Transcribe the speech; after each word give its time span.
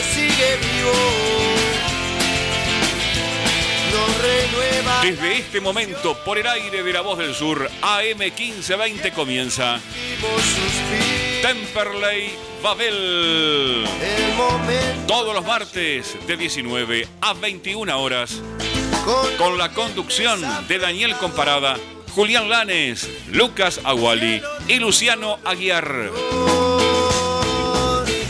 que 0.00 0.06
sigue 0.06 0.56
vivo. 0.56 0.92
Desde 5.02 5.38
este 5.38 5.60
momento, 5.60 6.16
por 6.24 6.38
el 6.38 6.46
aire 6.46 6.82
de 6.82 6.92
la 6.92 7.00
voz 7.00 7.18
del 7.18 7.34
sur, 7.34 7.70
AM 7.82 8.18
1520 8.18 9.12
comienza 9.12 9.80
Temperley 11.42 12.30
Babel. 12.62 13.84
Todos 15.06 15.34
los 15.34 15.44
martes 15.44 16.16
de 16.26 16.36
19 16.36 17.08
a 17.20 17.32
21 17.34 18.00
horas, 18.00 18.40
con 19.38 19.58
la 19.58 19.70
conducción 19.72 20.40
de 20.68 20.78
Daniel 20.78 21.16
Comparada, 21.16 21.76
Julián 22.14 22.48
Lanes, 22.48 23.08
Lucas 23.28 23.80
Aguali 23.84 24.40
y 24.68 24.78
Luciano 24.78 25.38
Aguiar. 25.44 26.59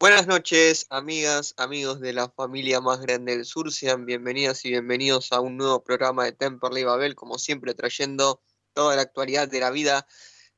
Buenas 0.00 0.28
noches, 0.28 0.86
amigas, 0.90 1.54
amigos 1.56 2.00
de 2.00 2.12
la 2.12 2.28
familia 2.28 2.80
más 2.80 3.00
grande 3.00 3.36
del 3.36 3.44
sur. 3.44 3.68
Bienvenidas 4.04 4.64
y 4.64 4.70
bienvenidos 4.70 5.32
a 5.32 5.40
un 5.40 5.56
nuevo 5.56 5.82
programa 5.82 6.24
de 6.24 6.32
Temperley 6.32 6.84
Babel, 6.84 7.14
como 7.14 7.36
siempre 7.36 7.74
trayendo 7.74 8.40
toda 8.72 8.96
la 8.96 9.02
actualidad 9.02 9.48
de 9.48 9.60
la 9.60 9.70
vida 9.70 10.06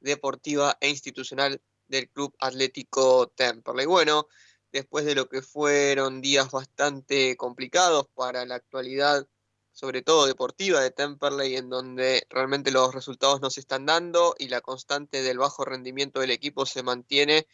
deportiva 0.01 0.77
e 0.81 0.89
institucional 0.89 1.61
del 1.89 2.09
Club 2.11 2.35
Atlético 2.39 3.29
Temperley. 3.35 3.87
Bueno, 3.87 4.29
después 4.73 5.05
de 5.05 5.15
lo 5.15 5.29
que 5.29 5.43
fueron 5.43 6.21
días 6.21 6.51
bastante 6.51 7.37
complicados 7.37 8.07
para 8.15 8.45
la 8.45 8.57
actualidad, 8.57 9.27
sobre 9.73 10.03
todo 10.03 10.27
deportiva 10.27 10.81
de 10.81 10.91
Temperley, 10.91 11.57
en 11.57 11.71
donde 11.71 12.27
realmente 12.29 12.71
los 12.71 12.95
resultados 12.95 13.41
no 13.41 13.51
se 13.51 13.61
están 13.61 13.87
dando 13.87 14.35
y 14.39 14.49
la 14.49 14.61
constante 14.61 15.23
del 15.23 15.39
bajo 15.39 15.65
rendimiento 15.65 16.21
del 16.21 16.31
equipo 16.31 16.67
se 16.67 16.83
mantiene 16.83 17.47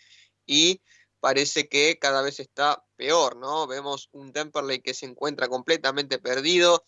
y 0.47 0.81
parece 1.20 1.69
que 1.69 1.98
cada 1.98 2.22
vez 2.22 2.41
está 2.41 2.84
peor, 2.97 3.37
¿no? 3.37 3.67
Vemos 3.67 4.09
un 4.12 4.33
Temperley 4.33 4.81
que 4.81 4.94
se 4.94 5.06
encuentra 5.06 5.48
completamente 5.48 6.19
perdido 6.19 6.84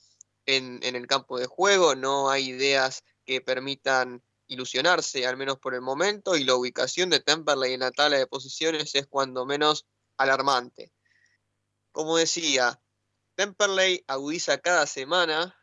en, 0.47 0.81
el 0.83 1.07
campo 1.07 1.39
de 1.39 1.47
juego, 1.47 1.95
no 1.95 2.31
hay 2.31 2.49
ideas 2.49 3.05
que 3.27 3.41
permitan 3.41 4.23
ilusionarse, 4.47 5.27
al 5.27 5.37
menos 5.37 5.59
por 5.59 5.75
el 5.75 5.83
momento, 5.83 6.37
y 6.37 6.45
la 6.45 6.55
ubicación 6.55 7.11
de 7.11 7.21
Temperley 7.21 7.75
en 7.75 7.81
la 7.81 7.91
tabla 7.91 8.17
de 8.17 8.27
posiciones 8.27 8.95
es 8.95 9.07
cuando 9.07 9.45
menos 9.45 9.87
alarmante. 10.19 10.93
Como 11.93 12.17
decía, 12.17 12.81
Temperley 13.35 14.05
agudiza 14.07 14.59
cada 14.59 14.87
semana 14.87 15.57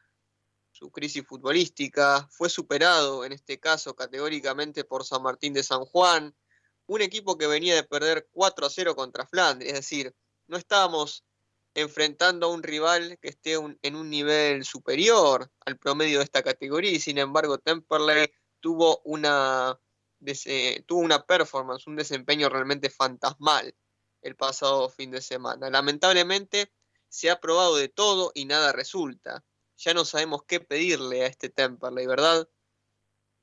su 0.71 0.91
crisis 0.91 1.25
futbolística, 1.25 2.27
fue 2.31 2.49
superado 2.49 3.23
en 3.23 3.31
este 3.31 3.59
caso 3.59 3.95
categóricamente 3.95 4.83
por 4.83 5.05
San 5.05 5.23
Martín 5.23 5.53
de 5.53 5.63
San 5.63 5.85
Juan, 5.85 6.35
un 6.87 7.01
equipo 7.01 7.37
que 7.37 7.47
venía 7.47 7.75
de 7.75 7.83
perder 7.83 8.27
4 8.31 8.65
a 8.65 8.69
0 8.69 8.95
contra 8.95 9.25
Flandres, 9.25 9.69
es 9.69 9.79
decir, 9.79 10.13
no 10.47 10.57
estábamos 10.57 11.23
enfrentando 11.73 12.47
a 12.47 12.49
un 12.49 12.63
rival 12.63 13.17
que 13.21 13.29
esté 13.29 13.53
en 13.53 13.95
un 13.95 14.09
nivel 14.09 14.63
superior 14.63 15.51
al 15.65 15.77
promedio 15.77 16.19
de 16.19 16.25
esta 16.25 16.43
categoría 16.43 16.91
y 16.91 16.99
sin 16.99 17.17
embargo 17.17 17.57
Temperley 17.57 18.29
tuvo 18.59 19.01
una, 19.03 19.77
tuvo 20.85 20.99
una 20.99 21.23
performance, 21.25 21.87
un 21.87 21.95
desempeño 21.95 22.49
realmente 22.49 22.89
fantasmal 22.89 23.73
el 24.25 24.35
pasado 24.35 24.89
fin 24.89 25.11
de 25.11 25.21
semana. 25.21 25.69
Lamentablemente 25.69 26.73
se 27.07 27.29
ha 27.29 27.39
probado 27.39 27.75
de 27.75 27.89
todo 27.89 28.31
y 28.33 28.45
nada 28.45 28.71
resulta. 28.71 29.45
Ya 29.77 29.93
no 29.93 30.03
sabemos 30.03 30.41
qué 30.47 30.59
pedirle 30.59 31.23
a 31.23 31.27
este 31.27 31.49
Temperley, 31.49 32.07
¿verdad? 32.07 32.49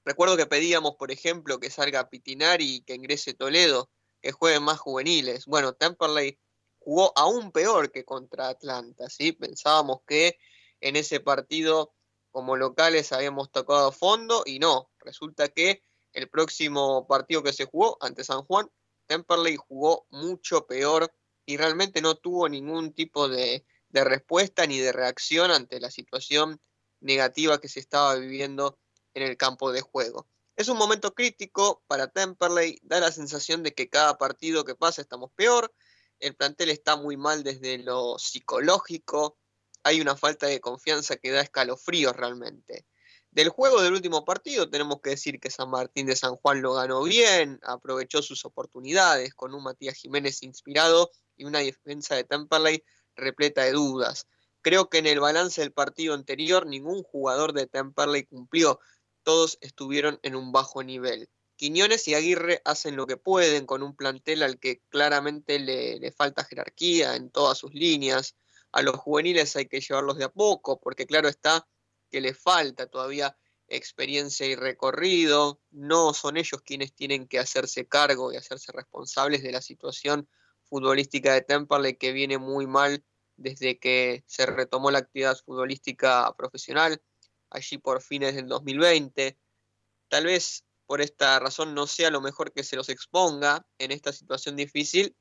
Recuerdo 0.04 0.36
que 0.36 0.46
pedíamos, 0.46 0.96
por 0.96 1.12
ejemplo, 1.12 1.60
que 1.60 1.70
salga 1.70 2.10
Pitinari 2.10 2.76
y 2.76 2.80
que 2.82 2.96
ingrese 2.96 3.32
Toledo, 3.32 3.92
que 4.20 4.32
jueguen 4.32 4.64
más 4.64 4.80
juveniles. 4.80 5.46
Bueno, 5.46 5.72
Temperley 5.72 6.40
jugó 6.80 7.12
aún 7.14 7.52
peor 7.52 7.92
que 7.92 8.04
contra 8.04 8.48
Atlanta, 8.48 9.08
¿sí? 9.08 9.30
Pensábamos 9.30 10.00
que 10.04 10.36
en 10.80 10.96
ese 10.96 11.20
partido 11.20 11.94
como 12.32 12.56
locales 12.56 13.12
habíamos 13.12 13.52
tocado 13.52 13.92
fondo 13.92 14.42
y 14.44 14.58
no, 14.58 14.90
resulta 14.98 15.48
que 15.48 15.84
el 16.12 16.28
próximo 16.28 17.06
partido 17.06 17.44
que 17.44 17.52
se 17.52 17.66
jugó 17.66 17.98
ante 18.00 18.24
San 18.24 18.42
Juan, 18.42 18.68
Temperley 19.12 19.56
jugó 19.56 20.06
mucho 20.08 20.66
peor 20.66 21.12
y 21.44 21.58
realmente 21.58 22.00
no 22.00 22.14
tuvo 22.14 22.48
ningún 22.48 22.94
tipo 22.94 23.28
de, 23.28 23.66
respuesta 23.90 24.66
ni 24.66 24.78
de 24.78 24.90
reacción 24.90 25.50
ante 25.50 25.80
la 25.80 25.90
situación 25.90 26.62
negativa 27.00 27.60
que 27.60 27.68
se 27.68 27.80
estaba 27.80 28.14
viviendo 28.14 28.78
en 29.12 29.24
el 29.24 29.36
campo 29.36 29.70
de 29.70 29.82
juego. 29.82 30.26
Es 30.56 30.68
un 30.68 30.78
momento 30.78 31.12
crítico 31.12 31.82
para 31.86 32.08
Temperley, 32.08 32.78
da 32.82 33.00
la 33.00 33.12
sensación 33.12 33.62
de 33.62 33.74
que 33.74 33.90
cada 33.90 34.16
partido 34.16 34.64
que 34.64 34.74
pasa 34.74 35.02
estamos 35.02 35.30
peor, 35.32 35.74
el 36.18 36.34
plantel 36.34 36.70
está 36.70 36.96
muy 36.96 37.18
mal 37.18 37.42
desde 37.42 37.76
lo 37.78 38.18
psicológico, 38.18 39.36
hay 39.82 40.00
una 40.00 40.16
falta 40.16 40.46
de 40.46 40.60
confianza 40.60 41.16
que 41.16 41.32
da 41.32 41.42
escalofríos 41.42 42.16
realmente. 42.16 42.86
Del 43.32 43.48
juego 43.48 43.80
del 43.80 43.94
último 43.94 44.26
partido 44.26 44.68
tenemos 44.68 45.00
que 45.00 45.10
decir 45.10 45.40
que 45.40 45.50
San 45.50 45.70
Martín 45.70 46.04
de 46.04 46.16
San 46.16 46.36
Juan 46.36 46.60
lo 46.60 46.74
ganó 46.74 47.02
bien, 47.02 47.58
aprovechó 47.62 48.20
sus 48.20 48.44
oportunidades 48.44 49.32
con 49.34 49.54
un 49.54 49.62
Matías 49.62 49.96
Jiménez 49.96 50.42
inspirado 50.42 51.10
y 51.34 51.46
una 51.46 51.60
defensa 51.60 52.14
de 52.14 52.24
Temperley 52.24 52.84
repleta 53.16 53.62
de 53.64 53.72
dudas. 53.72 54.26
Creo 54.60 54.90
que 54.90 54.98
en 54.98 55.06
el 55.06 55.18
balance 55.18 55.62
del 55.62 55.72
partido 55.72 56.12
anterior 56.12 56.66
ningún 56.66 57.02
jugador 57.02 57.54
de 57.54 57.66
Temperley 57.66 58.24
cumplió 58.24 58.80
todos 59.22 59.56
estuvieron 59.62 60.20
en 60.22 60.36
un 60.36 60.52
bajo 60.52 60.82
nivel. 60.82 61.30
Quiñones 61.56 62.06
y 62.08 62.14
Aguirre 62.14 62.60
hacen 62.66 62.96
lo 62.96 63.06
que 63.06 63.16
pueden 63.16 63.64
con 63.64 63.82
un 63.82 63.96
plantel 63.96 64.42
al 64.42 64.58
que 64.58 64.82
claramente 64.90 65.58
le, 65.58 66.12
falta 66.12 66.44
jerarquía 66.44 67.16
en 67.16 67.30
todas 67.30 67.56
sus 67.56 67.72
líneas. 67.72 68.36
A 68.72 68.82
los 68.82 68.96
juveniles 68.96 69.56
hay 69.56 69.66
que 69.66 69.80
llevarlos 69.80 70.18
de 70.18 70.24
a 70.24 70.28
poco, 70.28 70.80
porque 70.80 71.06
claro 71.06 71.28
está 71.28 71.66
que 72.12 72.20
le 72.20 72.34
falta 72.34 72.86
todavía 72.86 73.36
experiencia 73.68 74.46
y 74.46 74.54
recorrido. 74.54 75.60
No 75.70 76.12
son 76.12 76.36
ellos 76.36 76.60
quienes 76.62 76.94
tienen 76.94 77.26
que 77.26 77.38
hacerse 77.38 77.88
cargo 77.88 78.32
y 78.32 78.36
hacerse 78.36 78.70
responsables 78.70 79.42
de 79.42 79.50
la 79.50 79.62
situación 79.62 80.28
futbolística 80.64 81.32
de 81.32 81.40
Temperley 81.40 81.96
que 81.96 82.12
viene 82.12 82.36
muy 82.36 82.66
mal 82.66 83.02
desde 83.36 83.78
que 83.78 84.24
se 84.26 84.44
retomó 84.44 84.90
la 84.90 84.98
actividad 84.98 85.38
futbolística 85.38 86.32
profesional 86.36 87.02
allí 87.50 87.78
por 87.78 88.02
fines 88.02 88.34
del 88.34 88.46
2020. 88.46 89.38
Tal 90.08 90.26
vez 90.26 90.64
por 90.86 91.00
esta 91.00 91.38
razón 91.38 91.74
no 91.74 91.86
sea 91.86 92.10
lo 92.10 92.20
mejor 92.20 92.52
que 92.52 92.64
se 92.64 92.76
los 92.76 92.90
exponga 92.90 93.66
en 93.78 93.90
esta 93.90 94.12
situación 94.12 94.56
difícil, 94.56 95.16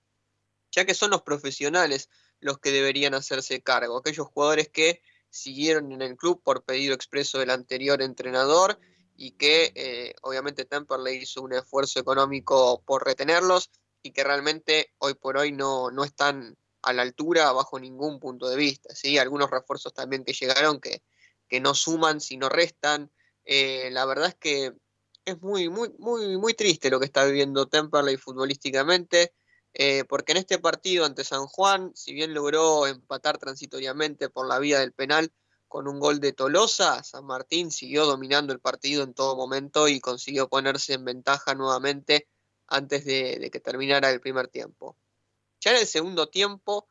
ya 0.72 0.86
que 0.86 0.94
son 0.94 1.12
los 1.12 1.22
profesionales 1.22 2.10
los 2.42 2.60
que 2.60 2.72
deberían 2.72 3.14
hacerse 3.14 3.62
cargo, 3.62 3.98
aquellos 3.98 4.28
jugadores 4.28 4.68
que 4.68 5.02
siguieron 5.32 5.92
en 5.92 6.04
el 6.04 6.16
club 6.16 6.42
por 6.44 6.64
pedido 6.64 6.94
expreso 6.94 7.40
del 7.40 7.50
anterior 7.50 8.02
entrenador 8.04 8.80
y 9.16 9.32
que 9.32 9.72
eh, 9.74 10.14
obviamente 10.22 10.68
le 11.04 11.14
hizo 11.16 11.42
un 11.42 11.54
esfuerzo 11.54 12.00
económico 12.00 12.84
por 12.86 13.04
retenerlos 13.04 13.72
y 14.04 14.12
que 14.12 14.24
realmente 14.24 14.94
hoy 15.00 15.16
por 15.16 15.38
hoy 15.38 15.52
no, 15.52 15.90
no 15.90 16.04
están 16.04 16.56
a 16.84 16.94
la 16.94 17.02
altura 17.02 17.52
bajo 17.52 17.80
ningún 17.80 18.20
punto 18.20 18.48
de 18.48 18.58
vista. 18.58 18.94
¿sí? 18.94 19.18
Algunos 19.18 19.50
refuerzos 19.50 19.94
también 19.94 20.24
que 20.24 20.34
llegaron 20.34 20.80
que 20.80 21.02
que 21.52 21.60
no 21.60 21.76
suman, 21.76 22.22
sino 22.22 22.48
restan. 22.48 23.12
Eh, 23.44 23.90
la 23.92 24.06
verdad 24.06 24.30
es 24.30 24.36
que 24.36 24.74
es 25.26 25.42
muy, 25.42 25.68
muy, 25.68 25.90
muy, 26.00 26.38
muy 26.38 26.54
triste 26.54 26.90
lo 26.90 26.98
que 26.98 27.06
está 27.06 27.26
viviendo 27.26 27.68
Temperley 27.68 28.16
futbolísticamente, 28.16 29.34
eh, 29.74 30.04
porque 30.06 30.34
en 30.34 30.40
este 30.40 30.60
partido 30.60 31.06
ante 31.06 31.24
San 31.24 31.48
Juan, 31.48 31.92
si 31.96 32.14
bien 32.14 32.34
logró 32.34 32.88
empatar 32.88 33.38
transitoriamente 33.38 34.30
por 34.30 34.48
la 34.48 34.60
vía 34.60 34.80
del 34.80 34.92
penal 34.92 35.32
con 35.68 35.88
un 35.88 36.00
gol 36.00 36.20
de 36.20 36.34
Tolosa, 36.34 37.02
San 37.04 37.26
Martín 37.26 37.72
siguió 37.72 38.06
dominando 38.06 38.52
el 38.52 38.60
partido 38.60 39.04
en 39.04 39.14
todo 39.14 39.38
momento 39.38 39.88
y 39.88 40.02
consiguió 40.02 40.50
ponerse 40.50 40.94
en 40.94 41.06
ventaja 41.06 41.56
nuevamente 41.56 42.28
antes 42.68 43.06
de, 43.06 43.50
que 43.52 43.60
terminara 43.62 44.10
el 44.10 44.20
primer 44.20 44.50
tiempo. 44.50 44.98
Ya 45.62 45.72
en 45.72 45.78
el 45.78 45.88
segundo 45.88 46.28
tiempo, 46.28 46.88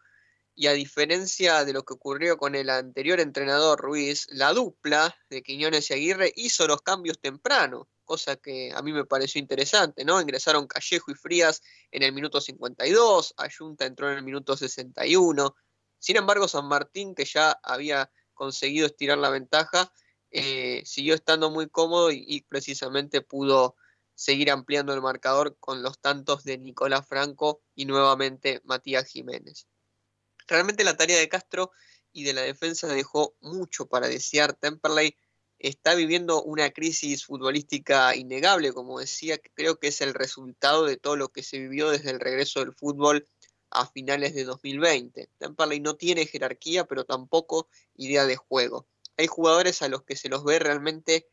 y 0.55 0.67
a 0.67 0.73
diferencia 0.73 1.65
de 1.65 1.75
lo 1.75 1.85
que 1.85 1.95
ocurrió 1.95 2.39
con 2.39 2.55
el 2.55 2.71
anterior 2.71 3.21
entrenador 3.21 3.81
Ruiz, 3.81 4.27
la 4.31 4.53
dupla 4.53 5.15
de 5.29 5.43
Quiñones 5.43 5.91
y 5.91 5.95
Aguirre 5.95 6.33
hizo 6.37 6.67
los 6.67 6.81
cambios 6.81 7.19
temprano, 7.19 7.89
cosa 8.11 8.35
que 8.35 8.73
a 8.75 8.83
mí 8.83 8.93
me 8.93 9.05
pareció 9.05 9.39
interesante, 9.39 10.05
¿no? 10.05 10.21
Ingresaron 10.21 10.67
Callejo 10.67 11.13
y 11.13 11.15
Frías 11.15 11.63
en 11.93 12.03
el 12.03 12.13
minuto 12.13 12.41
52, 12.41 13.35
Ayunta 13.37 13.87
entró 13.87 14.11
en 14.11 14.17
el 14.17 14.25
minuto 14.25 14.57
61. 14.57 15.55
Sin 16.01 16.17
embargo, 16.17 16.49
San 16.49 16.67
Martín, 16.67 17.15
que 17.15 17.25
ya 17.25 17.53
había 17.63 18.11
conseguido 18.35 18.87
estirar 18.87 19.19
la 19.19 19.31
ventaja, 19.31 19.93
eh, 20.33 20.83
siguió 20.85 21.15
estando 21.15 21.53
muy 21.53 21.69
cómodo 21.69 22.11
y, 22.11 22.45
precisamente 22.49 23.21
pudo 23.21 23.77
seguir 24.17 24.51
ampliando 24.51 24.93
el 24.93 25.03
marcador 25.03 25.57
con 25.61 25.85
los 25.85 26.01
tantos 26.01 26.43
de 26.43 26.59
Nicolás 26.59 27.07
Franco 27.07 27.63
y 27.77 27.85
nuevamente 27.85 28.61
Matías 28.65 29.07
Jiménez. 29.07 29.69
Realmente 30.49 30.83
la 30.83 30.97
tarea 30.97 31.17
de 31.17 31.29
Castro 31.29 31.71
y 32.13 32.25
de 32.25 32.33
la 32.33 32.41
defensa 32.41 32.89
dejó 32.89 33.37
mucho 33.41 33.87
para 33.87 34.09
desear. 34.09 34.55
Temperley 34.55 35.15
está 35.61 35.95
viviendo 35.95 36.43
una 36.43 36.71
crisis 36.71 37.27
futbolística 37.27 38.17
innegable, 38.17 38.73
como 38.73 38.99
decía, 38.99 39.39
creo 39.55 39.79
que 39.79 39.89
es 39.89 40.01
el 40.01 40.15
resultado 40.15 40.87
de 40.87 40.97
todo 40.97 41.17
lo 41.17 41.29
que 41.29 41.43
se 41.43 41.59
vivió 41.59 41.91
desde 41.91 42.11
el 42.11 42.19
regreso 42.19 42.61
del 42.61 42.73
fútbol 42.73 43.29
a 43.71 43.87
finales 43.87 44.35
de 44.35 44.45
2020. 44.45 45.29
Temperley 45.39 45.81
no 45.81 45.97
tiene 45.97 46.27
jerarquía, 46.27 46.87
pero 46.87 47.05
tampoco 47.05 47.69
idea 47.95 48.25
de 48.25 48.37
juego. 48.37 48.89
Hay 49.19 49.27
jugadores 49.27 49.83
a 49.83 49.89
los 49.89 50.03
que 50.03 50.17
se 50.17 50.31
los 50.31 50.45
ve 50.45 50.59
realmente 50.59 51.29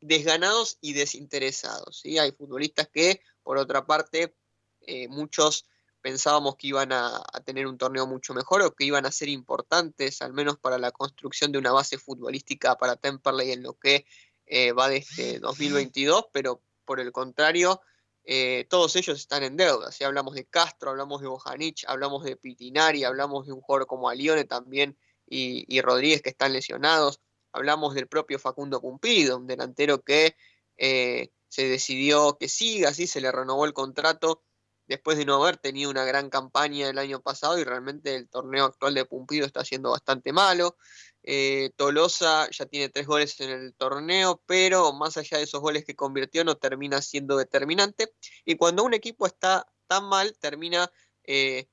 desganados 0.00 0.78
y 0.80 0.94
desinteresados. 0.94 2.00
¿sí? 2.00 2.18
Hay 2.18 2.32
futbolistas 2.32 2.88
que, 2.88 3.20
por 3.42 3.58
otra 3.58 3.86
parte, 3.86 4.34
eh, 4.80 5.08
muchos 5.08 5.66
pensábamos 6.08 6.56
que 6.56 6.68
iban 6.68 6.90
a, 6.90 7.22
tener 7.44 7.66
un 7.66 7.76
torneo 7.76 8.06
mucho 8.06 8.32
mejor 8.32 8.62
o 8.62 8.74
que 8.74 8.86
iban 8.86 9.04
a 9.04 9.12
ser 9.12 9.28
importantes, 9.28 10.22
al 10.22 10.32
menos 10.32 10.56
para 10.56 10.78
la 10.78 10.90
construcción 10.90 11.52
de 11.52 11.58
una 11.58 11.70
base 11.70 11.98
futbolística 11.98 12.78
para 12.78 12.96
Temperley 12.96 13.52
en 13.52 13.62
lo 13.62 13.74
que 13.74 14.06
eh, 14.46 14.72
va 14.72 14.88
desde 14.88 15.38
2022, 15.38 16.28
pero 16.32 16.62
por 16.86 16.98
el 17.00 17.12
contrario, 17.12 17.82
eh, 18.24 18.66
todos 18.70 18.96
ellos 18.96 19.18
están 19.18 19.42
en 19.42 19.58
deuda. 19.58 19.92
Si 19.92 20.02
hablamos 20.02 20.34
de 20.34 20.46
Castro, 20.46 20.92
hablamos 20.92 21.20
de 21.20 21.28
Bojanic, 21.28 21.84
hablamos 21.86 22.24
de 22.24 22.36
Pitinari, 22.36 23.04
hablamos 23.04 23.46
de 23.46 23.52
un 23.52 23.60
jugador 23.60 23.86
como 23.86 24.08
Alione 24.08 24.44
también 24.44 24.96
y, 25.26 25.78
Rodríguez 25.82 26.22
que 26.22 26.30
están 26.30 26.54
lesionados, 26.54 27.20
hablamos 27.52 27.94
del 27.94 28.08
propio 28.08 28.38
Facundo 28.38 28.80
Cumpido, 28.80 29.36
un 29.36 29.46
delantero 29.46 30.00
que 30.00 30.36
eh, 30.78 31.32
se 31.48 31.68
decidió 31.68 32.38
que 32.40 32.48
siga, 32.48 32.88
así 32.88 33.06
se 33.06 33.20
le 33.20 33.30
renovó 33.30 33.66
el 33.66 33.74
contrato 33.74 34.42
después 34.88 35.18
de 35.18 35.26
no 35.26 35.42
haber 35.42 35.58
tenido 35.58 35.90
una 35.90 36.04
gran 36.04 36.30
campaña 36.30 36.88
el 36.88 36.98
año 36.98 37.20
pasado 37.20 37.58
y 37.58 37.64
realmente 37.64 38.16
el 38.16 38.28
torneo 38.28 38.64
actual 38.64 38.94
de 38.94 39.04
Pumpido 39.04 39.46
está 39.46 39.64
siendo 39.64 39.90
bastante 39.90 40.32
malo. 40.32 40.76
Eh, 41.22 41.70
Tolosa 41.76 42.48
ya 42.50 42.64
tiene 42.66 42.88
tres 42.88 43.06
goles 43.06 43.38
en 43.40 43.50
el 43.50 43.74
torneo, 43.74 44.42
pero 44.46 44.92
más 44.94 45.16
allá 45.18 45.36
de 45.36 45.44
esos 45.44 45.60
goles 45.60 45.84
que 45.84 45.94
convirtió 45.94 46.42
no 46.42 46.56
termina 46.56 47.02
siendo 47.02 47.36
determinante. 47.36 48.12
Y 48.44 48.56
cuando 48.56 48.82
un 48.82 48.94
equipo 48.94 49.26
está 49.26 49.66
tan 49.86 50.04
mal, 50.06 50.36
termina, 50.40 50.90
eh, 51.24 51.68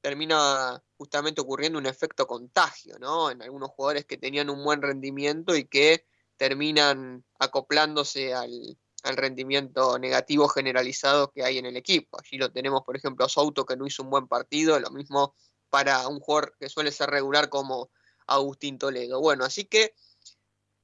termina 0.00 0.82
justamente 0.96 1.42
ocurriendo 1.42 1.78
un 1.78 1.86
efecto 1.86 2.26
contagio, 2.26 2.98
¿no? 2.98 3.30
En 3.30 3.42
algunos 3.42 3.70
jugadores 3.70 4.06
que 4.06 4.16
tenían 4.16 4.48
un 4.48 4.64
buen 4.64 4.80
rendimiento 4.80 5.54
y 5.54 5.66
que 5.66 6.06
terminan 6.36 7.24
acoplándose 7.38 8.32
al, 8.34 8.78
al 9.04 9.16
rendimiento 9.16 9.98
negativo 9.98 10.48
generalizado 10.48 11.30
que 11.30 11.44
hay 11.44 11.58
en 11.58 11.66
el 11.66 11.76
equipo. 11.76 12.18
Allí 12.18 12.38
lo 12.38 12.50
tenemos, 12.50 12.82
por 12.82 12.96
ejemplo, 12.96 13.24
a 13.24 13.28
Souto 13.28 13.64
que 13.64 13.76
no 13.76 13.86
hizo 13.86 14.02
un 14.02 14.10
buen 14.10 14.26
partido, 14.26 14.80
lo 14.80 14.90
mismo 14.90 15.34
para 15.68 16.08
un 16.08 16.20
jugador 16.20 16.56
que 16.58 16.68
suele 16.68 16.90
ser 16.90 17.10
regular 17.10 17.48
como 17.50 17.90
Agustín 18.26 18.78
Toledo. 18.78 19.20
Bueno, 19.20 19.44
así 19.44 19.66
que 19.66 19.94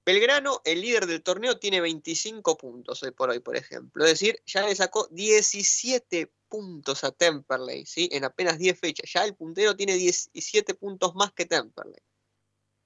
Belgrano, 0.05 0.61
el 0.65 0.81
líder 0.81 1.07
del 1.07 1.23
torneo, 1.23 1.59
tiene 1.59 1.81
25 1.81 2.57
puntos 2.57 3.03
hoy 3.03 3.13
por 3.13 3.31
hoy, 3.31 3.41
por 3.41 3.57
ejemplo. 3.57 4.05
Es 4.05 4.11
decir, 4.11 4.43
ya 4.47 4.67
le 4.67 4.75
sacó 4.75 5.07
17 5.11 6.33
puntos 6.49 7.05
a 7.05 7.13
Temperley, 7.13 7.87
¿sí? 7.87 8.09
En 8.13 8.25
apenas 8.25 8.59
10 8.59 8.79
fechas. 8.79 9.11
Ya 9.13 9.25
el 9.25 9.35
puntero 9.35 9.77
tiene 9.77 9.95
17 9.95 10.75
puntos 10.75 11.15
más 11.15 11.33
que 11.33 11.47
Temperley. 11.47 12.03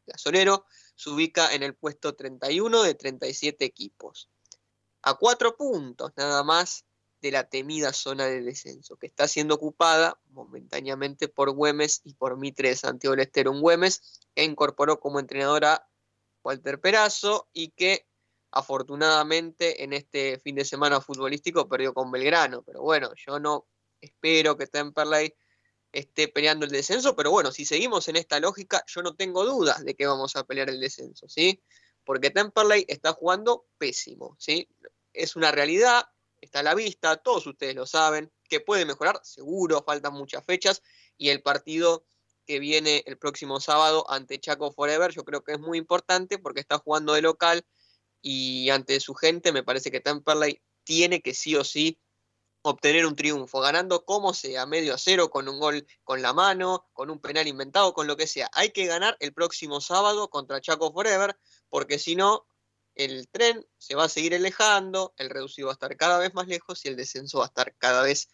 Gasolero 0.07 0.67
se 0.95 1.11
ubica 1.11 1.55
en 1.55 1.63
el 1.63 1.75
puesto 1.75 2.15
31 2.15 2.83
de 2.83 2.95
37 2.95 3.65
equipos 3.65 4.29
a 5.05 5.15
cuatro 5.15 5.57
puntos 5.57 6.13
nada 6.17 6.43
más 6.43 6.87
de 7.21 7.31
la 7.31 7.49
temida 7.49 7.93
zona 7.93 8.27
de 8.27 8.43
descenso, 8.43 8.97
que 8.97 9.07
está 9.07 9.29
siendo 9.29 9.55
ocupada 9.55 10.19
momentáneamente 10.31 11.29
por 11.29 11.51
Güemes 11.51 12.01
y 12.05 12.15
por 12.15 12.37
Mitre 12.37 12.71
de 12.71 12.77
Santiago 12.77 13.13
del 13.17 13.27
Estero. 13.27 13.51
Un 13.51 13.61
Güemes 13.61 14.21
que 14.35 14.45
incorporó 14.45 15.01
como 15.01 15.21
entrenador 15.21 15.65
a 15.65 15.89
Walter 16.43 16.81
Perazo 16.81 17.49
y 17.53 17.71
que 17.71 18.07
afortunadamente 18.51 19.83
en 19.85 19.93
este 19.93 20.39
fin 20.39 20.55
de 20.55 20.65
semana 20.65 21.01
futbolístico 21.01 21.69
perdió 21.69 21.93
con 21.95 22.11
Belgrano. 22.11 22.63
Pero 22.63 22.83
bueno, 22.83 23.13
yo 23.15 23.39
no 23.41 23.67
espero 24.01 24.57
que 24.57 24.67
Temperley 24.67 25.35
esté 25.93 26.29
peleando 26.29 26.67
el 26.67 26.73
descenso, 26.73 27.17
pero 27.17 27.31
bueno, 27.31 27.53
si 27.53 27.65
seguimos 27.65 28.09
en 28.09 28.17
esta 28.17 28.39
lógica, 28.41 28.85
yo 28.87 29.03
no 29.03 29.15
tengo 29.15 29.45
dudas 29.45 29.85
de 29.85 29.95
que 29.95 30.07
vamos 30.07 30.37
a 30.37 30.45
pelear 30.45 30.69
el 30.69 30.81
descenso, 30.81 31.29
¿sí? 31.29 31.63
Porque 32.05 32.31
Temperley 32.31 32.85
está 32.89 33.13
jugando 33.13 33.67
pésimo, 33.79 34.37
¿sí? 34.39 34.69
es 35.15 35.37
una 35.37 35.53
realidad, 35.53 36.05
está 36.41 36.61
a 36.61 36.65
la 36.65 36.75
vista, 36.75 37.17
todos 37.17 37.47
ustedes 37.47 37.75
lo 37.75 37.87
saben, 37.87 38.31
que 38.49 38.61
puede 38.61 38.85
mejorar, 38.85 39.21
seguro, 39.23 39.83
faltan 39.87 40.13
muchas 40.13 40.45
fechas, 40.45 40.83
y 41.17 41.31
el 41.31 41.41
partido 41.41 42.05
que 42.47 42.59
viene 42.59 43.03
el 43.07 43.17
próximo 43.17 43.61
sábado 43.61 44.05
ante 44.11 44.39
Chaco 44.39 44.73
Forever, 44.73 45.13
yo 45.13 45.25
creo 45.25 45.43
que 45.43 45.53
es 45.53 45.61
muy 45.61 45.79
importante 45.79 46.39
porque 46.39 46.61
está 46.61 46.79
jugando 46.79 47.15
de 47.15 47.23
local 47.23 47.65
y 48.21 48.69
ante 48.69 49.01
su 49.01 49.15
gente 49.15 49.53
me 49.53 49.63
parece 49.63 49.91
que 49.91 50.01
Temperley 50.01 50.61
tiene 50.83 51.23
que 51.23 51.33
sí 51.33 51.57
o 51.57 51.65
sí 51.65 51.99
obtener 52.67 53.05
un 53.07 53.15
triunfo, 53.15 53.61
ganando 53.61 54.05
como 54.05 54.33
sea, 54.33 54.65
medio 54.67 54.95
a 54.95 54.99
cero, 54.99 55.31
con 55.31 55.49
un 55.49 55.61
gol 55.61 55.87
con 56.03 56.23
la 56.23 56.33
mano, 56.33 56.89
con 56.95 57.11
un 57.11 57.21
penal 57.21 57.47
inventado, 57.47 57.93
con 57.93 58.07
lo 58.07 58.17
que 58.17 58.27
sea. 58.27 58.51
Hay 58.53 58.71
que 58.71 58.87
ganar 58.87 59.17
el 59.21 59.35
próximo 59.35 59.83
sábado 59.83 60.29
contra 60.31 60.63
Chaco 60.63 60.91
Forever, 60.91 61.37
porque 61.75 61.99
si 61.99 62.15
no, 62.15 62.47
el 62.95 63.29
tren 63.31 63.67
se 63.79 63.97
va 63.97 64.05
a 64.05 64.09
seguir 64.09 64.33
alejando, 64.33 65.13
el 65.17 65.29
reducido 65.29 65.67
va 65.67 65.73
a 65.73 65.75
estar 65.75 65.97
cada 65.97 66.19
vez 66.19 66.33
más 66.33 66.47
lejos 66.47 66.85
y 66.85 66.89
el 66.89 66.95
descenso 66.95 67.39
va 67.39 67.47
a 67.47 67.49
estar 67.49 67.75
cada 67.79 68.05
vez 68.05 68.31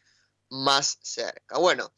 más 0.50 0.98
cerca. 1.00 1.56
Bueno, 1.56 1.90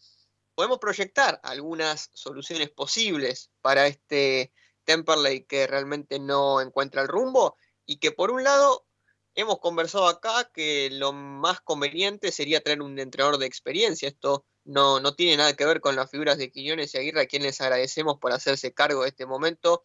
podemos 0.54 0.78
proyectar 0.78 1.40
algunas 1.42 2.10
soluciones 2.12 2.70
posibles 2.70 3.50
para 3.60 3.88
este 3.88 4.52
Temperley 4.84 5.44
que 5.46 5.66
realmente 5.66 6.20
no 6.20 6.60
encuentra 6.60 7.02
el 7.02 7.08
rumbo 7.08 7.56
y 7.86 7.96
que 7.96 8.12
por 8.12 8.30
un 8.30 8.44
lado 8.44 8.86
hemos 9.34 9.58
conversado 9.58 10.06
acá 10.06 10.48
que 10.54 10.90
lo 10.92 11.12
más 11.12 11.60
conveniente 11.60 12.30
sería 12.30 12.62
traer 12.62 12.82
un 12.82 13.00
entrenador 13.00 13.38
de 13.38 13.46
experiencia. 13.46 14.06
Esto 14.06 14.46
no, 14.62 15.00
no 15.00 15.16
tiene 15.16 15.38
nada 15.38 15.56
que 15.56 15.66
ver 15.66 15.80
con 15.80 15.96
las 15.96 16.08
figuras 16.08 16.38
de 16.38 16.52
Quiñones 16.52 16.94
y 16.94 16.98
Aguirre, 16.98 17.22
a 17.22 17.26
quienes 17.26 17.60
agradecemos 17.60 18.20
por 18.20 18.30
hacerse 18.30 18.72
cargo 18.72 19.02
de 19.02 19.08
este 19.08 19.26
momento, 19.26 19.82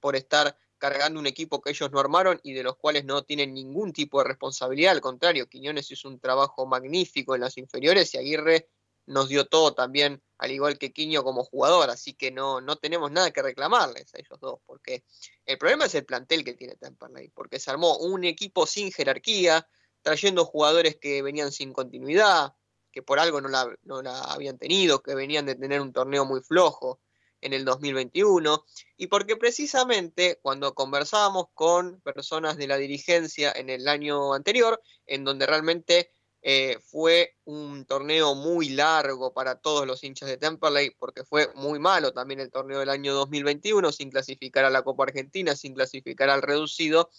por 0.00 0.14
estar 0.14 0.54
cargando 0.78 1.20
un 1.20 1.26
equipo 1.26 1.60
que 1.60 1.70
ellos 1.70 1.90
no 1.90 2.00
armaron 2.00 2.40
y 2.42 2.52
de 2.52 2.62
los 2.62 2.76
cuales 2.76 3.04
no 3.04 3.22
tienen 3.22 3.52
ningún 3.52 3.92
tipo 3.92 4.18
de 4.18 4.28
responsabilidad. 4.28 4.92
Al 4.92 5.00
contrario, 5.00 5.48
Quiñones 5.48 5.90
hizo 5.90 6.08
un 6.08 6.20
trabajo 6.20 6.66
magnífico 6.66 7.34
en 7.34 7.42
las 7.42 7.58
inferiores 7.58 8.14
y 8.14 8.18
Aguirre 8.18 8.68
nos 9.06 9.28
dio 9.28 9.46
todo 9.46 9.74
también, 9.74 10.22
al 10.36 10.50
igual 10.50 10.78
que 10.78 10.92
Quiño 10.92 11.24
como 11.24 11.42
jugador, 11.42 11.90
así 11.90 12.12
que 12.14 12.30
no, 12.30 12.60
no 12.60 12.76
tenemos 12.76 13.10
nada 13.10 13.30
que 13.30 13.42
reclamarles 13.42 14.14
a 14.14 14.18
ellos 14.18 14.38
dos, 14.38 14.60
porque 14.66 15.02
el 15.46 15.56
problema 15.56 15.86
es 15.86 15.94
el 15.94 16.04
plantel 16.04 16.44
que 16.44 16.54
tiene 16.54 16.76
Temperley, 16.76 17.30
porque 17.30 17.58
se 17.58 17.70
armó 17.70 17.96
un 17.96 18.24
equipo 18.24 18.66
sin 18.66 18.92
jerarquía, 18.92 19.66
trayendo 20.02 20.44
jugadores 20.44 20.96
que 20.96 21.22
venían 21.22 21.52
sin 21.52 21.72
continuidad, 21.72 22.54
que 22.92 23.02
por 23.02 23.18
algo 23.18 23.40
no 23.40 23.48
la, 23.48 23.74
no 23.82 24.02
la 24.02 24.20
habían 24.24 24.58
tenido, 24.58 25.02
que 25.02 25.14
venían 25.14 25.46
de 25.46 25.54
tener 25.54 25.80
un 25.80 25.92
torneo 25.92 26.24
muy 26.26 26.42
flojo 26.42 27.00
en 27.40 27.52
el 27.52 27.64
2021 27.64 28.64
y 28.96 29.06
porque 29.06 29.36
precisamente 29.36 30.38
cuando 30.42 30.74
conversábamos 30.74 31.46
con 31.54 32.00
personas 32.00 32.56
de 32.56 32.66
la 32.66 32.76
dirigencia 32.76 33.52
en 33.54 33.70
el 33.70 33.88
año 33.88 34.34
anterior, 34.34 34.80
en 35.06 35.24
donde 35.24 35.46
realmente 35.46 36.10
eh, 36.42 36.78
fue 36.84 37.34
un 37.44 37.84
torneo 37.84 38.34
muy 38.34 38.68
largo 38.68 39.32
para 39.32 39.56
todos 39.56 39.86
los 39.86 40.04
hinchas 40.04 40.28
de 40.28 40.36
Temperley, 40.36 40.90
porque 40.98 41.24
fue 41.24 41.50
muy 41.54 41.78
malo 41.78 42.12
también 42.12 42.40
el 42.40 42.50
torneo 42.50 42.78
del 42.78 42.90
año 42.90 43.12
2021, 43.14 43.90
sin 43.92 44.10
clasificar 44.10 44.64
a 44.64 44.70
la 44.70 44.82
Copa 44.82 45.04
Argentina, 45.04 45.56
sin 45.56 45.74
clasificar 45.74 46.30
al 46.30 46.42
reducido, 46.42 47.10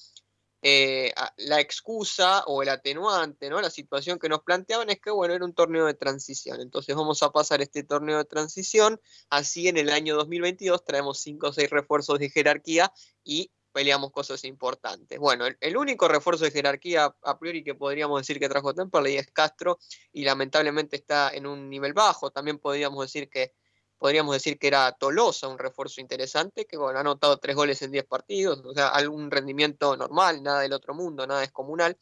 eh, 0.62 1.14
la 1.38 1.60
excusa 1.62 2.44
o 2.46 2.62
el 2.62 2.70
atenuante, 2.70 3.50
¿no? 3.50 3.62
La 3.62 3.70
situación 3.70 4.20
que 4.20 4.30
nos 4.30 4.42
planteaban 4.42 4.90
es 4.90 5.00
que, 5.00 5.12
bueno, 5.12 5.34
era 5.34 5.46
un 5.46 5.54
torneo 5.54 5.86
de 5.86 5.94
transición. 5.94 6.60
Entonces 6.62 6.96
vamos 6.96 7.24
a 7.24 7.32
pasar 7.32 7.62
este 7.62 7.84
torneo 7.84 8.18
de 8.18 8.26
transición. 8.26 9.00
Así 9.30 9.68
en 9.68 9.78
el 9.78 9.90
año 9.90 10.16
2022 10.16 10.84
traemos 10.84 11.20
cinco 11.20 11.48
o 11.48 11.54
seis 11.54 11.70
refuerzos 11.70 12.20
de 12.20 12.30
jerarquía 12.30 12.92
y 13.24 13.52
peleamos 13.72 14.12
cosas 14.12 14.44
importantes. 14.44 15.18
Bueno, 15.20 15.46
el, 15.60 15.78
único 15.78 16.08
refuerzo 16.08 16.44
de 16.44 16.52
jerarquía 16.52 17.16
a 17.24 17.40
priori 17.40 17.64
que 17.64 17.76
podríamos 17.76 18.22
decir 18.22 18.40
que 18.40 18.50
trajo 18.50 18.74
Temperley 18.74 19.16
es 19.18 19.32
Castro 19.32 19.80
y 20.12 20.24
lamentablemente 20.24 20.98
está 20.98 21.30
en 21.30 21.46
un 21.46 21.70
nivel 21.70 21.94
bajo. 21.94 22.32
También 22.32 22.60
podríamos 22.60 23.06
decir 23.06 23.30
que 23.30 23.54
podríamos 24.00 24.34
decir 24.34 24.58
que 24.58 24.68
era 24.68 24.92
Tolosa, 24.94 25.48
un 25.48 25.60
refuerzo 25.60 26.02
interesante, 26.02 26.66
que 26.66 26.78
bueno, 26.78 26.98
ha 26.98 27.02
anotado 27.02 27.38
tres 27.38 27.56
goles 27.56 27.82
en 27.82 27.92
10 27.92 28.06
partidos, 28.06 28.64
o 28.66 28.74
sea, 28.74 28.88
algún 28.88 29.30
rendimiento 29.30 29.96
normal, 29.96 30.42
nada 30.42 30.62
del 30.62 30.74
otro 30.74 30.96
mundo, 30.96 31.28
nada 31.28 31.42
descomunal. 31.42 31.98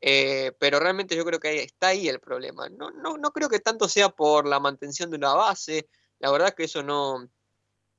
Eh, 0.00 0.52
pero 0.60 0.78
realmente 0.78 1.16
yo 1.16 1.24
creo 1.24 1.40
que 1.40 1.62
está 1.62 1.88
ahí 1.88 2.08
el 2.08 2.20
problema. 2.20 2.68
No, 2.68 2.90
no, 2.90 3.16
no 3.16 3.32
creo 3.32 3.48
que 3.48 3.60
tanto 3.60 3.88
sea 3.88 4.10
por 4.10 4.46
la 4.46 4.60
mantención 4.60 5.10
de 5.10 5.16
una 5.16 5.34
base, 5.34 5.88
la 6.18 6.30
verdad 6.30 6.54
que 6.54 6.64
eso 6.64 6.82
no, 6.82 7.28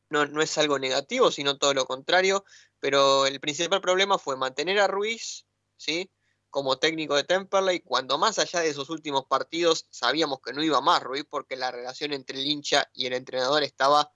no, 0.10 0.26
no 0.28 0.42
es 0.42 0.58
algo 0.58 0.78
negativo, 0.78 1.32
sino 1.32 1.58
todo 1.58 1.74
lo 1.74 1.86
contrario, 1.86 2.44
pero 2.80 3.26
el 3.26 3.40
principal 3.40 3.82
problema 3.82 4.18
fue 4.18 4.38
mantener 4.38 4.80
a 4.80 4.88
Ruiz, 4.88 5.46
¿sí? 5.78 6.12
Como 6.50 6.78
técnico 6.78 7.16
de 7.16 7.24
Temperley, 7.24 7.82
cuando 7.82 8.18
más 8.18 8.40
allá 8.40 8.62
de 8.62 8.70
esos 8.70 8.90
últimos 8.90 9.26
partidos 9.26 9.88
sabíamos 9.90 10.40
que 10.42 10.54
no 10.54 10.64
iba 10.64 10.82
más 10.82 11.04
Ruiz 11.04 11.26
porque 11.30 11.56
la 11.56 11.72
relación 11.72 12.14
entre 12.14 12.40
el 12.40 12.46
hincha 12.46 12.90
y 12.94 13.06
el 13.06 13.14
entrenador 13.14 13.64
estaba 13.64 14.14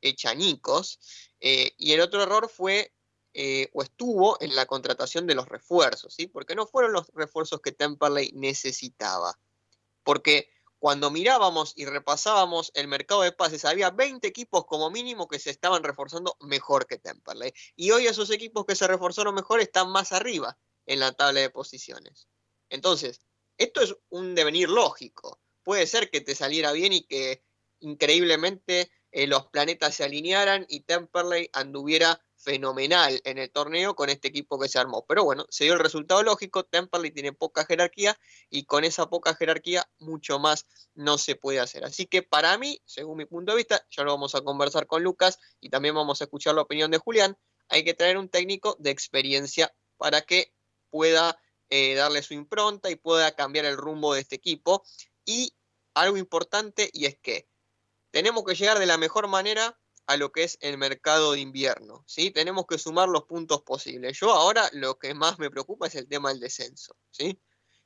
hecha 0.00 0.30
añicos. 0.30 0.98
Eh, 1.40 1.72
y 1.76 1.92
el 1.92 2.00
otro 2.00 2.22
error 2.22 2.48
fue 2.48 2.94
eh, 3.34 3.68
o 3.74 3.82
estuvo 3.82 4.40
en 4.40 4.56
la 4.56 4.64
contratación 4.66 5.26
de 5.26 5.34
los 5.34 5.46
refuerzos, 5.48 6.14
¿sí? 6.14 6.26
porque 6.26 6.54
no 6.54 6.66
fueron 6.66 6.92
los 6.92 7.08
refuerzos 7.14 7.60
que 7.60 7.72
Temperley 7.72 8.32
necesitaba. 8.34 9.38
Porque 10.02 10.48
cuando 10.78 11.10
mirábamos 11.10 11.72
y 11.76 11.84
repasábamos 11.84 12.70
el 12.74 12.88
mercado 12.88 13.22
de 13.22 13.32
pases, 13.32 13.64
había 13.64 13.90
20 13.90 14.26
equipos 14.26 14.64
como 14.66 14.90
mínimo 14.90 15.28
que 15.28 15.38
se 15.38 15.50
estaban 15.50 15.82
reforzando 15.82 16.36
mejor 16.40 16.86
que 16.86 16.98
Temperley. 16.98 17.52
Y 17.74 17.90
hoy 17.90 18.06
esos 18.06 18.30
equipos 18.30 18.64
que 18.64 18.76
se 18.76 18.86
reforzaron 18.86 19.34
mejor 19.34 19.60
están 19.60 19.90
más 19.90 20.12
arriba 20.12 20.56
en 20.86 21.00
la 21.00 21.12
tabla 21.12 21.40
de 21.40 21.50
posiciones. 21.50 22.28
Entonces, 22.70 23.20
esto 23.58 23.80
es 23.80 23.94
un 24.08 24.34
devenir 24.34 24.68
lógico. 24.68 25.40
Puede 25.62 25.86
ser 25.86 26.10
que 26.10 26.20
te 26.20 26.34
saliera 26.34 26.72
bien 26.72 26.92
y 26.92 27.02
que 27.02 27.42
increíblemente 27.80 28.90
eh, 29.12 29.26
los 29.26 29.46
planetas 29.46 29.94
se 29.94 30.04
alinearan 30.04 30.66
y 30.68 30.80
Temperley 30.80 31.48
anduviera 31.52 32.22
fenomenal 32.36 33.20
en 33.24 33.38
el 33.38 33.50
torneo 33.50 33.96
con 33.96 34.10
este 34.10 34.28
equipo 34.28 34.58
que 34.58 34.68
se 34.68 34.78
armó. 34.78 35.04
Pero 35.08 35.24
bueno, 35.24 35.46
se 35.48 35.64
dio 35.64 35.72
el 35.72 35.80
resultado 35.80 36.22
lógico, 36.22 36.64
Temperley 36.64 37.10
tiene 37.10 37.32
poca 37.32 37.64
jerarquía 37.64 38.18
y 38.50 38.64
con 38.64 38.84
esa 38.84 39.08
poca 39.08 39.34
jerarquía 39.34 39.88
mucho 39.98 40.38
más 40.38 40.66
no 40.94 41.18
se 41.18 41.34
puede 41.34 41.60
hacer. 41.60 41.84
Así 41.84 42.06
que 42.06 42.22
para 42.22 42.56
mí, 42.58 42.80
según 42.84 43.18
mi 43.18 43.24
punto 43.24 43.52
de 43.52 43.56
vista, 43.56 43.84
ya 43.90 44.04
lo 44.04 44.12
vamos 44.12 44.34
a 44.34 44.42
conversar 44.42 44.86
con 44.86 45.02
Lucas 45.02 45.38
y 45.60 45.70
también 45.70 45.94
vamos 45.94 46.20
a 46.20 46.24
escuchar 46.24 46.54
la 46.54 46.62
opinión 46.62 46.90
de 46.90 46.98
Julián, 46.98 47.36
hay 47.68 47.84
que 47.84 47.94
traer 47.94 48.18
un 48.18 48.28
técnico 48.28 48.76
de 48.78 48.90
experiencia 48.90 49.74
para 49.96 50.20
que 50.22 50.52
pueda 50.96 51.38
eh, 51.68 51.94
darle 51.94 52.22
su 52.22 52.32
impronta 52.32 52.90
y 52.90 52.96
pueda 52.96 53.32
cambiar 53.32 53.66
el 53.66 53.76
rumbo 53.76 54.14
de 54.14 54.20
este 54.22 54.36
equipo. 54.36 54.82
Y 55.26 55.54
algo 55.92 56.16
importante 56.16 56.88
y 56.90 57.04
es 57.04 57.18
que 57.18 57.50
tenemos 58.10 58.44
que 58.44 58.54
llegar 58.54 58.78
de 58.78 58.86
la 58.86 58.96
mejor 58.96 59.28
manera 59.28 59.78
a 60.06 60.16
lo 60.16 60.32
que 60.32 60.44
es 60.44 60.56
el 60.62 60.78
mercado 60.78 61.32
de 61.32 61.40
invierno. 61.40 62.02
¿sí? 62.06 62.30
Tenemos 62.30 62.64
que 62.66 62.78
sumar 62.78 63.10
los 63.10 63.24
puntos 63.24 63.60
posibles. 63.60 64.18
Yo 64.18 64.32
ahora 64.32 64.70
lo 64.72 64.98
que 64.98 65.12
más 65.12 65.38
me 65.38 65.50
preocupa 65.50 65.86
es 65.86 65.96
el 65.96 66.08
tema 66.08 66.30
del 66.30 66.40
descenso. 66.40 66.96
¿sí? 67.10 67.38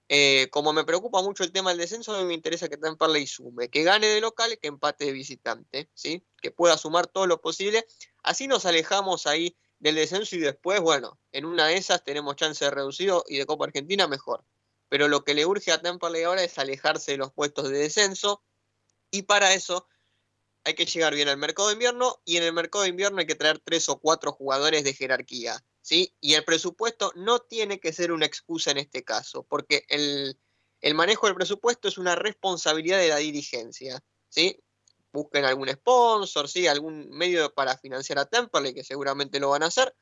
Eh, 0.08 0.46
como 0.52 0.72
me 0.72 0.84
preocupa 0.84 1.20
mucho 1.20 1.42
el 1.42 1.50
tema 1.50 1.70
del 1.70 1.78
descenso, 1.78 2.14
a 2.14 2.20
mí 2.20 2.26
me 2.26 2.34
interesa 2.34 2.68
que 2.68 2.78
y 3.18 3.26
sume, 3.26 3.70
que 3.70 3.82
gane 3.82 4.06
de 4.06 4.20
local, 4.20 4.56
que 4.60 4.68
empate 4.68 5.06
de 5.06 5.12
visitante, 5.12 5.90
¿sí? 5.94 6.24
que 6.40 6.52
pueda 6.52 6.78
sumar 6.78 7.08
todo 7.08 7.26
lo 7.26 7.40
posible. 7.40 7.84
Así 8.22 8.46
nos 8.46 8.66
alejamos 8.66 9.26
ahí 9.26 9.56
del 9.80 9.96
descenso 9.96 10.36
y 10.36 10.40
después, 10.40 10.80
bueno, 10.80 11.18
en 11.32 11.46
una 11.46 11.66
de 11.66 11.76
esas 11.76 12.04
tenemos 12.04 12.36
chance 12.36 12.64
de 12.64 12.70
reducido 12.70 13.24
y 13.26 13.38
de 13.38 13.46
Copa 13.46 13.64
Argentina 13.64 14.06
mejor. 14.06 14.44
Pero 14.88 15.08
lo 15.08 15.24
que 15.24 15.34
le 15.34 15.46
urge 15.46 15.72
a 15.72 15.80
Temperley 15.80 16.22
ahora 16.22 16.44
es 16.44 16.58
alejarse 16.58 17.12
de 17.12 17.18
los 17.18 17.32
puestos 17.32 17.70
de 17.70 17.78
descenso 17.78 18.44
y 19.10 19.22
para 19.22 19.54
eso 19.54 19.88
hay 20.64 20.74
que 20.74 20.84
llegar 20.84 21.14
bien 21.14 21.28
al 21.28 21.38
mercado 21.38 21.68
de 21.68 21.74
invierno 21.74 22.20
y 22.24 22.36
en 22.36 22.42
el 22.42 22.52
mercado 22.52 22.82
de 22.82 22.90
invierno 22.90 23.20
hay 23.20 23.26
que 23.26 23.34
traer 23.34 23.58
tres 23.60 23.88
o 23.88 23.98
cuatro 23.98 24.32
jugadores 24.32 24.84
de 24.84 24.92
jerarquía, 24.92 25.64
¿sí? 25.80 26.14
Y 26.20 26.34
el 26.34 26.44
presupuesto 26.44 27.12
no 27.16 27.40
tiene 27.40 27.80
que 27.80 27.92
ser 27.92 28.12
una 28.12 28.26
excusa 28.26 28.70
en 28.72 28.78
este 28.78 29.02
caso, 29.02 29.44
porque 29.44 29.84
el, 29.88 30.38
el 30.82 30.94
manejo 30.94 31.26
del 31.26 31.36
presupuesto 31.36 31.88
es 31.88 31.96
una 31.96 32.14
responsabilidad 32.14 32.98
de 32.98 33.08
la 33.08 33.16
dirigencia, 33.16 34.04
¿sí? 34.28 34.62
Busquen 35.12 35.44
algún 35.44 35.68
sponsor, 35.68 36.48
¿sí? 36.48 36.66
algún 36.66 37.08
medio 37.10 37.52
para 37.54 37.76
financiar 37.78 38.18
a 38.18 38.26
Temperley, 38.26 38.74
que 38.74 38.84
seguramente 38.84 39.40
lo 39.40 39.50
van 39.50 39.62
a 39.62 39.66
hacer, 39.66 39.94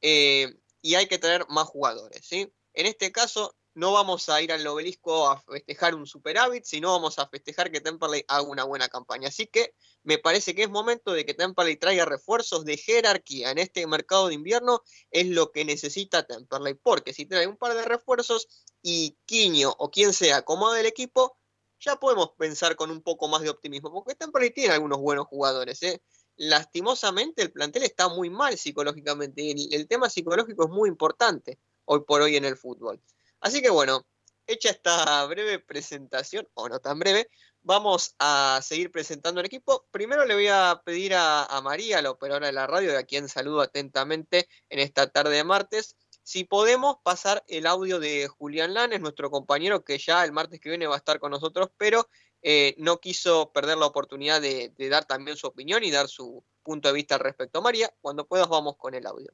eh, 0.00 0.54
y 0.82 0.94
hay 0.94 1.06
que 1.06 1.18
tener 1.18 1.46
más 1.48 1.66
jugadores. 1.66 2.26
¿sí? 2.26 2.52
En 2.74 2.86
este 2.86 3.12
caso, 3.12 3.56
no 3.74 3.92
vamos 3.92 4.28
a 4.28 4.42
ir 4.42 4.52
al 4.52 4.66
obelisco 4.66 5.28
a 5.28 5.40
festejar 5.40 5.94
un 5.94 6.06
superávit, 6.06 6.64
sino 6.64 6.90
vamos 6.90 7.18
a 7.18 7.28
festejar 7.28 7.70
que 7.70 7.80
Temperley 7.80 8.24
haga 8.28 8.42
una 8.42 8.64
buena 8.64 8.88
campaña. 8.88 9.28
Así 9.28 9.46
que 9.46 9.74
me 10.02 10.18
parece 10.18 10.54
que 10.54 10.64
es 10.64 10.70
momento 10.70 11.12
de 11.12 11.24
que 11.24 11.34
Temperley 11.34 11.76
traiga 11.76 12.04
refuerzos 12.04 12.64
de 12.64 12.76
jerarquía 12.76 13.50
en 13.50 13.58
este 13.58 13.86
mercado 13.86 14.28
de 14.28 14.34
invierno, 14.34 14.82
es 15.10 15.28
lo 15.28 15.52
que 15.52 15.64
necesita 15.64 16.26
Temperley, 16.26 16.74
porque 16.74 17.12
si 17.12 17.26
trae 17.26 17.46
un 17.46 17.56
par 17.56 17.74
de 17.74 17.84
refuerzos 17.84 18.48
y 18.82 19.16
Quiño 19.24 19.74
o 19.78 19.90
quien 19.90 20.12
sea 20.12 20.38
acomoda 20.38 20.80
el 20.80 20.86
equipo, 20.86 21.38
ya 21.80 21.96
podemos 21.96 22.32
pensar 22.38 22.76
con 22.76 22.90
un 22.90 23.02
poco 23.02 23.26
más 23.28 23.40
de 23.42 23.48
optimismo, 23.50 23.92
porque 23.92 24.14
Temperley 24.14 24.50
tiene 24.50 24.74
algunos 24.74 24.98
buenos 24.98 25.26
jugadores. 25.26 25.82
¿eh? 25.82 26.02
Lastimosamente 26.36 27.42
el 27.42 27.52
plantel 27.52 27.84
está 27.84 28.08
muy 28.08 28.30
mal 28.30 28.56
psicológicamente 28.56 29.42
y 29.42 29.74
el, 29.74 29.88
tema 29.88 30.10
psicológico 30.10 30.64
es 30.64 30.70
muy 30.70 30.88
importante 30.88 31.58
hoy 31.86 32.00
por 32.06 32.20
hoy 32.20 32.36
en 32.36 32.44
el 32.44 32.56
fútbol. 32.56 33.00
Así 33.40 33.62
que 33.62 33.70
bueno, 33.70 34.06
hecha 34.46 34.70
esta 34.70 35.24
breve 35.26 35.58
presentación, 35.58 36.46
o 36.54 36.68
no 36.68 36.80
tan 36.80 36.98
breve, 36.98 37.30
vamos 37.62 38.14
a 38.18 38.60
seguir 38.62 38.90
presentando 38.90 39.40
el 39.40 39.46
equipo. 39.46 39.86
Primero 39.90 40.26
le 40.26 40.34
voy 40.34 40.48
a 40.48 40.82
pedir 40.84 41.14
a, 41.14 41.44
a 41.44 41.62
María, 41.62 42.02
la 42.02 42.10
operadora 42.10 42.46
de 42.46 42.52
la 42.52 42.66
radio, 42.66 42.96
a 42.98 43.04
quien 43.04 43.28
saludo 43.28 43.62
atentamente 43.62 44.48
en 44.68 44.80
esta 44.80 45.10
tarde 45.10 45.36
de 45.36 45.44
martes, 45.44 45.96
si 46.30 46.44
podemos 46.44 46.98
pasar 47.02 47.42
el 47.48 47.66
audio 47.66 47.98
de 47.98 48.28
Julián 48.28 48.72
Lanes, 48.72 49.00
nuestro 49.00 49.32
compañero 49.32 49.82
que 49.82 49.98
ya 49.98 50.24
el 50.24 50.30
martes 50.30 50.60
que 50.60 50.68
viene 50.68 50.86
va 50.86 50.94
a 50.94 50.98
estar 50.98 51.18
con 51.18 51.32
nosotros, 51.32 51.70
pero 51.76 52.08
eh, 52.40 52.76
no 52.78 52.98
quiso 52.98 53.50
perder 53.52 53.78
la 53.78 53.86
oportunidad 53.86 54.40
de, 54.40 54.72
dar 54.88 55.06
también 55.06 55.36
su 55.36 55.48
opinión 55.48 55.82
y 55.82 55.90
dar 55.90 56.06
su 56.06 56.44
punto 56.62 56.86
de 56.86 56.94
vista 56.94 57.16
al 57.16 57.22
respecto. 57.22 57.60
María, 57.62 57.90
cuando 58.00 58.28
puedas 58.28 58.48
vamos 58.48 58.76
con 58.76 58.94
el 58.94 59.08
audio. 59.08 59.32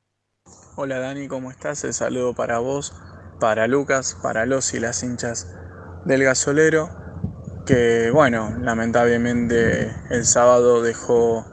Hola 0.76 0.98
Dani, 0.98 1.28
¿cómo 1.28 1.50
estás? 1.50 1.84
El 1.84 1.92
saludo 1.92 2.34
para 2.34 2.60
vos, 2.60 2.94
para 3.40 3.66
Lucas, 3.66 4.16
para 4.22 4.46
los 4.46 4.72
y 4.72 4.80
las 4.80 5.02
hinchas 5.02 5.54
del 6.06 6.24
gasolero, 6.24 6.88
que 7.66 8.10
bueno, 8.10 8.56
lamentablemente 8.62 9.94
el 10.08 10.24
sábado 10.24 10.80
dejó 10.80 11.44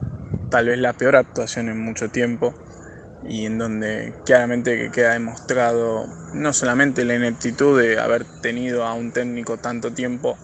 tal 0.50 0.68
vez 0.68 0.80
la 0.80 0.94
peor 0.94 1.18
actuación 1.18 1.68
en 1.68 1.84
mucho 1.84 2.08
tiempo 2.08 2.54
y 3.25 3.46
en 3.46 3.58
donde 3.58 4.13
claramente 4.25 4.92
queda 4.92 5.13
demostrado 5.13 6.08
no 6.34 6.53
solamente 6.53 7.06
la 7.06 7.15
ineptitud 7.15 7.80
de 7.80 8.00
haber 8.00 8.25
tenido 8.42 8.84
a 8.84 8.94
un 8.94 9.12
técnico 9.12 9.58
tanto 9.58 9.92
tiempo 9.92 10.38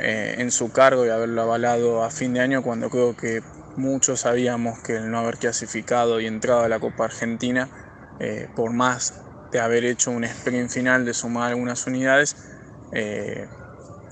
eh, 0.00 0.36
en 0.38 0.50
su 0.50 0.72
cargo 0.72 1.06
y 1.06 1.10
haberlo 1.10 1.42
avalado 1.42 2.02
a 2.02 2.10
fin 2.10 2.34
de 2.34 2.40
año 2.40 2.62
cuando 2.62 2.90
creo 2.90 3.16
que 3.16 3.42
muchos 3.76 4.20
sabíamos 4.20 4.78
que 4.80 4.96
el 4.96 5.10
no 5.10 5.18
haber 5.18 5.38
clasificado 5.38 6.20
y 6.20 6.26
entrado 6.26 6.62
a 6.62 6.68
la 6.68 6.80
Copa 6.80 7.04
Argentina, 7.04 7.68
eh, 8.18 8.48
por 8.54 8.72
más 8.72 9.14
de 9.52 9.60
haber 9.60 9.84
hecho 9.84 10.10
un 10.10 10.24
sprint 10.24 10.70
final 10.70 11.04
de 11.04 11.14
sumar 11.14 11.50
algunas 11.50 11.86
unidades, 11.86 12.36
eh, 12.92 13.46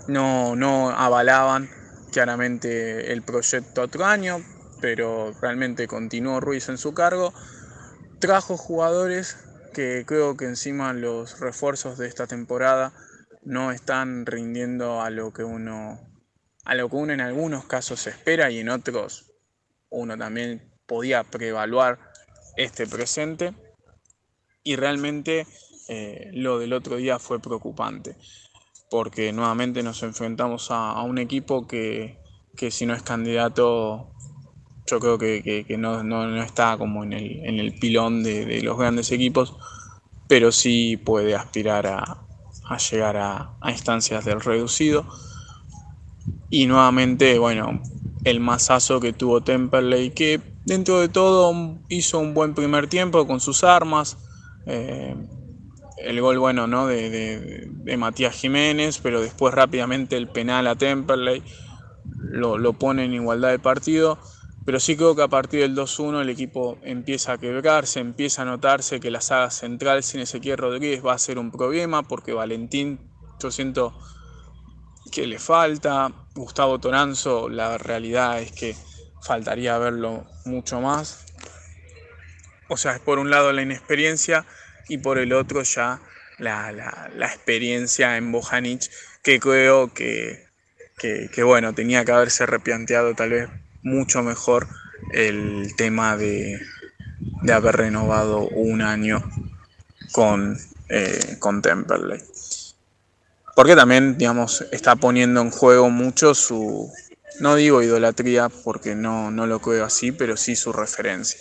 no, 0.07 0.55
no 0.55 0.91
avalaban 0.91 1.69
claramente 2.13 3.13
el 3.13 3.23
proyecto 3.23 3.83
otro 3.83 4.05
año, 4.05 4.39
pero 4.81 5.33
realmente 5.41 5.89
continuó 5.89 6.41
Ruiz 6.41 6.69
en 6.69 6.79
su 6.79 6.95
cargo 6.95 7.33
trajo 8.19 8.57
jugadores 8.57 9.37
que 9.75 10.05
creo 10.07 10.37
que 10.37 10.47
encima 10.47 10.93
los 10.93 11.39
refuerzos 11.41 11.99
de 11.99 12.09
esta 12.09 12.27
temporada 12.27 12.93
no 13.43 13.73
están 13.73 14.27
rindiendo 14.27 15.03
a 15.03 15.11
lo 15.11 15.33
que 15.33 15.45
uno 15.45 16.01
a 16.65 16.75
lo 16.75 16.89
que 16.89 16.97
uno 16.97 17.13
en 17.13 17.21
algunos 17.21 17.65
casos 17.67 18.07
espera 18.07 18.51
y 18.51 18.59
en 18.59 18.71
otros 18.71 19.33
uno 19.89 20.17
también 20.19 20.73
podía 20.87 21.25
prevaluar 21.25 21.99
este 22.57 22.87
presente. 22.87 23.55
Y 24.65 24.75
realmente 24.77 25.47
eh, 25.89 26.31
lo 26.33 26.59
del 26.59 26.73
otro 26.73 26.97
día 26.97 27.19
fue 27.19 27.39
preocupante 27.39 28.17
porque 28.91 29.33
nuevamente 29.33 29.83
nos 29.83 30.03
enfrentamos 30.03 30.69
a, 30.71 31.03
un 31.03 31.19
equipo 31.19 31.67
que, 31.67 32.19
que 32.57 32.71
si 32.71 32.87
no 32.87 32.95
es 32.95 33.03
candidato 33.03 34.13
yo 34.87 35.01
creo 35.01 35.19
que, 35.19 35.65
no, 35.79 36.43
está 36.43 36.77
como 36.79 37.05
en 37.05 37.13
el, 37.13 37.75
pilón 37.79 38.23
de, 38.23 38.61
los 38.63 38.79
grandes 38.79 39.11
equipos, 39.13 39.55
pero 40.29 40.53
sí 40.53 40.97
puede 40.97 41.35
aspirar 41.35 41.87
a, 41.87 42.19
llegar 42.91 43.17
a, 43.17 43.57
instancias 43.69 44.25
del 44.25 44.41
reducido. 44.41 45.07
Y 46.51 46.67
nuevamente, 46.67 47.39
bueno, 47.39 47.81
el 48.25 48.41
masazo 48.41 49.01
que 49.01 49.13
tuvo 49.13 49.41
Temperley, 49.41 50.11
que 50.11 50.41
dentro 50.65 51.01
de 51.01 51.09
todo 51.09 51.79
hizo 51.89 52.19
un 52.19 52.35
buen 52.35 52.55
primer 52.55 52.89
tiempo 52.89 53.27
con 53.27 53.41
sus 53.41 53.65
armas. 53.65 54.17
Eh, 54.67 55.15
el 55.99 56.21
gol, 56.21 56.39
bueno, 56.39 56.67
¿no? 56.67 56.87
De, 56.87 57.69
de, 57.69 57.97
Matías 57.97 58.35
Jiménez, 58.35 59.01
pero 59.03 59.21
después 59.21 59.55
rápidamente 59.55 60.17
el 60.17 60.29
penal 60.29 60.67
a 60.67 60.77
Temperley 60.77 61.43
lo, 62.31 62.73
pone 62.75 63.05
en 63.05 63.15
igualdad 63.15 63.51
de 63.51 63.59
partido. 63.59 64.19
Pero 64.67 64.81
sí 64.81 64.97
creo 64.97 65.15
que 65.15 65.23
a 65.23 65.29
partir 65.29 65.61
del 65.61 65.77
2-1 65.77 66.23
el 66.23 66.29
equipo 66.29 66.77
empieza 66.83 67.33
a 67.35 67.39
quebrarse, 67.39 68.01
empieza 68.01 68.43
a 68.43 68.45
notarse 68.45 68.99
que 68.99 69.13
la 69.13 69.21
saga 69.21 69.51
central 69.51 70.03
sin 70.03 70.21
Ezequiel 70.21 70.59
Rodríguez 70.59 71.07
va 71.07 71.15
a 71.15 71.19
ser 71.19 71.39
un 71.39 71.53
problema 71.53 72.03
porque 72.03 72.33
Valentín, 72.33 72.99
yo 73.41 73.53
siento 73.53 73.97
que 75.13 75.27
le 75.29 75.39
falta. 75.39 76.13
Gustavo 76.35 76.81
Toranzo, 76.81 77.49
la 77.49 77.79
realidad 77.79 78.41
es 78.41 78.51
que 78.51 78.77
faltaría 79.23 79.79
verlo 79.79 80.27
mucho 80.45 80.81
más. 80.81 81.25
O 82.69 82.77
sea, 82.77 82.93
es 82.93 83.01
por 83.01 83.21
un 83.21 83.31
lado 83.31 83.53
la 83.53 83.63
inexperiencia 83.63 84.45
y 84.89 84.99
por 84.99 85.19
el 85.19 85.33
otro 85.33 85.63
ya 85.63 86.01
la, 86.39 87.09
experiencia 87.21 88.17
en 88.17 88.33
Bojanic, 88.33 88.91
que 89.23 89.39
creo 89.39 89.95
que, 89.95 90.45
que, 90.99 91.43
bueno, 91.45 91.73
tenía 91.73 92.05
que 92.05 92.13
haberse 92.13 92.47
replanteado 92.47 93.15
tal 93.15 93.31
vez 93.31 93.49
mucho 93.87 94.23
mejor 94.23 94.67
el 95.13 95.75
tema 95.77 96.17
de, 96.17 96.61
de 97.43 97.53
haber 97.53 97.77
renovado 97.77 98.49
un 98.49 98.83
año 98.83 99.23
con, 100.13 100.59
eh, 100.89 101.37
con 101.39 101.63
Temperley. 101.63 102.21
Porque 103.55 103.75
también, 103.75 104.19
digamos, 104.19 104.67
está 104.73 104.97
poniendo 104.97 105.41
en 105.41 105.51
juego 105.51 105.89
mucho 105.89 106.35
su, 106.35 106.93
no 107.41 107.55
digo 107.55 107.83
idolatría 107.83 108.49
porque 108.49 108.95
no, 108.95 109.31
no 109.31 109.47
lo 109.47 109.61
creo 109.61 109.85
así, 109.85 110.13
pero 110.13 110.37
sí 110.37 110.57
su 110.57 110.73
referencia. 110.73 111.41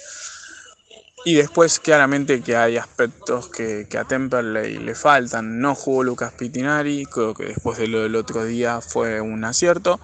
Y 1.25 1.33
después 1.33 1.79
claramente 1.79 2.41
que 2.41 2.55
hay 2.55 2.77
aspectos 2.77 3.49
que, 3.49 3.87
a 3.97 4.03
Temperley 4.03 4.77
le 4.77 4.93
faltan. 4.93 5.59
No 5.59 5.73
jugó 5.73 6.03
Lucas 6.03 6.33
Pitinari, 6.33 7.05
creo 7.05 7.33
que 7.33 7.45
después 7.45 7.79
de 7.79 7.87
lo 7.87 8.03
del 8.03 8.15
otro 8.15 8.45
día 8.45 8.79
fue 8.79 9.19
un 9.19 9.43
acierto. 9.43 9.99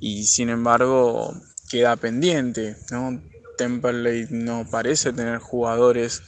Y 0.00 0.24
sin 0.24 0.48
embargo 0.48 1.34
queda 1.68 1.96
pendiente. 1.96 2.76
¿no? 2.90 3.20
Temperley 3.58 4.28
no 4.30 4.66
parece 4.70 5.12
tener 5.12 5.38
jugadores 5.38 6.22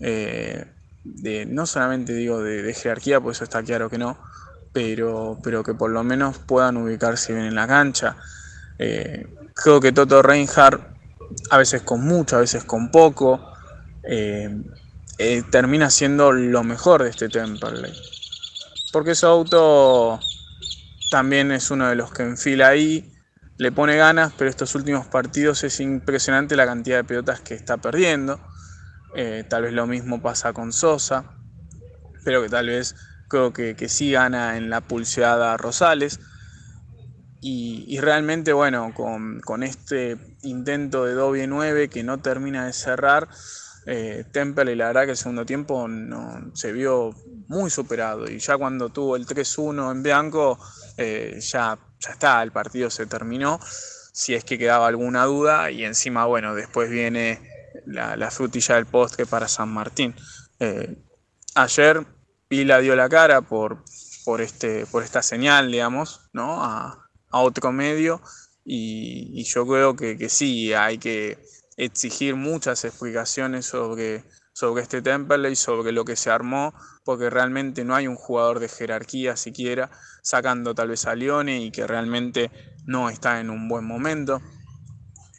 eh, 0.00 0.66
de, 1.04 1.46
no 1.46 1.66
solamente 1.66 2.12
digo 2.12 2.42
de, 2.42 2.74
jerarquía, 2.74 3.20
pues 3.20 3.38
eso 3.38 3.44
está 3.44 3.62
claro 3.62 3.88
que 3.88 3.98
no, 3.98 4.18
pero, 4.72 5.38
pero 5.42 5.62
que 5.62 5.74
por 5.74 5.90
lo 5.90 6.02
menos 6.02 6.38
puedan 6.38 6.76
ubicarse 6.76 7.32
bien 7.32 7.46
en 7.46 7.54
la 7.54 7.66
cancha. 7.66 8.16
Eh, 8.78 9.26
creo 9.54 9.80
que 9.80 9.92
Toto 9.92 10.22
Reinhardt, 10.22 10.82
a 11.50 11.58
veces 11.58 11.82
con 11.82 12.04
mucho, 12.04 12.36
a 12.36 12.40
veces 12.40 12.64
con 12.64 12.90
poco, 12.90 13.40
eh, 14.02 14.50
termina 15.50 15.88
siendo 15.88 16.32
lo 16.32 16.64
mejor 16.64 17.04
de 17.04 17.10
este 17.10 17.28
Temperley. 17.28 17.92
Porque 18.92 19.14
su 19.14 19.26
auto 19.26 20.20
también 21.10 21.52
es 21.52 21.70
uno 21.70 21.88
de 21.88 21.94
los 21.94 22.12
que 22.12 22.22
enfila 22.22 22.68
ahí, 22.68 23.11
le 23.62 23.70
pone 23.70 23.96
ganas, 23.96 24.32
pero 24.36 24.50
estos 24.50 24.74
últimos 24.74 25.06
partidos 25.06 25.62
es 25.62 25.78
impresionante 25.78 26.56
la 26.56 26.66
cantidad 26.66 26.96
de 26.96 27.04
pelotas 27.04 27.40
que 27.40 27.54
está 27.54 27.76
perdiendo. 27.76 28.40
Eh, 29.14 29.44
tal 29.48 29.62
vez 29.62 29.72
lo 29.72 29.86
mismo 29.86 30.20
pasa 30.20 30.52
con 30.52 30.72
Sosa, 30.72 31.36
pero 32.24 32.42
que 32.42 32.48
tal 32.48 32.66
vez 32.66 32.96
creo 33.28 33.52
que, 33.52 33.76
que 33.76 33.88
sí 33.88 34.10
gana 34.10 34.56
en 34.56 34.68
la 34.68 34.80
pulseada 34.80 35.56
Rosales. 35.56 36.18
Y, 37.44 37.98
realmente, 38.00 38.52
bueno, 38.52 38.92
con, 38.94 39.40
con, 39.40 39.64
este 39.64 40.16
intento 40.42 41.04
de 41.04 41.14
doble 41.14 41.48
9 41.48 41.88
que 41.88 42.04
no 42.04 42.18
termina 42.18 42.66
de 42.66 42.72
cerrar, 42.72 43.28
eh, 43.86 44.24
Temple 44.32 44.72
y 44.72 44.76
la 44.76 44.88
verdad 44.88 45.04
que 45.04 45.10
el 45.12 45.16
segundo 45.16 45.44
tiempo 45.44 45.88
no, 45.88 46.52
se 46.54 46.72
vio 46.72 47.10
muy 47.48 47.68
superado 47.68 48.30
y 48.30 48.38
ya 48.38 48.56
cuando 48.56 48.90
tuvo 48.90 49.16
el 49.16 49.26
3-1 49.26 49.90
en 49.90 50.02
blanco 50.04 50.56
eh, 50.96 51.40
ya, 51.40 51.76
ya 52.02 52.12
está, 52.12 52.42
el 52.42 52.52
partido 52.52 52.90
se 52.90 53.06
terminó, 53.06 53.60
si 54.12 54.34
es 54.34 54.44
que 54.44 54.58
quedaba 54.58 54.86
alguna 54.86 55.24
duda 55.24 55.70
y 55.70 55.84
encima 55.84 56.26
bueno, 56.26 56.54
después 56.54 56.90
viene 56.90 57.40
la, 57.86 58.30
frutilla 58.30 58.74
del 58.74 58.86
postre 58.86 59.26
para 59.26 59.48
San 59.48 59.68
Martín. 59.68 60.14
Eh, 60.58 60.96
ayer 61.54 62.06
Pila 62.48 62.78
dio 62.80 62.96
la 62.96 63.08
cara 63.08 63.40
por, 63.42 63.84
por, 64.24 64.40
este, 64.40 64.86
por 64.86 65.02
esta 65.02 65.22
señal, 65.22 65.70
digamos, 65.70 66.28
¿no? 66.32 66.62
a, 66.62 66.98
otro 67.34 67.72
medio 67.72 68.20
y, 68.62 69.42
yo 69.44 69.66
creo 69.66 69.96
que, 69.96 70.18
que 70.18 70.28
sí, 70.28 70.74
hay 70.74 70.98
que 70.98 71.38
exigir 71.78 72.36
muchas 72.36 72.84
explicaciones 72.84 73.64
sobre, 73.64 74.22
sobre 74.52 74.82
este 74.82 75.02
Temperley, 75.02 75.56
sobre 75.56 75.92
lo 75.92 76.04
que 76.04 76.16
se 76.16 76.30
armó, 76.30 76.74
porque 77.04 77.30
realmente 77.30 77.84
no 77.84 77.94
hay 77.94 78.06
un 78.06 78.16
jugador 78.16 78.60
de 78.60 78.68
jerarquía 78.68 79.36
siquiera, 79.36 79.90
sacando 80.22 80.74
tal 80.74 80.88
vez 80.88 81.06
a 81.06 81.14
Lione 81.14 81.60
y 81.60 81.70
que 81.70 81.86
realmente 81.86 82.50
no 82.84 83.08
está 83.08 83.40
en 83.40 83.50
un 83.50 83.68
buen 83.68 83.84
momento. 83.84 84.40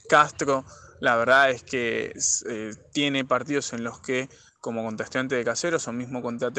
Castro, 0.09 0.65
la 0.99 1.15
verdad 1.15 1.51
es 1.51 1.63
que 1.63 2.13
eh, 2.49 2.75
tiene 2.91 3.25
partidos 3.25 3.73
en 3.73 3.83
los 3.83 3.99
que, 3.99 4.29
como 4.59 4.83
contra 4.83 5.23
de 5.23 5.43
Caseros 5.43 5.87
o 5.87 5.93
mismo 5.93 6.21
contra 6.21 6.51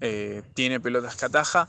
eh, 0.00 0.42
tiene 0.54 0.80
pelotas 0.80 1.16
que 1.16 1.24
ataja, 1.24 1.68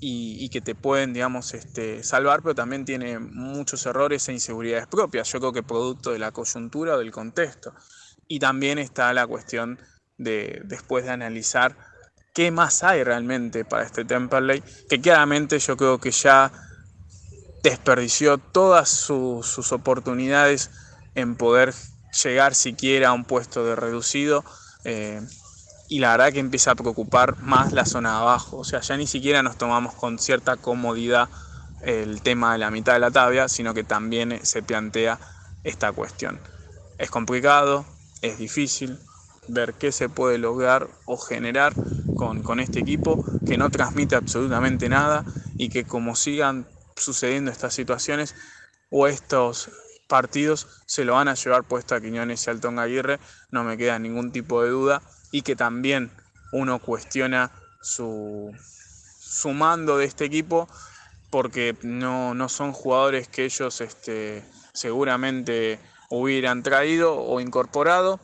y, 0.00 0.48
que 0.50 0.60
te 0.60 0.74
pueden, 0.74 1.12
digamos, 1.12 1.54
este, 1.54 2.02
salvar, 2.02 2.42
pero 2.42 2.54
también 2.54 2.84
tiene 2.84 3.18
muchos 3.18 3.84
errores 3.86 4.28
e 4.28 4.32
inseguridades 4.32 4.86
propias. 4.86 5.30
Yo 5.32 5.40
creo 5.40 5.52
que 5.52 5.62
producto 5.62 6.12
de 6.12 6.18
la 6.18 6.30
coyuntura 6.30 6.94
o 6.94 6.98
del 6.98 7.10
contexto. 7.10 7.74
Y 8.28 8.38
también 8.38 8.78
está 8.78 9.12
la 9.12 9.26
cuestión 9.26 9.78
de, 10.18 10.60
después 10.64 11.04
de 11.04 11.10
analizar 11.10 11.76
qué 12.34 12.50
más 12.50 12.84
hay 12.84 13.02
realmente 13.02 13.64
para 13.64 13.84
este 13.84 14.04
Temperley, 14.04 14.62
que 14.88 15.00
claramente 15.00 15.58
yo 15.58 15.76
creo 15.76 15.98
que 15.98 16.10
ya 16.10 16.52
desperdició 17.62 18.38
todas 18.38 18.88
sus, 18.88 19.72
oportunidades 19.72 20.70
en 21.14 21.34
poder 21.34 21.74
llegar 22.22 22.54
siquiera 22.54 23.08
a 23.08 23.12
un 23.12 23.24
puesto 23.24 23.64
de 23.64 23.74
reducido. 23.74 24.44
Eh, 24.84 25.20
y 25.88 26.00
la 26.00 26.12
verdad 26.12 26.32
que 26.32 26.38
empieza 26.38 26.72
a 26.72 26.74
preocupar 26.74 27.38
más 27.42 27.72
la 27.72 27.86
zona 27.86 28.10
de 28.10 28.16
abajo. 28.18 28.58
O 28.58 28.64
sea, 28.64 28.80
ya 28.80 28.96
ni 28.96 29.06
siquiera 29.06 29.42
nos 29.42 29.56
tomamos 29.56 29.94
con 29.94 30.18
cierta 30.18 30.56
comodidad 30.56 31.28
el 31.82 32.22
tema 32.22 32.52
de 32.52 32.58
la 32.58 32.70
mitad 32.70 32.92
de 32.92 33.00
la 33.00 33.10
tabla, 33.10 33.48
sino 33.48 33.72
que 33.72 33.84
también 33.84 34.40
se 34.44 34.62
plantea 34.62 35.18
esta 35.64 35.92
cuestión. 35.92 36.38
Es 36.98 37.10
complicado, 37.10 37.86
es 38.22 38.38
difícil 38.38 38.98
ver 39.48 39.74
qué 39.74 39.92
se 39.92 40.08
puede 40.08 40.38
lograr 40.38 40.88
o 41.06 41.16
generar 41.16 41.74
con, 42.14 42.42
con 42.42 42.60
este 42.60 42.80
equipo 42.80 43.24
que 43.44 43.56
no 43.56 43.70
transmite 43.70 44.16
absolutamente 44.16 44.88
nada 44.88 45.24
y 45.56 45.68
que 45.68 45.84
como 45.84 46.16
sigan 46.16 46.68
sucediendo 46.96 47.50
estas 47.50 47.74
situaciones 47.74 48.34
o 48.90 49.06
estos 49.06 49.70
partidos 50.08 50.66
se 50.86 51.04
lo 51.04 51.14
van 51.14 51.28
a 51.28 51.34
llevar 51.34 51.64
puesto 51.64 51.94
a 51.94 52.00
Quiñones 52.00 52.46
y 52.46 52.50
Alton 52.50 52.78
Aguirre, 52.78 53.20
no 53.50 53.62
me 53.62 53.76
queda 53.76 53.98
ningún 53.98 54.32
tipo 54.32 54.62
de 54.62 54.70
duda 54.70 55.02
y 55.30 55.42
que 55.42 55.54
también 55.54 56.10
uno 56.52 56.80
cuestiona 56.80 57.52
su, 57.82 58.52
su 59.20 59.50
mando 59.50 59.98
de 59.98 60.06
este 60.06 60.24
equipo 60.24 60.68
porque 61.30 61.76
no, 61.82 62.48
son 62.48 62.72
jugadores 62.72 63.28
que 63.28 63.44
ellos 63.44 63.80
este, 63.80 64.42
seguramente 64.72 65.78
hubieran 66.08 66.62
traído 66.62 67.16
o 67.16 67.40
incorporado 67.40 68.20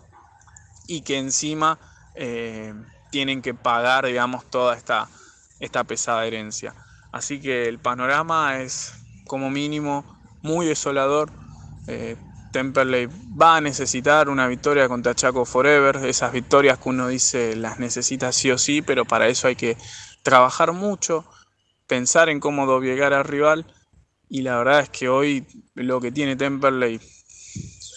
y 0.86 1.02
que 1.02 1.18
encima 1.18 1.78
eh, 2.14 2.74
tienen 3.10 3.42
que 3.42 3.54
pagar, 3.54 4.06
digamos, 4.06 4.44
toda 4.50 4.76
esta, 4.76 5.08
esta 5.60 5.84
pesada 5.84 6.26
herencia. 6.26 6.74
Así 7.12 7.40
que 7.40 7.68
el 7.68 7.78
panorama 7.78 8.60
es 8.60 8.94
como 9.26 9.50
mínimo 9.50 10.04
muy 10.42 10.66
desolador. 10.66 11.30
Eh, 11.86 12.16
Temperley 12.52 13.08
va 13.40 13.56
a 13.56 13.60
necesitar 13.60 14.28
una 14.28 14.46
victoria 14.46 14.88
contra 14.88 15.14
Chaco 15.14 15.44
Forever, 15.44 15.96
esas 16.04 16.32
victorias 16.32 16.78
que 16.78 16.88
uno 16.88 17.08
dice 17.08 17.56
las 17.56 17.80
necesita 17.80 18.30
sí 18.30 18.50
o 18.50 18.58
sí, 18.58 18.80
pero 18.80 19.04
para 19.04 19.26
eso 19.26 19.48
hay 19.48 19.56
que 19.56 19.76
trabajar 20.22 20.72
mucho, 20.72 21.24
pensar 21.88 22.28
en 22.28 22.38
cómo 22.38 22.66
doblegar 22.66 23.12
al 23.12 23.24
rival 23.24 23.66
y 24.28 24.42
la 24.42 24.56
verdad 24.56 24.80
es 24.80 24.88
que 24.88 25.08
hoy 25.08 25.46
lo 25.74 26.00
que 26.00 26.12
tiene 26.12 26.36
Temperley 26.36 27.00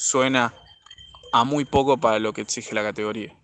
suena 0.07 0.53
a 1.33 1.43
muy 1.43 1.65
poco 1.65 1.97
para 1.97 2.19
lo 2.19 2.31
que 2.31 2.41
exige 2.41 2.73
la 2.73 2.83
categoría. 2.83 3.37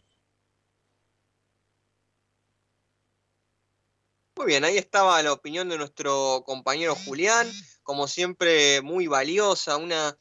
Muy 4.38 4.48
bien, 4.48 4.64
ahí 4.64 4.78
estaba 4.78 5.22
la 5.22 5.34
opinión 5.34 5.70
de 5.70 5.78
nuestro 5.78 6.44
compañero 6.46 6.96
Julián, 6.96 7.52
como 7.84 8.08
siempre 8.08 8.82
muy 8.82 9.08
valiosa, 9.08 9.78
una 9.78 10.18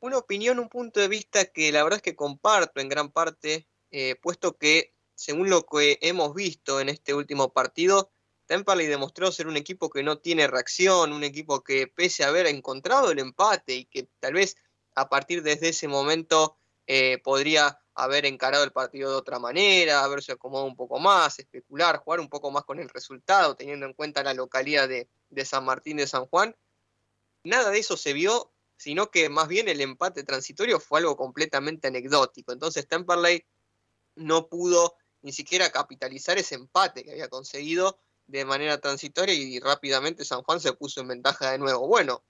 una 0.00 0.16
opinión, 0.16 0.58
un 0.58 0.70
punto 0.70 0.98
de 0.98 1.08
vista 1.08 1.44
que 1.44 1.70
la 1.72 1.82
verdad 1.82 1.98
es 1.98 2.02
que 2.02 2.16
comparto 2.16 2.80
en 2.80 2.88
gran 2.88 3.12
parte, 3.12 3.68
eh, 3.90 4.16
puesto 4.22 4.56
que 4.56 4.94
según 5.14 5.50
lo 5.50 5.66
que 5.66 5.98
hemos 6.00 6.34
visto 6.34 6.80
en 6.80 6.88
este 6.88 7.12
último 7.12 7.52
partido, 7.52 8.10
Temperley 8.46 8.86
demostró 8.86 9.30
ser 9.30 9.46
un 9.46 9.58
equipo 9.58 9.90
que 9.90 10.02
no 10.02 10.18
tiene 10.18 10.46
reacción, 10.46 11.12
un 11.12 11.22
equipo 11.22 11.62
que 11.62 11.86
pese 11.86 12.24
a 12.24 12.28
haber 12.28 12.46
encontrado 12.46 13.10
el 13.10 13.18
empate 13.18 13.74
y 13.74 13.84
que 13.84 14.08
tal 14.18 14.32
vez 14.32 14.56
a 15.00 15.08
partir 15.08 15.42
desde 15.42 15.70
ese 15.70 15.88
momento 15.88 16.56
eh, 16.86 17.18
podría 17.24 17.80
haber 17.94 18.26
encarado 18.26 18.64
el 18.64 18.72
partido 18.72 19.10
de 19.10 19.16
otra 19.16 19.38
manera, 19.38 20.04
haberse 20.04 20.32
acomodado 20.32 20.68
un 20.68 20.76
poco 20.76 20.98
más, 20.98 21.38
especular, 21.38 21.98
jugar 21.98 22.20
un 22.20 22.28
poco 22.28 22.50
más 22.50 22.64
con 22.64 22.78
el 22.78 22.88
resultado, 22.88 23.56
teniendo 23.56 23.86
en 23.86 23.94
cuenta 23.94 24.22
la 24.22 24.34
localidad 24.34 24.88
de, 24.88 25.08
de 25.30 25.44
San 25.44 25.64
Martín 25.64 25.96
de 25.96 26.06
San 26.06 26.26
Juan, 26.26 26.54
nada 27.44 27.70
de 27.70 27.78
eso 27.78 27.96
se 27.96 28.12
vio, 28.12 28.52
sino 28.76 29.10
que 29.10 29.28
más 29.28 29.48
bien 29.48 29.68
el 29.68 29.80
empate 29.80 30.22
transitorio 30.22 30.80
fue 30.80 31.00
algo 31.00 31.16
completamente 31.16 31.88
anecdótico. 31.88 32.52
Entonces 32.52 32.86
Temperley 32.86 33.44
no 34.16 34.48
pudo 34.48 34.96
ni 35.22 35.32
siquiera 35.32 35.70
capitalizar 35.70 36.38
ese 36.38 36.54
empate 36.56 37.04
que 37.04 37.12
había 37.12 37.28
conseguido 37.28 37.98
de 38.26 38.44
manera 38.44 38.78
transitoria 38.80 39.34
y 39.34 39.60
rápidamente 39.60 40.24
San 40.24 40.42
Juan 40.42 40.60
se 40.60 40.72
puso 40.72 41.00
en 41.00 41.08
ventaja 41.08 41.50
de 41.50 41.58
nuevo. 41.58 41.86
Bueno, 41.88 42.22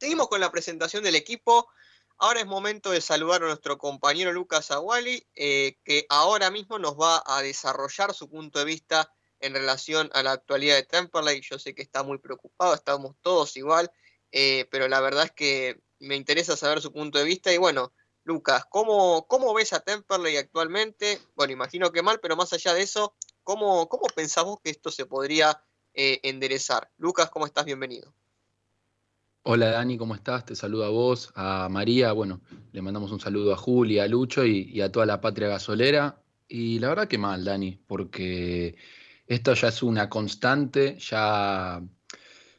seguimos 0.00 0.28
con 0.28 0.40
la 0.40 0.50
presentación 0.50 1.04
del 1.04 1.14
equipo. 1.14 1.68
Ahora 2.16 2.40
es 2.40 2.46
momento 2.46 2.90
de 2.90 3.02
saludar 3.02 3.42
a 3.42 3.46
nuestro 3.46 3.76
compañero 3.76 4.32
Lucas 4.32 4.70
Aguali, 4.70 5.26
eh, 5.34 5.76
que 5.84 6.06
ahora 6.08 6.50
mismo 6.50 6.78
nos 6.78 6.98
va 6.98 7.22
a 7.26 7.42
desarrollar 7.42 8.14
su 8.14 8.30
punto 8.30 8.58
de 8.58 8.64
vista 8.64 9.12
en 9.40 9.52
relación 9.52 10.10
a 10.14 10.22
la 10.22 10.32
actualidad 10.32 10.76
de 10.76 10.84
Temperley. 10.84 11.42
Yo 11.42 11.58
sé 11.58 11.74
que 11.74 11.82
está 11.82 12.02
muy 12.02 12.18
preocupado, 12.18 12.74
estamos 12.74 13.14
todos 13.20 13.56
igual, 13.58 13.92
eh, 14.32 14.66
pero 14.70 14.88
la 14.88 15.00
verdad 15.00 15.24
es 15.24 15.32
que 15.32 15.82
me 15.98 16.16
interesa 16.16 16.56
saber 16.56 16.80
su 16.80 16.92
punto 16.92 17.18
de 17.18 17.24
vista 17.24 17.52
y 17.52 17.58
bueno, 17.58 17.92
Lucas, 18.24 18.64
¿cómo, 18.70 19.26
cómo 19.26 19.52
ves 19.52 19.74
a 19.74 19.80
Temperley 19.80 20.38
actualmente? 20.38 21.20
Bueno, 21.34 21.52
imagino 21.52 21.92
que 21.92 22.02
mal, 22.02 22.20
pero 22.20 22.36
más 22.36 22.52
allá 22.54 22.72
de 22.72 22.82
eso, 22.82 23.14
¿cómo, 23.42 23.88
cómo 23.88 24.06
pensás 24.14 24.46
que 24.64 24.70
esto 24.70 24.90
se 24.90 25.04
podría 25.04 25.62
eh, 25.92 26.20
enderezar? 26.22 26.90
Lucas, 26.96 27.30
¿cómo 27.30 27.44
estás? 27.44 27.66
Bienvenido. 27.66 28.14
Hola 29.52 29.72
Dani, 29.72 29.98
¿cómo 29.98 30.14
estás? 30.14 30.44
Te 30.44 30.54
saludo 30.54 30.84
a 30.84 30.90
vos, 30.90 31.32
a 31.34 31.68
María, 31.68 32.12
bueno, 32.12 32.40
le 32.70 32.82
mandamos 32.82 33.10
un 33.10 33.18
saludo 33.18 33.52
a 33.52 33.56
Julia, 33.56 34.04
a 34.04 34.06
Lucho 34.06 34.46
y, 34.46 34.80
a 34.80 34.92
toda 34.92 35.06
la 35.06 35.20
patria 35.20 35.48
gasolera. 35.48 36.22
Y 36.46 36.78
la 36.78 36.90
verdad 36.90 37.08
que 37.08 37.18
mal, 37.18 37.44
Dani, 37.44 37.76
porque 37.88 38.76
esto 39.26 39.52
ya 39.54 39.66
es 39.66 39.82
una 39.82 40.08
constante, 40.08 40.96
ya 41.00 41.82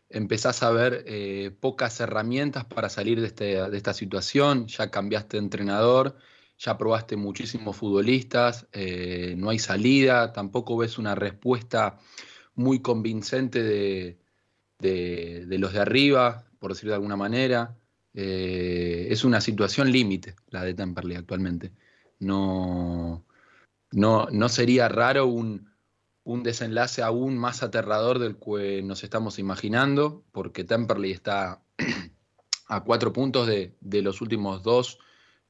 empezás 0.09 0.63
a 0.63 0.71
ver 0.71 1.05
eh, 1.07 1.55
pocas 1.57 1.97
herramientas 2.01 2.65
para 2.65 2.89
salir 2.89 3.21
de, 3.21 3.27
este, 3.27 3.69
de, 3.69 3.77
esta 3.77 3.93
situación, 3.93 4.67
ya 4.67 4.91
cambiaste 4.91 5.37
de 5.37 5.43
entrenador, 5.43 6.17
ya 6.57 6.77
probaste 6.77 7.15
muchísimos 7.15 7.77
futbolistas, 7.77 8.67
eh, 8.73 9.35
no 9.37 9.49
hay 9.49 9.59
salida, 9.59 10.33
tampoco 10.33 10.75
ves 10.75 10.97
una 10.97 11.15
respuesta 11.15 11.99
muy 12.53 12.81
convincente 12.81 13.63
de, 13.63 14.17
los 15.57 15.71
de 15.71 15.79
arriba, 15.79 16.50
por 16.61 16.71
decirlo 16.71 16.91
de 16.91 16.97
alguna 16.97 17.17
manera. 17.17 17.75
Eh, 18.13 19.07
es 19.09 19.23
una 19.23 19.41
situación 19.41 19.91
límite 19.91 20.35
la 20.49 20.63
de 20.63 20.75
Temperley 20.75 21.17
actualmente. 21.17 21.73
No, 22.19 23.25
no, 23.91 24.27
no 24.31 24.49
sería 24.49 24.87
raro 24.87 25.25
un, 25.25 25.71
un 26.23 26.43
desenlace 26.43 27.01
aún 27.01 27.35
más 27.35 27.63
aterrador 27.63 28.19
del 28.19 28.37
que 28.37 28.83
nos 28.83 29.03
estamos 29.03 29.39
imaginando, 29.39 30.23
porque 30.31 30.63
Temperley 30.63 31.11
está 31.11 31.63
a 32.67 32.83
cuatro 32.83 33.11
puntos 33.11 33.47
de, 33.47 33.75
los 33.81 34.21
últimos 34.21 34.61
dos 34.61 34.99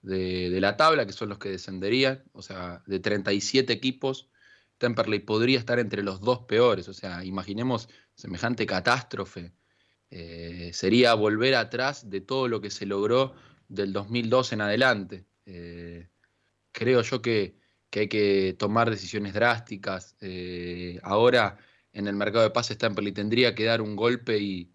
de, 0.02 0.58
la 0.62 0.78
tabla, 0.78 1.06
que 1.06 1.12
son 1.12 1.28
los 1.28 1.40
que 1.40 1.50
descenderían, 1.50 2.24
o 2.32 2.42
sea, 2.42 2.84
de 2.88 3.00
37 3.00 3.74
equipos, 3.74 4.30
Temperley 4.78 5.20
podría 5.20 5.60
estar 5.60 5.78
entre 5.78 6.04
los 6.04 6.22
dos 6.22 6.40
peores, 6.46 6.88
o 6.88 6.94
sea, 6.94 7.26
imaginemos 7.26 7.90
semejante 8.16 8.66
catástrofe. 8.66 9.52
Eh, 10.12 10.72
sería 10.74 11.14
volver 11.14 11.56
atrás 11.56 12.10
de 12.10 12.22
todo 12.22 12.48
lo 12.50 12.62
que 12.62 12.70
se 12.70 12.86
logró 12.86 13.34
del 13.70 13.94
2002 13.94 14.54
en 14.54 14.62
adelante. 14.62 15.26
Eh, 15.46 16.10
creo 16.72 17.02
yo 17.02 17.22
que 17.22 17.62
que 17.92 18.02
hay 18.02 18.08
que 18.08 18.56
tomar 18.58 18.90
decisiones 18.90 19.34
drásticas. 19.34 20.16
Eh, 20.22 21.00
ahora 21.04 21.58
en 21.94 22.08
el 22.08 22.16
mercado 22.16 22.44
de 22.44 22.52
pases 22.52 22.78
Temperley 22.78 23.12
tendría 23.14 23.54
que 23.56 23.66
dar 23.66 23.82
un 23.82 23.96
golpe 23.96 24.40
y, 24.40 24.72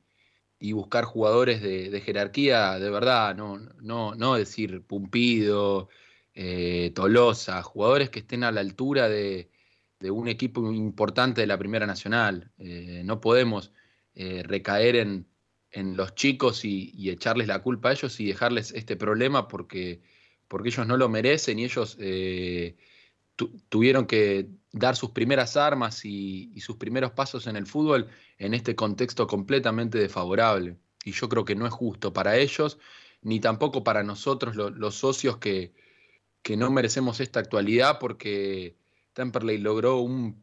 buscar 0.73 1.05
jugadores 1.05 1.63
de, 1.63 2.01
jerarquía 2.05 2.79
de 2.79 2.91
verdad, 2.91 3.35
no, 3.37 3.59
no, 3.81 4.15
no 4.15 4.35
decir 4.35 4.83
Pumpido, 4.87 5.89
Tolosa, 6.95 7.63
jugadores 7.63 8.11
que 8.11 8.21
estén 8.21 8.45
a 8.45 8.53
la 8.53 8.61
altura 8.61 9.09
de, 9.09 9.51
un 10.11 10.29
equipo 10.29 10.73
importante 10.73 11.41
de 11.43 11.47
la 11.47 11.59
Primera 11.59 11.87
Nacional. 11.87 12.53
No 13.05 13.21
podemos 13.21 13.73
recaer 14.17 14.97
en, 14.97 15.27
los 15.97 16.15
chicos 16.15 16.65
y, 16.65 17.11
echarles 17.11 17.49
la 17.49 17.63
culpa 17.63 17.91
a 17.91 17.93
ellos 17.93 18.19
y 18.19 18.27
dejarles 18.27 18.73
este 18.73 18.97
problema 18.97 19.47
porque, 19.47 20.01
porque 20.49 20.71
ellos 20.71 20.87
no 20.87 20.97
lo 20.97 21.09
merecen 21.09 21.59
y 21.59 21.65
ellos 21.65 21.99
tuvieron 23.69 24.07
que 24.07 24.49
dar 24.73 24.97
sus 24.97 25.11
primeras 25.11 25.57
armas 25.57 26.05
y, 26.05 26.59
sus 26.61 26.77
primeros 26.77 27.13
pasos 27.13 27.47
en 27.47 27.57
el 27.57 27.67
fútbol 27.67 28.09
en 28.39 28.55
este 28.55 28.75
contexto 28.75 29.27
completamente 29.27 29.99
desfavorable. 29.99 30.77
Y 31.05 31.13
yo 31.13 31.29
creo 31.29 31.45
que 31.45 31.55
no 31.55 31.67
es 31.67 31.73
justo 31.73 32.13
para 32.13 32.37
ellos, 32.37 32.79
ni 33.23 33.41
tampoco 33.41 33.85
para 33.85 34.03
nosotros, 34.03 34.57
los 34.57 34.95
socios 34.95 35.39
que, 35.39 35.73
que, 36.43 36.57
no 36.57 36.71
merecemos 36.71 37.21
esta 37.21 37.41
actualidad, 37.41 37.99
porque 37.99 38.77
Temperley 39.17 39.57
logró 39.57 40.01
un, 40.01 40.43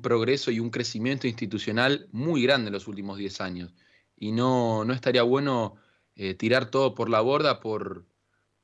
progreso 0.00 0.52
y 0.52 0.60
un 0.60 0.70
crecimiento 0.70 1.26
institucional 1.26 2.08
muy 2.12 2.44
grande 2.44 2.68
en 2.68 2.74
los 2.74 2.86
últimos 2.86 3.18
10 3.18 3.40
años. 3.40 3.74
Y 4.16 4.30
no, 4.30 4.84
no 4.84 4.92
estaría 4.92 5.24
bueno 5.24 5.74
eh, 6.14 6.34
tirar 6.34 6.70
todo 6.70 6.94
por 6.94 7.10
la 7.10 7.20
borda 7.20 7.58
por, 7.58 8.06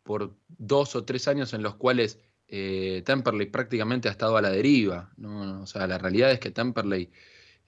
por 0.05 0.37
dos 0.47 0.95
o 0.95 1.05
tres 1.05 1.27
años 1.27 1.53
en 1.53 1.65
los 1.65 1.75
cuales 1.75 2.21
eh, 2.47 3.03
Temperley 3.05 3.47
prácticamente 3.47 4.07
ha 4.07 4.13
estado 4.13 4.37
a 4.37 4.41
la 4.41 4.51
deriva. 4.51 5.13
¿no? 5.17 5.63
O 5.63 5.67
sea, 5.67 5.89
la 5.89 5.99
realidad 5.99 6.31
es 6.31 6.39
que 6.39 6.53
Temperley 6.53 7.11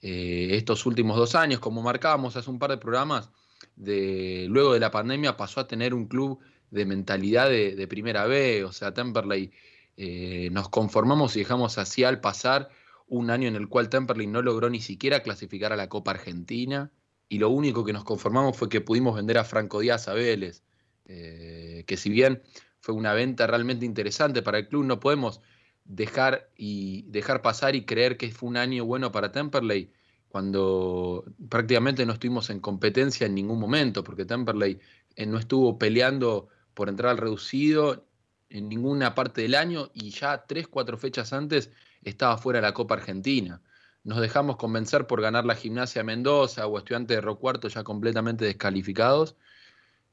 eh, 0.01 0.51
estos 0.51 0.85
últimos 0.85 1.17
dos 1.17 1.35
años, 1.35 1.59
como 1.59 1.81
marcábamos 1.81 2.37
hace 2.37 2.49
un 2.49 2.59
par 2.59 2.69
de 2.69 2.77
programas, 2.77 3.29
de, 3.75 4.45
luego 4.49 4.71
de 4.71 4.79
la 4.79 4.89
pandemia 4.89 5.35
pasó 5.35 5.59
a 5.59 5.67
tener 5.67 5.93
un 5.93 6.07
club 6.07 6.39
de 6.71 6.85
mentalidad 6.85 7.49
de, 7.49 7.87
primera 7.89 8.25
B. 8.25 8.63
O 8.63 8.71
sea, 8.71 8.93
Temperley 8.93 9.51
eh, 9.97 10.49
nos 10.51 10.69
conformamos 10.69 11.35
y 11.35 11.39
dejamos 11.39 11.77
así 11.77 12.03
al 12.03 12.19
pasar 12.21 12.69
un 13.07 13.29
año 13.29 13.47
en 13.47 13.55
el 13.55 13.67
cual 13.67 13.89
Temperley 13.89 14.27
no 14.27 14.41
logró 14.41 14.69
ni 14.69 14.81
siquiera 14.81 15.21
clasificar 15.21 15.73
a 15.73 15.75
la 15.75 15.89
Copa 15.89 16.11
Argentina. 16.11 16.91
Y 17.29 17.39
lo 17.39 17.49
único 17.49 17.83
que 17.83 17.93
nos 17.93 18.03
conformamos 18.03 18.57
fue 18.57 18.69
que 18.69 18.81
pudimos 18.81 19.15
vender 19.15 19.37
a 19.37 19.43
Franco 19.43 19.79
Díaz 19.79 20.07
a 20.07 20.13
Vélez, 20.13 20.63
que 21.05 21.95
si 21.97 22.09
bien 22.09 22.43
fue 22.79 22.93
una 22.93 23.13
venta 23.13 23.47
realmente 23.47 23.85
interesante 23.85 24.41
para 24.41 24.59
el 24.59 24.67
club. 24.67 24.83
No 24.83 24.99
podemos 24.99 25.39
dejar, 25.85 26.51
y 26.57 27.03
dejar 27.03 27.41
pasar 27.41 27.75
y 27.75 27.85
creer 27.85 28.17
que 28.17 28.29
fue 28.29 28.49
un 28.49 28.57
año 28.57 28.85
bueno 28.85 29.11
para 29.11 29.31
Temperley 29.31 29.91
cuando 30.27 31.23
prácticamente 31.47 32.05
no 32.05 32.13
estuvimos 32.13 32.49
en 32.49 32.59
competencia 32.59 33.27
en 33.27 33.35
ningún 33.35 33.59
momento, 33.59 34.03
porque 34.03 34.25
Temperley 34.25 34.79
eh, 35.15 35.25
no 35.25 35.37
estuvo 35.37 35.77
peleando 35.77 36.49
por 36.73 36.89
entrar 36.89 37.11
al 37.11 37.19
reducido 37.19 38.07
en 38.53 38.69
ninguna 38.69 39.15
parte 39.15 39.41
del 39.41 39.55
año 39.55 39.89
y 39.93 40.11
ya 40.11 40.45
tres, 40.45 40.67
cuatro 40.67 40.97
fechas 40.97 41.33
antes 41.33 41.71
estaba 42.03 42.37
fuera 42.37 42.59
de 42.59 42.67
la 42.67 42.73
Copa 42.73 42.93
Argentina. 42.93 43.61
Nos 44.03 44.21
dejamos 44.21 44.57
convencer 44.57 45.07
por 45.07 45.21
ganar 45.21 45.45
la 45.45 45.55
gimnasia 45.55 46.03
Mendoza 46.03 46.67
o 46.67 46.77
estudiantes 46.77 47.17
de 47.17 47.21
Rocuarto 47.21 47.67
ya 47.67 47.83
completamente 47.83 48.45
descalificados 48.45 49.35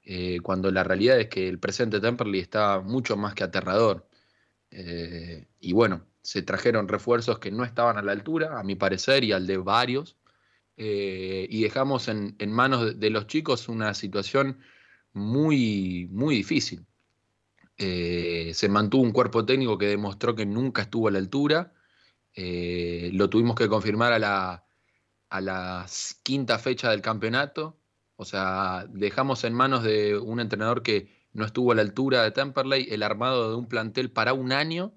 eh, 0.03 0.41
cuando 0.43 0.71
la 0.71 0.85
realidad 0.85 1.21
es 1.21 1.29
que 1.29 1.49
el 1.49 1.59
presente 1.59 2.01
Temperley 2.01 2.41
está 2.41 2.81
mucho 2.81 3.17
más 3.17 3.35
que 3.35 3.45
aterrador. 3.45 4.09
Eh, 4.71 5.47
y 5.61 5.73
bueno, 5.75 6.07
se 6.23 6.43
trajeron 6.43 6.89
refuerzos 6.89 7.39
que 7.39 7.51
no 7.51 7.65
estaban 7.65 7.99
a 7.99 8.03
la 8.03 8.13
altura, 8.13 8.59
a 8.59 8.63
mi 8.63 8.75
parecer, 8.75 9.23
y 9.25 9.33
al 9.33 9.47
de 9.47 9.59
varios, 9.59 10.17
eh, 10.79 11.47
y 11.51 11.63
dejamos 11.63 12.09
en, 12.09 12.37
manos 12.51 12.99
de, 12.99 13.11
los 13.11 13.27
chicos 13.27 13.69
una 13.69 13.93
situación 13.93 14.61
muy, 15.13 16.09
muy 16.11 16.37
difícil. 16.37 16.87
Se 17.81 18.69
mantuvo 18.69 19.03
un 19.03 19.13
cuerpo 19.13 19.45
técnico 19.47 19.79
que 19.79 19.87
demostró 19.87 20.35
que 20.35 20.47
nunca 20.47 20.83
estuvo 20.83 21.09
a 21.09 21.11
la 21.11 21.19
altura, 21.19 21.73
lo 22.37 23.31
tuvimos 23.31 23.57
que 23.57 23.69
confirmar 23.69 24.13
a 24.13 24.19
la, 24.19 24.65
a 25.31 25.41
la 25.41 25.87
quinta 26.23 26.59
fecha 26.59 26.91
del 26.91 27.01
campeonato, 27.01 27.81
o 28.17 28.27
sea, 28.27 28.87
dejamos 28.91 29.45
en 29.45 29.55
manos 29.55 29.83
de 29.83 30.19
un 30.19 30.41
entrenador 30.41 30.83
que 30.83 31.09
no 31.33 31.47
estuvo 31.47 31.73
a 31.73 31.75
la 31.75 31.81
altura 31.81 32.23
de 32.23 32.31
Temperley 32.33 32.89
el 32.91 33.03
armado 33.03 33.49
de 33.49 33.57
un 33.57 33.67
plantel 33.67 34.11
para 34.11 34.35
un 34.35 34.53
año. 34.53 34.93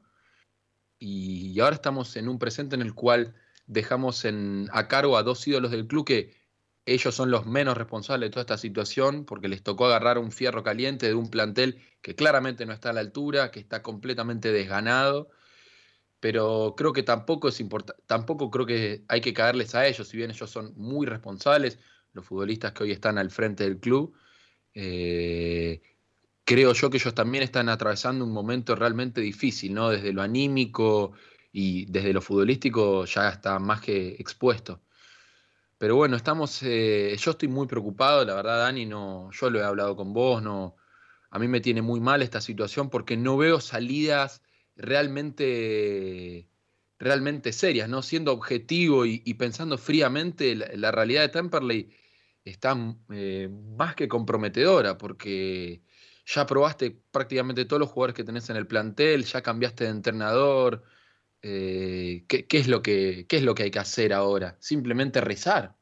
Y 1.00 1.58
ahora 1.62 1.76
estamos 1.76 2.18
en 2.18 2.28
un 2.28 2.38
presente 2.38 2.76
en 2.76 2.82
el 2.82 2.94
cual 2.94 3.36
dejamos 3.66 4.26
en, 4.26 4.68
a 4.74 4.90
cargo 4.90 5.16
a 5.16 5.24
dos 5.24 5.48
ídolos 5.48 5.72
del 5.72 5.88
club 5.88 6.06
que 6.06 6.36
ellos 6.86 7.16
son 7.16 7.32
los 7.32 7.46
menos 7.46 7.78
responsables 7.78 8.28
de 8.28 8.32
toda 8.32 8.42
esta 8.42 8.58
situación 8.58 9.26
porque 9.26 9.48
les 9.48 9.64
tocó 9.64 9.86
agarrar 9.86 10.18
un 10.18 10.32
fierro 10.32 10.64
caliente 10.64 11.08
de 11.08 11.14
un 11.14 11.30
plantel 11.30 11.82
que 12.02 12.16
claramente 12.16 12.66
no 12.66 12.74
está 12.74 12.90
a 12.90 12.94
la 12.94 13.00
altura, 13.00 13.52
que 13.52 13.60
está 13.60 13.82
completamente 13.82 14.52
desganado, 14.52 15.30
pero 16.20 16.76
creo 16.78 16.94
que 16.94 17.04
tampoco 17.04 17.50
es 17.50 17.64
tampoco 18.06 18.52
creo 18.52 18.66
que 18.66 19.04
hay 19.08 19.22
que 19.22 19.34
caerles 19.34 19.76
a 19.76 19.88
ellos, 19.88 20.08
si 20.08 20.18
bien 20.18 20.32
ellos 20.32 20.50
son 20.50 20.74
muy 20.76 21.06
responsables, 21.06 21.80
los 22.14 22.26
futbolistas 22.26 22.74
que 22.74 22.84
hoy 22.84 22.92
están 22.92 23.18
al 23.18 23.32
frente 23.32 23.64
del 23.64 23.80
club. 23.80 24.16
Eh, 24.74 25.82
creo 26.46 26.74
yo 26.74 26.90
que 26.90 26.98
ellos 26.98 27.14
también 27.16 27.44
están 27.44 27.70
atravesando 27.70 28.26
un 28.26 28.32
momento 28.32 28.76
realmente 28.76 29.22
difícil, 29.22 29.74
¿no? 29.74 29.90
Desde 29.90 30.14
lo 30.14 30.22
anímico 30.22 31.14
y 31.52 31.86
desde 31.86 32.14
lo 32.14 32.22
futbolístico 32.22 33.06
ya 33.06 33.30
está 33.30 33.60
más 33.60 33.82
que 33.82 34.16
expuesto. 34.20 34.82
Pero 35.84 35.98
bueno, 35.98 36.16
estamos, 36.16 36.64
eh, 36.64 37.14
yo 37.20 37.32
estoy 37.32 37.50
muy 37.50 37.68
preocupado, 37.68 38.24
la 38.24 38.36
verdad, 38.36 38.60
Dani, 38.60 38.86
no, 38.86 39.30
yo 39.34 39.50
lo 39.50 39.60
he 39.60 39.66
hablado 39.66 39.98
con 39.98 40.14
vos, 40.14 40.42
no, 40.42 40.78
a 41.30 41.38
mí 41.40 41.50
me 41.50 41.60
tiene 41.60 41.82
muy 41.82 42.00
mal 42.00 42.22
esta 42.22 42.40
situación 42.40 42.90
porque 42.90 43.18
no 43.18 43.36
veo 43.36 43.60
salidas 43.60 44.42
realmente, 44.78 46.48
realmente 47.00 47.52
serias, 47.52 47.90
¿no? 47.90 48.02
Siendo 48.02 48.32
objetivo 48.32 49.06
y, 49.06 49.34
pensando 49.34 49.78
fríamente, 49.78 50.56
la, 50.56 50.92
realidad 50.92 51.24
de 51.24 51.30
Temperley 51.30 51.90
está 52.46 52.78
eh, 53.10 53.50
más 53.78 53.94
que 53.94 54.08
comprometedora 54.08 54.98
porque 54.98 55.84
ya 56.26 56.46
probaste 56.46 56.98
prácticamente 57.12 57.66
todos 57.66 57.82
los 57.82 57.90
jugadores 57.90 58.16
que 58.16 58.24
tenés 58.24 58.50
en 58.50 58.56
el 58.56 58.68
plantel, 58.68 59.26
ya 59.26 59.42
cambiaste 59.42 59.84
de 59.84 59.90
entrenador. 59.90 60.86
Eh, 61.44 62.24
¿qué, 62.28 62.48
es 62.50 62.68
lo 62.68 62.82
que, 62.82 63.26
¿Qué 63.28 63.38
es 63.38 63.44
lo 63.44 63.54
que 63.54 63.64
hay 63.64 63.72
que 63.72 63.80
hacer 63.80 64.14
ahora? 64.14 64.58
Simplemente 64.60 65.22
rezar. 65.22 65.76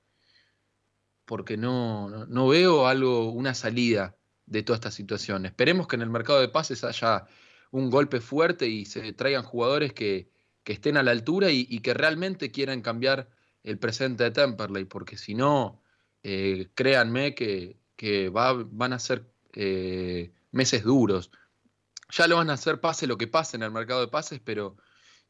Porque 1.25 1.55
no, 1.55 2.25
no 2.25 2.47
veo 2.47 2.87
algo, 2.87 3.31
una 3.31 3.53
salida 3.53 4.17
de 4.47 4.63
toda 4.63 4.77
esta 4.77 4.91
situación. 4.91 5.45
Esperemos 5.45 5.87
que 5.87 5.95
en 5.95 6.01
el 6.01 6.09
mercado 6.09 6.41
de 6.41 6.49
pases 6.49 6.83
haya 6.83 7.27
un 7.71 7.89
golpe 7.89 8.19
fuerte 8.19 8.67
y 8.67 8.85
se 8.85 9.13
traigan 9.13 9.43
jugadores 9.43 9.93
que, 9.93 10.29
estén 10.65 10.95
a 10.95 11.03
la 11.03 11.11
altura 11.11 11.51
y, 11.51 11.79
que 11.79 11.93
realmente 11.93 12.49
quieran 12.49 12.81
cambiar 12.81 13.29
el 13.63 13.77
presente 13.77 14.23
de 14.23 14.31
Temperley, 14.31 14.85
porque 14.85 15.17
si 15.17 15.35
no, 15.35 15.81
eh, 16.23 16.69
créanme 16.75 17.35
que, 17.35 17.77
van 18.31 18.93
a 18.93 18.99
ser 18.99 19.25
eh, 19.53 20.31
meses 20.51 20.83
duros. 20.83 21.29
Ya 22.09 22.27
lo 22.27 22.37
van 22.37 22.49
a 22.49 22.53
hacer 22.53 22.79
pase 22.79 23.05
lo 23.05 23.17
que 23.17 23.27
pase 23.27 23.57
en 23.57 23.63
el 23.63 23.71
mercado 23.71 23.99
de 23.99 24.07
pases, 24.07 24.39
pero 24.43 24.77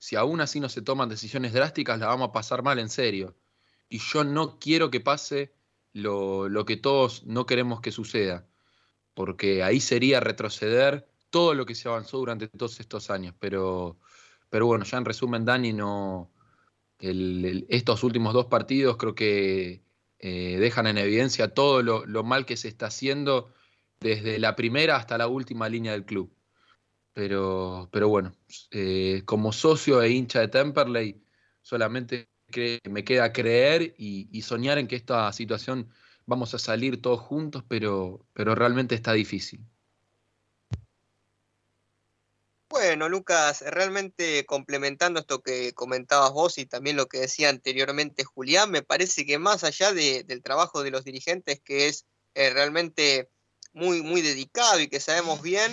si 0.02 0.16
aún 0.16 0.42
así 0.42 0.60
no 0.60 0.68
se 0.68 0.82
toman 0.82 1.10
decisiones 1.10 1.54
drásticas, 1.54 2.00
la 2.00 2.08
vamos 2.08 2.30
a 2.30 2.32
pasar 2.32 2.64
mal 2.64 2.80
en 2.80 2.90
serio. 2.90 3.36
Y 3.88 4.00
yo 4.00 4.24
no 4.24 4.58
quiero 4.58 4.90
que 4.90 5.00
pase 5.00 5.54
lo, 5.94 6.50
lo 6.50 6.66
que 6.66 6.76
todos 6.76 7.24
no 7.28 7.46
queremos 7.46 7.82
que 7.82 7.92
suceda, 7.92 8.48
porque 9.14 9.62
ahí 9.62 9.80
sería 9.80 10.20
retroceder 10.20 11.08
todo 11.30 11.54
lo 11.54 11.68
que 11.68 11.76
se 11.76 11.88
avanzó 11.88 12.18
durante 12.18 12.48
todos 12.48 12.80
estos 12.80 13.12
años. 13.12 13.36
Pero, 13.38 14.00
pero 14.50 14.66
bueno, 14.66 14.86
ya 14.86 14.98
en 14.98 15.06
resumen, 15.06 15.46
Dani, 15.46 15.72
no, 15.72 16.32
estos 16.98 18.04
últimos 18.04 18.34
dos 18.34 18.48
partidos 18.48 18.98
creo 18.98 19.14
que 19.14 19.84
eh, 20.18 20.58
dejan 20.60 20.88
en 20.88 20.98
evidencia 20.98 21.54
todo 21.54 21.84
lo, 21.84 22.24
mal 22.24 22.48
que 22.48 22.58
se 22.58 22.70
está 22.70 22.88
haciendo 22.88 23.54
desde 24.00 24.40
la 24.40 24.56
primera 24.56 24.96
hasta 24.96 25.20
la 25.20 25.28
última 25.28 25.70
línea 25.70 25.92
del 25.92 26.06
club. 26.06 26.34
Pero, 27.14 27.90
pero 27.92 28.08
bueno, 28.08 28.34
eh, 28.72 29.24
como 29.26 29.52
socio 29.52 30.02
e 30.02 30.10
hincha 30.10 30.40
de 30.40 30.48
Temperley, 30.48 31.22
solamente 31.62 32.30
me 32.90 33.04
queda 33.04 33.32
creer 33.32 33.94
y, 33.98 34.42
soñar 34.42 34.78
en 34.78 34.88
que 34.88 34.96
esta 34.96 35.32
situación 35.34 35.90
vamos 36.26 36.54
a 36.54 36.60
salir 36.60 37.02
todos 37.02 37.20
juntos, 37.20 37.64
pero, 37.68 38.26
pero 38.34 38.56
realmente 38.56 38.96
está 38.96 39.14
difícil. 39.14 39.66
Bueno, 42.70 43.10
Lucas, 43.10 43.64
realmente 43.68 44.46
complementando 44.46 45.20
esto 45.20 45.42
que 45.42 45.74
comentabas 45.74 46.32
vos 46.32 46.58
y 46.58 46.66
también 46.66 46.96
lo 46.96 47.08
que 47.08 47.20
decía 47.20 47.50
anteriormente 47.50 48.24
Julián, 48.24 48.72
me 48.72 48.82
parece 48.82 49.26
que 49.26 49.38
más 49.38 49.66
allá 49.66 49.92
del 49.92 50.42
trabajo 50.42 50.82
de 50.82 50.92
los 50.92 51.04
dirigentes, 51.04 51.60
que 51.60 51.88
es 51.88 52.06
eh, 52.34 52.50
realmente 52.50 53.30
muy, 53.74 54.02
muy 54.02 54.22
dedicado 54.22 54.80
y 54.80 54.88
que 54.88 55.02
sabemos 55.02 55.42
bien 55.42 55.72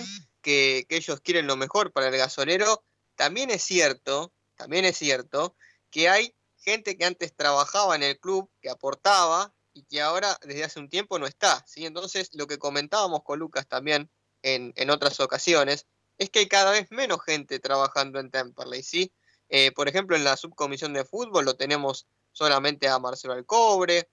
que, 0.49 0.85
que, 0.89 0.97
ellos 0.97 1.21
quieren 1.21 1.45
lo 1.45 1.55
mejor 1.55 1.91
para 1.91 2.07
el 2.07 2.17
gasolero, 2.17 2.83
también 3.15 3.51
es 3.51 3.61
cierto, 3.61 4.33
también 4.55 4.85
es 4.85 4.97
cierto 4.97 5.55
que 5.91 6.09
hay 6.09 6.35
gente 6.57 6.97
que 6.97 7.05
antes 7.05 7.35
trabajaba 7.35 7.95
en 7.95 8.03
el 8.03 8.19
club, 8.19 8.49
que 8.61 8.69
aportaba 8.69 9.53
y 9.73 9.83
que 9.83 10.01
ahora 10.01 10.37
desde 10.41 10.63
hace 10.63 10.79
un 10.79 10.89
tiempo 10.89 11.19
no 11.19 11.27
está. 11.27 11.63
¿sí? 11.67 11.85
Entonces, 11.85 12.29
lo 12.33 12.47
que 12.47 12.57
comentábamos 12.57 13.21
con 13.23 13.37
Lucas 13.37 13.67
también 13.67 14.09
en, 14.41 14.73
en 14.75 14.89
otras 14.89 15.19
ocasiones, 15.19 15.85
es 16.17 16.31
que 16.31 16.39
hay 16.39 16.47
cada 16.47 16.71
vez 16.71 16.87
menos 16.89 17.23
gente 17.23 17.59
trabajando 17.59 18.19
en 18.19 18.31
Temperley. 18.31 19.13
Eh, 19.49 19.71
por 19.71 19.87
ejemplo, 19.87 20.15
en 20.15 20.23
la 20.23 20.35
subcomisión 20.35 20.93
de 20.93 21.05
fútbol 21.05 21.45
lo 21.45 21.55
tenemos 21.55 22.07
solamente 22.31 22.87
a 22.87 22.99
Marcelo 22.99 23.33
Alcobre, 23.33 24.09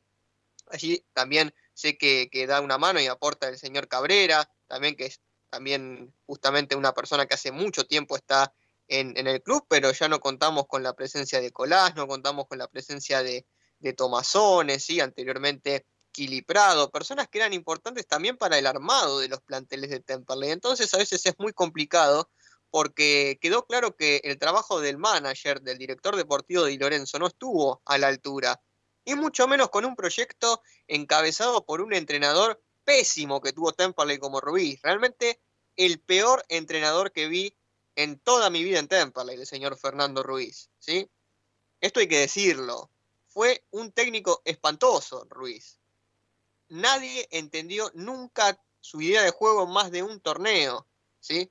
allí 0.68 1.04
también 1.12 1.54
sé 1.74 1.98
que, 1.98 2.46
da 2.46 2.60
una 2.60 2.78
mano 2.78 3.00
y 3.00 3.06
aporta 3.06 3.48
el 3.48 3.58
señor 3.58 3.88
Cabrera, 3.88 4.50
también 4.66 4.96
que 4.96 5.06
es 5.06 5.20
también 5.50 6.14
justamente 6.26 6.76
una 6.76 6.92
persona 6.92 7.26
que 7.26 7.34
hace 7.34 7.52
mucho 7.52 7.86
tiempo 7.86 8.16
está 8.16 8.52
en, 8.88 9.26
el 9.26 9.42
club, 9.42 9.66
pero 9.68 9.90
ya 9.92 10.08
no 10.08 10.20
contamos 10.20 10.66
con 10.66 10.82
la 10.82 10.94
presencia 10.94 11.40
de 11.40 11.50
Colás, 11.50 11.96
no 11.96 12.06
contamos 12.06 12.46
con 12.46 12.58
la 12.58 12.68
presencia 12.68 13.22
de, 13.22 13.46
de 13.78 13.92
Tomasones, 13.92 14.84
¿sí? 14.84 15.00
anteriormente 15.00 15.86
equilibrado, 16.10 16.90
personas 16.90 17.28
que 17.28 17.38
eran 17.38 17.52
importantes 17.52 18.06
también 18.06 18.36
para 18.36 18.58
el 18.58 18.66
armado 18.66 19.18
de 19.18 19.28
los 19.28 19.40
planteles 19.40 19.90
de 19.90 20.00
Temperley. 20.00 20.50
Entonces 20.50 20.92
a 20.94 20.98
veces 20.98 21.26
es 21.26 21.34
muy 21.38 21.52
complicado 21.52 22.30
porque 22.70 23.38
quedó 23.40 23.66
claro 23.66 23.96
que 23.96 24.20
el 24.24 24.38
trabajo 24.38 24.80
del 24.80 24.98
manager, 24.98 25.60
del 25.60 25.78
director 25.78 26.16
deportivo 26.16 26.64
de 26.64 26.76
Lorenzo, 26.76 27.18
no 27.18 27.26
estuvo 27.26 27.82
a 27.84 27.98
la 27.98 28.08
altura. 28.08 28.60
Y 29.04 29.14
mucho 29.14 29.46
menos 29.46 29.70
con 29.70 29.84
un 29.84 29.94
proyecto 29.94 30.62
encabezado 30.88 31.64
por 31.64 31.80
un 31.80 31.94
entrenador 31.94 32.62
pésimo 32.86 33.42
que 33.42 33.52
tuvo 33.52 33.72
Temperley 33.72 34.18
como 34.18 34.40
Rubí. 34.40 34.80
Realmente 34.82 35.42
el 35.76 36.00
peor 36.00 36.42
entrenador 36.48 37.12
que 37.12 37.28
vi 37.28 37.54
en 37.96 38.18
toda 38.18 38.48
mi 38.48 38.64
vida 38.64 38.78
en 38.78 38.88
Temperley, 38.88 39.36
el 39.36 39.46
señor 39.46 39.76
Fernando 39.76 40.22
Ruiz. 40.22 40.70
¿sí? 40.78 41.10
Esto 41.82 42.00
hay 42.00 42.08
que 42.08 42.20
decirlo. 42.20 42.90
Fue 43.28 43.66
un 43.72 43.92
técnico 43.92 44.40
espantoso, 44.46 45.26
Ruiz 45.28 45.78
nadie 46.68 47.28
entendió 47.30 47.90
nunca 47.94 48.60
su 48.80 49.00
idea 49.00 49.22
de 49.22 49.30
juego 49.30 49.66
más 49.66 49.90
de 49.90 50.02
un 50.02 50.20
torneo, 50.20 50.86
¿sí? 51.20 51.50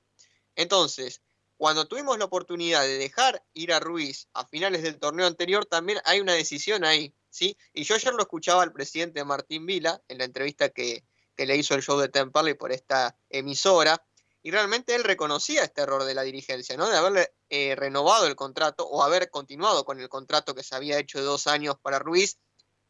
Entonces, 0.55 1.21
cuando 1.57 1.87
tuvimos 1.87 2.17
la 2.17 2.25
oportunidad 2.25 2.83
de 2.83 2.97
dejar 2.97 3.43
ir 3.53 3.73
a 3.73 3.79
Ruiz 3.79 4.27
a 4.33 4.45
finales 4.45 4.83
del 4.83 4.99
torneo 4.99 5.27
anterior, 5.27 5.65
también 5.65 5.99
hay 6.05 6.19
una 6.19 6.33
decisión 6.33 6.83
ahí, 6.83 7.13
¿sí? 7.29 7.57
Y 7.73 7.83
yo 7.83 7.95
ayer 7.95 8.13
lo 8.13 8.21
escuchaba 8.21 8.63
al 8.63 8.73
presidente 8.73 9.23
Martín 9.23 9.65
Vila 9.65 10.01
en 10.07 10.17
la 10.17 10.25
entrevista 10.25 10.69
que, 10.69 11.03
le 11.37 11.57
hizo 11.57 11.75
el 11.75 11.81
show 11.81 11.99
de 11.99 12.09
Temperley 12.09 12.53
por 12.53 12.71
esta 12.71 13.17
emisora, 13.29 14.05
y 14.45 14.51
realmente 14.51 14.93
él 14.93 15.03
reconocía 15.03 15.63
este 15.63 15.81
error 15.81 16.03
de 16.03 16.13
la 16.13 16.21
dirigencia, 16.21 16.77
¿no? 16.77 16.87
De 16.87 16.95
haberle 16.95 17.33
eh, 17.49 17.73
renovado 17.75 18.27
el 18.27 18.35
contrato 18.35 18.87
o 18.87 19.01
haber 19.01 19.31
continuado 19.31 19.85
con 19.85 19.99
el 19.99 20.07
contrato 20.07 20.53
que 20.53 20.61
se 20.61 20.75
había 20.75 20.99
hecho 20.99 21.17
de 21.17 21.23
dos 21.25 21.47
años 21.47 21.77
para 21.81 21.97
Ruiz, 21.97 22.37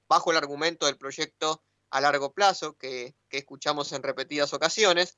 bajo 0.09 0.31
el 0.31 0.37
argumento 0.37 0.85
del 0.85 0.97
proyecto 0.97 1.63
a 1.91 2.01
largo 2.01 2.33
plazo 2.33 2.77
que, 2.77 3.15
escuchamos 3.29 3.93
en 3.93 4.03
repetidas 4.03 4.53
ocasiones. 4.53 5.17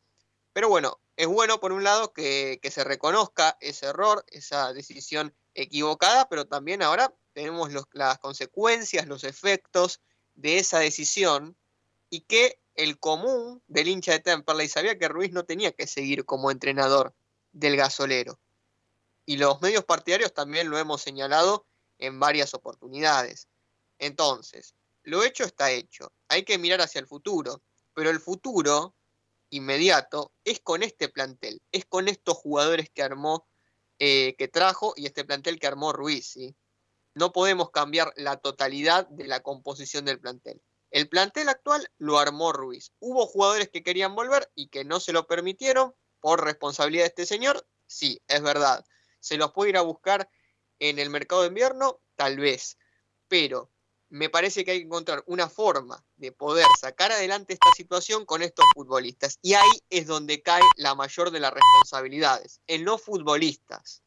Pero 0.53 0.69
bueno, 0.69 0.99
es 1.15 1.25
bueno 1.25 1.59
por 1.59 1.71
un 1.71 1.83
lado 1.83 2.13
que, 2.13 2.59
se 2.71 2.83
reconozca 2.83 3.57
ese 3.59 3.87
error, 3.87 4.23
esa 4.27 4.73
decisión 4.73 5.35
equivocada, 5.55 6.29
pero 6.29 6.45
también 6.45 6.83
ahora 6.83 7.15
tenemos 7.33 7.71
las 7.93 8.19
consecuencias, 8.19 9.07
los 9.07 9.23
efectos 9.23 10.01
de 10.35 10.59
esa 10.59 10.77
decisión 10.77 11.57
y 12.11 12.21
que 12.21 12.59
el 12.77 12.99
común 12.99 13.61
del 13.67 13.89
hincha 13.89 14.13
de 14.13 14.19
Temperley 14.19 14.69
sabía 14.69 14.97
que 14.97 15.09
Ruiz 15.09 15.31
no 15.31 15.43
tenía 15.43 15.71
que 15.71 15.87
seguir 15.87 16.25
como 16.25 16.51
entrenador 16.51 17.13
del 17.51 17.75
gasolero. 17.75 18.39
Y 19.25 19.37
los 19.37 19.61
medios 19.61 19.83
partidarios 19.83 20.33
también 20.33 20.69
lo 20.69 20.77
hemos 20.77 21.01
señalado 21.01 21.65
en 21.97 22.19
varias 22.19 22.53
oportunidades. 22.53 23.47
Entonces, 23.99 24.75
lo 25.03 25.23
hecho 25.23 25.43
está 25.43 25.71
hecho. 25.71 26.13
Hay 26.29 26.43
que 26.43 26.57
mirar 26.57 26.81
hacia 26.81 26.99
el 26.99 27.07
futuro. 27.07 27.61
Pero 27.93 28.11
el 28.11 28.19
futuro 28.19 28.93
inmediato 29.49 30.31
es 30.43 30.59
con 30.59 30.83
este 30.83 31.09
plantel, 31.09 31.61
es 31.71 31.85
con 31.85 32.07
estos 32.07 32.37
jugadores 32.37 32.91
que 32.91 33.01
armó, 33.01 33.47
eh, 33.97 34.35
que 34.37 34.47
trajo 34.47 34.93
y 34.95 35.07
este 35.07 35.25
plantel 35.25 35.59
que 35.59 35.65
armó 35.65 35.93
Ruiz. 35.93 36.37
No 37.15 37.31
podemos 37.31 37.71
cambiar 37.71 38.13
la 38.15 38.37
totalidad 38.37 39.07
de 39.07 39.25
la 39.25 39.39
composición 39.39 40.05
del 40.05 40.19
plantel. 40.19 40.61
El 40.89 41.09
plantel 41.09 41.49
actual 41.49 41.89
lo 41.97 42.17
armó 42.17 42.53
Ruiz. 42.53 42.93
Hubo 42.99 43.25
jugadores 43.25 43.69
que 43.69 43.83
querían 43.83 44.15
volver 44.15 44.51
y 44.55 44.69
que 44.69 44.85
no 44.85 44.99
se 44.99 45.13
lo 45.13 45.27
permitieron 45.27 45.93
por 46.19 46.43
responsabilidad 46.43 47.03
de 47.03 47.09
este 47.09 47.25
señor. 47.25 47.67
Sí, 47.85 48.21
es 48.27 48.41
verdad. 48.41 48.85
¿Se 49.19 49.37
los 49.37 49.51
puede 49.51 49.71
ir 49.71 49.77
a 49.77 49.81
buscar 49.81 50.29
en 50.79 50.99
el 50.99 51.09
mercado 51.09 51.41
de 51.41 51.49
invierno? 51.49 52.01
Tal 52.15 52.37
vez. 52.37 52.77
Pero 53.27 53.71
me 54.09 54.29
parece 54.29 54.63
que 54.63 54.71
hay 54.71 54.79
que 54.79 54.85
encontrar 54.85 55.23
una 55.27 55.49
forma 55.49 56.03
de 56.15 56.31
poder 56.31 56.65
sacar 56.79 57.11
adelante 57.11 57.53
esta 57.53 57.71
situación 57.75 58.25
con 58.25 58.41
estos 58.41 58.65
futbolistas. 58.73 59.37
Y 59.41 59.53
ahí 59.53 59.81
es 59.89 60.07
donde 60.07 60.41
cae 60.41 60.63
la 60.77 60.95
mayor 60.95 61.31
de 61.31 61.41
las 61.41 61.53
responsabilidades, 61.53 62.61
en 62.67 62.85
los 62.85 63.01
futbolistas. 63.01 64.03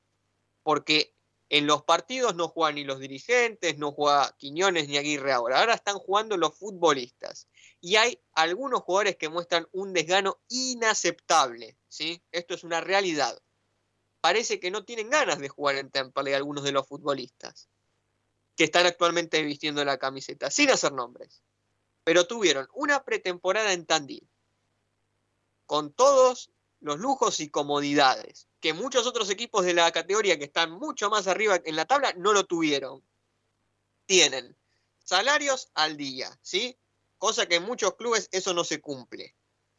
Porque 0.62 1.14
en 1.50 1.66
los 1.66 1.82
partidos 1.82 2.36
no 2.36 2.46
juegan 2.46 2.76
ni 2.76 2.84
los 2.84 3.00
dirigentes, 3.00 3.76
no 3.76 3.90
juega 3.90 4.36
Quiñones 4.38 4.88
ni 4.88 4.96
Aguirre 4.96 5.32
ahora. 5.32 5.58
Ahora 5.58 5.74
están 5.74 5.98
jugando 5.98 6.36
los 6.36 6.56
futbolistas. 6.56 7.48
Y 7.80 7.96
hay 7.96 8.20
algunos 8.34 8.82
jugadores 8.82 9.16
que 9.16 9.28
muestran 9.28 9.66
un 9.72 9.92
desgano 9.92 10.38
inaceptable. 10.48 11.76
¿sí? 11.88 12.22
Esto 12.30 12.54
es 12.54 12.62
una 12.62 12.80
realidad. 12.80 13.36
Parece 14.20 14.60
que 14.60 14.70
no 14.70 14.84
tienen 14.84 15.10
ganas 15.10 15.40
de 15.40 15.48
jugar 15.48 15.74
en 15.74 15.90
Temple 15.90 16.36
algunos 16.36 16.62
de 16.62 16.70
los 16.70 16.86
futbolistas 16.86 17.68
que 18.54 18.64
están 18.64 18.86
actualmente 18.86 19.42
vistiendo 19.42 19.84
la 19.84 19.98
camiseta, 19.98 20.50
sin 20.52 20.70
hacer 20.70 20.92
nombres. 20.92 21.42
Pero 22.04 22.28
tuvieron 22.28 22.68
una 22.74 23.02
pretemporada 23.02 23.72
en 23.72 23.86
Tandil, 23.86 24.28
con 25.66 25.92
todos 25.92 26.52
los 26.78 26.98
lujos 26.98 27.40
y 27.40 27.48
comodidades, 27.48 28.49
que 28.60 28.74
muchos 28.74 29.06
otros 29.06 29.30
equipos 29.30 29.64
de 29.64 29.74
la 29.74 29.90
categoría 29.90 30.38
que 30.38 30.44
están 30.44 30.70
mucho 30.70 31.10
más 31.10 31.26
arriba 31.26 31.60
en 31.64 31.76
la 31.76 31.86
tabla 31.86 32.12
no 32.16 32.32
lo 32.32 32.44
tuvieron. 32.44 33.04
Tienen 34.06 34.56
salarios 35.04 35.70
al 35.74 35.96
día, 35.96 36.38
¿sí? 36.42 36.78
Cosa 37.18 37.46
que 37.46 37.56
en 37.56 37.64
muchos 37.64 37.94
clubes 37.96 38.28
eso 38.32 38.54
no 38.54 38.64
se 38.64 38.80
cumple. 38.80 39.36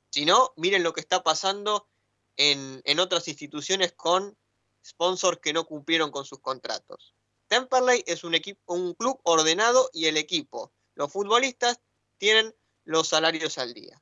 Si 0.09 0.25
no, 0.25 0.53
miren 0.57 0.83
lo 0.83 0.93
que 0.93 1.01
está 1.01 1.23
pasando 1.23 1.89
en, 2.37 2.81
en 2.85 2.99
otras 2.99 3.27
instituciones 3.27 3.93
con 3.93 4.37
sponsors 4.85 5.39
que 5.39 5.53
no 5.53 5.65
cumplieron 5.65 6.11
con 6.11 6.25
sus 6.25 6.39
contratos. 6.39 7.15
Temperley 7.47 8.03
es 8.07 8.23
un, 8.23 8.33
equipo, 8.33 8.73
un 8.73 8.93
club 8.93 9.19
ordenado 9.23 9.89
y 9.93 10.05
el 10.05 10.17
equipo, 10.17 10.73
los 10.95 11.11
futbolistas, 11.11 11.81
tienen 12.17 12.55
los 12.83 13.09
salarios 13.09 13.57
al 13.57 13.73
día. 13.73 14.01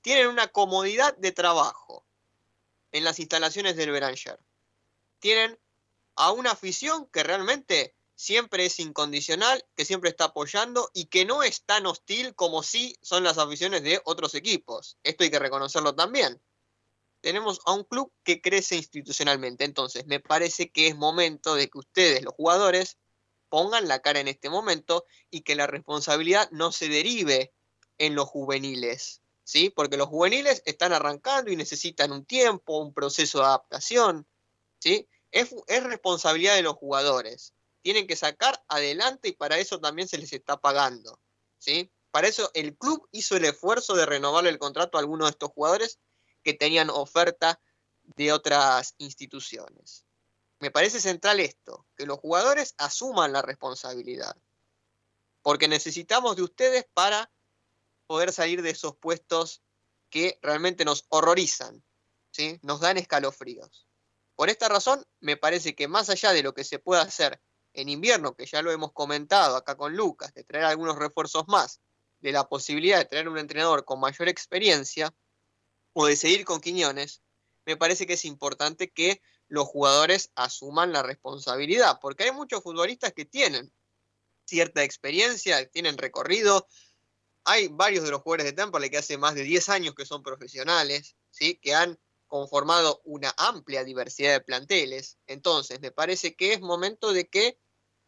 Tienen 0.00 0.28
una 0.28 0.48
comodidad 0.48 1.16
de 1.18 1.32
trabajo 1.32 2.07
en 2.92 3.04
las 3.04 3.18
instalaciones 3.18 3.76
del 3.76 3.90
Beranger. 3.90 4.38
Tienen 5.18 5.58
a 6.16 6.32
una 6.32 6.52
afición 6.52 7.06
que 7.06 7.22
realmente 7.22 7.94
siempre 8.14 8.66
es 8.66 8.80
incondicional, 8.80 9.64
que 9.76 9.84
siempre 9.84 10.10
está 10.10 10.24
apoyando 10.24 10.90
y 10.92 11.06
que 11.06 11.24
no 11.24 11.42
es 11.42 11.62
tan 11.62 11.86
hostil 11.86 12.34
como 12.34 12.62
si 12.62 12.96
son 13.00 13.24
las 13.24 13.38
aficiones 13.38 13.82
de 13.82 14.00
otros 14.04 14.34
equipos. 14.34 14.98
Esto 15.02 15.24
hay 15.24 15.30
que 15.30 15.38
reconocerlo 15.38 15.94
también 15.94 16.40
tenemos 17.20 17.60
a 17.66 17.72
un 17.72 17.84
club 17.84 18.12
que 18.22 18.40
crece 18.40 18.76
institucionalmente. 18.76 19.64
Entonces, 19.64 20.06
me 20.06 20.20
parece 20.20 20.70
que 20.70 20.88
es 20.88 20.96
momento 20.96 21.54
de 21.54 21.68
que 21.68 21.78
ustedes, 21.78 22.22
los 22.22 22.34
jugadores, 22.34 22.98
pongan 23.48 23.88
la 23.88 24.00
cara 24.00 24.20
en 24.20 24.28
este 24.28 24.50
momento 24.50 25.04
y 25.30 25.42
que 25.42 25.56
la 25.56 25.66
responsabilidad 25.66 26.50
no 26.50 26.70
se 26.70 26.88
derive 26.88 27.52
en 27.98 28.14
los 28.14 28.28
juveniles, 28.28 29.22
¿sí? 29.48 29.70
Porque 29.70 29.96
los 29.96 30.08
juveniles 30.08 30.62
están 30.66 30.92
arrancando 30.92 31.50
y 31.50 31.56
necesitan 31.56 32.12
un 32.12 32.26
tiempo, 32.26 32.80
un 32.80 32.92
proceso 32.92 33.38
de 33.38 33.46
adaptación, 33.46 34.26
¿sí? 34.78 35.08
Es, 35.30 35.54
es 35.66 35.84
responsabilidad 35.84 36.56
de 36.56 36.60
los 36.60 36.74
jugadores. 36.74 37.54
Tienen 37.80 38.06
que 38.06 38.14
sacar 38.14 38.62
adelante 38.68 39.28
y 39.28 39.32
para 39.32 39.56
eso 39.56 39.80
también 39.80 40.06
se 40.06 40.18
les 40.18 40.34
está 40.34 40.58
pagando, 40.58 41.18
¿sí? 41.56 41.90
Para 42.10 42.28
eso 42.28 42.50
el 42.52 42.76
club 42.76 43.08
hizo 43.10 43.36
el 43.36 43.46
esfuerzo 43.46 43.94
de 43.94 44.04
renovarle 44.04 44.50
el 44.50 44.58
contrato 44.58 44.98
a 44.98 45.00
algunos 45.00 45.28
de 45.28 45.30
estos 45.30 45.52
jugadores 45.52 45.98
que 46.42 46.52
tenían 46.52 46.90
oferta 46.90 47.58
de 48.02 48.34
otras 48.34 48.96
instituciones. 48.98 50.04
Me 50.60 50.70
parece 50.70 51.00
central 51.00 51.40
esto, 51.40 51.86
que 51.96 52.04
los 52.04 52.18
jugadores 52.18 52.74
asuman 52.76 53.32
la 53.32 53.40
responsabilidad, 53.40 54.36
porque 55.40 55.68
necesitamos 55.68 56.36
de 56.36 56.42
ustedes 56.42 56.84
para 56.92 57.30
poder 58.08 58.32
salir 58.32 58.62
de 58.62 58.70
esos 58.70 58.96
puestos 58.96 59.62
que 60.10 60.40
realmente 60.42 60.84
nos 60.84 61.06
horrorizan, 61.10 61.84
¿sí? 62.32 62.58
nos 62.62 62.80
dan 62.80 62.96
escalofríos. 62.96 63.86
Por 64.34 64.48
esta 64.48 64.68
razón, 64.68 65.06
me 65.20 65.36
parece 65.36 65.76
que 65.76 65.86
más 65.86 66.10
allá 66.10 66.32
de 66.32 66.42
lo 66.42 66.54
que 66.54 66.64
se 66.64 66.78
pueda 66.78 67.02
hacer 67.02 67.40
en 67.74 67.88
invierno, 67.88 68.34
que 68.34 68.46
ya 68.46 68.62
lo 68.62 68.72
hemos 68.72 68.92
comentado 68.92 69.56
acá 69.56 69.76
con 69.76 69.94
Lucas, 69.94 70.32
de 70.34 70.42
traer 70.42 70.64
algunos 70.64 70.96
refuerzos 70.96 71.44
más, 71.46 71.80
de 72.20 72.32
la 72.32 72.48
posibilidad 72.48 72.98
de 72.98 73.04
traer 73.04 73.28
un 73.28 73.38
entrenador 73.38 73.84
con 73.84 74.00
mayor 74.00 74.28
experiencia, 74.28 75.14
o 75.92 76.06
de 76.06 76.16
seguir 76.16 76.44
con 76.44 76.60
Quiñones, 76.60 77.22
me 77.66 77.76
parece 77.76 78.06
que 78.06 78.14
es 78.14 78.24
importante 78.24 78.90
que 78.90 79.20
los 79.48 79.66
jugadores 79.66 80.30
asuman 80.34 80.92
la 80.92 81.02
responsabilidad, 81.02 81.98
porque 82.00 82.24
hay 82.24 82.32
muchos 82.32 82.62
futbolistas 82.62 83.12
que 83.12 83.26
tienen 83.26 83.70
cierta 84.48 84.82
experiencia, 84.82 85.68
tienen 85.68 85.98
recorrido. 85.98 86.66
Hay 87.50 87.68
varios 87.68 88.04
de 88.04 88.10
los 88.10 88.20
jugadores 88.20 88.44
de 88.44 88.52
Temple 88.52 88.90
que 88.90 88.98
hace 88.98 89.16
más 89.16 89.34
de 89.34 89.42
10 89.42 89.70
años 89.70 89.94
que 89.94 90.04
son 90.04 90.22
profesionales, 90.22 91.16
¿sí? 91.30 91.58
que 91.62 91.74
han 91.74 91.98
conformado 92.26 93.00
una 93.04 93.34
amplia 93.38 93.84
diversidad 93.84 94.32
de 94.32 94.42
planteles. 94.42 95.16
Entonces, 95.26 95.80
me 95.80 95.90
parece 95.90 96.36
que 96.36 96.52
es 96.52 96.60
momento 96.60 97.10
de 97.10 97.26
que 97.26 97.58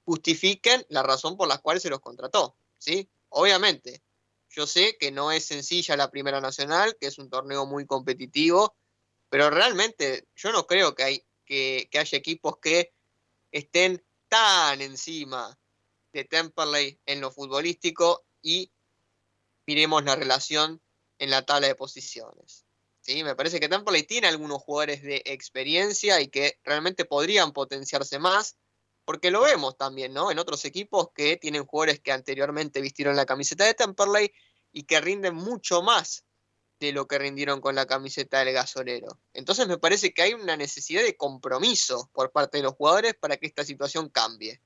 justifiquen 0.05 0.85
la 0.91 1.03
razón 1.03 1.39
por 1.39 1.49
la 1.49 1.57
cual 1.57 1.81
se 1.81 1.89
los 1.89 2.01
contrató. 2.01 2.55
¿sí? 2.77 3.09
Obviamente, 3.31 4.03
yo 4.51 4.67
sé 4.67 4.99
que 5.01 5.11
no 5.11 5.33
es 5.33 5.47
sencilla 5.47 5.97
la 5.97 6.11
Primera 6.11 6.43
Nacional, 6.43 6.99
que 7.01 7.07
es 7.07 7.17
un 7.19 7.31
torneo 7.31 7.65
muy 7.65 7.87
competitivo, 7.87 8.77
pero 9.31 9.49
realmente 9.49 10.29
yo 10.37 10.53
no 10.53 10.67
creo 10.67 10.95
que, 10.95 11.03
hay, 11.03 11.25
que, 11.47 11.89
haya 11.99 12.19
equipos 12.19 12.59
que 12.61 12.93
estén 13.53 14.05
tan 14.29 14.83
encima 14.83 15.59
de 16.13 16.25
Temperley 16.25 17.01
en 17.07 17.23
lo 17.23 17.31
futbolístico 17.31 18.27
y 18.43 18.71
miremos 19.71 20.03
la 20.03 20.17
relación 20.17 20.83
en 21.21 21.31
la 21.31 21.47
tabla 21.47 21.69
de 21.69 21.77
posiciones. 21.77 22.67
¿Sí? 23.03 23.23
Me 23.23 23.37
parece 23.37 23.61
que 23.61 23.69
Temperley 23.69 24.03
tiene 24.03 24.27
algunos 24.27 24.61
jugadores 24.61 25.01
de 25.01 25.23
experiencia 25.27 26.21
y 26.21 26.27
que 26.27 26.59
realmente 26.65 27.05
podrían 27.05 27.53
potenciarse 27.53 28.19
más, 28.19 28.57
porque 29.05 29.31
lo 29.31 29.43
vemos 29.43 29.77
también, 29.77 30.13
¿no? 30.13 30.33
En 30.33 30.41
otros 30.41 30.65
equipos 30.65 31.11
que 31.15 31.37
tienen 31.37 31.67
jugadores 31.67 32.01
que 32.01 32.11
anteriormente 32.11 32.81
vistieron 32.81 33.15
la 33.15 33.27
camiseta 33.27 33.65
de 33.65 33.75
Temperley 33.75 34.33
y 34.73 34.83
que 34.83 35.01
rinden 35.01 35.37
mucho 35.37 35.83
más 35.83 36.25
de 36.81 36.91
lo 36.91 37.07
que 37.07 37.19
rindieron 37.19 37.61
con 37.61 37.77
la 37.77 37.87
camiseta 37.87 38.41
del 38.41 38.53
gasolero. 38.53 39.21
Entonces 39.35 39.69
me 39.69 39.79
parece 39.79 40.13
que 40.13 40.23
hay 40.23 40.35
una 40.35 40.57
necesidad 40.57 41.03
de 41.03 41.17
compromiso 41.17 42.11
por 42.13 42.33
parte 42.33 42.57
de 42.57 42.65
los 42.65 42.75
jugadores 42.75 43.15
para 43.15 43.37
que 43.37 43.47
esta 43.47 43.65
situación 43.65 44.09
cambie. 44.09 44.61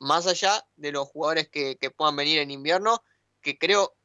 Más 0.00 0.26
allá 0.26 0.66
de 0.74 0.90
los 0.90 1.06
jugadores 1.06 1.48
que, 1.50 1.76
que 1.76 1.92
puedan 1.92 2.16
venir 2.16 2.40
en 2.40 2.50
invierno, 2.50 3.00
que 3.40 3.56
creo 3.56 3.96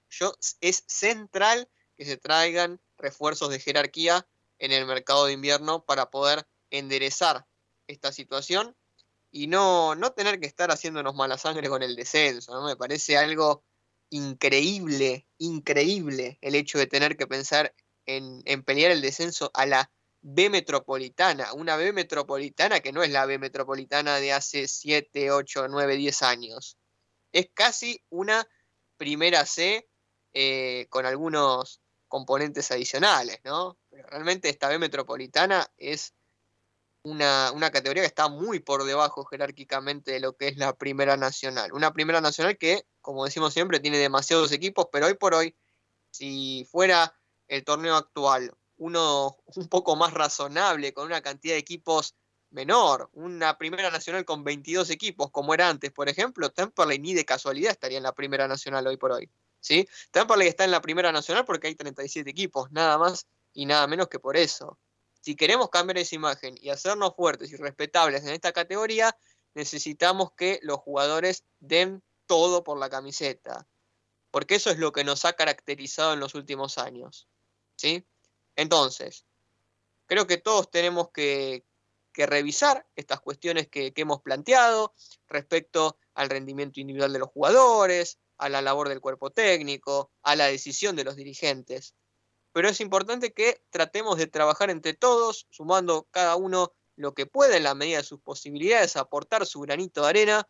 es 0.62 0.84
central 0.88 1.70
que 1.98 2.06
se 2.06 2.18
traigan 2.18 2.82
refuerzos 2.98 3.50
de 3.50 3.60
jerarquía 3.60 4.28
en 4.58 4.72
el 4.72 4.86
mercado 4.86 5.26
de 5.26 5.34
invierno 5.34 5.84
para 5.86 6.10
poder 6.10 6.48
enderezar 6.70 7.46
esta 7.88 8.12
situación 8.12 8.76
y 9.32 9.48
no, 9.48 9.96
no 9.96 10.12
tener 10.12 10.40
que 10.40 10.48
estar 10.48 10.72
haciéndonos 10.72 11.16
mala 11.16 11.38
sangre 11.38 11.70
con 11.70 11.84
el 11.84 11.96
descenso. 11.96 12.62
Me 12.64 12.76
parece 12.76 13.18
algo 13.18 13.64
increíble, 14.10 15.28
increíble 15.38 16.40
el 16.42 16.56
hecho 16.56 16.78
de 16.78 16.88
tener 16.88 17.16
que 17.16 17.28
pensar 17.28 17.74
en, 18.06 18.42
en, 18.46 18.64
pelear 18.64 18.92
el 18.92 19.02
descenso 19.02 19.52
a 19.54 19.66
la 19.66 19.92
B 20.22 20.50
metropolitana, 20.50 21.54
una 21.54 21.78
B 21.78 21.94
metropolitana 21.94 22.80
que 22.80 22.92
no 22.92 23.04
es 23.04 23.12
la 23.12 23.26
B 23.26 23.38
metropolitana 23.38 24.18
de 24.18 24.34
hace 24.34 24.68
7, 24.68 25.32
8, 25.32 25.68
9, 25.70 25.96
10 25.96 26.22
años. 26.24 26.78
Es 27.32 27.50
casi 27.54 28.04
una 28.10 28.48
primera 28.98 29.46
C 29.46 29.89
eh, 30.34 30.88
con 30.90 31.06
algunos 31.06 31.82
componentes 32.08 32.72
adicionales, 32.72 33.40
¿no? 33.44 33.78
Pero 33.90 34.08
realmente 34.10 34.50
esta 34.50 34.68
B 34.68 34.80
metropolitana 34.80 35.66
es 35.78 36.14
una, 37.04 37.72
categoría 37.72 38.04
que 38.04 38.08
está 38.08 38.28
muy 38.28 38.60
por 38.60 38.84
debajo 38.84 39.26
jerárquicamente 39.26 40.12
de 40.12 40.20
lo 40.20 40.36
que 40.36 40.50
es 40.50 40.58
la 40.58 40.74
Primera 40.74 41.18
Nacional. 41.18 41.72
Una 41.74 41.94
Primera 41.94 42.22
Nacional 42.22 42.58
que, 42.58 42.86
como 43.02 43.26
decimos 43.26 43.54
siempre, 43.54 43.80
tiene 43.80 43.98
demasiados 43.98 44.52
equipos, 44.52 44.88
pero 44.92 45.08
hoy 45.08 45.14
por 45.14 45.34
hoy, 45.34 45.56
si 46.12 46.68
fuera 46.72 47.16
el 47.48 47.64
torneo 47.64 47.96
actual 47.96 48.54
uno 48.78 49.38
un 49.56 49.68
poco 49.68 49.96
más 49.96 50.14
razonable, 50.14 50.94
con 50.94 51.06
una 51.06 51.22
cantidad 51.22 51.54
de 51.54 51.60
equipos 51.60 52.16
menor, 52.52 53.10
una 53.14 53.58
Primera 53.58 53.92
Nacional 53.92 54.26
con 54.26 54.44
22 54.44 54.90
equipos, 54.90 55.30
como 55.32 55.54
era 55.54 55.70
antes, 55.70 55.92
por 55.92 56.10
ejemplo, 56.10 56.50
Temperley 56.50 56.98
ni 56.98 57.14
de 57.14 57.26
casualidad 57.26 57.72
estaría 57.72 57.98
en 57.98 58.04
la 58.04 58.16
Primera 58.16 58.48
Nacional 58.48 58.88
hoy 58.88 58.98
por 58.98 59.12
hoy. 59.12 59.30
¿Sí? 59.60 59.88
Está 60.14 60.64
en 60.64 60.72
la 60.72 60.82
Primera 60.82 61.12
Nacional 61.12 61.46
porque 61.46 61.68
hay 61.68 61.76
37 61.76 62.30
equipos, 62.30 62.72
nada 62.72 62.98
más 62.98 63.28
y 63.54 63.66
nada 63.66 63.88
menos 63.88 64.08
que 64.08 64.20
por 64.20 64.38
eso 64.38 64.80
si 65.22 65.36
queremos 65.36 65.70
cambiar 65.70 65.98
esa 65.98 66.16
imagen 66.16 66.56
y 66.60 66.70
hacernos 66.70 67.16
fuertes 67.16 67.52
y 67.52 67.58
respetables 67.58 68.24
en 68.24 68.30
esta 68.30 68.52
categoría, 68.52 69.18
necesitamos 69.54 70.32
que 70.34 70.60
los 70.64 70.78
jugadores 70.80 71.44
den 71.60 72.04
todo 72.26 72.64
por 72.64 72.80
la 72.80 72.90
camiseta. 72.90 73.68
Porque 74.32 74.56
eso 74.56 74.70
es 74.70 74.78
lo 74.78 74.92
que 74.92 75.04
nos 75.04 75.26
ha 75.26 75.34
caracterizado 75.34 76.14
en 76.14 76.20
los 76.20 76.36
últimos 76.36 76.78
años. 76.78 77.28
¿Sí? 77.76 78.06
Entonces, 78.56 79.26
creo 80.06 80.28
que 80.28 80.38
todos 80.38 80.70
tenemos 80.70 81.10
que, 81.12 81.66
revisar 82.14 82.86
estas 82.98 83.22
cuestiones 83.22 83.70
que 83.70 83.94
hemos 83.96 84.22
planteado 84.22 84.94
respecto 85.30 85.98
al 86.16 86.30
rendimiento 86.30 86.82
individual 86.82 87.14
de 87.14 87.20
los 87.20 87.30
jugadores, 87.30 88.20
a 88.40 88.50
la 88.50 88.62
labor 88.62 88.90
del 88.90 89.02
cuerpo 89.02 89.30
técnico, 89.30 90.12
a 90.24 90.36
la 90.36 90.48
decisión 90.48 90.96
de 90.96 91.04
los 91.04 91.16
dirigentes 91.16 91.94
pero 92.52 92.70
es 92.70 92.82
importante 92.82 93.32
que 93.32 93.64
tratemos 93.70 94.18
de 94.18 94.28
trabajar 94.28 94.70
entre 94.70 94.94
todos, 94.94 95.48
sumando 95.50 96.08
cada 96.12 96.36
uno 96.36 96.74
lo 96.96 97.14
que 97.14 97.26
pueda 97.26 97.56
en 97.56 97.64
la 97.64 97.76
medida 97.76 97.98
de 97.98 98.04
sus 98.04 98.22
posibilidades, 98.22 98.98
aportar 98.98 99.46
su 99.46 99.62
granito 99.62 100.02
de 100.02 100.10
arena 100.10 100.48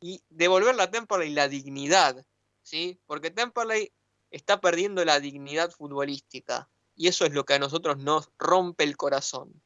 y 0.00 0.22
devolver 0.28 0.78
a 0.80 0.90
Temperley 0.90 1.30
la 1.30 1.48
dignidad, 1.48 2.26
¿sí? 2.62 3.00
Porque 3.06 3.30
Temperley 3.30 3.92
está 4.30 4.60
perdiendo 4.60 5.04
la 5.04 5.20
dignidad 5.20 5.70
futbolística 5.70 6.68
y 6.96 7.08
eso 7.08 7.24
es 7.24 7.32
lo 7.32 7.44
que 7.44 7.54
a 7.54 7.58
nosotros 7.58 7.98
nos 7.98 8.30
rompe 8.38 8.84
el 8.84 8.96
corazón. 8.96 9.62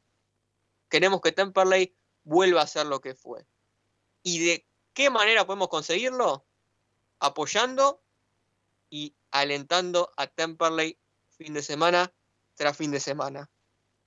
Queremos 0.89 1.21
que 1.21 1.31
Temperley 1.31 1.95
vuelva 2.23 2.61
a 2.61 2.67
ser 2.67 2.85
lo 2.85 3.01
que 3.01 3.15
fue. 3.15 3.45
¿Y 4.23 4.45
de 4.45 4.67
qué 4.93 5.09
manera 5.09 5.45
podemos 5.45 5.67
conseguirlo? 5.67 6.45
Apoyando 7.19 8.01
y 8.89 9.15
alentando 9.31 10.11
a 10.17 10.27
Temperley 10.27 10.97
fin 11.29 11.53
de 11.53 11.61
semana 11.61 12.13
tras 12.55 12.75
fin 12.75 12.91
de 12.91 12.99
semana. 12.99 13.49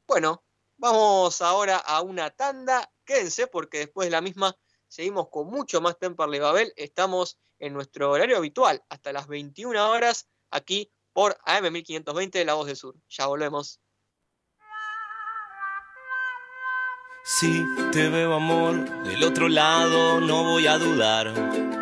Bueno, 0.06 0.42
vamos 0.76 1.40
ahora 1.40 1.78
a 1.78 2.02
una 2.02 2.30
tanda. 2.30 2.90
Quédense 3.04 3.46
porque 3.46 3.78
después 3.78 4.06
de 4.06 4.12
la 4.12 4.20
misma 4.20 4.56
seguimos 4.88 5.28
con 5.28 5.48
mucho 5.48 5.80
más 5.80 5.98
Temperley 5.98 6.40
Babel. 6.40 6.72
Estamos 6.76 7.38
en 7.58 7.72
nuestro 7.72 8.10
horario 8.10 8.36
habitual 8.36 8.82
hasta 8.88 9.12
las 9.12 9.26
21 9.28 9.90
horas 9.90 10.28
aquí 10.50 10.92
por 11.12 11.38
AM 11.44 11.72
1520 11.72 12.44
La 12.44 12.54
Voz 12.54 12.66
del 12.66 12.76
Sur. 12.76 12.96
Ya 13.08 13.26
volvemos. 13.26 13.80
Si 17.24 17.64
te 17.92 18.08
veo 18.08 18.34
amor 18.34 19.04
del 19.04 19.22
otro 19.22 19.48
lado, 19.48 20.20
no 20.20 20.42
voy 20.42 20.66
a 20.66 20.76
dudar. 20.76 21.81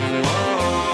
Cruzar. 0.00 0.93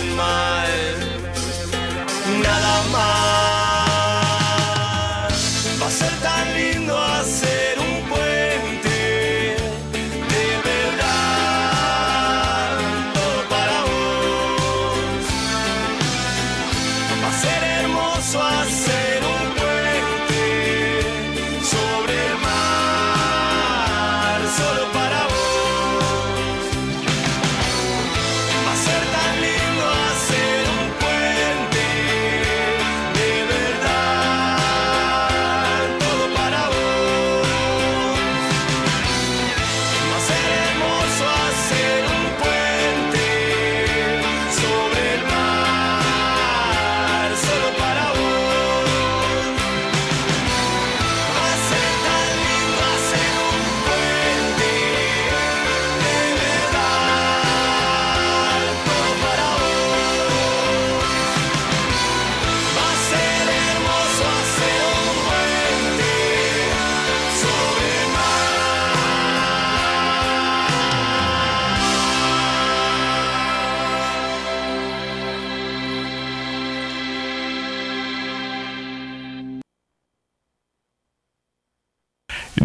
my 0.00 0.14
mind. 0.14 0.39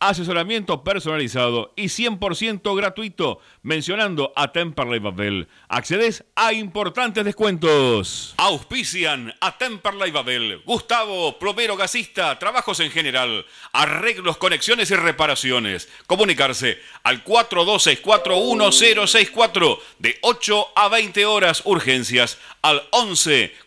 asesoramiento 0.00 0.82
personalizado 0.82 1.72
y 1.76 1.84
100% 1.84 2.76
gratuito, 2.76 3.38
mencionando 3.62 4.32
a 4.34 4.50
Temperley 4.52 4.98
Babel. 4.98 5.46
Accedes 5.68 6.24
a 6.34 6.52
importantes 6.52 7.24
descuentos. 7.24 8.34
Auspician 8.38 9.32
a 9.40 9.56
Temperley 9.58 10.10
Babel. 10.10 10.62
Gustavo, 10.64 11.38
plomero 11.38 11.76
gasista, 11.76 12.36
trabajos 12.38 12.80
en 12.80 12.90
general, 12.90 13.44
arreglos, 13.72 14.38
conexiones 14.38 14.90
y 14.90 14.96
reparaciones. 14.96 15.88
Comunicarse 16.06 16.78
al 17.02 17.22
42641064 17.24 19.78
de 19.98 20.18
8 20.22 20.68
a 20.74 20.88
20 20.88 21.26
horas 21.26 21.60
urgencias 21.64 22.38
al 22.62 22.82
11 22.90 23.52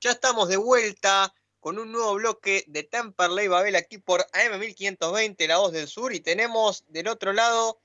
Ya 0.00 0.10
estamos 0.10 0.48
de 0.48 0.56
vuelta 0.56 1.32
con 1.62 1.78
un 1.78 1.92
nuevo 1.92 2.14
bloque 2.14 2.64
de 2.66 2.82
Temperley 2.82 3.46
Babel 3.46 3.76
aquí 3.76 3.96
por 3.96 4.26
AM1520, 4.32 5.46
La 5.46 5.58
Voz 5.58 5.70
del 5.70 5.86
Sur, 5.86 6.12
y 6.12 6.18
tenemos 6.18 6.84
del 6.88 7.06
otro 7.06 7.32
lado 7.32 7.80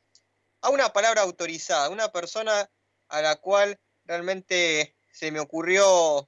a 0.62 0.70
una 0.72 0.94
palabra 0.94 1.22
autorizada, 1.22 1.92
una 1.92 2.12
persona 2.12 2.72
a 3.08 3.22
la 3.22 3.36
cual 3.36 3.80
realmente 4.06 4.96
se 5.12 5.32
me 5.32 5.40
ocurrió 5.40 6.28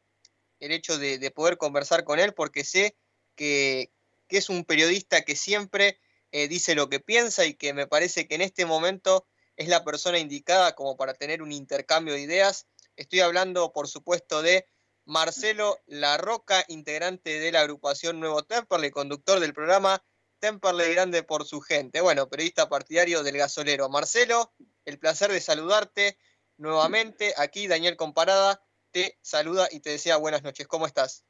el 0.59 0.71
hecho 0.71 0.99
de, 0.99 1.31
poder 1.31 1.57
conversar 1.57 2.03
con 2.03 2.19
él, 2.19 2.35
porque 2.35 2.63
sé 2.63 2.95
que, 3.35 3.91
es 4.29 4.49
un 4.49 4.63
periodista 4.63 5.23
que 5.23 5.35
siempre 5.35 5.99
eh, 6.31 6.47
dice 6.47 6.75
lo 6.75 6.87
que 6.87 6.99
piensa 6.99 7.45
y 7.45 7.55
que 7.55 7.73
me 7.73 7.87
parece 7.87 8.27
que 8.27 8.35
en 8.35 8.41
este 8.41 8.67
momento 8.67 9.25
es 9.57 9.69
la 9.69 9.83
persona 9.83 10.19
indicada 10.19 10.75
como 10.75 10.97
para 10.97 11.15
tener 11.15 11.41
un 11.41 11.51
intercambio 11.51 12.13
de 12.13 12.21
ideas. 12.21 12.67
Estoy 12.95 13.21
hablando, 13.21 13.73
por 13.73 13.87
supuesto, 13.87 14.43
de 14.43 14.67
Marcelo 15.09 15.79
La 15.87 16.17
Roca, 16.17 16.63
integrante 16.67 17.39
de 17.39 17.51
la 17.51 17.61
agrupación 17.61 18.19
Nuevo 18.19 18.43
Temperley, 18.43 18.91
conductor 18.91 19.39
del 19.39 19.53
programa 19.53 20.03
Temperley 20.39 20.93
Grande 20.93 21.23
por 21.23 21.45
su 21.45 21.61
gente. 21.61 21.99
Bueno, 21.99 22.29
periodista 22.29 22.69
partidario 22.69 23.23
del 23.23 23.37
gasolero. 23.37 23.89
Marcelo, 23.89 24.51
el 24.85 24.99
placer 24.99 25.31
de 25.31 25.41
saludarte 25.41 26.17
nuevamente. 26.57 27.33
Aquí 27.37 27.67
Daniel 27.67 27.97
Comparada 27.97 28.61
te 28.91 29.17
saluda 29.21 29.67
y 29.71 29.79
te 29.79 29.89
desea 29.89 30.17
buenas 30.17 30.43
noches. 30.43 30.67
¿Cómo 30.67 30.85
estás? 30.85 31.25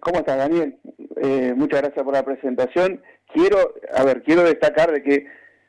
¿Cómo 0.00 0.18
estás, 0.18 0.36
Daniel? 0.36 0.78
Eh, 1.16 1.54
muchas 1.56 1.80
gracias 1.80 2.04
por 2.04 2.12
la 2.12 2.24
presentación. 2.24 3.02
Quiero, 3.32 3.74
a 3.94 4.04
ver, 4.04 4.22
quiero 4.22 4.42
destacar 4.42 4.92
de 4.92 5.02
que 5.02 5.26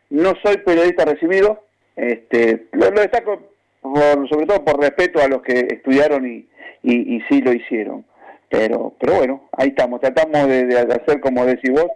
no 0.10 0.34
soy 0.44 0.58
periodista 0.58 1.06
recibido. 1.06 1.66
Este, 1.96 2.68
lo, 2.74 2.92
destaco 2.92 3.49
sobre 3.82 4.46
todo 4.46 4.64
por 4.64 4.80
respeto 4.80 5.22
a 5.22 5.28
los 5.28 5.42
que 5.42 5.68
estudiaron 5.70 6.26
y, 6.26 6.48
y, 6.84 7.16
y 7.16 7.22
sí 7.30 7.42
lo 7.42 7.54
hicieron. 7.54 8.06
Pero, 8.50 8.96
pero 9.00 9.16
bueno, 9.16 9.48
ahí 9.52 9.70
estamos, 9.70 10.02
tratamos 10.02 10.48
de, 10.48 10.76
hacer 10.80 11.20
como 11.22 11.46
decís 11.46 11.72
vos, 11.72 11.88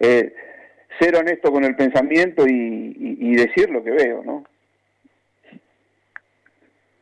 eh, 0.00 0.34
ser 0.98 1.16
honesto 1.16 1.52
con 1.52 1.64
el 1.64 1.76
pensamiento 1.76 2.46
y, 2.46 3.36
decir 3.36 3.70
lo 3.70 3.84
que 3.84 3.90
veo, 3.90 4.24
¿no? 4.24 4.44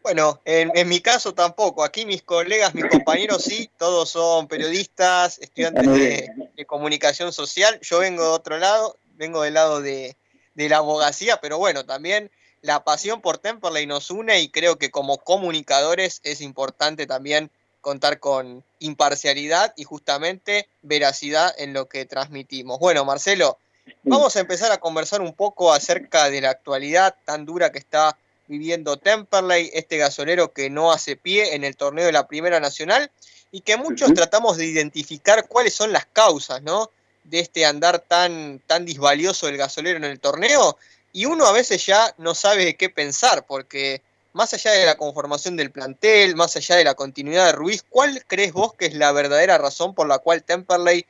Bueno, 0.03 0.41
en, 0.45 0.89
mi 0.89 1.01
caso 1.01 1.35
tampoco. 1.35 1.83
Aquí 1.83 2.05
mis 2.05 2.23
colegas, 2.23 2.75
mis 2.75 2.85
compañeros 2.87 3.43
sí, 3.43 3.71
todos 3.79 4.11
son 4.11 4.49
periodistas, 4.49 5.39
estudiantes 5.39 5.87
de, 5.87 6.67
comunicación 6.67 7.33
social. 7.33 7.79
Yo 7.81 8.01
vengo 8.01 8.23
de 8.23 8.31
otro 8.31 8.59
lado, 8.59 8.99
vengo 9.15 9.43
del 9.43 9.55
lado 9.55 9.81
de, 9.81 10.17
de 10.55 10.69
la 10.69 10.79
abogacía, 10.79 11.39
pero 11.41 11.59
bueno, 11.59 11.87
también 11.87 12.31
la 12.67 12.83
pasión 12.83 13.21
por 13.21 13.39
Temperley 13.39 13.87
nos 13.87 14.11
une 14.11 14.41
y 14.41 14.49
creo 14.49 14.77
que 14.77 14.91
como 14.91 15.19
comunicadores 15.19 16.21
es 16.25 16.41
importante 16.41 17.07
también 17.07 17.49
contar 17.81 18.19
con 18.19 18.65
imparcialidad 18.81 19.73
y 19.77 19.85
justamente 19.85 20.69
veracidad 20.83 21.55
en 21.59 21.73
lo 21.73 21.89
que 21.89 22.05
transmitimos. 22.07 22.81
Bueno, 22.81 23.05
Marcelo, 23.05 23.59
vamos 24.03 24.35
a 24.35 24.41
empezar 24.41 24.73
a 24.73 24.79
conversar 24.79 25.21
un 25.21 25.33
poco 25.33 25.73
acerca 25.73 26.29
de 26.29 26.41
la 26.41 26.51
actualidad 26.51 27.15
tan 27.25 27.47
dura 27.47 27.71
que 27.71 27.79
está 27.79 28.19
viviendo 28.49 28.97
Temperley, 28.97 29.71
este 29.73 29.97
gasolero 29.97 30.53
que 30.53 30.69
no 30.69 30.91
hace 30.91 31.15
pie 31.15 31.55
en 31.55 31.63
el 31.63 31.77
torneo 31.77 32.07
de 32.07 32.13
la 32.13 32.27
Primera 32.27 32.59
Nacional 32.59 33.13
y 33.53 33.61
que 33.61 33.77
muchos 33.77 34.13
tratamos 34.13 34.57
de 34.57 34.67
identificar 34.67 35.47
cuáles 35.47 35.73
son 35.73 35.93
las 35.93 36.07
causas, 36.07 36.63
¿no? 36.63 36.91
de 37.31 37.41
este 37.41 37.67
andar 37.67 38.01
tan, 38.01 38.61
tan 38.67 38.85
disvalioso 38.85 39.47
del 39.47 39.57
gasolero 39.57 39.97
en 39.97 40.05
el 40.05 40.21
torneo 40.21 40.77
y 41.17 41.25
uno 41.25 41.47
a 41.47 41.53
veces 41.53 41.87
ya 41.87 42.13
no 42.19 42.35
sabe 42.35 42.75
qué 42.75 42.91
pensar, 42.91 43.47
porque 43.49 44.03
más 44.35 44.53
allá 44.53 44.73
de 44.73 44.85
la 44.85 44.99
conformación 44.99 45.57
del 45.57 45.71
plantel, 45.71 46.37
más 46.37 46.55
allá 46.57 46.77
de 46.77 46.85
la 46.85 46.93
continuidad 46.93 47.47
de 47.47 47.53
Ruiz, 47.53 47.83
¿cuál 47.89 48.23
crees 48.27 48.53
vos 48.53 48.75
que 48.75 48.85
es 48.85 48.95
la 48.95 49.13
verdadera 49.13 49.57
razón 49.57 49.95
por 49.95 50.07
la 50.07 50.19
cual 50.19 50.45
Temperley 50.45 51.07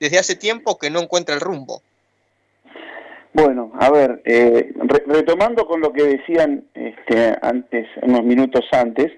desde 0.00 0.18
hace 0.18 0.36
tiempo 0.36 0.76
que 0.76 0.90
no 0.90 1.00
encuentra 1.00 1.34
el 1.34 1.40
rumbo? 1.40 1.80
Bueno, 3.32 3.72
a 3.80 3.90
ver, 3.90 4.20
eh, 4.26 4.70
retomando 5.06 5.66
con 5.66 5.80
lo 5.80 5.94
que 5.94 6.02
decían 6.02 6.64
este, 6.74 7.34
antes, 7.40 7.88
unos 8.02 8.24
minutos 8.24 8.66
antes, 8.70 9.10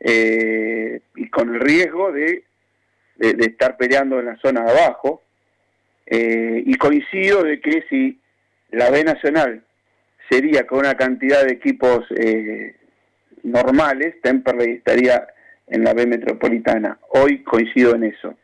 eh, 0.00 1.00
y 1.16 1.30
con 1.30 1.54
el 1.54 1.60
riesgo 1.60 2.12
de, 2.12 2.44
de, 3.16 3.46
estar 3.46 3.78
peleando 3.78 4.20
en 4.20 4.26
la 4.26 4.36
zona 4.42 4.62
de 4.62 4.70
abajo, 4.72 5.22
eh, 6.04 6.62
y 6.66 6.74
coincido 6.74 7.42
de 7.42 7.62
que 7.62 7.82
si 7.88 8.20
la 8.74 8.90
B 8.90 9.04
Nacional 9.04 9.62
sería 10.28 10.66
con 10.66 10.80
una 10.80 10.94
cantidad 10.94 11.44
de 11.44 11.52
equipos 11.52 12.04
eh, 12.16 12.74
normales, 13.42 14.20
Temperley 14.22 14.72
estaría 14.72 15.26
en 15.66 15.84
la 15.84 15.94
B 15.94 16.06
Metropolitana. 16.06 16.98
Hoy 17.10 17.42
coincido 17.42 17.94
en 17.94 18.04
eso. 18.04 18.34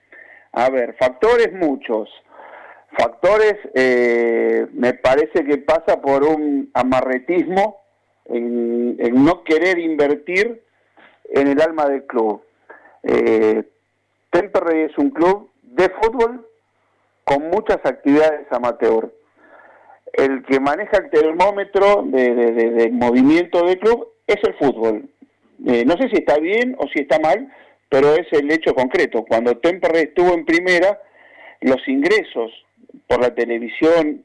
A 0.53 0.71
ver, 0.71 0.95
factores 0.99 1.53
muchos. 1.53 2.09
Factores, 2.99 3.57
eh, 3.75 4.67
me 4.73 4.95
parece 4.95 5.45
que 5.45 5.59
pasa 5.59 6.01
por 6.01 6.25
un 6.25 6.71
amarretismo 6.75 7.81
en, 8.27 8.97
no 9.25 9.45
querer 9.45 9.79
invertir 9.79 10.63
en 11.25 11.49
el 11.49 11.61
alma 11.61 11.87
del 11.87 12.05
club. 12.05 12.43
Eh, 13.03 13.63
Temperley 14.31 14.83
es 14.83 14.99
un 14.99 15.11
club 15.11 15.51
de 15.63 15.89
fútbol 15.89 16.47
con 17.25 17.49
muchas 17.49 17.79
actividades 17.85 18.47
amateur 18.51 19.13
el 20.13 20.43
que 20.45 20.61
maneja 20.61 20.99
el 20.99 21.11
termómetro 21.11 22.03
de, 22.07 22.91
movimiento 22.93 23.65
del 23.65 23.79
club 23.79 24.09
es 24.27 24.37
el 24.43 24.55
fútbol. 24.55 25.09
Eh, 25.67 25.85
no 25.85 25.97
sé 25.97 26.09
si 26.09 26.19
está 26.19 26.39
bien 26.39 26.75
o 26.79 26.89
si 26.89 27.01
está 27.01 27.19
mal, 27.19 27.53
pero 27.89 28.15
es 28.15 28.27
el 28.33 28.51
hecho 28.51 28.75
concreto. 28.75 29.25
Cuando 29.29 29.59
Temperley 29.59 30.05
estuvo 30.05 30.33
en 30.35 30.45
primera, 30.45 31.01
los 31.61 31.87
ingresos 31.89 32.51
por 33.07 33.21
la 33.21 33.35
televisión, 33.35 34.25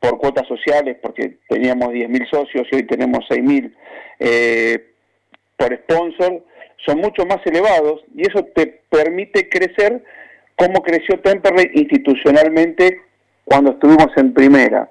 por 0.00 0.18
cuotas 0.18 0.46
sociales, 0.46 0.96
porque 1.02 1.38
teníamos 1.48 1.88
10.000 1.90 2.30
socios 2.30 2.66
y 2.70 2.76
hoy 2.76 2.82
tenemos 2.84 3.24
6.000, 3.28 3.74
eh, 4.20 4.86
por 5.56 5.74
sponsor, 5.76 6.44
son 6.86 6.98
mucho 6.98 7.26
más 7.26 7.44
elevados 7.44 8.02
y 8.14 8.22
eso 8.22 8.44
te 8.54 8.82
permite 8.88 9.48
crecer 9.48 10.02
como 10.56 10.82
creció 10.82 11.20
Temperley 11.20 11.70
institucionalmente 11.74 13.00
cuando 13.48 13.72
estuvimos 13.72 14.08
en 14.16 14.34
primera. 14.34 14.90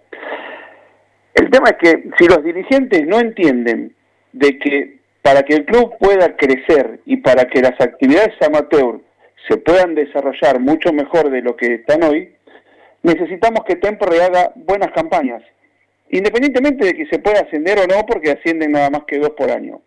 El 1.33 1.49
tema 1.51 1.69
es 1.69 1.77
que 1.77 2.09
si 2.17 2.27
los 2.27 2.43
dirigentes 2.43 3.05
no 3.05 3.19
entienden 3.19 3.95
de 4.33 4.57
que 4.57 4.97
para 5.21 5.43
que 5.43 5.55
el 5.55 5.65
club 5.65 5.95
pueda 5.99 6.35
crecer 6.35 6.99
y 7.05 7.17
para 7.17 7.45
que 7.45 7.61
las 7.61 7.79
actividades 7.79 8.33
amateur 8.41 8.99
se 9.47 9.57
puedan 9.57 9.93
desarrollar 9.93 10.59
mucho 10.59 10.91
mejor 10.91 11.29
de 11.29 11.41
lo 11.41 11.55
que 11.55 11.75
están 11.75 12.03
hoy, 12.03 12.33
necesitamos 13.03 13.63
que 13.65 13.75
Temperley 13.75 14.19
haga 14.19 14.51
buenas 14.55 14.91
campañas, 14.91 15.43
independientemente 16.09 16.85
de 16.85 16.93
que 16.93 17.05
se 17.07 17.19
pueda 17.19 17.41
ascender 17.41 17.77
o 17.79 17.87
no, 17.87 18.05
porque 18.05 18.31
ascienden 18.31 18.71
nada 18.71 18.89
más 18.89 19.03
que 19.05 19.19
dos 19.19 19.31
por 19.31 19.51
año. 19.51 19.81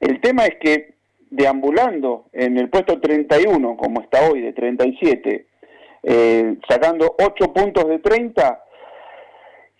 El 0.00 0.20
tema 0.20 0.46
es 0.46 0.56
que 0.60 0.94
deambulando 1.30 2.26
en 2.32 2.58
el 2.58 2.68
puesto 2.68 3.00
31, 3.00 3.76
como 3.76 4.00
está 4.00 4.28
hoy, 4.28 4.40
de 4.40 4.52
37, 4.52 5.46
eh, 6.02 6.56
sacando 6.68 7.16
8 7.18 7.52
puntos 7.52 7.88
de 7.88 7.98
30, 7.98 8.64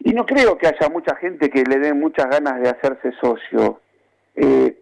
y 0.05 0.13
no 0.13 0.27
creo 0.27 0.59
que 0.59 0.67
haya 0.67 0.89
mucha 0.89 1.15
gente 1.17 1.49
que 1.49 1.63
le 1.63 1.79
dé 1.79 1.95
muchas 1.95 2.27
ganas 2.27 2.61
de 2.61 2.69
hacerse 2.69 3.13
socio. 3.21 3.81
Eh, 4.35 4.77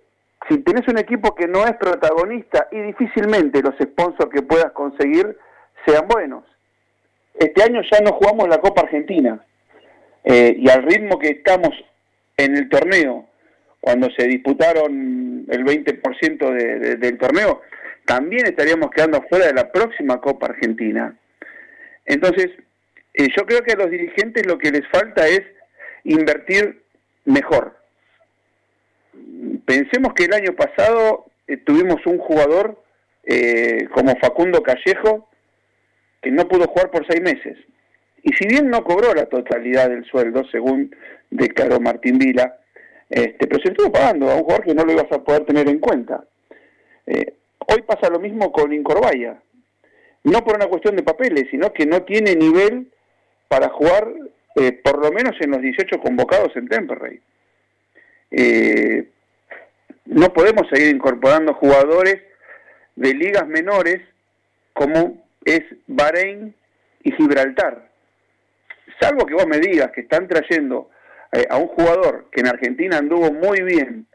si 0.49 0.59
tenés 0.59 0.89
un 0.89 0.99
equipo 0.99 1.35
que 1.35 1.47
no 1.47 1.67
es 1.67 1.75
protagonista 1.77 2.69
y 2.73 2.81
difícilmente 2.81 3.63
los 3.63 3.75
sponsors 3.81 4.31
que 4.31 4.43
puedas 4.43 4.73
conseguir 4.73 5.37
sean 5.87 6.09
buenos. 6.09 6.45
Este 7.35 7.63
año 7.63 7.83
ya 7.91 8.01
no 8.01 8.13
jugamos 8.13 8.49
la 8.49 8.59
Copa 8.59 8.83
Argentina 8.83 9.45
eh, 10.25 10.55
y 10.59 10.69
al 10.69 10.83
ritmo 10.83 11.19
que 11.19 11.29
estamos 11.29 11.71
en 12.37 12.57
el 12.57 12.69
torneo, 12.69 13.27
cuando 13.81 14.09
se 14.11 14.27
disputaron 14.27 15.45
el 15.49 15.65
20% 15.65 16.99
del 16.99 17.19
torneo, 17.19 17.61
también 18.07 18.47
estaríamos 18.47 18.91
quedando 18.91 19.23
fuera 19.29 19.47
de 19.47 19.55
la 19.55 19.71
próxima 19.71 20.21
Copa 20.21 20.47
Argentina. 20.47 21.15
Entonces, 22.11 22.51
eh, 23.15 23.29
yo 23.37 23.47
creo 23.47 23.63
que 23.63 23.73
a 23.73 23.77
los 23.77 23.89
dirigentes 23.89 24.45
lo 24.45 24.59
que 24.59 24.73
les 24.73 24.87
falta 24.89 25.29
es 25.29 25.43
invertir 26.03 26.83
mejor. 27.25 27.77
Pensemos 29.65 30.13
que 30.15 30.25
el 30.25 30.35
año 30.35 30.57
pasado 30.57 31.27
eh, 31.47 31.57
tuvimos 31.59 32.05
un 32.07 32.19
jugador 32.19 32.83
eh, 33.23 33.87
como 33.95 34.17
Facundo 34.17 34.61
Callejo 34.61 35.29
que 36.21 36.33
no 36.33 36.49
pudo 36.49 36.67
jugar 36.67 36.91
por 36.91 37.07
seis 37.07 37.23
meses. 37.23 37.57
Y 38.25 38.33
si 38.33 38.49
bien 38.49 38.71
no 38.71 38.83
cobró 38.83 39.15
la 39.15 39.27
totalidad 39.27 39.89
del 39.89 40.05
sueldo, 40.05 40.43
según 40.51 40.95
declaró 41.31 41.79
Martín 41.79 42.19
Vila, 42.19 42.59
este, 43.09 43.47
pero 43.47 43.63
se 43.63 43.71
estuvo 43.71 43.93
pagando 43.93 44.29
a 44.29 44.35
un 44.35 44.43
jugador 44.43 44.65
que 44.65 44.75
no 44.75 44.85
lo 44.85 44.93
ibas 44.93 45.13
a 45.13 45.23
poder 45.23 45.45
tener 45.45 45.69
en 45.69 45.79
cuenta. 45.79 46.25
hoy 47.07 47.83
pasa 47.83 48.11
lo 48.11 48.19
mismo 48.19 48.51
con 48.51 48.73
Incorvaya. 48.73 49.41
No 50.25 50.45
por 50.45 50.57
una 50.57 50.67
cuestión 50.67 50.97
de 50.97 51.03
papeles, 51.03 51.47
sino 51.51 51.73
que 51.73 51.87
no 51.87 52.03
tiene 52.03 52.35
nivel 52.35 52.91
para 53.49 53.69
jugar 53.71 54.09
eh, 54.57 54.73
por 54.73 54.99
lo 54.99 55.11
menos 55.13 55.35
en 55.41 55.51
los 55.51 55.61
18 55.61 55.99
convocados 56.01 56.55
en 56.57 56.69
Temperley. 56.69 57.21
Eh, 58.31 59.09
no 60.07 60.33
podemos 60.33 60.69
seguir 60.73 60.95
incorporando 60.95 61.55
jugadores 61.55 62.21
de 62.97 63.15
ligas 63.15 63.47
menores 63.47 64.01
como 64.73 65.25
es 65.45 65.63
Bahrein 65.87 66.55
y 67.03 67.13
Gibraltar. 67.13 67.89
Salvo 69.01 69.25
que 69.25 69.35
vos 69.35 69.47
me 69.47 69.59
digas 69.59 69.91
que 69.93 70.03
están 70.03 70.29
trayendo 70.29 70.91
eh, 71.33 71.47
a 71.49 71.57
un 71.57 71.69
jugador 71.69 72.27
que 72.31 72.41
en 72.41 72.49
Argentina 72.49 72.99
anduvo 72.99 73.33
muy 73.33 73.63
bien, 73.63 74.07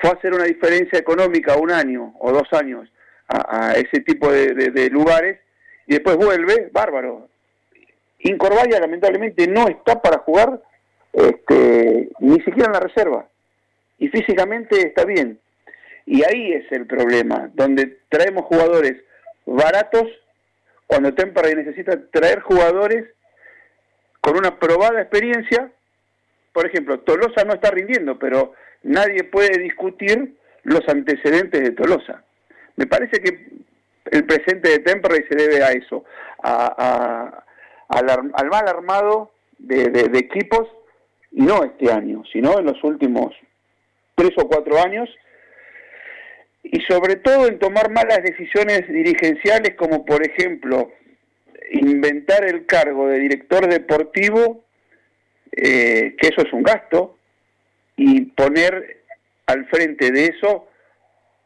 fue 0.00 0.10
a 0.10 0.14
hacer 0.14 0.32
una 0.32 0.44
diferencia 0.44 0.98
económica 0.98 1.56
un 1.56 1.70
año 1.70 2.14
o 2.18 2.32
dos 2.32 2.52
años 2.52 2.88
a, 3.32 3.74
ese 3.76 4.00
tipo 4.00 4.30
de 4.30 4.90
lugares 4.90 5.38
y 5.86 5.94
después 5.94 6.16
vuelve, 6.16 6.68
bárbaro. 6.72 7.28
Incorvaya 8.20 8.78
lamentablemente 8.78 9.46
no 9.48 9.68
está 9.68 10.00
para 10.00 10.18
jugar 10.18 10.60
este, 11.12 12.08
ni 12.20 12.40
siquiera 12.42 12.66
en 12.66 12.72
la 12.72 12.80
reserva. 12.80 13.26
Y 13.98 14.08
físicamente 14.08 14.86
está 14.86 15.04
bien. 15.04 15.38
Y 16.06 16.24
ahí 16.24 16.52
es 16.52 16.70
el 16.72 16.86
problema, 16.86 17.50
donde 17.54 17.98
traemos 18.08 18.44
jugadores 18.46 18.96
baratos 19.46 20.08
cuando 20.86 21.14
Temperley 21.14 21.54
necesita 21.54 21.98
traer 22.10 22.40
jugadores 22.40 23.06
con 24.20 24.36
una 24.36 24.58
probada 24.58 25.00
experiencia. 25.00 25.70
Por 26.52 26.66
ejemplo, 26.66 27.00
Tolosa 27.00 27.44
no 27.44 27.54
está 27.54 27.70
rindiendo, 27.70 28.18
pero 28.18 28.52
nadie 28.82 29.24
puede 29.24 29.58
discutir 29.58 30.36
los 30.64 30.86
antecedentes 30.88 31.62
de 31.62 31.70
Tolosa. 31.70 32.24
Me 32.76 32.86
parece 32.86 33.20
que 33.20 33.48
el 34.10 34.24
presente 34.24 34.68
de 34.68 34.78
Temperley 34.80 35.24
se 35.28 35.36
debe 35.36 35.62
a 35.62 35.72
eso, 35.72 36.04
a, 36.42 37.44
al, 37.88 38.48
mal 38.50 38.68
armado 38.68 39.32
de, 39.58 40.10
equipos, 40.14 40.68
y 41.30 41.42
no 41.42 41.64
este 41.64 41.90
año, 41.90 42.22
sino 42.32 42.58
en 42.58 42.66
los 42.66 42.82
últimos 42.84 43.34
tres 44.14 44.32
o 44.36 44.48
cuatro 44.48 44.78
años, 44.82 45.08
y 46.62 46.80
sobre 46.82 47.16
todo 47.16 47.46
en 47.48 47.58
tomar 47.58 47.90
malas 47.90 48.22
decisiones 48.22 48.86
dirigenciales, 48.88 49.74
como 49.76 50.04
por 50.04 50.24
ejemplo 50.26 50.92
inventar 51.70 52.44
el 52.44 52.66
cargo 52.66 53.08
de 53.08 53.18
director 53.18 53.66
deportivo, 53.66 54.64
eh, 55.52 56.14
que 56.18 56.28
eso 56.28 56.46
es 56.46 56.52
un 56.52 56.62
gasto, 56.62 57.16
y 57.96 58.22
poner 58.26 59.02
al 59.46 59.66
frente 59.66 60.10
de 60.10 60.26
eso 60.26 60.68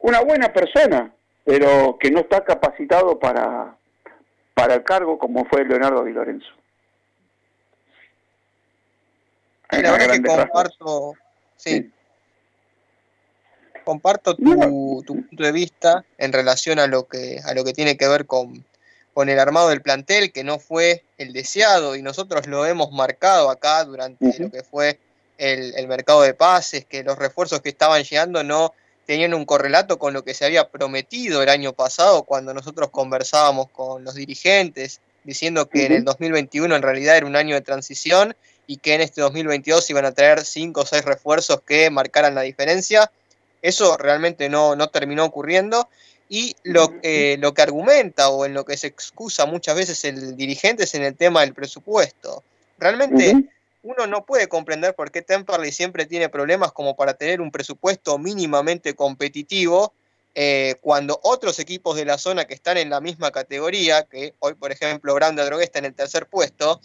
una 0.01 0.20
buena 0.20 0.53
persona, 0.53 1.12
pero 1.47 1.97
que 1.99 2.11
no 2.11 2.18
está 2.18 2.44
capacitado 2.44 3.20
para, 3.20 3.76
para 4.53 4.74
el 4.74 4.82
cargo 4.82 5.16
como 5.16 5.44
fue 5.44 5.64
Leonardo 5.64 6.03
Di 6.03 6.12
Lorenzo. 6.12 6.49
la 9.70 9.92
verdad 9.92 10.14
que 10.14 10.22
comparto, 10.22 11.14
sí, 11.55 11.92
comparto 13.84 14.34
tu, 14.34 14.42
punto 15.07 15.42
de 15.44 15.53
vista 15.53 16.05
en 16.18 16.32
relación 16.32 16.80
a 16.80 16.88
lo 16.88 17.07
que 17.07 17.38
a 17.44 17.55
lo 17.55 17.64
que 17.64 17.72
tiene 17.72 17.97
que 17.97 18.09
ver 18.09 18.26
con, 18.26 18.64
con 19.14 19.28
el 19.28 19.38
armado 19.38 19.68
del 19.68 19.82
plantel, 19.82 20.32
que 20.32 20.42
no 20.42 20.59
fue 20.59 21.05
el 21.16 21.32
deseado, 21.32 21.94
y 21.94 22.03
nosotros 22.03 22.49
lo 22.49 22.66
hemos 22.66 22.90
marcado 22.90 23.51
acá 23.51 23.84
durante 23.84 24.36
lo 24.40 24.51
que 24.51 24.64
fue 24.64 24.99
el, 25.38 25.76
el, 25.76 25.86
mercado 25.86 26.22
de 26.22 26.34
pases, 26.34 26.84
que 26.84 27.05
los 27.05 27.16
refuerzos 27.16 27.61
que 27.61 27.68
estaban 27.68 28.03
llegando 28.03 28.42
no 28.42 28.72
tenían 29.07 29.34
un 29.34 29.44
correlato 29.44 29.98
con 29.98 30.12
lo 30.12 30.24
que 30.24 30.34
se 30.34 30.44
había 30.44 30.68
prometido 30.68 31.42
el 31.42 31.48
año 31.48 31.72
pasado 31.72 32.24
cuando 32.24 32.52
nosotros 32.52 32.90
conversábamos 32.90 33.70
con 33.70 34.04
los 34.04 34.14
dirigentes, 34.14 35.00
diciendo 35.24 35.68
que 35.68 35.86
en 35.86 35.92
el 35.92 36.04
2021 36.04 36.74
en 36.74 36.82
realidad 36.82 37.16
era 37.16 37.26
un 37.26 37.36
año 37.36 37.54
de 37.54 37.61
transición 37.61 38.36
y 38.66 38.78
que 38.78 38.94
en 38.94 39.00
este 39.00 39.20
2022 39.20 39.88
iban 39.90 40.04
a 40.04 40.12
traer 40.12 40.44
cinco 40.44 40.82
o 40.82 40.86
seis 40.86 41.04
refuerzos 41.04 41.61
que 41.62 41.88
marcaran 41.88 42.34
la 42.34 42.42
diferencia. 42.42 43.11
Eso 43.62 43.96
realmente 43.96 44.48
no, 44.48 44.74
no 44.74 44.88
terminó 44.88 45.24
ocurriendo 45.24 45.88
y 46.28 46.57
lo, 46.64 46.92
lo 47.38 47.54
que 47.54 47.62
argumenta 47.62 48.28
o 48.30 48.44
en 48.44 48.54
lo 48.54 48.64
que 48.64 48.76
se 48.76 48.88
excusa 48.88 49.46
muchas 49.46 49.76
veces 49.76 50.04
el 50.04 50.36
dirigente 50.36 50.82
es 50.82 50.94
en 50.94 51.04
el 51.04 51.14
tema 51.14 51.42
del 51.42 51.54
presupuesto. 51.54 52.42
Realmente 52.78 53.44
uno 53.87 54.09
no 54.09 54.26
puede 54.26 54.49
comprender 54.49 54.95
por 54.97 55.12
qué 55.12 55.22
Temperley 55.22 55.70
siempre 55.70 56.07
tiene 56.07 56.28
problemas 56.28 56.72
como 56.72 56.97
para 56.97 57.14
tener 57.14 57.41
un 57.41 57.53
presupuesto 57.53 58.18
mínimamente 58.18 58.97
competitivo, 58.97 59.93
eh, 60.34 60.74
cuando 60.80 61.20
otros 61.22 61.61
equipos 61.61 61.97
de 61.97 62.05
la 62.05 62.18
zona 62.18 62.47
que 62.47 62.55
están 62.55 62.78
en 62.78 62.91
la 62.91 63.01
misma 63.01 63.30
categoría, 63.30 64.03
que 64.03 64.34
hoy 64.41 64.55
por 64.55 64.72
ejemplo 64.72 65.14
Branda 65.14 65.45
Drogué 65.45 65.64
está 65.64 65.78
en 65.78 65.84
el 65.84 65.95
tercer 65.95 66.26
puesto, 66.26 66.80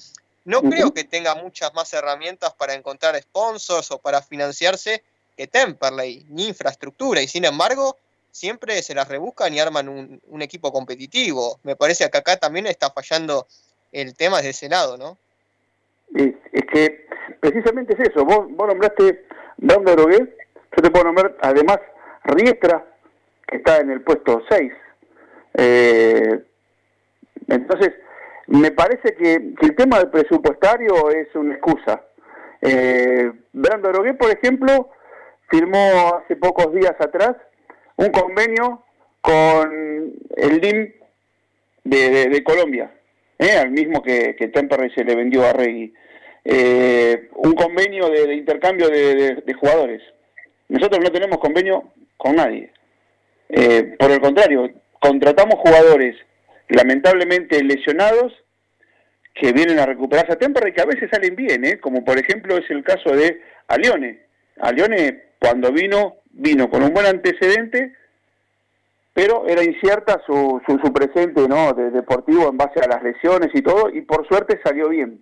no 0.45 0.61
creo 0.61 0.93
que 0.93 1.03
tenga 1.03 1.33
muchas 1.33 1.73
más 1.73 1.91
herramientas 1.91 2.53
para 2.53 2.75
encontrar 2.75 3.19
sponsors 3.19 3.89
o 3.89 3.97
para 3.97 4.21
financiarse 4.21 5.03
que 5.35 5.47
Temperley, 5.47 6.25
ni 6.29 6.49
infraestructura, 6.49 7.21
y 7.21 7.27
sin 7.27 7.45
embargo 7.45 7.97
siempre 8.31 8.81
se 8.83 8.93
las 8.93 9.07
rebuscan 9.07 9.53
y 9.55 9.59
arman 9.59 9.89
un, 9.89 10.21
un 10.27 10.41
equipo 10.43 10.71
competitivo. 10.71 11.59
Me 11.63 11.75
parece 11.75 12.07
que 12.11 12.17
acá 12.17 12.37
también 12.37 12.67
está 12.67 12.91
fallando 12.91 13.47
el 13.91 14.15
tema 14.15 14.37
desde 14.37 14.51
ese 14.51 14.69
lado, 14.69 14.97
¿no? 14.97 15.17
Es, 16.15 16.65
que 16.71 17.07
precisamente 17.39 17.93
es 17.93 18.09
eso. 18.09 18.25
Vos, 18.25 18.47
vos 18.49 18.67
nombraste 18.67 19.25
Brando 19.57 19.95
Drogué, 19.95 20.35
yo 20.75 20.83
te 20.83 20.89
puedo 20.89 21.05
nombrar 21.05 21.35
además 21.41 21.79
Riestra, 22.23 22.85
que 23.47 23.57
está 23.57 23.79
en 23.79 23.91
el 23.91 24.01
puesto 24.01 24.43
6. 24.49 24.73
Eh, 25.55 26.43
entonces, 27.47 27.93
me 28.47 28.71
parece 28.71 29.15
que, 29.15 29.33
el 29.33 29.75
tema 29.75 29.99
del 29.99 30.09
presupuestario 30.09 31.09
es 31.09 31.33
una 31.35 31.55
excusa. 31.55 32.03
Eh, 32.61 33.31
Brando 33.53 33.89
Drogué, 33.89 34.13
por 34.13 34.31
ejemplo, 34.31 34.89
firmó 35.49 36.15
hace 36.15 36.35
pocos 36.35 36.73
días 36.73 36.95
atrás 36.99 37.35
un 37.97 38.09
convenio 38.09 38.83
con 39.21 40.13
el 40.37 40.61
DIM 40.61 40.93
de 41.83 42.43
Colombia 42.43 42.91
¿eh? 43.41 43.57
al 43.57 43.71
mismo 43.71 44.01
que, 44.01 44.35
que 44.35 44.47
Temperley 44.47 44.91
se 44.91 45.03
le 45.03 45.15
vendió 45.15 45.45
a 45.45 45.51
Regui. 45.51 45.93
Eh, 46.45 47.29
un 47.35 47.53
convenio 47.53 48.09
de, 48.09 48.33
intercambio 48.35 48.87
de, 48.89 49.53
jugadores. 49.59 50.01
Nosotros 50.69 51.01
no 51.03 51.11
tenemos 51.11 51.39
convenio 51.39 51.91
con 52.17 52.35
nadie. 52.35 52.71
Eh, 53.49 53.95
por 53.99 54.11
el 54.11 54.21
contrario, 54.21 54.69
contratamos 54.99 55.55
jugadores 55.55 56.15
lamentablemente 56.69 57.61
lesionados 57.63 58.33
que 59.33 59.51
vienen 59.51 59.79
a 59.79 59.85
recuperarse 59.85 60.33
a 60.33 60.37
Temperley 60.37 60.73
que 60.73 60.81
a 60.81 60.85
veces 60.85 61.09
salen 61.11 61.35
bien, 61.35 61.63
como 61.81 62.05
por 62.05 62.17
ejemplo 62.17 62.57
es 62.57 62.69
el 62.69 62.83
caso 62.83 63.15
de 63.15 63.41
Alione. 63.67 64.21
Alione 64.57 65.23
Cuando 65.39 65.71
vino, 65.71 66.17
vino 66.31 66.69
con 66.69 66.83
un 66.83 66.93
buen 66.93 67.07
antecedente, 67.07 67.93
pero 69.13 69.47
era 69.47 69.63
incierta 69.63 70.21
su, 70.25 70.61
su, 70.65 70.93
presente 70.93 71.47
¿no? 71.47 71.73
de 71.73 71.91
deportivo 71.91 72.49
en 72.49 72.57
base 72.57 72.79
a 72.79 72.87
las 72.87 73.03
lesiones 73.03 73.49
y 73.53 73.61
todo, 73.61 73.89
y 73.89 74.01
por 74.01 74.27
suerte 74.27 74.59
salió 74.63 74.89
bien. 74.89 75.21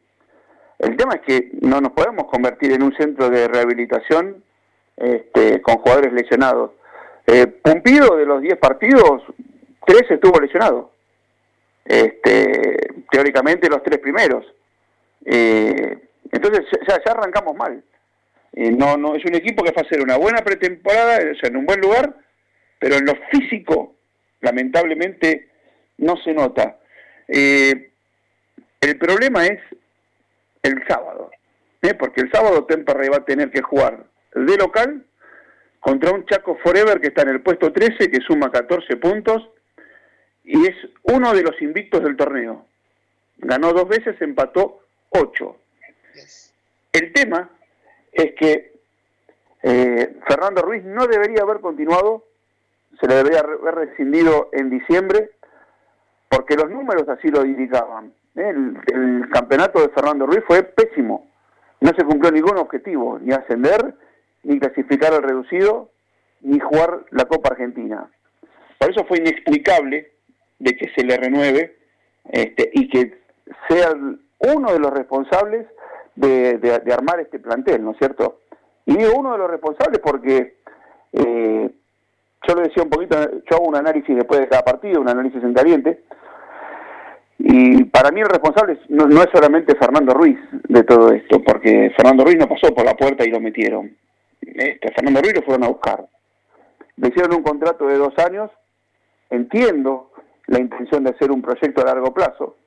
El 0.77 0.95
tema 0.95 1.15
es 1.15 1.21
que 1.21 1.51
no 1.61 1.81
nos 1.81 1.91
podemos 1.91 2.27
convertir 2.27 2.71
en 2.71 2.83
un 2.83 2.95
centro 2.95 3.29
de 3.29 3.47
rehabilitación 3.47 4.43
este, 4.95 5.61
con 5.61 5.77
jugadores 5.77 6.13
lesionados. 6.13 6.71
Eh, 7.25 7.47
Pumpido 7.47 8.15
de 8.15 8.25
los 8.25 8.41
10 8.41 8.57
partidos, 8.57 9.23
3 9.85 10.11
estuvo 10.11 10.39
lesionado. 10.39 10.91
Este, 11.83 12.93
teóricamente 13.11 13.69
los 13.69 13.81
tres 13.83 13.99
primeros. 13.99 14.45
Eh, 15.25 15.97
entonces 16.31 16.65
ya, 16.87 16.99
ya, 17.03 17.11
arrancamos 17.11 17.55
mal. 17.55 17.83
Eh, 18.53 18.71
no, 18.71 18.95
no, 18.97 19.15
es 19.15 19.25
un 19.25 19.35
equipo 19.35 19.63
que 19.63 19.71
va 19.71 19.81
a 19.81 19.85
hacer 19.85 20.01
una 20.01 20.17
buena 20.17 20.41
pretemporada, 20.41 21.17
o 21.17 21.35
sea, 21.35 21.49
en 21.49 21.57
un 21.57 21.65
buen 21.65 21.81
lugar, 21.81 22.15
pero 22.79 22.95
en 22.95 23.05
lo 23.05 23.13
físico, 23.31 23.95
lamentablemente, 24.41 25.49
no 25.97 26.15
se 26.17 26.33
nota. 26.33 26.79
Eh, 27.27 27.91
el 28.81 28.97
problema 28.97 29.45
es 29.45 29.59
el 30.63 30.83
sábado, 30.87 31.29
¿eh? 31.81 31.93
porque 31.93 32.21
el 32.21 32.31
sábado 32.31 32.65
Temperley 32.65 33.09
va 33.09 33.17
a 33.17 33.25
tener 33.25 33.51
que 33.51 33.61
jugar 33.61 34.05
de 34.33 34.57
local 34.57 35.05
contra 35.79 36.11
un 36.11 36.25
Chaco 36.25 36.57
Forever 36.63 36.99
que 36.99 37.07
está 37.07 37.23
en 37.23 37.29
el 37.29 37.41
puesto 37.41 37.71
13, 37.71 38.09
que 38.09 38.21
suma 38.21 38.51
14 38.51 38.97
puntos, 38.97 39.49
y 40.43 40.65
es 40.65 40.75
uno 41.03 41.33
de 41.33 41.43
los 41.43 41.61
invictos 41.61 42.03
del 42.03 42.17
torneo. 42.17 42.65
Ganó 43.37 43.71
dos 43.71 43.87
veces, 43.87 44.21
empató 44.21 44.81
ocho. 45.09 45.57
El 46.91 47.13
tema 47.13 47.49
es 48.11 48.33
que 48.35 48.73
eh, 49.63 50.15
Fernando 50.27 50.61
Ruiz 50.61 50.83
no 50.83 51.07
debería 51.07 51.43
haber 51.43 51.59
continuado, 51.59 52.25
se 52.99 53.07
le 53.07 53.15
debería 53.15 53.39
haber 53.39 53.75
rescindido 53.75 54.49
en 54.51 54.69
diciembre, 54.69 55.31
porque 56.29 56.55
los 56.55 56.69
números 56.69 57.07
así 57.07 57.29
lo 57.29 57.45
indicaban. 57.45 58.13
El, 58.35 58.77
campeonato 59.31 59.81
de 59.81 59.89
Fernando 59.89 60.25
Ruiz 60.25 60.43
fue 60.47 60.63
pésimo, 60.63 61.27
no 61.81 61.91
se 61.97 62.03
cumplió 62.03 62.31
ningún 62.31 62.57
objetivo, 62.57 63.19
ni 63.19 63.33
ascender, 63.33 63.95
ni 64.43 64.59
clasificar 64.59 65.13
al 65.13 65.23
reducido, 65.23 65.91
ni 66.41 66.59
jugar 66.59 67.05
la 67.11 67.25
Copa 67.25 67.49
Argentina. 67.49 68.09
Por 68.77 68.91
eso 68.91 69.05
fue 69.05 69.17
inexplicable 69.17 70.11
de 70.59 70.75
que 70.75 70.89
se 70.95 71.03
le 71.03 71.17
renueve 71.17 71.77
este, 72.25 72.69
y 72.73 72.89
que 72.89 73.19
sea 73.67 73.93
uno 73.93 74.73
de 74.73 74.79
los 74.79 74.91
responsables 74.91 75.67
de, 76.15 76.93
armar 76.93 77.19
este 77.19 77.39
plantel, 77.39 77.83
¿no 77.83 77.91
es 77.91 77.97
cierto? 77.97 78.39
Y 78.85 78.97
digo 78.97 79.13
uno 79.17 79.33
de 79.33 79.37
los 79.37 79.49
responsables 79.49 79.99
porque 79.99 80.57
eh, 81.13 81.69
yo 82.49 82.55
lo 82.55 82.61
decía 82.63 82.81
un 82.81 82.89
poquito, 82.89 83.15
yo 83.49 83.57
hago 83.57 83.67
un 83.67 83.75
análisis 83.75 84.15
después 84.15 84.39
de 84.39 84.47
cada 84.47 84.63
partido, 84.63 85.01
un 85.01 85.09
análisis 85.09 85.43
en 85.43 85.53
caliente, 85.53 86.03
y 87.37 87.83
para 87.85 88.11
mí 88.11 88.21
el 88.21 88.27
responsable 88.27 88.79
no, 88.89 89.05
es 89.21 89.29
solamente 89.31 89.75
Fernando 89.75 90.13
Ruiz 90.13 90.37
de 90.67 90.83
todo 90.83 91.11
esto, 91.11 91.41
porque 91.43 91.91
Fernando 91.95 92.25
Ruiz 92.25 92.37
no 92.37 92.49
pasó 92.49 92.73
por 92.73 92.85
la 92.85 92.95
puerta 92.95 93.23
y 93.23 93.29
lo 93.29 93.39
metieron. 93.39 93.95
Este, 94.41 94.91
Fernando 94.93 95.21
Ruiz 95.21 95.35
lo 95.35 95.43
fueron 95.43 95.63
a 95.63 95.67
buscar. 95.69 96.05
Le 96.97 97.07
hicieron 97.07 97.35
un 97.35 97.43
contrato 97.43 97.85
de 97.85 97.97
dos 97.97 98.17
años, 98.17 98.49
entiendo 99.29 100.11
la 100.47 100.59
intención 100.59 101.03
de 101.03 101.11
hacer 101.11 101.31
un 101.31 101.43
proyecto 101.43 101.81
a 101.81 101.85
largo 101.85 102.13
plazo, 102.13 102.57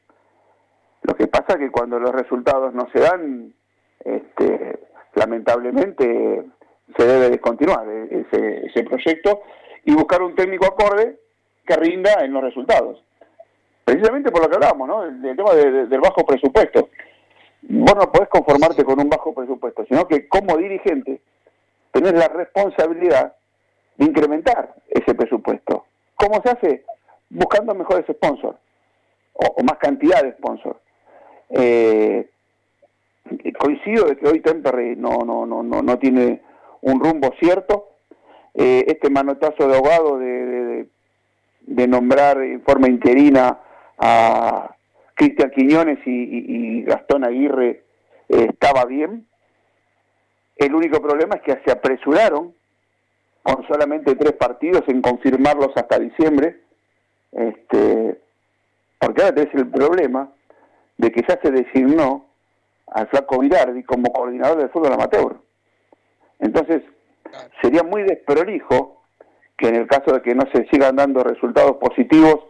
lo 1.02 1.16
que 1.16 1.26
pasa 1.26 1.54
es 1.54 1.56
que 1.56 1.70
cuando 1.72 1.98
los 1.98 2.12
resultados 2.12 2.72
no 2.72 2.88
se 2.92 3.00
dan, 3.00 3.52
este, 4.04 4.78
lamentablemente 5.14 6.44
se 6.96 7.04
debe 7.04 7.30
descontinuar 7.30 7.88
ese, 7.88 8.66
ese 8.66 8.84
proyecto 8.84 9.42
y 9.84 9.94
buscar 9.94 10.22
un 10.22 10.34
técnico 10.34 10.66
acorde 10.66 11.18
que 11.66 11.76
rinda 11.76 12.24
en 12.24 12.32
los 12.32 12.42
resultados. 12.42 13.02
Precisamente 13.84 14.30
por 14.30 14.42
lo 14.42 14.48
que 14.48 14.56
hablamos, 14.56 14.88
¿no? 14.88 15.04
El, 15.04 15.20
tema 15.36 15.54
del 15.54 16.00
bajo 16.00 16.24
presupuesto. 16.24 16.88
Vos 17.62 17.94
no 17.94 18.12
podés 18.12 18.28
conformarte 18.28 18.84
con 18.84 19.00
un 19.00 19.08
bajo 19.08 19.34
presupuesto, 19.34 19.84
sino 19.86 20.06
que 20.06 20.28
como 20.28 20.56
dirigente 20.56 21.20
tenés 21.92 22.12
la 22.14 22.28
responsabilidad 22.28 23.34
de 23.96 24.04
incrementar 24.04 24.74
ese 24.88 25.14
presupuesto. 25.14 25.86
¿Cómo 26.16 26.40
se 26.42 26.50
hace? 26.50 26.84
Buscando 27.30 27.74
mejores 27.74 28.04
sponsors 28.06 28.58
o, 29.34 29.46
o 29.46 29.62
más 29.64 29.78
cantidad 29.78 30.22
de 30.22 30.32
sponsors. 30.32 30.78
Eh, 31.50 32.28
coincido 33.58 34.06
de 34.06 34.16
que 34.16 34.28
hoy 34.28 34.40
Temperley 34.40 34.96
no, 34.96 35.18
no, 35.24 35.46
no, 35.46 35.62
no, 35.62 35.82
no 35.82 35.98
tiene 35.98 36.42
un 36.82 37.00
rumbo 37.00 37.32
cierto. 37.38 37.91
Eh, 38.54 38.84
este 38.88 39.08
manotazo 39.08 39.66
de 39.66 39.76
ahogado 39.76 40.18
de, 40.18 40.86
de, 41.62 41.88
nombrar 41.88 42.42
en 42.42 42.60
forma 42.62 42.86
interina 42.86 43.58
a 43.98 44.76
Cristian 45.14 45.50
Quiñones 45.50 45.98
y, 46.04 46.82
Gastón 46.82 47.24
Aguirre 47.24 47.84
eh, 48.28 48.46
estaba 48.50 48.84
bien. 48.84 49.26
El 50.56 50.74
único 50.74 51.00
problema 51.00 51.36
es 51.36 51.42
que 51.42 51.62
se 51.64 51.72
apresuraron 51.72 52.54
con 53.42 53.66
solamente 53.66 54.14
tres 54.16 54.32
partidos 54.32 54.82
en 54.86 55.00
confirmarlos 55.00 55.70
hasta 55.74 55.98
diciembre, 55.98 56.60
este, 57.32 58.20
porque 58.98 59.22
ahora 59.22 59.34
tenés 59.34 59.54
el 59.54 59.68
problema 59.68 60.30
de 60.98 61.10
que 61.10 61.24
ya 61.26 61.40
se 61.42 61.50
designó 61.50 62.26
al 62.86 63.08
flaco 63.08 63.38
Virardi 63.38 63.82
como 63.82 64.12
coordinador 64.12 64.58
del 64.58 64.68
fútbol 64.68 64.92
amateur. 64.92 65.36
Entonces, 66.38 66.82
sería 67.60 67.82
muy 67.82 68.02
desprolijo 68.02 69.02
que 69.56 69.68
en 69.68 69.76
el 69.76 69.86
caso 69.86 70.12
de 70.12 70.22
que 70.22 70.34
no 70.34 70.44
se 70.52 70.66
sigan 70.68 70.96
dando 70.96 71.22
resultados 71.22 71.76
positivos, 71.76 72.40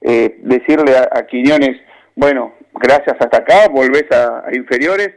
eh, 0.00 0.38
decirle 0.42 0.96
a, 0.96 1.26
Quiñones, 1.26 1.80
bueno, 2.14 2.54
gracias 2.74 3.16
hasta 3.18 3.38
acá, 3.38 3.68
volvés 3.68 4.06
a, 4.12 4.44
inferiores 4.52 5.10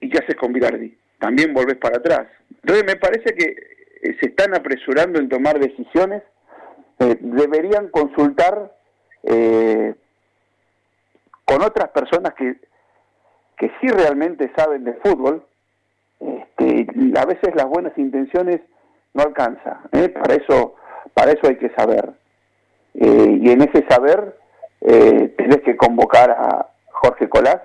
y 0.00 0.08
qué 0.08 0.18
haces 0.18 0.36
con 0.36 0.52
Virardi. 0.52 0.96
También 1.18 1.52
volvés 1.52 1.76
para 1.76 1.98
atrás. 1.98 2.26
Entonces 2.50 2.84
me 2.84 2.96
parece 2.96 3.34
que 3.34 3.56
eh, 4.02 4.16
se 4.20 4.28
están 4.28 4.54
apresurando 4.54 5.18
en 5.18 5.28
tomar 5.28 5.58
decisiones, 5.58 6.22
eh, 6.98 7.16
deberían 7.20 7.88
consultar 7.88 8.72
eh, 9.24 9.94
con 11.44 11.62
otras 11.62 11.90
personas 11.90 12.34
que, 12.34 12.56
que 13.56 13.70
sí 13.80 13.88
realmente 13.88 14.50
saben 14.56 14.84
de 14.84 14.94
fútbol, 14.94 15.44
este, 16.26 16.86
a 17.18 17.26
veces 17.26 17.54
las 17.54 17.66
buenas 17.66 17.96
intenciones 17.98 18.60
no 19.14 19.22
alcanzan. 19.22 19.78
¿eh? 19.92 20.08
Para, 20.08 20.34
eso, 20.34 20.74
para 21.14 21.32
eso 21.32 21.48
hay 21.48 21.56
que 21.56 21.70
saber. 21.70 22.12
Eh, 22.94 23.38
y 23.40 23.50
en 23.50 23.62
ese 23.62 23.86
saber 23.88 24.38
eh, 24.80 25.34
tenés 25.36 25.62
que 25.62 25.76
convocar 25.76 26.30
a 26.30 26.68
Jorge 26.90 27.28
Colás, 27.28 27.60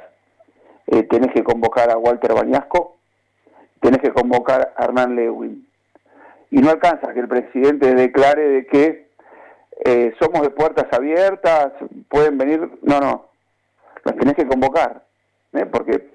eh, 0.88 1.04
tenés 1.04 1.34
que 1.34 1.44
convocar 1.44 1.92
a 1.92 1.98
Walter 1.98 2.34
Bañasco, 2.34 2.98
tenés 3.82 4.02
que 4.02 4.12
convocar 4.12 4.74
a 4.76 4.84
Hernán 4.84 5.16
Lewin. 5.16 5.68
Y 6.50 6.58
no 6.60 6.70
alcanza 6.70 7.14
que 7.14 7.20
el 7.20 7.28
presidente 7.28 7.94
declare 7.94 8.48
de 8.50 8.68
que 8.68 9.08
somos 10.20 10.42
de 10.42 10.50
puertas 10.50 10.88
abiertas, 10.92 11.72
pueden 12.10 12.38
venir. 12.38 12.80
No, 12.82 13.00
no 13.00 13.28
los 14.08 14.16
tenés 14.18 14.36
que 14.36 14.48
convocar, 14.48 15.04
¿eh? 15.54 15.66
porque 15.66 16.10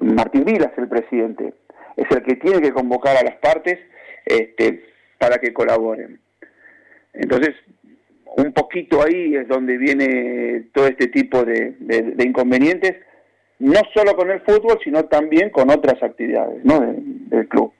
Martín 0.00 0.44
Vila 0.44 0.70
es 0.72 0.78
el 0.78 0.88
presidente, 0.88 1.54
es 1.98 2.10
el 2.10 2.22
que 2.22 2.36
tiene 2.36 2.60
que 2.60 2.72
convocar 2.72 3.16
a 3.16 3.22
las 3.22 3.36
partes 3.36 3.78
este, 4.24 4.84
para 5.18 5.38
que 5.38 5.52
colaboren. 5.52 6.20
Entonces, 7.12 7.54
un 8.36 8.52
poquito 8.52 9.02
ahí 9.02 9.34
es 9.34 9.48
donde 9.48 9.76
viene 9.76 10.68
todo 10.72 10.86
este 10.86 11.08
tipo 11.08 11.44
de, 11.44 11.74
inconvenientes, 12.18 12.96
no 13.58 13.80
solo 13.92 14.14
con 14.14 14.30
el 14.30 14.40
fútbol, 14.42 14.78
sino 14.82 15.04
también 15.06 15.50
con 15.50 15.70
otras 15.70 16.02
actividades 16.02 16.64
¿no? 16.64 16.80
del 16.80 17.48
club. 17.48 17.72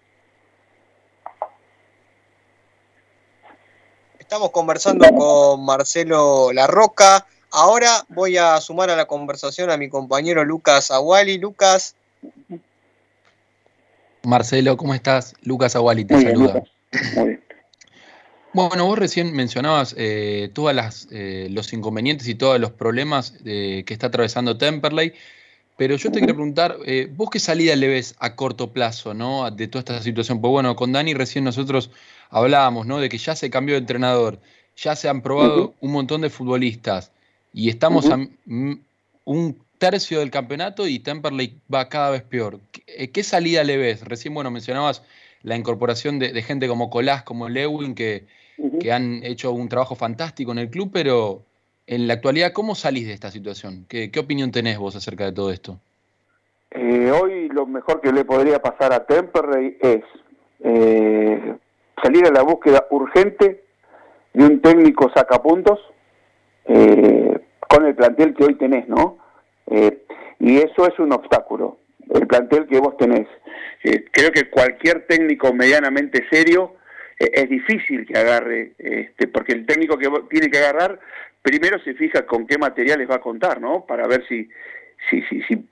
Estamos 4.18 4.50
conversando 4.50 5.06
con 5.16 5.64
Marcelo 5.64 6.52
Larroca, 6.52 7.24
Ahora 7.50 8.04
voy 8.08 8.36
a 8.36 8.60
sumar 8.60 8.90
a 8.90 8.96
la 8.96 9.06
conversación 9.06 9.70
a 9.70 9.78
mi 9.78 9.88
compañero 9.88 10.44
Lucas 10.44 10.90
Aguali. 10.90 11.38
Lucas. 11.38 11.94
Marcelo, 14.24 14.76
¿cómo 14.76 14.94
estás? 14.94 15.34
Lucas 15.42 15.76
Aguali 15.76 16.04
te 16.04 16.20
saluda. 16.20 16.62
Bueno, 18.54 18.86
vos 18.86 18.98
recién 18.98 19.34
mencionabas 19.34 19.94
eh, 19.98 20.50
todos 20.54 21.06
eh, 21.10 21.48
los 21.50 21.72
inconvenientes 21.72 22.26
y 22.28 22.34
todos 22.34 22.58
los 22.58 22.72
problemas 22.72 23.34
eh, 23.44 23.84
que 23.86 23.92
está 23.92 24.06
atravesando 24.06 24.56
Temperley, 24.56 25.12
pero 25.78 25.94
yo 25.94 26.10
te 26.10 26.18
quería 26.18 26.34
preguntar, 26.34 26.76
eh, 26.86 27.08
¿vos 27.14 27.30
qué 27.30 27.38
salida 27.38 27.76
le 27.76 27.86
ves 27.86 28.16
a 28.18 28.34
corto 28.34 28.72
plazo 28.72 29.14
¿no? 29.14 29.48
de 29.50 29.68
toda 29.68 29.80
esta 29.80 30.02
situación? 30.02 30.40
Pues 30.40 30.50
bueno, 30.50 30.74
con 30.74 30.92
Dani 30.92 31.14
recién 31.14 31.44
nosotros 31.44 31.90
hablábamos 32.30 32.84
¿no? 32.84 32.98
de 32.98 33.08
que 33.08 33.18
ya 33.18 33.36
se 33.36 33.48
cambió 33.48 33.76
de 33.76 33.80
entrenador, 33.80 34.40
ya 34.76 34.96
se 34.96 35.08
han 35.08 35.22
probado 35.22 35.74
un 35.80 35.92
montón 35.92 36.22
de 36.22 36.30
futbolistas 36.30 37.12
y 37.52 37.68
estamos 37.68 38.10
a 38.10 38.18
un 39.24 39.58
tercio 39.78 40.20
del 40.20 40.30
campeonato 40.30 40.86
y 40.86 40.98
Temperley 40.98 41.60
va 41.72 41.88
cada 41.88 42.10
vez 42.10 42.22
peor. 42.22 42.60
¿Qué, 42.72 42.82
eh, 42.86 43.22
salida 43.22 43.64
le 43.64 43.76
ves? 43.76 44.04
Recién, 44.04 44.34
bueno, 44.34 44.50
mencionabas 44.50 45.02
la 45.42 45.56
incorporación 45.56 46.18
de, 46.18 46.42
gente 46.42 46.68
como 46.68 46.90
Colás, 46.90 47.22
como 47.22 47.48
Lewin, 47.48 47.94
que, 47.94 48.26
que 48.80 48.92
han 48.92 49.22
hecho 49.22 49.52
un 49.52 49.68
trabajo 49.68 49.94
fantástico 49.94 50.52
en 50.52 50.58
el 50.58 50.70
club, 50.70 50.90
pero 50.92 51.44
en 51.88 52.06
la 52.06 52.14
actualidad, 52.14 52.52
¿cómo 52.52 52.74
salís 52.74 53.06
de 53.06 53.14
esta 53.14 53.30
situación? 53.30 53.86
¿Qué, 53.88 54.12
opinión 54.20 54.52
tenés 54.52 54.78
vos 54.78 54.94
acerca 54.94 55.24
de 55.24 55.32
todo 55.32 55.50
esto? 55.50 55.78
Eh, 56.70 57.10
hoy 57.10 57.48
lo 57.48 57.66
mejor 57.66 58.02
que 58.02 58.12
le 58.12 58.26
podría 58.26 58.60
pasar 58.60 58.92
a 58.92 59.06
Temperley 59.06 59.78
es 59.80 60.04
eh, 60.64 61.56
salir 62.02 62.26
a 62.26 62.30
la 62.30 62.42
búsqueda 62.42 62.86
urgente 62.90 63.64
de 64.34 64.44
un 64.44 64.60
técnico 64.60 65.10
sacapuntos 65.14 65.80
eh, 66.66 67.40
con 67.70 67.86
el 67.86 67.94
plantel 67.94 68.34
que 68.34 68.44
hoy 68.44 68.54
tenés, 68.56 68.86
¿no? 68.86 69.16
Eh, 69.70 70.04
y 70.40 70.58
eso 70.58 70.86
es 70.86 70.98
un 70.98 71.12
obstáculo, 71.12 71.78
el 72.14 72.26
plantel 72.26 72.66
que 72.66 72.78
vos 72.78 72.96
tenés. 72.96 73.26
creo 74.12 74.30
que 74.32 74.48
cualquier 74.48 75.06
técnico 75.06 75.52
medianamente 75.52 76.26
serio 76.30 76.76
es 77.18 77.48
difícil 77.48 78.06
que 78.06 78.16
agarre, 78.16 78.72
este, 78.78 79.26
porque 79.26 79.52
el 79.52 79.66
técnico 79.66 79.98
que 79.98 80.08
tiene 80.30 80.48
que 80.50 80.58
agarrar 80.58 81.00
primero 81.42 81.78
se 81.82 81.94
fija 81.94 82.26
con 82.26 82.46
qué 82.46 82.58
materiales 82.58 83.08
va 83.10 83.16
a 83.16 83.20
contar, 83.20 83.60
¿no? 83.60 83.84
Para 83.86 84.06
ver 84.06 84.24
si, 84.28 84.48
si, 85.08 85.22
si, 85.22 85.42
si, 85.42 85.68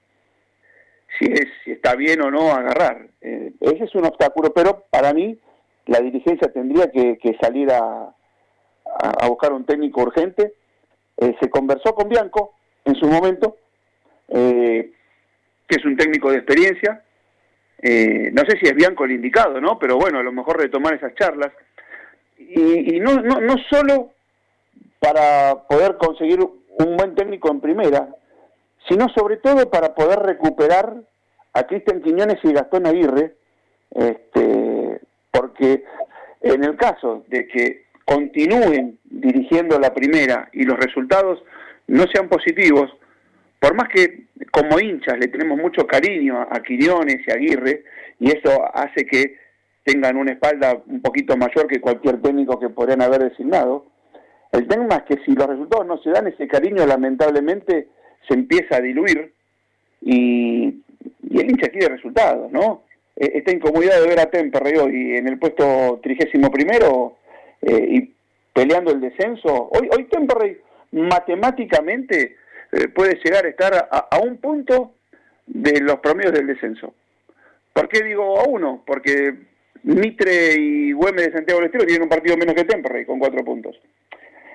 si, 1.19 1.25
es, 1.27 1.47
si 1.65 1.73
está 1.73 1.95
bien 1.95 2.23
o 2.23 2.31
no 2.31 2.53
agarrar. 2.53 3.07
Eh, 3.21 3.53
ese 3.61 3.85
es 3.85 3.95
un 3.95 4.07
obstáculo, 4.07 4.53
pero 4.55 4.85
para 4.91 5.13
mí 5.13 5.39
la 5.87 6.01
dirigencia 6.01 6.51
tendría 6.53 6.91
que, 6.91 7.19
salir 7.41 7.71
a, 7.71 8.15
a, 8.85 9.29
buscar 9.29 9.53
un 9.53 9.65
técnico 9.65 10.03
urgente. 10.03 10.55
Eh, 11.19 11.37
se 11.41 11.51
conversó 11.51 11.95
con 11.95 12.09
Bianco 12.09 12.55
en 12.85 12.95
su 12.95 13.07
momento, 13.07 13.57
eh, 14.29 14.91
que 15.67 15.77
es 15.77 15.85
un 15.85 15.97
técnico 15.97 16.31
de 16.31 16.39
experiencia. 16.39 17.03
no 17.83 18.43
sé 18.49 18.59
si 18.59 18.67
es 18.67 18.75
Bianco 18.75 19.05
el 19.05 19.13
indicado, 19.13 19.61
¿no? 19.61 19.79
Pero 19.79 19.97
bueno, 19.97 20.19
a 20.19 20.23
lo 20.23 20.33
mejor 20.33 20.59
retomar 20.59 20.95
esas 20.95 21.15
charlas. 21.15 21.53
Y, 22.39 22.97
y 22.97 23.01
no, 23.01 23.15
no, 23.15 23.41
no 23.41 23.57
solo 23.71 24.13
para 24.99 25.63
poder 25.69 25.97
conseguir 25.97 26.41
un 26.41 26.97
buen 26.97 27.15
técnico 27.15 27.51
en 27.51 27.61
primera, 27.61 28.09
sino 28.89 29.09
sobre 29.11 29.37
todo 29.39 29.71
para 29.71 29.95
poder 29.95 30.21
recuperar 30.21 30.95
a 31.53 31.67
Cristian 31.67 32.03
Quiñones 32.03 32.39
y 32.43 32.53
Gastón 32.53 32.87
Aguirre, 32.87 33.35
este, 33.95 35.01
porque 35.31 35.85
en 36.43 36.65
el 36.65 36.77
caso 36.77 37.25
de 37.29 37.47
que 37.49 37.87
continúen 38.05 38.99
dirigiendo 39.05 39.79
la 39.79 39.95
primera 39.95 40.49
y 40.53 40.65
los 40.65 40.79
resultados 40.79 41.43
no 41.87 42.05
sean 42.13 42.29
positivos, 42.29 42.91
por 43.61 43.75
más 43.75 43.89
que 43.89 44.27
como 44.51 44.79
hinchas 44.79 45.19
le 45.19 45.29
tenemos 45.29 45.59
mucho 45.59 45.87
cariño 45.87 46.47
a 46.51 46.63
Quiñones 46.63 47.19
y 47.27 47.31
Aguirre, 47.31 47.85
y 48.21 48.29
eso 48.29 48.65
hace 48.75 49.07
que 49.07 49.37
tengan 49.85 50.17
una 50.17 50.33
espalda 50.33 50.83
un 50.87 51.01
poquito 51.01 51.37
mayor 51.37 51.67
que 51.69 51.81
cualquier 51.81 52.21
técnico 52.21 52.59
que 52.59 52.69
podrían 52.69 53.03
haber 53.03 53.31
designado, 53.31 53.87
el 54.53 54.67
tema 54.67 54.97
es 54.97 55.03
que 55.03 55.25
si 55.25 55.33
los 55.33 55.47
resultados 55.47 55.87
no 55.87 55.99
se 55.99 56.11
dan, 56.11 56.27
ese 56.27 56.49
cariño 56.49 56.87
lamentablemente 56.87 57.89
se 58.27 58.35
empieza 58.35 58.77
a 58.77 58.81
diluir 58.81 59.33
y, 60.01 60.83
el 61.31 61.51
hincha 61.51 61.69
quiere 61.69 61.89
resultados, 61.89 62.51
¿no? 62.51 62.83
E, 63.17 63.39
esta 63.39 63.53
incomodidad 63.53 64.01
de 64.01 64.09
ver 64.09 64.21
a 64.21 64.31
Temperley 64.31 64.77
hoy 64.77 65.17
en 65.17 65.29
el 65.29 65.39
puesto 65.39 66.01
trigésimo 66.03 66.51
primero 66.51 67.17
eh, 67.63 67.87
y 67.89 68.15
peleando 68.53 68.91
el 68.91 69.01
descenso, 69.01 69.69
hoy, 69.71 69.89
hoy 69.95 70.05
Temperley 70.05 70.59
matemáticamente 70.93 72.37
eh, 72.73 72.89
puede 72.89 73.19
llegar 73.23 73.45
a 73.45 73.49
estar 73.49 73.89
a, 73.91 74.19
un 74.19 74.39
punto 74.39 74.93
de 75.47 75.81
los 75.81 76.01
promedios 76.01 76.33
del 76.33 76.47
descenso. 76.47 76.95
¿Por 77.73 77.89
qué 77.89 78.03
digo 78.03 78.41
a 78.41 78.45
uno? 78.45 78.83
Porque 78.87 79.35
Mitre 79.83 80.55
y 80.55 80.93
Güemes 80.93 81.27
de 81.27 81.33
Santiago 81.33 81.61
del 81.61 81.67
Estero 81.67 81.87
tienen 81.87 82.03
un 82.05 82.09
partido 82.09 82.37
menos 82.37 82.55
que 82.55 82.65
Temperley 82.65 83.05
con 83.05 83.19
cuatro 83.19 83.45
puntos. 83.45 83.79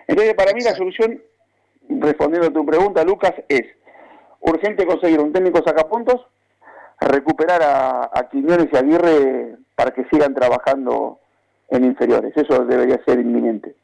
Entonces, 0.07 0.33
para 0.33 0.53
mí 0.53 0.61
la 0.61 0.75
solución, 0.75 1.21
respondiendo 1.87 2.47
a 2.47 2.53
tu 2.53 2.65
pregunta, 2.65 3.03
Lucas, 3.03 3.33
es 3.47 3.63
urgente 4.41 4.85
conseguir 4.85 5.19
un 5.19 5.31
técnico 5.31 5.63
sacapuntos, 5.65 6.25
recuperar 6.99 7.61
a, 7.61 8.09
a 8.13 8.29
Quiñones 8.29 8.67
y 8.71 8.77
Aguirre 8.77 9.55
para 9.75 9.91
que 9.91 10.05
sigan 10.11 10.33
trabajando 10.33 11.19
en 11.69 11.85
inferiores. 11.85 12.35
Eso 12.35 12.65
debería 12.65 13.01
ser 13.05 13.19
inminente. 13.19 13.75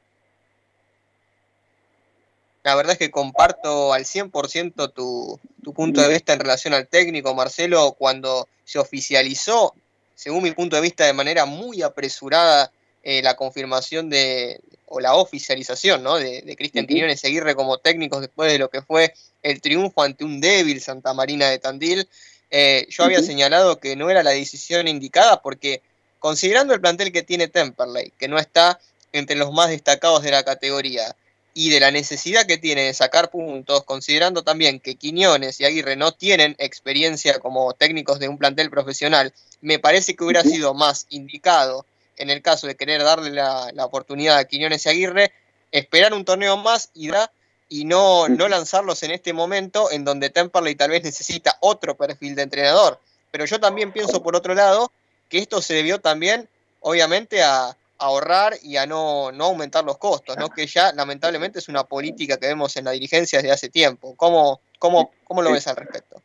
La 2.68 2.76
verdad 2.76 2.91
es 2.91 2.99
que 2.99 3.11
comparto 3.11 3.93
al 3.93 4.03
100% 4.03 4.91
tu, 4.91 5.39
tu 5.63 5.74
punto 5.74 6.01
de 6.01 6.09
vista 6.09 6.34
en 6.34 6.41
relación 6.41 6.74
al 6.74 6.86
técnico, 6.86 7.34
Marcelo, 7.34 7.95
cuando 7.97 8.49
se 8.65 8.78
oficializó, 8.78 9.74
según 10.15 10.43
mi 10.43 10.51
punto 10.51 10.76
de 10.76 10.82
vista, 10.82 11.05
de 11.05 11.13
manera 11.13 11.45
muy 11.45 11.82
apresurada 11.82 12.70
eh, 13.03 13.22
la 13.22 13.38
confirmación 13.38 14.09
de, 14.09 14.59
o 14.88 14.99
la 14.99 15.13
oficialización 15.13 16.03
¿no? 16.03 16.18
de, 16.18 16.55
Cristian 16.57 16.86
Quiñones 16.86 17.24
y 17.24 17.28
Aguirre 17.28 17.55
como 17.55 17.78
técnicos 17.78 18.20
después 18.20 18.51
de 18.51 18.59
lo 18.59 18.70
que 18.70 18.82
fue 18.82 19.13
el 19.43 19.61
triunfo 19.61 20.03
ante 20.03 20.26
un 20.26 20.41
débil 20.41 20.82
Santa 20.82 21.13
Marina 21.13 21.49
de 21.49 21.59
Tandil. 21.59 22.09
Eh, 22.51 22.86
yo 22.89 23.05
había 23.05 23.24
señalado 23.24 23.80
que 23.80 23.95
no 23.95 24.09
era 24.09 24.24
la 24.24 24.32
decisión 24.32 24.89
indicada 24.89 25.41
porque 25.41 25.82
considerando 26.20 26.74
el 26.74 26.82
plantel 26.82 27.13
que 27.13 27.24
tiene 27.24 27.47
Temperley, 27.47 28.11
que 28.20 28.28
no 28.28 28.38
está 28.38 28.78
entre 29.13 29.38
los 29.38 29.53
más 29.53 29.70
destacados 29.70 30.22
de 30.22 30.32
la 30.32 30.43
categoría, 30.43 31.15
y 31.58 31.72
de 31.72 31.80
la 31.80 31.89
necesidad 31.89 32.45
que 32.45 32.60
tiene 32.60 32.84
de 32.84 32.93
sacar 32.93 33.32
puntos, 33.32 33.84
considerando 33.84 34.43
también 34.43 34.80
que 34.80 34.93
Quiñones 34.93 35.60
y 35.60 35.66
Aguirre 35.66 35.95
no 35.95 36.12
tienen 36.12 36.55
experiencia 36.60 37.39
como 37.39 37.74
técnicos 37.74 38.20
de 38.20 38.30
un 38.30 38.38
plantel 38.38 38.70
profesional, 38.70 39.34
me 39.62 39.80
parece 39.80 40.16
que 40.16 40.24
hubiera 40.24 40.43
sido 40.43 40.76
más 40.76 41.08
indicado 41.10 41.84
en 42.16 42.30
el 42.30 42.43
caso 42.43 42.68
de 42.68 42.76
querer 42.76 43.01
darle 43.01 43.32
la, 43.32 43.72
oportunidad 43.80 44.38
a 44.38 44.45
Quiñones 44.45 44.86
y 44.86 44.89
Aguirre, 44.89 45.32
esperar 45.72 46.14
un 46.14 46.26
torneo 46.26 46.58
más 46.58 46.91
y 46.93 47.08
da 47.08 47.32
y 47.70 47.86
no, 47.86 48.30
no 48.30 48.47
lanzarlos 48.47 49.01
en 49.01 49.10
este 49.10 49.34
momento 49.34 49.89
en 49.89 50.05
donde 50.05 50.30
Temperley 50.30 50.76
tal 50.76 50.91
vez 50.91 51.03
necesita 51.03 51.58
otro 51.62 51.97
perfil 51.97 52.36
de 52.36 52.43
entrenador. 52.43 53.01
Pero 53.32 53.45
yo 53.45 53.60
también 53.60 53.91
pienso 53.91 54.22
por 54.22 54.36
otro 54.36 54.53
lado 54.53 54.91
que 55.28 55.39
esto 55.39 55.60
se 55.64 55.74
debió 55.74 55.99
también, 55.99 56.47
obviamente, 56.82 57.41
a, 57.41 57.76
ahorrar 58.00 58.54
y 58.62 58.78
a 58.78 58.86
no, 58.86 59.32
no, 59.32 59.45
aumentar 59.45 59.84
los 59.84 59.98
costos, 59.98 60.38
¿no? 60.38 60.50
que 60.50 60.68
ya 60.68 60.91
lamentablemente 60.93 61.60
es 61.60 61.70
una 61.70 61.84
política 61.84 62.38
que 62.38 62.48
vemos 62.48 62.76
en 62.78 62.86
la 62.86 62.91
dirigencia 62.91 63.39
desde 63.39 63.52
hace 63.52 63.70
tiempo. 63.70 64.16
¿Cómo, 64.16 64.62
cómo, 64.80 65.12
cómo 65.24 65.41
lo 65.41 65.52
ves 65.52 65.68
al 65.68 65.76
respecto? 65.76 66.22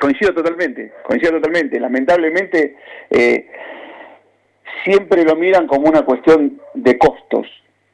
coincido 0.00 0.32
totalmente, 0.32 0.92
coincido 1.02 1.32
totalmente. 1.32 1.78
Lamentablemente, 1.78 2.76
eh, 3.10 3.46
siempre 4.82 5.24
lo 5.24 5.36
miran 5.36 5.66
como 5.66 5.88
una 5.88 6.02
cuestión 6.02 6.60
de 6.72 6.96
costos. 6.96 7.46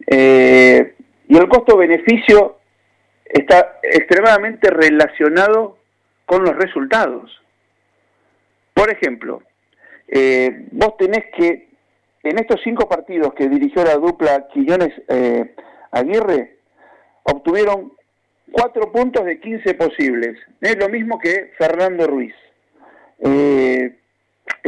Eh, 0.07 0.95
y 1.29 1.37
el 1.37 1.49
costo-beneficio 1.49 2.59
está 3.25 3.79
extremadamente 3.83 4.71
relacionado 4.71 5.79
con 6.27 6.45
los 6.45 6.57
resultados. 6.57 7.41
Por 8.75 8.93
ejemplo, 8.93 9.43
eh, 10.09 10.67
vos 10.73 10.97
tenés 10.97 11.25
que, 11.37 11.70
en 12.23 12.39
estos 12.39 12.61
cinco 12.63 12.89
partidos 12.89 13.35
que 13.35 13.49
dirigió 13.49 13.85
la 13.85 13.97
dupla 13.97 14.47
Quillones 14.53 14.93
eh, 15.09 15.55
Aguirre, 15.91 16.59
obtuvieron 17.25 17.93
cuatro 18.53 18.93
puntos 18.93 19.25
de 19.25 19.41
15 19.41 19.75
posibles. 19.75 20.39
Es 20.61 20.77
lo 20.77 20.89
mismo 20.89 21.19
que 21.19 21.53
Fernando 21.59 22.07
Ruiz. 22.07 22.35
el 23.21 23.97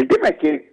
tema 0.08 0.28
es 0.28 0.36
que 0.38 0.72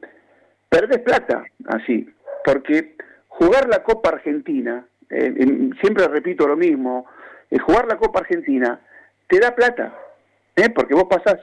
perdés 0.69 0.99
plata 0.99 1.43
así, 1.67 2.07
porque 2.45 2.95
jugar 3.27 3.67
la 3.67 3.84
Copa 3.84 4.09
Argentina, 4.09 4.86
eh, 5.09 5.34
siempre 5.82 6.07
repito 6.07 6.47
lo 6.47 6.55
mismo, 6.55 7.05
eh, 7.49 7.57
jugar 7.57 7.88
la 7.88 7.97
Copa 7.97 8.19
Argentina 8.19 8.80
te 9.27 9.39
da 9.39 9.55
plata, 9.55 9.97
¿eh? 10.55 10.69
porque 10.69 10.93
vos 10.93 11.05
pasás 11.09 11.39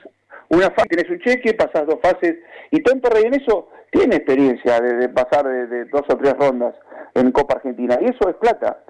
una 0.49 0.71
fase, 0.71 0.87
tenés 0.89 1.09
un 1.09 1.19
cheque, 1.19 1.53
pasás 1.53 1.85
dos 1.85 1.99
fases, 2.01 2.37
y 2.71 2.81
Temperley 2.81 3.25
en 3.25 3.35
eso 3.35 3.69
tiene 3.91 4.17
experiencia 4.17 4.79
de, 4.79 5.09
pasar 5.09 5.45
de, 5.45 5.85
dos 5.85 6.03
o 6.07 6.17
tres 6.17 6.33
rondas 6.33 6.75
en 7.13 7.31
Copa 7.31 7.55
Argentina, 7.55 7.97
y 8.01 8.05
eso 8.05 8.29
es 8.29 8.35
plata. 8.35 8.83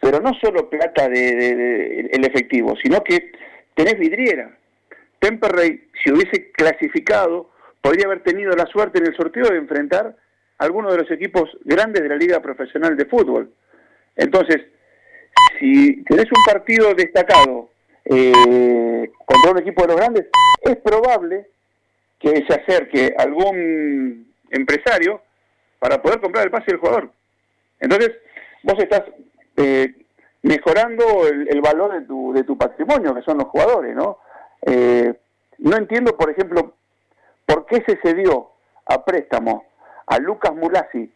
Pero 0.00 0.20
no 0.20 0.32
solo 0.40 0.70
plata 0.70 1.08
de, 1.08 2.08
el 2.12 2.24
efectivo, 2.24 2.74
sino 2.82 3.02
que 3.02 3.32
tenés 3.74 3.98
vidriera. 3.98 4.50
Temperley, 5.18 5.88
si 6.02 6.12
hubiese 6.12 6.52
clasificado, 6.52 7.50
podría 7.82 8.06
haber 8.06 8.22
tenido 8.22 8.52
la 8.52 8.66
suerte 8.66 8.98
en 8.98 9.08
el 9.08 9.16
sorteo 9.16 9.48
de 9.48 9.58
enfrentar 9.58 10.14
a 10.58 10.64
alguno 10.64 10.90
de 10.90 10.98
los 10.98 11.10
equipos 11.10 11.50
grandes 11.64 12.02
de 12.02 12.08
la 12.08 12.16
Liga 12.16 12.40
Profesional 12.40 12.96
de 12.96 13.06
Fútbol. 13.06 13.50
Entonces, 14.16 14.58
si 15.58 16.02
tenés 16.04 16.26
un 16.26 16.42
partido 16.46 16.94
destacado 16.94 17.70
eh, 18.10 19.10
contra 19.24 19.52
un 19.52 19.58
equipo 19.58 19.82
de 19.82 19.88
los 19.88 19.96
grandes, 19.96 20.26
es 20.62 20.76
probable 20.76 21.48
que 22.18 22.44
se 22.46 22.54
acerque 22.54 23.14
algún 23.16 24.32
empresario 24.50 25.20
para 25.78 26.02
poder 26.02 26.20
comprar 26.20 26.44
el 26.44 26.50
pase 26.50 26.72
del 26.72 26.80
jugador. 26.80 27.10
Entonces, 27.80 28.12
vos 28.62 28.78
estás 28.78 29.02
eh, 29.56 29.94
mejorando 30.42 31.28
el, 31.28 31.60
valor 31.60 31.92
de 32.00 32.06
tu, 32.06 32.32
de 32.32 32.42
tu 32.44 32.56
patrimonio, 32.56 33.14
que 33.14 33.22
son 33.22 33.38
los 33.38 33.48
jugadores, 33.48 33.94
¿no? 33.94 34.18
Eh, 34.62 35.14
no 35.58 35.76
entiendo, 35.76 36.16
por 36.16 36.30
ejemplo, 36.30 36.74
¿Por 37.48 37.64
qué 37.64 37.82
se 37.86 37.96
cedió 38.02 38.50
a 38.84 39.06
préstamo 39.06 39.64
a 40.06 40.18
Lucas 40.18 40.54
Mulasi 40.54 41.10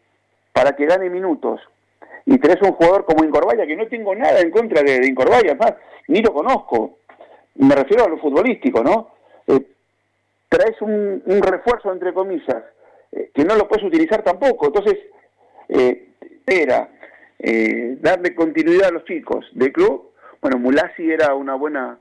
para 0.51 0.75
que 0.75 0.87
gane 0.87 1.07
minutos 1.11 1.61
y 2.25 2.37
tenés 2.37 2.61
un 2.61 2.73
jugador 2.73 3.05
como 3.05 3.23
Incorbaya, 3.23 3.65
que 3.65 3.75
no 3.75 3.87
tengo 3.87 4.15
nada 4.15 4.39
en 4.39 4.51
contra 4.51 4.81
de, 4.81 4.99
de 4.99 5.07
Incorbaya, 5.07 5.55
más, 5.55 5.73
ni 6.07 6.21
lo 6.21 6.33
conozco, 6.33 6.99
me 7.55 7.75
refiero 7.75 8.05
a 8.05 8.09
lo 8.09 8.17
futbolístico, 8.17 8.83
¿no? 8.83 9.11
Eh, 9.47 9.59
traes 10.49 10.81
un, 10.81 11.21
refuerzo, 11.41 11.91
entre 11.91 12.13
comillas, 12.13 12.63
eh, 13.11 13.31
que 13.33 13.43
no 13.43 13.55
lo 13.55 13.67
puedes 13.67 13.85
utilizar 13.85 14.23
tampoco, 14.23 14.67
entonces, 14.67 14.97
eh, 15.69 16.09
era 16.45 16.89
eh, 17.39 17.97
darle 17.99 18.35
continuidad 18.35 18.89
a 18.89 18.91
los 18.91 19.05
chicos 19.05 19.45
del 19.53 19.71
club, 19.71 20.11
bueno, 20.41 20.59
Mulasi 20.59 21.09
era 21.09 21.33
una 21.35 21.55
buena... 21.55 21.97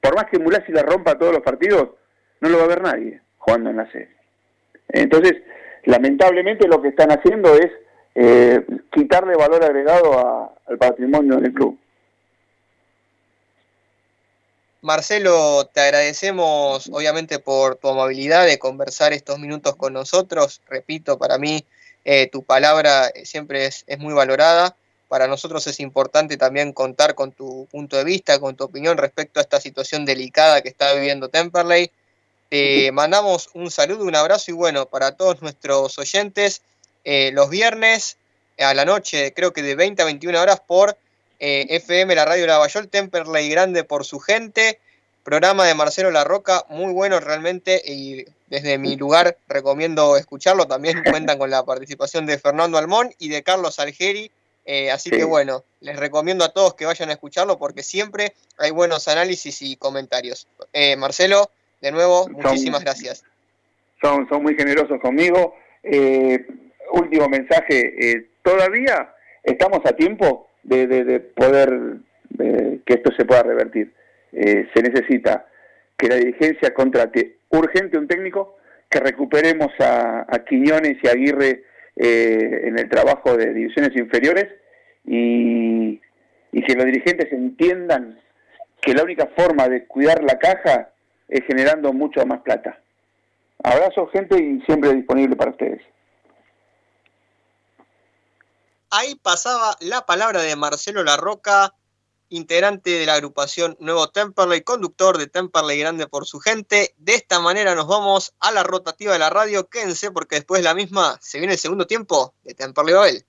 por 0.00 0.14
más 0.14 0.26
que 0.30 0.38
Mulasi 0.38 0.72
la 0.72 0.82
rompa 0.82 1.18
todos 1.18 1.34
los 1.34 1.42
partidos, 1.42 1.90
no 2.40 2.48
lo 2.48 2.58
va 2.58 2.64
a 2.64 2.68
ver 2.68 2.82
nadie 2.82 3.20
jugando 3.38 3.70
en 3.70 3.76
la 3.76 3.90
sede. 3.90 4.08
Entonces, 4.88 5.34
lamentablemente 5.84 6.68
lo 6.68 6.80
que 6.80 6.88
están 6.88 7.10
haciendo 7.10 7.54
es 7.54 7.70
eh, 8.14 8.64
quitarle 8.92 9.36
valor 9.36 9.64
agregado 9.64 10.54
al 10.66 10.78
patrimonio 10.78 11.36
del 11.36 11.52
club. 11.52 11.78
Marcelo, 14.82 15.66
te 15.66 15.80
agradecemos 15.80 16.88
obviamente 16.90 17.38
por 17.38 17.76
tu 17.76 17.88
amabilidad 17.88 18.46
de 18.46 18.58
conversar 18.58 19.12
estos 19.12 19.38
minutos 19.38 19.76
con 19.76 19.92
nosotros. 19.92 20.62
Repito, 20.68 21.18
para 21.18 21.36
mí 21.36 21.64
eh, 22.04 22.28
tu 22.28 22.42
palabra 22.42 23.10
siempre 23.24 23.66
es, 23.66 23.84
es, 23.86 23.98
muy 23.98 24.14
valorada. 24.14 24.74
Para 25.08 25.26
nosotros 25.26 25.66
es 25.66 25.80
importante 25.80 26.38
también 26.38 26.72
contar 26.72 27.14
con 27.14 27.32
tu 27.32 27.66
punto 27.70 27.98
de 27.98 28.04
vista, 28.04 28.38
con 28.38 28.56
tu 28.56 28.64
opinión 28.64 28.96
respecto 28.96 29.38
a 29.38 29.42
esta 29.42 29.60
situación 29.60 30.06
delicada 30.06 30.62
que 30.62 30.70
está 30.70 30.94
viviendo 30.94 31.28
Temperley. 31.28 31.90
Te 32.50 32.90
mandamos 32.92 33.48
un 33.54 33.70
saludo, 33.70 34.04
un 34.04 34.16
abrazo 34.16 34.50
y 34.50 34.54
bueno, 34.54 34.86
para 34.86 35.12
todos 35.12 35.40
nuestros 35.40 35.98
oyentes, 35.98 36.62
eh, 37.04 37.30
los 37.32 37.48
viernes 37.48 38.18
a 38.58 38.74
la 38.74 38.84
noche, 38.84 39.32
creo 39.32 39.52
que 39.52 39.62
de 39.62 39.74
20 39.74 40.02
a 40.02 40.04
21 40.04 40.38
horas 40.38 40.60
por 40.60 40.98
eh, 41.38 41.66
FM, 41.70 42.14
la 42.14 42.26
radio 42.26 42.46
Lavallol, 42.46 42.88
Temperley 42.88 43.48
Grande 43.48 43.84
por 43.84 44.04
su 44.04 44.18
gente, 44.18 44.78
programa 45.22 45.64
de 45.64 45.74
Marcelo 45.74 46.10
La 46.10 46.24
Roca, 46.24 46.66
muy 46.68 46.92
bueno 46.92 47.20
realmente 47.20 47.80
y 47.86 48.24
desde 48.48 48.78
mi 48.78 48.96
lugar 48.96 49.38
recomiendo 49.48 50.16
escucharlo, 50.16 50.66
también 50.66 51.02
cuentan 51.10 51.38
con 51.38 51.50
la 51.50 51.64
participación 51.64 52.26
de 52.26 52.38
Fernando 52.38 52.76
Almón 52.76 53.14
y 53.18 53.28
de 53.28 53.42
Carlos 53.44 53.78
Algeri, 53.78 54.30
eh, 54.66 54.90
así 54.90 55.08
que 55.08 55.24
bueno, 55.24 55.64
les 55.80 55.96
recomiendo 55.96 56.44
a 56.44 56.50
todos 56.50 56.74
que 56.74 56.84
vayan 56.84 57.10
a 57.10 57.12
escucharlo 57.12 57.58
porque 57.58 57.82
siempre 57.82 58.34
hay 58.58 58.72
buenos 58.72 59.08
análisis 59.08 59.62
y 59.62 59.76
comentarios. 59.76 60.46
Marcelo, 60.98 61.50
de 61.80 61.92
nuevo, 61.92 62.28
muchísimas 62.28 62.82
gracias. 62.82 63.24
Son, 64.02 64.28
son 64.28 64.42
muy 64.42 64.54
generosos 64.54 65.00
conmigo. 65.00 65.54
Eh, 65.82 66.46
último 66.92 67.28
mensaje, 67.28 67.94
eh, 67.98 68.26
todavía 68.42 69.14
estamos 69.42 69.80
a 69.84 69.92
tiempo 69.92 70.48
de, 70.62 71.20
poder 71.34 71.98
que 72.38 72.94
esto 72.94 73.10
se 73.16 73.24
pueda 73.24 73.42
revertir. 73.42 73.92
Eh, 74.32 74.68
se 74.74 74.82
necesita 74.82 75.46
que 75.96 76.08
la 76.08 76.16
dirigencia 76.16 76.72
contrate 76.72 77.38
urgente 77.50 77.98
un 77.98 78.08
técnico, 78.08 78.56
que 78.88 79.00
recuperemos 79.00 79.72
a, 79.78 80.26
Quiñones 80.48 80.96
y 81.02 81.08
Aguirre 81.08 81.64
en 81.96 82.78
el 82.78 82.88
trabajo 82.88 83.36
de 83.36 83.52
divisiones 83.52 83.94
inferiores 83.96 84.46
y, 85.04 86.00
y 86.52 86.62
que 86.62 86.74
los 86.74 86.86
dirigentes 86.86 87.32
entiendan 87.32 88.18
que 88.80 88.94
la 88.94 89.04
única 89.04 89.28
forma 89.36 89.68
de 89.68 89.84
cuidar 89.86 90.22
la 90.24 90.38
caja 90.38 90.90
es 91.30 91.44
generando 91.46 91.92
mucho 91.92 92.24
más 92.26 92.42
plata. 92.42 92.78
Abrazo 93.62 94.08
gente 94.08 94.42
y 94.42 94.60
siempre 94.62 94.94
disponible 94.94 95.36
para 95.36 95.52
ustedes. 95.52 95.82
Ahí 98.90 99.14
pasaba 99.14 99.76
la 99.80 100.04
palabra 100.04 100.42
de 100.42 100.56
Marcelo 100.56 101.04
Larroca, 101.04 101.74
integrante 102.28 102.90
de 102.90 103.06
la 103.06 103.14
agrupación 103.14 103.76
Nuevo 103.78 104.08
Temperley, 104.08 104.62
conductor 104.62 105.18
de 105.18 105.28
Temperley 105.28 105.78
Grande 105.78 106.08
por 106.08 106.26
su 106.26 106.40
gente. 106.40 106.94
De 106.96 107.14
esta 107.14 107.38
manera 107.38 107.76
nos 107.76 107.86
vamos 107.86 108.34
a 108.40 108.50
la 108.50 108.64
rotativa 108.64 109.12
de 109.12 109.20
la 109.20 109.30
radio. 109.30 109.68
Quédense 109.68 110.10
porque 110.10 110.36
después 110.36 110.60
de 110.60 110.64
la 110.64 110.74
misma 110.74 111.18
se 111.20 111.38
viene 111.38 111.52
el 111.52 111.58
segundo 111.58 111.86
tiempo 111.86 112.34
de 112.42 112.54
Temperley 112.54 112.94
Babel. 112.94 113.24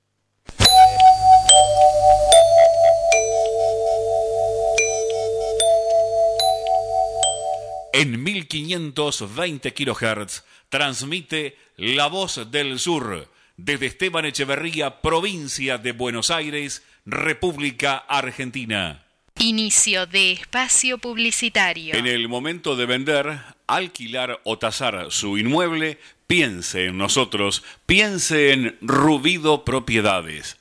En 7.93 8.23
1520 8.23 9.73
kHz 9.73 10.43
transmite 10.69 11.57
La 11.75 12.07
Voz 12.07 12.49
del 12.49 12.79
Sur 12.79 13.27
desde 13.57 13.87
Esteban 13.87 14.25
Echeverría, 14.25 15.01
provincia 15.01 15.77
de 15.77 15.91
Buenos 15.91 16.31
Aires, 16.31 16.83
República 17.05 17.97
Argentina. 17.97 19.03
Inicio 19.39 20.05
de 20.05 20.31
espacio 20.31 20.99
publicitario. 20.99 21.93
En 21.95 22.07
el 22.07 22.29
momento 22.29 22.75
de 22.75 22.85
vender, 22.85 23.39
alquilar 23.67 24.39
o 24.45 24.57
tasar 24.57 25.07
su 25.09 25.37
inmueble, 25.37 25.99
piense 26.27 26.85
en 26.85 26.97
nosotros, 26.97 27.63
piense 27.85 28.53
en 28.53 28.77
Rubido 28.81 29.65
Propiedades 29.65 30.60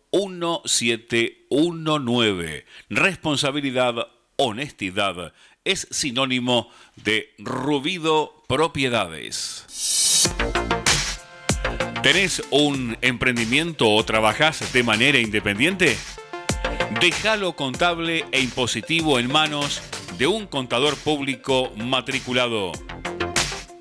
1719. 0.11 2.65
Responsabilidad, 2.89 4.07
honestidad 4.35 5.33
es 5.63 5.87
sinónimo 5.91 6.69
de 6.95 7.29
Rubido 7.37 8.43
Propiedades. 8.47 9.67
¿Tenés 12.03 12.43
un 12.49 12.97
emprendimiento 13.01 13.89
o 13.89 14.03
trabajás 14.03 14.73
de 14.73 14.83
manera 14.83 15.19
independiente? 15.19 15.95
Déjalo 16.99 17.55
contable 17.55 18.25
e 18.31 18.41
impositivo 18.41 19.19
en 19.19 19.31
manos 19.31 19.81
de 20.17 20.25
un 20.27 20.47
contador 20.47 20.97
público 20.97 21.71
matriculado. 21.77 22.71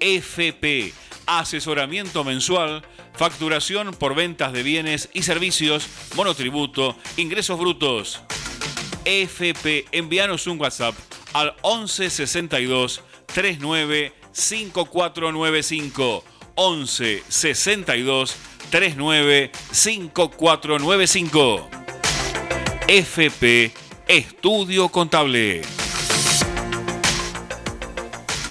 FP, 0.01 0.93
asesoramiento 1.27 2.25
mensual 2.25 2.83
facturación 3.15 3.93
por 3.93 4.15
ventas 4.15 4.53
de 4.53 4.63
bienes 4.63 5.09
y 5.13 5.23
servicios, 5.23 5.89
monotributo, 6.15 6.97
ingresos 7.17 7.59
brutos. 7.59 8.21
FP, 9.05 9.87
envíanos 9.93 10.47
un 10.47 10.61
WhatsApp 10.61 10.95
al 11.33 11.55
11 11.63 12.11
62 12.11 13.03
39 13.27 14.13
5495. 14.33 16.25
11 16.55 17.23
62 17.29 18.37
39 18.71 19.51
5495. 19.73 21.69
FP 22.87 23.73
Estudio 24.09 24.89
Contable. 24.89 25.80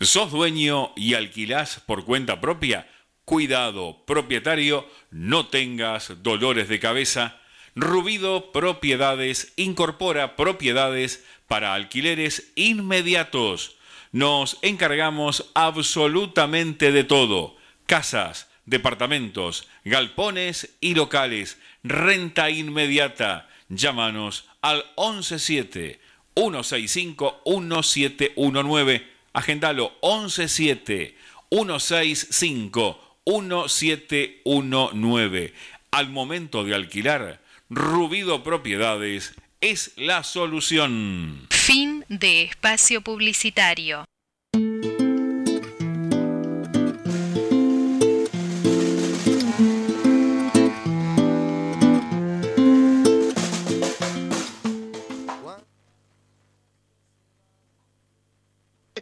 ¿Sos 0.00 0.30
dueño 0.30 0.92
y 0.96 1.12
alquilás 1.12 1.82
por 1.84 2.06
cuenta 2.06 2.40
propia? 2.40 2.86
Cuidado, 3.30 4.02
propietario, 4.06 4.90
no 5.12 5.46
tengas 5.46 6.20
dolores 6.20 6.68
de 6.68 6.80
cabeza. 6.80 7.38
Rubido 7.76 8.50
Propiedades 8.50 9.52
incorpora 9.54 10.34
propiedades 10.34 11.24
para 11.46 11.74
alquileres 11.74 12.50
inmediatos. 12.56 13.76
Nos 14.10 14.58
encargamos 14.62 15.48
absolutamente 15.54 16.90
de 16.90 17.04
todo. 17.04 17.56
Casas, 17.86 18.50
departamentos, 18.66 19.68
galpones 19.84 20.76
y 20.80 20.96
locales. 20.96 21.60
Renta 21.84 22.50
inmediata. 22.50 23.48
Llámanos 23.68 24.48
al 24.60 24.84
117 24.96 26.00
165 26.34 27.42
1719. 27.46 29.08
Agendalo 29.32 29.92
117 30.02 31.16
165 31.48 33.09
1719. 33.30 35.54
Al 35.92 36.10
momento 36.10 36.64
de 36.64 36.74
alquilar, 36.74 37.40
Rubido 37.68 38.42
Propiedades 38.42 39.34
es 39.60 39.92
la 39.96 40.24
solución. 40.24 41.46
Fin 41.50 42.04
de 42.08 42.42
espacio 42.42 43.02
publicitario. 43.02 44.04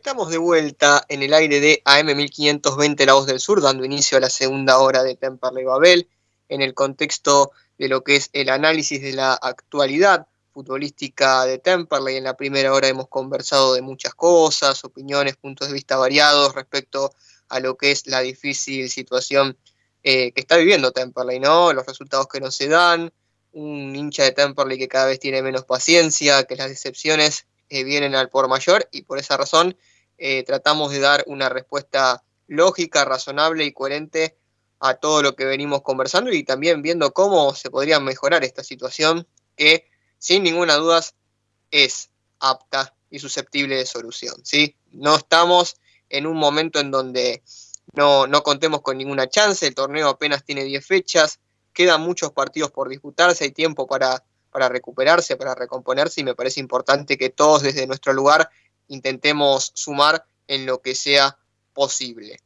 Estamos 0.09 0.30
de 0.30 0.38
vuelta 0.38 1.04
en 1.11 1.22
el 1.22 1.34
aire 1.34 1.61
de 1.61 1.82
AM 1.84 2.16
1520 2.16 3.04
La 3.04 3.12
Voz 3.12 3.26
del 3.26 3.40
Sur, 3.40 3.61
dando 3.61 3.84
inicio 3.84 4.16
a 4.16 4.22
la 4.22 4.30
segunda 4.30 4.78
hora 4.78 5.02
de 5.02 5.16
Temperley 5.16 5.64
Babel, 5.64 6.09
en 6.48 6.62
el 6.62 6.72
contexto 6.72 7.52
de 7.76 7.88
lo 7.88 8.02
que 8.02 8.16
es 8.16 8.30
el 8.32 8.48
análisis 8.48 9.02
de 9.02 9.12
la 9.12 9.34
actualidad 9.34 10.26
futbolística 10.54 11.44
de 11.44 11.59
Temperley. 11.59 12.16
En 12.16 12.24
la 12.24 12.38
primera 12.38 12.72
hora 12.72 12.88
hemos 12.88 13.09
conversado 13.09 13.74
de 13.74 13.82
muchas 13.82 14.14
cosas, 14.14 14.82
opiniones, 14.82 15.36
puntos 15.36 15.68
de 15.68 15.74
vista 15.74 15.98
variados 15.98 16.54
respecto 16.54 17.12
a 17.50 17.61
lo 17.61 17.76
que 17.76 17.90
es 17.90 18.06
la 18.06 18.20
difícil 18.20 18.88
situación 18.88 19.59
eh, 20.02 20.32
que 20.32 20.40
está 20.40 20.56
viviendo 20.56 20.90
Temperley, 20.90 21.38
¿no? 21.38 21.74
Los 21.74 21.84
resultados 21.84 22.28
que 22.28 22.40
no 22.40 22.50
se 22.50 22.66
dan, 22.68 23.12
un 23.52 23.94
hincha 23.94 24.22
de 24.22 24.32
Temperley 24.32 24.78
que 24.78 24.88
cada 24.88 25.04
vez 25.04 25.20
tiene 25.20 25.42
menos 25.42 25.66
paciencia, 25.66 26.44
que 26.44 26.56
las 26.56 26.70
decepciones 26.70 27.44
eh, 27.68 27.84
vienen 27.84 28.14
al 28.14 28.30
por 28.30 28.48
mayor 28.48 28.88
y 28.90 29.02
por 29.02 29.18
esa 29.18 29.36
razón 29.36 29.76
eh, 30.19 30.43
tratamos 30.45 30.91
de 30.91 31.01
dar 31.01 31.25
una 31.27 31.49
respuesta 31.49 32.25
lógica, 32.49 33.05
razonable 33.05 33.64
y 33.64 33.73
coherente 33.73 34.37
a 34.81 34.95
todo 34.95 35.23
lo 35.23 35.35
que 35.35 35.45
venimos 35.45 35.83
conversando 35.83 36.33
y 36.33 36.45
también 36.45 36.83
viendo 36.83 37.12
cómo 37.12 37.55
se 37.55 37.71
podría 37.71 38.01
mejorar 38.01 38.45
esta 38.45 38.62
situación 38.62 39.27
que 39.57 39.89
sin 40.19 40.43
ninguna 40.43 40.77
duda 40.77 41.01
es 41.71 42.11
apta 42.41 42.95
y 43.11 43.19
susceptible 43.19 43.77
de 43.77 43.87
solución. 43.87 44.35
¿sí? 44.45 44.77
No 44.91 45.16
estamos 45.16 45.77
en 46.09 46.27
un 46.27 46.37
momento 46.37 46.81
en 46.81 46.91
donde 46.91 47.43
no, 47.93 48.27
no 48.27 48.43
contemos 48.43 48.83
con 48.83 48.99
ninguna 48.99 49.29
chance, 49.29 49.66
el 49.66 49.75
torneo 49.75 50.09
apenas 50.09 50.45
tiene 50.45 50.64
10 50.64 50.87
fechas, 50.87 51.41
quedan 51.73 52.01
muchos 52.01 52.33
partidos 52.33 52.71
por 52.71 52.89
disputarse, 52.89 53.45
hay 53.45 53.53
tiempo 53.53 53.87
para, 53.87 54.25
para 54.51 54.69
recuperarse, 54.69 55.36
para 55.36 55.55
recomponerse 55.55 56.20
y 56.20 56.24
me 56.24 56.35
parece 56.35 56.61
importante 56.61 57.16
que 57.16 57.31
todos 57.31 57.62
desde 57.62 57.86
nuestro 57.86 58.12
lugar 58.12 58.51
intentemos 58.89 59.70
sumar 59.74 60.24
en 60.47 60.66
lo 60.66 60.81
que 60.81 60.94
sea 60.94 61.39
posible. 61.73 62.40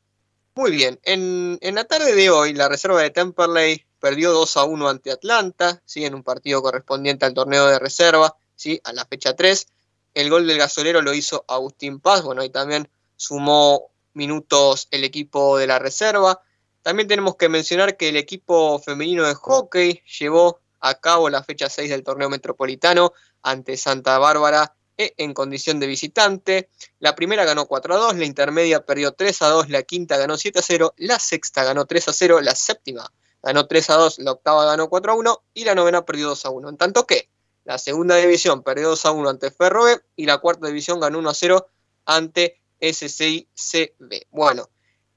Muy 0.55 0.71
bien, 0.71 1.01
en, 1.05 1.59
la 1.63 1.85
tarde 1.85 2.15
de 2.15 2.29
hoy 2.29 2.53
la 2.53 2.69
reserva 2.69 3.01
de 3.01 3.09
Temperley 3.09 3.87
perdió 3.99 4.33
2 4.33 4.57
a 4.59 4.65
1 4.65 4.89
ante 4.89 5.11
Atlanta, 5.11 5.81
¿sí? 5.87 6.05
en 6.05 6.15
un 6.15 6.23
partido 6.23 6.61
correspondiente 6.61 7.25
al 7.25 7.33
torneo 7.33 7.67
de 7.69 7.79
reserva, 7.79 8.37
¿sí? 8.55 8.79
a 8.85 8.93
la 8.93 9.07
fecha 9.07 9.35
3. 9.35 9.67
El 10.13 10.29
gol 10.29 10.47
del 10.47 10.59
gasolero 10.59 11.01
lo 11.01 11.15
hizo 11.15 11.45
Agustín 11.49 12.01
Paz, 12.01 12.23
bueno, 12.23 12.43
ahí 12.43 12.51
también 12.51 12.91
sumó 13.17 13.93
minutos 14.13 14.89
el 14.91 15.05
equipo 15.05 15.57
de 15.57 15.67
la 15.67 15.79
reserva. 15.79 16.43
También 16.83 17.09
tenemos 17.09 17.37
que 17.37 17.49
mencionar 17.49 17.97
que 17.97 18.11
el 18.11 18.17
equipo 18.19 18.79
femenino 18.79 19.27
de 19.27 19.35
hockey 19.35 20.03
llevó 20.19 20.61
a 20.81 20.97
cabo 20.97 21.31
la 21.31 21.43
fecha 21.43 21.71
6 21.71 21.89
del 21.89 22.03
torneo 22.03 22.29
metropolitano 22.29 23.15
ante 23.43 23.77
Santa 23.79 24.19
Bárbara 24.19 24.75
en 24.97 25.35
condición 25.35 25.81
de 25.81 25.87
visitante. 25.87 26.69
La 26.99 27.15
primera 27.15 27.45
ganó 27.45 27.67
4 27.67 27.95
a 27.95 27.99
2, 27.99 28.17
la 28.17 28.25
intermedia 28.25 28.85
perdió 28.85 29.13
3 29.13 29.43
a 29.43 29.49
2, 29.49 29.71
la 29.71 29.83
quinta 29.83 30.17
ganó 30.17 30.37
7 30.37 30.59
a 30.59 30.63
0, 30.63 30.95
la 30.97 31.19
sexta 31.19 31.65
ganó 31.65 31.87
3 31.87 32.09
a 32.09 32.13
0, 32.13 32.41
la 32.41 32.55
séptima 32.55 33.13
ganó 33.43 33.67
3 33.67 33.91
a 33.91 33.95
2, 33.95 34.19
la 34.21 34.33
octava 34.33 34.65
ganó 34.65 34.89
4 34.89 35.13
a 35.13 35.17
1 35.17 35.43
y 35.55 35.65
la 35.65 35.75
novena 35.75 36.05
perdió 36.05 36.29
2 36.29 36.45
a 36.47 36.51
1. 36.51 36.69
En 36.69 36.77
tanto 36.77 37.07
que 37.07 37.29
la 37.65 37.79
segunda 37.79 38.17
división 38.17 38.63
perdió 38.63 38.91
2 38.91 39.07
a 39.07 39.11
1 39.13 39.29
ante 39.29 39.51
Ferroe 39.51 40.01
y 40.17 40.27
la 40.27 40.39
cuarta 40.39 40.67
división 40.67 41.01
ganó 41.01 41.19
1 41.19 41.31
a 41.31 41.35
0 41.35 41.67
ante 42.05 42.61
SCICB. 42.81 44.27
Bueno, 44.31 44.69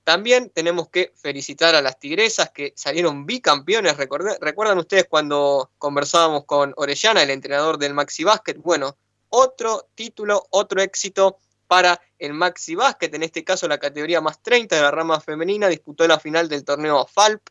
también 0.03 0.51
tenemos 0.51 0.89
que 0.89 1.11
felicitar 1.15 1.73
a 1.73 1.81
las 1.81 1.99
tigresas 1.99 2.51
que 2.51 2.73
salieron 2.75 3.25
bicampeones. 3.25 3.97
¿Recuerdan 3.97 4.77
ustedes 4.77 5.07
cuando 5.09 5.71
conversábamos 5.79 6.45
con 6.45 6.73
Orellana, 6.77 7.23
el 7.23 7.31
entrenador 7.31 7.79
del 7.79 7.95
Maxi 7.95 8.23
Basket? 8.23 8.57
Bueno, 8.57 8.97
otro 9.35 9.89
título, 9.95 10.47
otro 10.51 10.81
éxito 10.81 11.39
para 11.67 11.99
el 12.19 12.33
Maxi 12.33 12.75
Basket, 12.75 13.13
en 13.13 13.23
este 13.23 13.43
caso 13.43 13.67
la 13.67 13.77
categoría 13.77 14.21
más 14.21 14.41
30 14.41 14.75
de 14.75 14.81
la 14.81 14.91
rama 14.91 15.19
femenina, 15.19 15.67
disputó 15.67 16.07
la 16.07 16.19
final 16.19 16.47
del 16.47 16.63
torneo 16.63 17.05
FALP, 17.05 17.41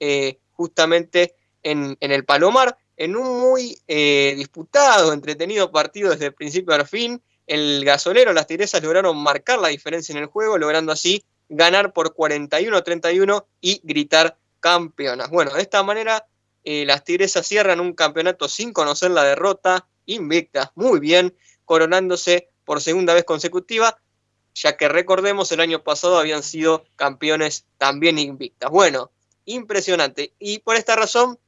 eh, 0.00 0.38
justamente 0.52 1.34
en, 1.62 1.96
el 2.00 2.24
Palomar, 2.24 2.76
en 2.96 3.16
un 3.16 3.40
muy 3.40 3.80
eh, 3.88 4.34
disputado, 4.36 5.12
entretenido 5.12 5.72
partido 5.72 6.10
desde 6.10 6.26
el 6.26 6.34
principio 6.34 6.74
al 6.74 6.86
fin. 6.86 7.22
El 7.46 7.84
gasolero, 7.84 8.32
las 8.32 8.46
tigresas 8.46 8.82
lograron 8.82 9.16
marcar 9.16 9.58
la 9.58 9.68
diferencia 9.68 10.12
en 10.12 10.18
el 10.18 10.26
juego, 10.26 10.58
logrando 10.58 10.92
así 10.92 11.24
ganar 11.48 11.92
por 11.92 12.14
41-31 12.14 13.46
y 13.60 13.80
gritar 13.84 14.36
campeonas. 14.60 15.30
Bueno, 15.30 15.52
de 15.52 15.62
esta 15.62 15.82
manera 15.82 16.26
eh, 16.64 16.86
las 16.86 17.04
Tigresas 17.04 17.46
cierran 17.46 17.78
un 17.80 17.92
campeonato 17.92 18.48
sin 18.48 18.72
conocer 18.72 19.10
la 19.10 19.22
derrota, 19.22 19.86
invictas, 20.06 20.70
muy 20.74 21.00
bien, 21.00 21.36
coronándose 21.64 22.50
por 22.64 22.80
segunda 22.80 23.14
vez 23.14 23.24
consecutiva, 23.24 24.00
ya 24.54 24.76
que 24.76 24.88
recordemos 24.88 25.50
el 25.52 25.60
año 25.60 25.82
pasado 25.82 26.18
habían 26.18 26.42
sido 26.42 26.84
campeones 26.96 27.66
también 27.78 28.18
invictas. 28.18 28.70
Bueno, 28.70 29.10
impresionante. 29.44 30.34
Y 30.38 30.60
por 30.60 30.76
esta 30.76 30.96
razón 30.96 31.38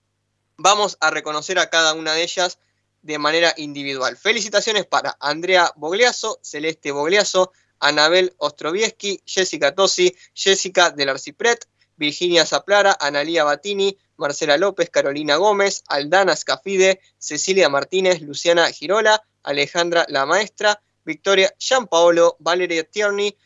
vamos 0.56 0.96
a 1.00 1.10
reconocer 1.10 1.58
a 1.58 1.70
cada 1.70 1.94
una 1.94 2.12
de 2.14 2.22
ellas 2.22 2.58
de 3.02 3.18
manera 3.18 3.54
individual. 3.56 4.16
Felicitaciones 4.16 4.86
para 4.86 5.16
Andrea 5.20 5.72
Bogliazo, 5.76 6.40
Celeste 6.42 6.90
Bogliazo, 6.90 7.52
Anabel 7.78 8.34
Ostrovieski, 8.38 9.22
Jessica 9.24 9.74
Tosi, 9.74 10.16
Jessica 10.34 10.90
del 10.90 11.10
Arcipret, 11.10 11.68
Virginia 11.96 12.44
Zaplara, 12.44 12.96
Analía 12.98 13.44
Batini, 13.44 13.96
Marcela 14.16 14.56
López, 14.56 14.90
Carolina 14.90 15.36
Gómez, 15.36 15.82
Aldana 15.88 16.34
Scafide, 16.34 17.00
Cecilia 17.18 17.68
Martínez, 17.68 18.20
Luciana 18.22 18.70
Girola, 18.70 19.22
Alejandra 19.42 20.06
La 20.08 20.26
Maestra, 20.26 20.82
Victoria 21.04 21.54
Gianpaolo, 21.58 22.36
Valeria 22.40 22.84
Tierney 22.84 23.36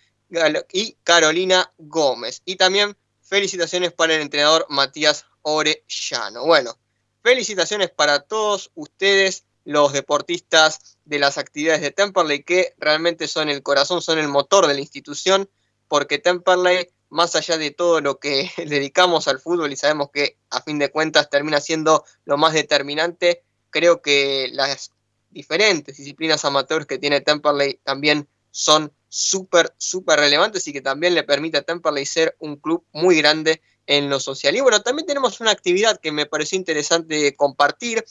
y 0.73 0.97
Carolina 1.05 1.73
Gómez. 1.79 2.43
Y 2.45 2.57
también 2.57 2.97
felicitaciones 3.21 3.93
para 3.93 4.15
el 4.15 4.23
entrenador 4.23 4.67
Matías 4.69 5.27
Orellano. 5.43 6.47
Bueno, 6.47 6.77
felicitaciones 7.23 7.91
para 7.91 8.21
todos 8.21 8.71
ustedes, 8.75 9.45
los 9.65 9.93
deportistas 9.93 10.99
de 11.05 11.19
las 11.19 11.39
actividades 11.39 11.83
de 11.83 11.91
Temperley, 11.91 12.43
que 12.43 12.75
realmente 12.79 13.29
son 13.29 13.49
el 13.49 13.63
corazón, 13.63 14.01
son 14.01 14.19
el 14.19 14.29
motor 14.29 14.67
de 14.67 14.75
la 14.75 14.81
institución, 14.81 15.51
porque 15.87 16.19
Temperley 16.19 16.89
más 17.11 17.37
allá 17.37 17.59
de 17.59 17.71
todo 17.73 18.01
lo 18.01 18.19
que 18.19 18.51
dedicamos 18.57 19.29
al 19.29 19.41
fútbol 19.41 19.73
y 19.73 19.77
sabemos 19.77 20.11
que 20.13 20.39
a 20.49 20.63
fin 20.63 20.79
de 20.79 20.91
cuentas 20.91 21.29
termina 21.29 21.61
siendo 21.61 22.05
lo 22.25 22.39
más 22.39 22.55
determinante, 22.55 23.43
creo 23.69 24.01
que 24.01 24.49
las 24.53 24.93
diferentes 25.29 25.97
disciplinas 25.97 26.45
amateurs 26.45 26.87
que 26.87 26.99
tiene 26.99 27.21
Temperley 27.21 27.81
también 27.85 28.29
son 28.51 28.93
súper, 29.09 29.75
súper 29.79 30.19
relevantes 30.19 30.67
y 30.67 30.73
que 30.73 30.81
también 30.81 31.15
le 31.15 31.23
permite 31.23 31.59
a 31.59 31.63
Temperley 31.63 32.07
ser 32.07 32.37
un 32.39 32.57
club 32.57 32.85
muy 32.93 33.17
grande 33.17 33.61
en 33.87 34.09
lo 34.09 34.21
social. 34.21 34.57
Y 34.57 34.61
bueno, 34.61 34.83
también 34.83 35.07
tenemos 35.07 35.41
una 35.41 35.51
actividad 35.51 36.01
que 36.01 36.13
me 36.13 36.27
pareció 36.27 36.57
interesante 36.57 37.35
compartir 37.35 38.05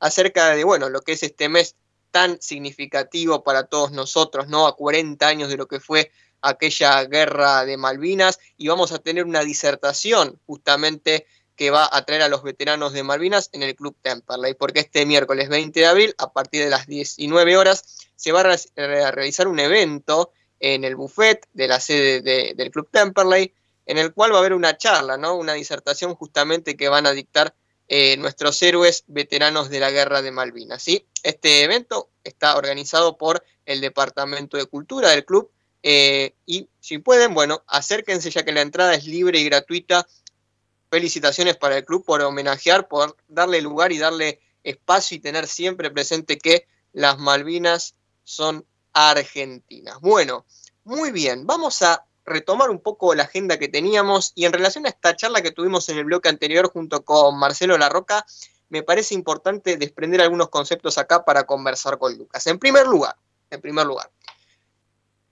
acerca 0.00 0.54
de, 0.54 0.64
bueno, 0.64 0.88
lo 0.88 1.00
que 1.00 1.12
es 1.12 1.22
este 1.22 1.48
mes 1.48 1.76
tan 2.10 2.40
significativo 2.40 3.44
para 3.44 3.64
todos 3.64 3.92
nosotros, 3.92 4.48
¿no? 4.48 4.66
A 4.66 4.76
40 4.76 5.26
años 5.26 5.50
de 5.50 5.58
lo 5.58 5.68
que 5.68 5.80
fue 5.80 6.10
aquella 6.48 7.04
guerra 7.04 7.64
de 7.64 7.76
Malvinas 7.76 8.38
y 8.56 8.68
vamos 8.68 8.92
a 8.92 8.98
tener 8.98 9.24
una 9.24 9.40
disertación 9.40 10.40
justamente 10.46 11.26
que 11.56 11.70
va 11.70 11.88
a 11.90 12.04
traer 12.04 12.22
a 12.22 12.28
los 12.28 12.42
veteranos 12.42 12.92
de 12.92 13.02
Malvinas 13.02 13.48
en 13.52 13.62
el 13.62 13.74
Club 13.74 13.96
Temperley, 14.02 14.54
porque 14.54 14.80
este 14.80 15.06
miércoles 15.06 15.48
20 15.48 15.80
de 15.80 15.86
abril, 15.86 16.14
a 16.18 16.32
partir 16.32 16.62
de 16.62 16.70
las 16.70 16.86
19 16.86 17.56
horas, 17.56 18.10
se 18.14 18.30
va 18.32 18.42
a 18.42 19.10
realizar 19.10 19.48
un 19.48 19.58
evento 19.58 20.32
en 20.60 20.84
el 20.84 20.96
buffet 20.96 21.46
de 21.52 21.68
la 21.68 21.80
sede 21.80 22.54
del 22.54 22.70
Club 22.70 22.88
Temperley, 22.90 23.52
en 23.86 23.98
el 23.98 24.12
cual 24.12 24.32
va 24.32 24.36
a 24.36 24.40
haber 24.40 24.52
una 24.52 24.76
charla, 24.76 25.16
¿no? 25.16 25.34
una 25.34 25.54
disertación 25.54 26.14
justamente 26.14 26.76
que 26.76 26.88
van 26.88 27.06
a 27.06 27.12
dictar 27.12 27.54
eh, 27.88 28.16
nuestros 28.16 28.60
héroes 28.62 29.04
veteranos 29.06 29.70
de 29.70 29.80
la 29.80 29.90
guerra 29.90 30.20
de 30.20 30.32
Malvinas. 30.32 30.82
¿sí? 30.82 31.06
Este 31.22 31.62
evento 31.62 32.10
está 32.24 32.56
organizado 32.56 33.16
por 33.16 33.44
el 33.64 33.80
Departamento 33.80 34.56
de 34.56 34.66
Cultura 34.66 35.10
del 35.10 35.24
Club 35.24 35.50
eh, 35.88 36.34
y 36.46 36.68
si 36.80 36.98
pueden, 36.98 37.32
bueno, 37.32 37.62
acérquense 37.68 38.28
ya 38.32 38.44
que 38.44 38.50
la 38.50 38.60
entrada 38.60 38.94
es 38.94 39.06
libre 39.06 39.38
y 39.38 39.44
gratuita. 39.44 40.04
Felicitaciones 40.90 41.56
para 41.56 41.76
el 41.76 41.84
club 41.84 42.04
por 42.04 42.20
homenajear, 42.22 42.88
por 42.88 43.16
darle 43.28 43.60
lugar 43.60 43.92
y 43.92 43.98
darle 43.98 44.40
espacio 44.64 45.16
y 45.16 45.20
tener 45.20 45.46
siempre 45.46 45.92
presente 45.92 46.38
que 46.38 46.66
las 46.92 47.18
Malvinas 47.18 47.94
son 48.24 48.66
argentinas. 48.94 50.00
Bueno, 50.00 50.44
muy 50.82 51.12
bien, 51.12 51.46
vamos 51.46 51.80
a 51.82 52.04
retomar 52.24 52.68
un 52.70 52.80
poco 52.80 53.14
la 53.14 53.22
agenda 53.22 53.56
que 53.56 53.68
teníamos 53.68 54.32
y 54.34 54.44
en 54.44 54.52
relación 54.52 54.86
a 54.86 54.88
esta 54.88 55.14
charla 55.14 55.40
que 55.40 55.52
tuvimos 55.52 55.88
en 55.88 55.98
el 55.98 56.04
bloque 56.06 56.28
anterior 56.28 56.68
junto 56.68 57.04
con 57.04 57.38
Marcelo 57.38 57.78
Larroca, 57.78 58.26
me 58.70 58.82
parece 58.82 59.14
importante 59.14 59.76
desprender 59.76 60.20
algunos 60.20 60.48
conceptos 60.48 60.98
acá 60.98 61.24
para 61.24 61.44
conversar 61.46 61.96
con 61.96 62.18
Lucas. 62.18 62.44
En 62.48 62.58
primer 62.58 62.88
lugar, 62.88 63.14
en 63.50 63.60
primer 63.60 63.86
lugar, 63.86 64.10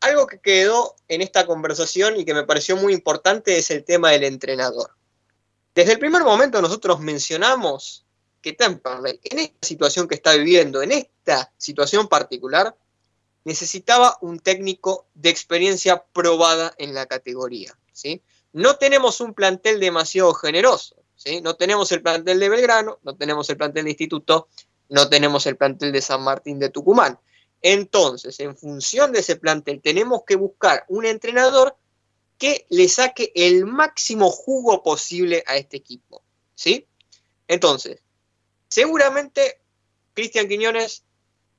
algo 0.05 0.27
que 0.27 0.39
quedó 0.39 0.95
en 1.09 1.21
esta 1.21 1.47
conversación 1.47 2.17
y 2.17 2.25
que 2.25 2.35
me 2.35 2.45
pareció 2.45 2.77
muy 2.77 2.93
importante 2.93 3.59
es 3.59 3.71
el 3.71 3.85
tema 3.85 4.11
del 4.11 4.25
entrenador. 4.25 4.91
Desde 5.75 5.93
el 5.93 5.99
primer 5.99 6.23
momento 6.23 6.63
nosotros 6.63 7.01
mencionamos 7.01 8.05
que 8.41 8.53
Temperley, 8.53 9.21
en 9.25 9.39
esta 9.39 9.67
situación 9.67 10.07
que 10.07 10.15
está 10.15 10.35
viviendo, 10.35 10.83
en 10.83 10.93
esta 10.93 11.53
situación 11.57 12.09
particular, 12.09 12.77
necesitaba 13.45 14.19
un 14.21 14.39
técnico 14.39 15.07
de 15.15 15.31
experiencia 15.31 16.05
probada 16.13 16.75
en 16.79 16.95
la 16.95 17.07
categoría. 17.07 17.77
¿sí? 17.93 18.23
No 18.53 18.77
tenemos 18.77 19.21
un 19.21 19.35
plantel 19.35 19.81
demasiado 19.81 20.35
generoso. 20.35 20.97
¿sí? 21.17 21.41
No 21.41 21.57
tenemos 21.57 21.91
el 21.93 22.03
plantel 22.03 22.39
de 22.39 22.49
Belgrano, 22.49 22.99
no 23.03 23.17
tenemos 23.17 23.49
el 23.51 23.57
plantel 23.57 23.85
de 23.85 23.91
Instituto, 23.91 24.49
no 24.89 25.09
tenemos 25.09 25.47
el 25.47 25.57
plantel 25.57 25.93
de 25.93 26.03
San 26.03 26.23
Martín 26.23 26.59
de 26.59 26.69
Tucumán. 26.69 27.19
Entonces, 27.67 28.39
en 28.41 28.55
función 28.55 29.11
de 29.11 29.21
ese 29.21 29.37
plantel, 29.37 29.81
tenemos 29.81 30.25
que 30.27 30.37
buscar 30.37 30.85
un 30.89 31.07
entrenador 31.07 31.75
que 32.37 32.67
le 32.69 32.91
saque 32.91 33.33
el 33.35 33.65
máximo 33.65 34.29
jugo 34.29 34.83
posible 34.83 35.43
a 35.47 35.57
este 35.57 35.79
equipo. 35.79 36.23
¿Sí? 36.55 36.87
Entonces, 37.49 38.03
seguramente 38.69 39.63
Cristian 40.13 40.47
Quiñones 40.47 41.05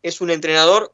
es 0.03 0.21
un 0.21 0.29
entrenador 0.29 0.93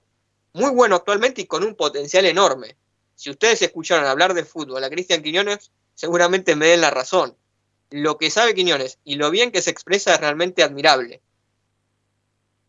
muy 0.54 0.72
bueno 0.72 0.96
actualmente 0.96 1.42
y 1.42 1.46
con 1.46 1.66
un 1.66 1.76
potencial 1.76 2.26
enorme. 2.26 2.78
Si 3.16 3.30
ustedes 3.30 3.62
escucharon 3.62 4.06
hablar 4.06 4.34
de 4.34 4.46
fútbol 4.46 4.82
a 4.82 4.90
Cristian 4.90 5.22
Quiñones, 5.22 5.72
seguramente 5.94 6.56
me 6.56 6.68
den 6.68 6.80
la 6.80 6.90
razón. 6.90 7.36
Lo 7.90 8.18
que 8.18 8.32
sabe 8.32 8.56
Quiñones 8.56 8.98
y 9.04 9.16
lo 9.16 9.30
bien 9.30 9.52
que 9.52 9.62
se 9.62 9.72
expresa 9.72 10.14
es 10.14 10.22
realmente 10.22 10.64
admirable. 10.64 11.22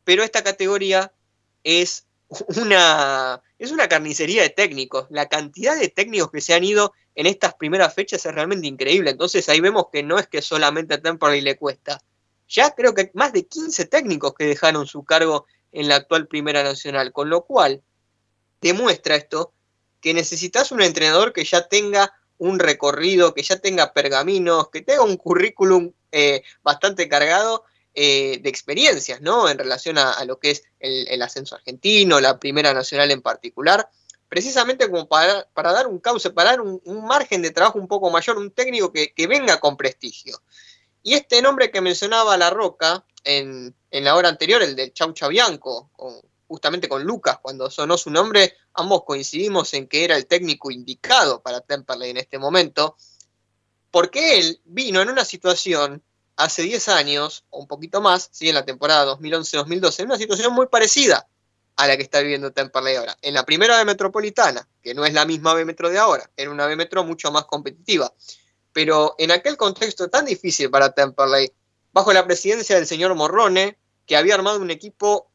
Pero 0.02 0.24
esta 0.24 0.43
categoría 0.43 1.12
es 1.62 2.06
una, 2.56 3.42
es 3.59 3.72
una 3.72 3.88
carnicería 3.88 4.42
de 4.42 4.50
técnicos. 4.50 5.06
La 5.10 5.28
cantidad 5.28 5.78
de 5.78 5.88
técnicos 5.88 6.30
que 6.30 6.40
se 6.40 6.54
han 6.54 6.64
ido 6.64 6.92
en 7.14 7.26
estas 7.26 7.54
primeras 7.54 7.94
fechas 7.94 8.24
es 8.24 8.34
realmente 8.34 8.66
increíble. 8.66 9.10
Entonces 9.10 9.48
ahí 9.48 9.60
vemos 9.60 9.86
que 9.92 10.02
no 10.02 10.18
es 10.18 10.26
que 10.26 10.42
solamente 10.42 10.94
a 10.94 11.02
Temperley 11.02 11.40
le 11.40 11.56
cuesta. 11.56 12.00
Ya 12.48 12.70
creo 12.70 12.94
que 12.94 13.10
más 13.14 13.32
de 13.32 13.46
15 13.46 13.86
técnicos 13.86 14.34
que 14.34 14.46
dejaron 14.46 14.86
su 14.86 15.04
cargo 15.04 15.46
en 15.72 15.88
la 15.88 15.96
actual 15.96 16.26
Primera 16.26 16.62
Nacional. 16.62 17.12
Con 17.12 17.30
lo 17.30 17.44
cual, 17.44 17.82
demuestra 18.60 19.16
esto 19.16 19.52
que 20.00 20.14
necesitas 20.14 20.72
un 20.72 20.82
entrenador 20.82 21.32
que 21.32 21.44
ya 21.44 21.68
tenga 21.68 22.12
un 22.38 22.59
recorrido, 22.59 23.34
que 23.34 23.42
ya 23.42 23.59
tenga 23.59 23.92
pergaminos, 23.92 24.68
que 24.70 24.82
tenga 24.82 25.02
un 25.02 25.16
currículum 25.16 25.92
eh, 26.10 26.42
bastante 26.62 27.09
cargado 27.09 27.64
eh, 27.94 28.39
de 28.43 28.48
experiencias, 28.48 29.20
¿no? 29.20 29.51
En 29.51 29.59
relación 29.59 29.98
a, 29.98 30.24
lo 30.24 30.39
que 30.39 30.52
es 30.52 30.64
el, 30.81 31.20
ascenso 31.20 31.56
argentino, 31.56 32.20
la 32.20 32.39
Primera 32.39 32.73
Nacional 32.73 33.10
en 33.10 33.20
particular, 33.20 33.86
precisamente 34.31 34.90
como 34.90 35.06
para, 35.06 35.47
para 35.52 35.73
dar 35.73 35.86
un 35.86 35.98
cauce, 35.98 36.31
para 36.31 36.52
dar 36.52 36.62
un, 36.62 36.81
margen 37.06 37.43
de 37.43 37.51
trabajo 37.51 37.78
un 37.78 37.89
poco 37.89 38.10
mayor, 38.10 38.39
un 38.39 38.51
técnico 38.51 38.90
que, 38.90 39.12
venga 39.27 39.60
con 39.60 39.77
prestigio. 39.77 40.40
Y 41.02 41.12
este 41.12 41.43
nombre 41.43 41.70
que 41.70 41.82
mencionaba 41.82 42.39
La 42.39 42.48
Roca 42.48 43.05
en, 43.24 43.74
la 43.90 44.16
hora 44.16 44.31
anterior, 44.31 44.62
el 44.62 44.74
de 44.74 44.93
Chau 44.94 45.12
Chabianco, 45.12 45.90
justamente 46.48 46.89
con 46.89 47.05
Lucas, 47.05 47.40
cuando 47.43 47.70
sonó 47.70 47.98
su 47.98 48.09
nombre, 48.09 48.56
ambos 48.73 49.05
coincidimos 49.05 49.74
en 49.74 49.86
que 49.86 50.05
era 50.05 50.16
el 50.16 50.27
técnico 50.27 50.70
indicado 50.70 51.43
para 51.43 51.60
Temperley 51.60 52.09
en 52.09 52.16
este 52.16 52.39
momento, 52.39 52.97
porque 53.90 54.39
él 54.39 54.60
vino 54.64 55.02
en 55.02 55.10
una 55.10 55.27
situación 55.27 56.02
hace 56.36 56.62
10 56.62 56.88
años, 56.88 57.44
o 57.50 57.60
un 57.60 57.66
poquito 57.66 58.00
más, 58.00 58.28
¿sí? 58.32 58.48
en 58.48 58.54
la 58.54 58.64
temporada 58.64 59.16
2011-2012, 59.16 60.00
en 60.00 60.06
una 60.06 60.18
situación 60.18 60.52
muy 60.52 60.66
parecida 60.66 61.26
a 61.76 61.86
la 61.86 61.96
que 61.96 62.02
está 62.02 62.20
viviendo 62.20 62.52
Temperley 62.52 62.96
ahora. 62.96 63.16
En 63.22 63.34
la 63.34 63.44
primera 63.44 63.78
B 63.78 63.84
Metropolitana, 63.84 64.68
que 64.82 64.94
no 64.94 65.04
es 65.04 65.14
la 65.14 65.24
misma 65.24 65.54
B 65.54 65.64
Metro 65.64 65.90
de 65.90 65.98
ahora, 65.98 66.28
era 66.36 66.50
una 66.50 66.66
B 66.66 66.76
Metro 66.76 67.04
mucho 67.04 67.30
más 67.30 67.44
competitiva. 67.44 68.12
Pero 68.72 69.14
en 69.18 69.30
aquel 69.30 69.56
contexto 69.56 70.09
tan 70.09 70.24
difícil 70.24 70.70
para 70.70 70.92
Temperley, 70.92 71.52
bajo 71.92 72.12
la 72.12 72.24
presidencia 72.26 72.76
del 72.76 72.86
señor 72.86 73.14
Morrone, 73.14 73.78
que 74.06 74.16
había 74.16 74.34
armado 74.34 74.60
un 74.60 74.70
equipo 74.70 75.30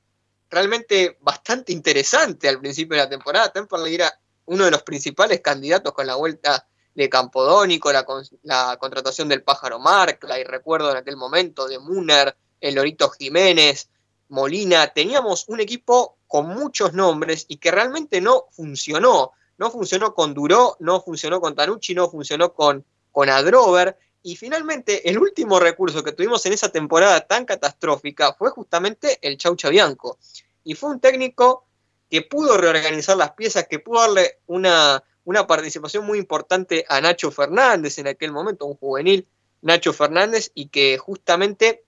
realmente 0.49 1.17
bastante 1.21 1.73
interesante 1.73 2.47
al 2.47 2.59
principio 2.59 2.97
de 2.97 3.03
la 3.03 3.09
temporada, 3.09 3.51
Temperley 3.51 3.95
era 3.95 4.19
uno 4.45 4.65
de 4.65 4.71
los 4.71 4.83
principales 4.83 5.41
candidatos 5.41 5.93
con 5.93 6.07
la 6.07 6.15
vuelta 6.15 6.67
de 6.97 7.09
Campodónico, 7.09 7.91
la, 7.93 8.03
la 8.41 8.75
contratación 8.79 9.29
del 9.29 9.43
Pájaro 9.43 9.77
Marcla, 9.77 10.39
y 10.39 10.43
recuerdo 10.43 10.89
en 10.89 10.97
aquel 10.97 11.15
momento 11.15 11.67
de 11.67 11.77
Muner, 11.77 12.35
el 12.59 12.73
Lorito 12.73 13.07
Jiménez, 13.11 13.87
Molina, 14.29 14.87
teníamos 14.87 15.47
un 15.47 15.59
equipo 15.59 16.17
con 16.25 16.47
muchos 16.47 16.93
nombres 16.93 17.45
y 17.47 17.57
que 17.57 17.69
realmente 17.69 18.19
no 18.19 18.45
funcionó. 18.49 19.33
No 19.59 19.69
funcionó 19.69 20.15
con 20.15 20.33
Duró, 20.33 20.75
no 20.79 20.99
funcionó 20.99 21.39
con 21.39 21.53
Tanucci, 21.53 21.93
no 21.93 22.09
funcionó 22.09 22.51
con, 22.53 22.83
con 23.11 23.29
Adrover. 23.29 23.95
Y 24.23 24.35
finalmente, 24.35 25.07
el 25.07 25.19
último 25.19 25.59
recurso 25.59 26.03
que 26.03 26.13
tuvimos 26.13 26.43
en 26.47 26.53
esa 26.53 26.69
temporada 26.69 27.21
tan 27.21 27.45
catastrófica 27.45 28.33
fue 28.33 28.49
justamente 28.49 29.19
el 29.21 29.37
Chau 29.37 29.55
Chabianco. 29.55 30.17
Y 30.63 30.73
fue 30.73 30.89
un 30.89 30.99
técnico 30.99 31.67
que 32.09 32.23
pudo 32.23 32.57
reorganizar 32.57 33.17
las 33.17 33.33
piezas, 33.33 33.67
que 33.67 33.77
pudo 33.77 34.01
darle 34.01 34.39
una, 34.47 35.03
una 35.27 35.45
participación 35.45 36.05
muy 36.05 36.19
importante 36.19 36.85
a 36.87 37.01
Nacho 37.01 37.31
Fernández 37.31 37.97
en 37.97 38.07
aquel 38.07 38.31
momento, 38.31 38.65
un 38.65 38.77
juvenil 38.77 39.27
Nacho 39.61 39.91
Fernández, 39.91 40.51
y 40.53 40.69
que 40.69 40.97
justamente 40.97 41.83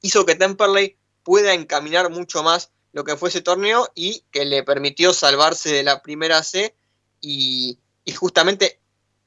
hizo 0.00 0.26
que 0.26 0.34
Temperley 0.34 0.96
pueda 1.22 1.54
encaminar 1.54 2.10
mucho 2.10 2.42
más 2.42 2.72
lo 2.90 3.04
que 3.04 3.16
fue 3.16 3.28
ese 3.28 3.40
torneo 3.40 3.88
y 3.94 4.24
que 4.32 4.44
le 4.44 4.64
permitió 4.64 5.12
salvarse 5.14 5.72
de 5.72 5.84
la 5.84 6.02
primera 6.02 6.42
C 6.42 6.74
y, 7.20 7.78
justamente 8.16 8.80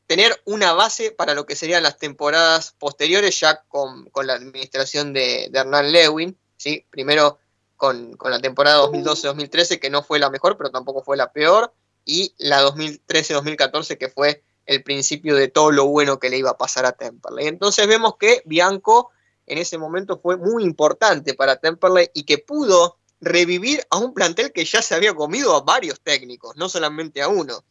tener 0.05 0.41
una 0.43 0.73
base 0.73 1.11
para 1.11 1.33
lo 1.33 1.45
que 1.45 1.55
serían 1.55 1.81
las 1.81 1.97
temporadas 1.97 2.75
posteriores 2.77 3.39
ya 3.39 3.63
con, 3.69 4.11
la 4.25 4.33
administración 4.33 5.13
de, 5.13 5.45
Hernán 5.45 5.93
Lewin, 5.93 6.37
¿sí? 6.57 6.85
primero 6.89 7.39
con, 7.77 8.17
la 8.21 8.41
temporada 8.41 8.83
2012-2013 8.83 9.79
que 9.79 9.89
no 9.89 10.03
fue 10.03 10.19
la 10.19 10.29
mejor 10.29 10.57
pero 10.57 10.71
tampoco 10.71 11.01
fue 11.01 11.15
la 11.15 11.31
peor 11.31 11.73
y 12.05 12.33
la 12.37 12.63
2013-2014 12.63 13.97
que 13.97 14.09
fue 14.09 14.43
el 14.65 14.83
principio 14.83 15.35
de 15.35 15.47
todo 15.47 15.71
lo 15.71 15.85
bueno 15.87 16.19
que 16.19 16.29
le 16.29 16.37
iba 16.37 16.51
a 16.51 16.57
pasar 16.57 16.85
a 16.85 16.93
Temperley. 16.93 17.47
Entonces 17.47 17.87
vemos 17.87 18.17
que 18.17 18.41
Bianco 18.45 19.11
en 19.45 19.57
ese 19.57 19.77
momento 19.77 20.19
fue 20.19 20.37
muy 20.37 20.63
importante 20.63 21.33
para 21.33 21.57
Temperley 21.57 22.09
y 22.13 22.23
que 22.23 22.39
pudo 22.39 22.97
revivir 23.21 23.85
a 23.89 23.97
un 23.97 24.13
plantel 24.13 24.51
que 24.51 24.65
ya 24.65 24.81
se 24.81 24.95
había 24.95 25.13
comido 25.13 25.55
a 25.55 25.61
varios 25.61 26.01
técnicos, 26.01 26.55
no 26.57 26.69
solamente 26.69 27.21
a 27.21 27.27
uno. 27.27 27.63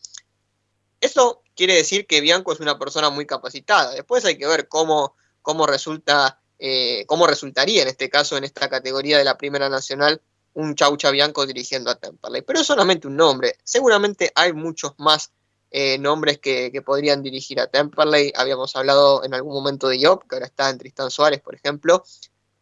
Eso 1.01 1.43
quiere 1.55 1.75
decir 1.75 2.07
que 2.07 2.21
Bianco 2.21 2.53
es 2.53 2.61
una 2.61 2.79
persona 2.79 3.11
muy 3.11 3.27
capacitada. 3.27 3.93
Después 3.93 4.25
hay 4.25 4.39
que 4.39 4.47
ver 4.47 4.69
cómo, 4.69 5.15
cómo 5.43 5.67
resulta, 5.67 6.41
eh, 6.59 7.05
cómo 7.07 7.27
resultaría 7.27 7.83
en 7.83 7.89
este 7.89 8.09
caso, 8.09 8.37
en 8.37 8.45
esta 8.45 8.69
categoría 8.69 9.19
de 9.19 9.25
la 9.25 9.37
Primera 9.37 9.69
Nacional, 9.69 10.23
un 10.55 10.75
Chaucha 10.75 11.11
Bianco 11.11 11.47
dirigiendo 11.47 11.91
a 11.91 11.97
Temperley. 11.97 12.43
Pero 12.43 12.61
es 12.61 12.67
solamente 12.67 13.07
un 13.07 13.17
nombre. 13.17 13.57
Seguramente 13.65 14.33
hay 14.35 14.53
muchos 14.53 14.95
más 14.99 15.31
eh, 15.71 15.99
nombres 15.99 16.39
que, 16.39 16.71
podrían 16.85 17.23
dirigir 17.23 17.61
a 17.61 17.67
Temperley. 17.67 18.33
Habíamos 18.37 18.75
hablado 18.77 19.25
en 19.25 19.35
algún 19.35 19.53
momento 19.53 19.89
de 19.89 20.05
Job, 20.05 20.27
que 20.29 20.37
ahora 20.37 20.47
está 20.47 20.71
en 20.71 20.79
Tristan 20.79 21.11
Suárez, 21.11 21.41
por 21.41 21.55
ejemplo. 21.55 22.05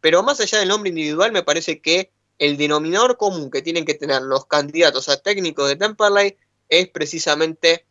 Pero 0.01 0.23
más 0.23 0.39
allá 0.39 0.59
del 0.59 0.69
nombre 0.69 0.89
individual, 0.89 1.31
me 1.31 1.43
parece 1.43 1.81
que 1.81 2.11
el 2.39 2.57
denominador 2.57 3.17
común 3.17 3.51
que 3.51 3.61
tienen 3.61 3.85
que 3.85 3.93
tener 3.93 4.21
los 4.23 4.47
candidatos 4.47 5.07
a 5.09 5.17
técnicos 5.17 5.69
de 5.69 5.75
Temperley 5.75 6.37
es 6.67 6.89
precisamente 6.89 7.85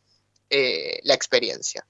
eh, 0.51 1.01
la 1.05 1.15
experiencia. 1.15 1.87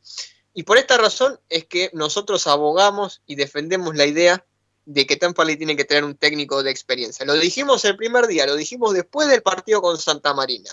Y 0.55 0.65
por 0.65 0.77
esta 0.77 0.99
razón 0.99 1.41
es 1.49 1.65
que 1.65 1.91
nosotros 1.95 2.47
abogamos 2.47 3.23
y 3.27 3.37
defendemos 3.37 3.97
la 3.97 4.05
idea 4.05 4.45
de 4.85 5.07
que 5.07 5.17
Temperley 5.17 5.57
tiene 5.57 5.77
que 5.77 5.85
tener 5.85 6.05
un 6.05 6.17
técnico 6.17 6.63
de 6.63 6.71
experiencia. 6.71 7.25
Lo 7.25 7.35
dijimos 7.35 7.85
el 7.85 7.97
primer 7.97 8.27
día, 8.27 8.47
lo 8.47 8.57
dijimos 8.57 8.95
después 8.95 9.29
del 9.29 9.43
partido 9.43 9.81
con 9.81 9.99
Santa 9.99 10.35
Marina. 10.35 10.71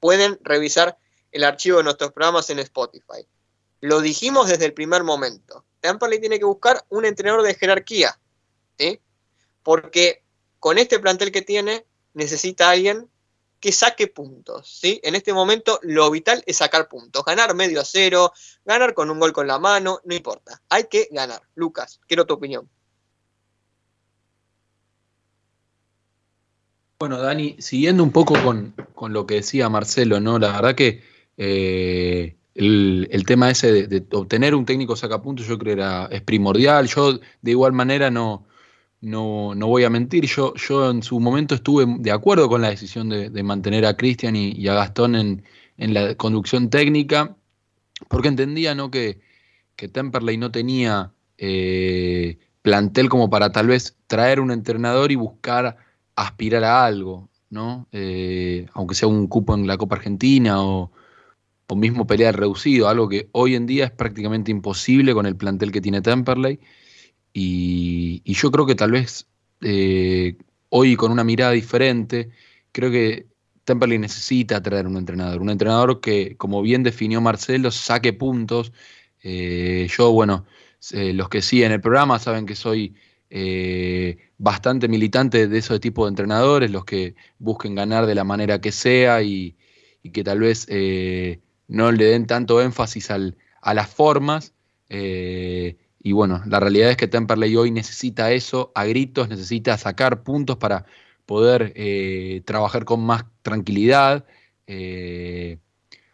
Pueden 0.00 0.38
revisar 0.42 0.98
el 1.32 1.44
archivo 1.44 1.78
de 1.78 1.84
nuestros 1.84 2.12
programas 2.12 2.50
en 2.50 2.58
Spotify. 2.60 3.26
Lo 3.80 4.00
dijimos 4.00 4.48
desde 4.48 4.64
el 4.64 4.72
primer 4.72 5.04
momento. 5.04 5.64
Temperley 5.80 6.20
tiene 6.20 6.38
que 6.38 6.44
buscar 6.44 6.84
un 6.88 7.04
entrenador 7.04 7.42
de 7.42 7.54
jerarquía, 7.54 8.18
¿sí? 8.78 9.00
Porque 9.62 10.22
con 10.58 10.78
este 10.78 10.98
plantel 10.98 11.30
que 11.30 11.42
tiene 11.42 11.86
necesita 12.14 12.70
alguien 12.70 13.08
que 13.60 13.72
saque 13.72 14.06
puntos, 14.06 14.78
¿sí? 14.80 15.00
En 15.02 15.14
este 15.14 15.32
momento 15.32 15.78
lo 15.82 16.10
vital 16.10 16.42
es 16.46 16.58
sacar 16.58 16.88
puntos, 16.88 17.24
ganar 17.24 17.54
medio 17.54 17.80
a 17.80 17.84
cero, 17.84 18.32
ganar 18.64 18.94
con 18.94 19.10
un 19.10 19.18
gol 19.18 19.32
con 19.32 19.46
la 19.46 19.58
mano, 19.58 20.00
no 20.04 20.14
importa, 20.14 20.62
hay 20.68 20.84
que 20.84 21.08
ganar. 21.10 21.42
Lucas, 21.54 22.00
quiero 22.06 22.26
tu 22.26 22.34
opinión. 22.34 22.68
Bueno, 26.98 27.18
Dani, 27.18 27.56
siguiendo 27.58 28.02
un 28.02 28.10
poco 28.10 28.34
con, 28.42 28.74
con 28.94 29.12
lo 29.12 29.26
que 29.26 29.36
decía 29.36 29.68
Marcelo, 29.68 30.18
¿no? 30.18 30.38
La 30.38 30.52
verdad 30.52 30.74
que 30.74 31.02
eh, 31.36 32.36
el, 32.54 33.24
tema 33.26 33.50
ese 33.50 33.86
de, 33.86 34.04
obtener 34.12 34.54
un 34.54 34.64
técnico 34.64 34.96
sacapuntos 34.96 35.46
yo 35.46 35.58
creo 35.58 35.74
era, 35.74 36.06
es 36.10 36.22
primordial. 36.22 36.86
Yo 36.88 37.18
de 37.42 37.50
igual 37.50 37.72
manera 37.74 38.10
no, 38.10 38.46
no, 39.02 39.54
voy 39.66 39.84
a 39.84 39.90
mentir, 39.90 40.26
yo, 40.26 40.54
yo 40.54 40.90
en 40.90 41.02
su 41.02 41.20
momento 41.20 41.54
estuve 41.54 41.84
de 41.98 42.10
acuerdo 42.10 42.48
con 42.48 42.62
la 42.62 42.70
decisión 42.70 43.10
de, 43.10 43.42
mantener 43.42 43.84
a 43.84 43.96
Cristian 43.96 44.34
y, 44.34 44.66
a 44.66 44.74
Gastón 44.74 45.16
en, 45.16 45.44
la 45.94 46.14
conducción 46.14 46.70
técnica, 46.70 47.36
porque 48.08 48.28
entendía 48.28 48.74
¿no? 48.74 48.90
que, 48.90 49.20
que 49.76 49.88
Temperley 49.88 50.38
no 50.38 50.50
tenía 50.50 51.12
eh, 51.36 52.38
plantel 52.62 53.10
como 53.10 53.28
para 53.28 53.52
tal 53.52 53.66
vez 53.66 53.96
traer 54.06 54.40
un 54.40 54.50
entrenador 54.50 55.12
y 55.12 55.16
buscar 55.16 55.85
aspirar 56.16 56.64
a 56.64 56.84
algo, 56.84 57.30
¿no? 57.50 57.88
Eh, 57.92 58.66
aunque 58.72 58.94
sea 58.94 59.08
un 59.08 59.28
cupo 59.28 59.54
en 59.54 59.66
la 59.66 59.76
Copa 59.78 59.96
Argentina 59.96 60.62
o, 60.62 60.90
o 61.68 61.76
mismo 61.76 62.06
pelear 62.06 62.36
reducido, 62.36 62.88
algo 62.88 63.08
que 63.08 63.28
hoy 63.32 63.54
en 63.54 63.66
día 63.66 63.86
es 63.86 63.90
prácticamente 63.92 64.50
imposible 64.50 65.14
con 65.14 65.26
el 65.26 65.36
plantel 65.36 65.72
que 65.72 65.80
tiene 65.80 66.02
Temperley. 66.02 66.58
Y, 67.32 68.22
yo 68.24 68.50
creo 68.50 68.66
que 68.66 68.74
tal 68.74 68.92
vez 68.92 69.28
eh, 69.60 70.36
hoy 70.70 70.96
con 70.96 71.12
una 71.12 71.24
mirada 71.24 71.52
diferente, 71.52 72.30
creo 72.72 72.90
que 72.90 73.26
Temperley 73.64 73.98
necesita 73.98 74.62
traer 74.62 74.86
un 74.86 74.96
entrenador, 74.96 75.42
un 75.42 75.50
entrenador 75.50 76.00
que, 76.00 76.36
como 76.36 76.62
bien 76.62 76.82
definió 76.82 77.20
Marcelo, 77.20 77.70
saque 77.70 78.12
puntos. 78.12 78.72
Eh, 79.22 79.88
yo, 79.90 80.12
bueno, 80.12 80.46
los 80.92 81.28
que 81.28 81.42
siguen 81.42 81.72
el 81.72 81.80
programa 81.80 82.18
saben 82.18 82.46
que 82.46 82.54
soy 82.54 82.94
bastante 84.38 84.88
militante 84.88 85.48
de 85.48 85.58
ese 85.58 85.78
tipo 85.78 86.04
de 86.04 86.10
entrenadores, 86.10 86.70
los 86.70 86.84
que 86.84 87.14
busquen 87.38 87.74
ganar 87.74 88.06
de 88.06 88.14
la 88.14 88.24
manera 88.24 88.60
que 88.60 88.72
sea 88.72 89.22
y, 89.22 89.56
que 90.12 90.22
tal 90.22 90.40
vez 90.40 90.66
no 91.68 91.92
le 91.92 92.04
den 92.04 92.26
tanto 92.26 92.62
énfasis 92.62 93.10
a 93.10 93.74
las 93.74 93.88
formas. 93.88 94.54
Eh, 94.88 95.76
y 96.02 96.12
bueno, 96.12 96.42
la 96.46 96.60
realidad 96.60 96.90
es 96.90 96.96
que 96.96 97.08
Temperley 97.08 97.56
hoy 97.56 97.70
necesita 97.70 98.32
eso 98.32 98.70
a 98.74 98.84
gritos, 98.84 99.28
necesita 99.28 99.76
sacar 99.76 100.22
puntos 100.22 100.56
para 100.56 100.86
poder 101.26 101.72
eh, 101.74 102.42
trabajar 102.44 102.84
con 102.84 103.00
más 103.00 103.24
tranquilidad. 103.42 104.24
Eh, 104.68 105.58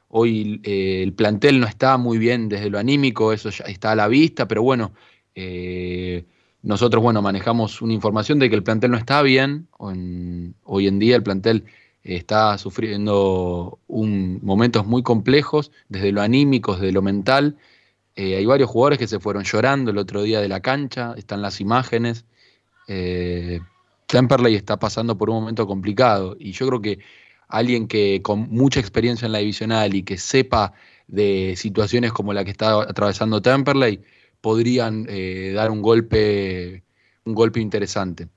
hoy 0.09 0.61
el 0.65 1.13
plantel 1.13 1.61
no 1.61 1.67
está 1.67 1.99
muy 1.99 2.19
bien 2.19 2.49
desde 2.49 2.71
lo 2.71 2.79
anímico, 2.79 3.33
eso 3.33 3.51
ya 3.51 3.65
está 3.65 3.93
a 3.93 3.97
la 3.97 4.09
vista, 4.09 4.49
pero 4.49 4.63
bueno, 4.63 4.93
nosotros 6.63 7.03
bueno, 7.03 7.23
manejamos 7.23 7.83
una 7.83 7.93
información 7.93 8.39
de 8.39 8.49
que 8.49 8.57
el 8.57 8.63
plantel 8.63 8.93
no 8.93 8.97
está 8.97 9.23
bien. 9.23 9.69
hoy 9.79 10.87
en 10.87 10.99
día 10.99 11.17
el 11.17 11.23
plantel 11.23 11.65
está 12.05 12.57
sufriendo 12.59 13.79
un, 13.89 14.41
momentos 14.43 14.87
muy 14.87 15.03
complejos, 15.03 15.73
desde 15.89 16.13
lo 16.13 16.23
anímico, 16.23 16.75
desde 16.75 16.93
lo 16.93 17.03
mental. 17.03 17.57
Eh, 18.15 18.37
hay 18.37 18.47
varios 18.47 18.71
jugadores 18.71 18.99
que 18.99 19.09
se 19.09 19.21
fueron 19.21 19.45
llorando 19.45 19.91
el 19.91 19.99
otro 19.99 20.23
día 20.23 20.41
de 20.41 20.49
la 20.49 20.61
cancha, 20.61 21.15
están 21.17 21.43
las 21.43 21.61
imágenes. 21.61 22.25
Eh, 22.87 23.61
Temperley 24.07 24.55
está 24.55 24.79
pasando 24.79 25.17
por 25.17 25.31
un 25.31 25.41
momento 25.41 25.67
complicado 25.67 26.37
y 26.39 26.53
yo 26.53 26.67
creo 26.69 26.83
que 26.83 26.99
alguien 27.49 27.89
que 27.89 28.21
con 28.23 28.51
mucha 28.51 28.81
experiencia 28.81 29.27
en 29.27 29.33
la 29.33 29.39
divisional 29.39 29.95
y 29.95 30.03
que 30.03 30.19
sepa 30.19 30.73
de 31.09 31.55
situaciones 31.57 32.13
como 32.13 32.33
la 32.33 32.45
que 32.45 32.51
está 32.51 32.83
atravesando 32.83 33.43
Temperley 33.43 34.01
podrían 34.43 35.07
eh, 35.09 35.53
dar 35.55 35.71
un 35.71 35.81
golpe, 35.81 36.85
un 37.25 37.35
golpe 37.35 37.61
interesante. 37.61 38.29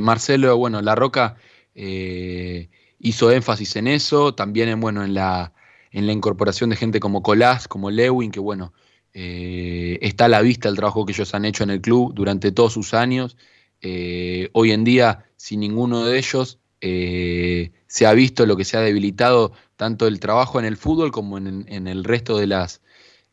Marcelo, 0.00 0.56
bueno, 0.56 0.82
La 0.82 0.96
Roca 0.96 1.36
eh, 1.76 2.70
hizo 2.98 3.30
énfasis 3.30 3.76
en 3.76 3.86
eso, 3.86 4.34
también 4.34 4.70
en, 4.70 4.80
bueno, 4.80 5.04
en, 5.04 5.12
la, 5.12 5.52
en 5.92 6.06
la 6.06 6.12
incorporación 6.12 6.70
de 6.70 6.76
gente 6.76 7.00
como 7.00 7.22
Colás, 7.22 7.68
como 7.68 7.90
Lewin, 7.90 8.30
que 8.30 8.40
bueno, 8.40 8.72
eh, 9.12 9.98
está 10.00 10.24
a 10.24 10.28
la 10.28 10.40
vista 10.40 10.68
el 10.70 10.76
trabajo 10.76 11.04
que 11.04 11.12
ellos 11.12 11.34
han 11.34 11.44
hecho 11.44 11.64
en 11.64 11.70
el 11.70 11.82
club 11.82 12.14
durante 12.14 12.50
todos 12.50 12.72
sus 12.72 12.94
años. 12.94 13.36
Eh, 13.82 14.48
hoy 14.52 14.72
en 14.72 14.84
día, 14.84 15.26
sin 15.36 15.60
ninguno 15.60 16.04
de 16.04 16.18
ellos, 16.18 16.58
se 16.80 18.06
ha 18.06 18.12
visto 18.12 18.46
lo 18.46 18.56
que 18.56 18.64
se 18.64 18.76
ha 18.76 18.80
debilitado 18.80 19.52
tanto 19.76 20.06
el 20.06 20.20
trabajo 20.20 20.58
en 20.58 20.64
el 20.64 20.76
fútbol 20.76 21.10
como 21.10 21.36
en, 21.36 21.88
el 21.88 22.04
resto 22.04 22.38
de 22.38 22.46
las 22.46 22.80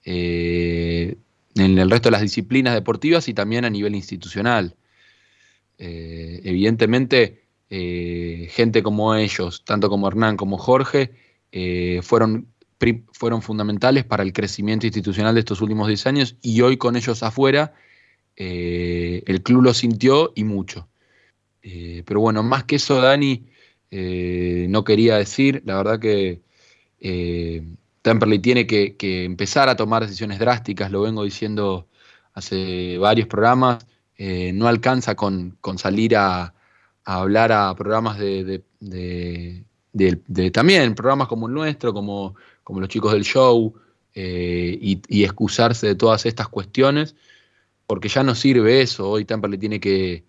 en 0.06 1.18
el 1.56 1.90
resto 1.90 2.08
de 2.08 2.12
las 2.12 2.22
disciplinas 2.22 2.74
deportivas 2.74 3.28
y 3.28 3.34
también 3.34 3.66
a 3.66 3.70
nivel 3.70 3.96
institucional. 3.96 4.76
evidentemente, 5.78 7.44
eh, 7.76 8.50
gente 8.52 8.84
como 8.84 9.16
ellos, 9.16 9.66
tanto 9.66 9.90
como 9.90 10.08
Hernán 10.08 10.38
como 10.38 10.60
Jorge, 10.60 11.10
eh, 11.52 12.02
fueron, 12.04 12.48
fueron 13.14 13.42
fundamentales 13.42 14.06
para 14.06 14.22
el 14.22 14.32
crecimiento 14.32 14.86
institucional 14.86 15.34
de 15.34 15.40
estos 15.40 15.60
últimos 15.60 15.88
10 15.88 16.06
años 16.06 16.36
y 16.44 16.62
hoy 16.62 16.78
con 16.78 16.96
ellos 16.96 17.24
afuera, 17.24 17.74
eh, 18.36 19.24
el 19.26 19.42
club 19.42 19.64
lo 19.64 19.74
sintió 19.74 20.34
y 20.36 20.44
mucho. 20.44 20.88
pero 22.06 22.20
bueno, 22.20 22.44
más 22.44 22.66
que 22.66 22.76
eso, 22.76 23.02
Dani, 23.02 23.48
no 24.70 24.84
quería 24.84 25.18
decir, 25.18 25.64
la 25.66 25.78
verdad 25.78 26.00
que 26.00 26.42
Temperley 28.04 28.40
tiene 28.40 28.68
que, 28.68 28.96
empezar 29.24 29.70
a 29.70 29.78
tomar 29.78 30.04
decisiones 30.04 30.38
drásticas, 30.38 30.92
lo 30.92 31.02
vengo 31.02 31.24
diciendo 31.24 31.88
hace 32.34 32.98
varios 32.98 33.28
programas, 33.28 33.86
eh, 34.18 34.52
no 34.54 34.68
alcanza 34.68 35.16
con, 35.16 35.58
salir 35.78 36.18
a, 36.18 36.54
hablar 37.06 37.52
a 37.54 37.74
programas 37.76 38.20
de, 38.20 38.64
también 40.52 40.96
programas 40.96 41.30
como 41.30 41.48
el 41.48 41.54
nuestro, 41.54 41.94
como, 41.94 42.36
los 42.68 42.90
chicos 42.90 43.14
del 43.14 43.24
show, 43.24 43.74
eh, 44.14 44.78
y, 44.82 45.24
excusarse 45.24 45.88
de 45.88 45.96
todas 45.96 46.26
estas 46.26 46.50
cuestiones, 46.50 47.16
porque 47.88 48.10
ya 48.10 48.24
no 48.24 48.36
sirve 48.36 48.82
eso. 48.82 49.10
Hoy 49.10 49.24
Temperley 49.26 49.58
tiene 49.58 49.80
que, 49.80 50.26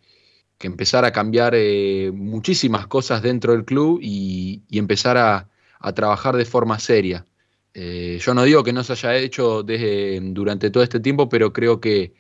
empezar 0.61 1.05
a 1.05 1.13
cambiar 1.13 1.53
eh, 1.55 2.11
muchísimas 2.15 2.87
cosas 2.87 3.21
dentro 3.21 3.53
del 3.53 3.65
club 3.67 3.99
y, 4.01 4.63
empezar 4.71 5.19
a, 5.19 5.49
trabajar 5.95 6.37
de 6.37 6.45
forma 6.47 6.79
seria. 6.79 7.27
Eh, 7.75 8.19
yo 8.21 8.35
no 8.35 8.45
digo 8.45 8.63
que 8.63 8.73
no 8.73 8.85
se 8.85 8.93
haya 8.93 9.17
hecho 9.17 9.65
desde, 9.65 10.21
durante 10.21 10.71
todo 10.71 10.83
este 10.85 11.01
tiempo, 11.01 11.29
pero 11.29 11.53
creo 11.53 11.81
que, 11.81 12.15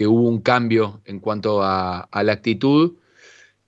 hubo 0.00 0.28
un 0.28 0.40
cambio 0.40 1.00
en 1.04 1.20
cuanto 1.20 1.62
a, 1.62 2.08
la 2.12 2.32
actitud 2.32 2.96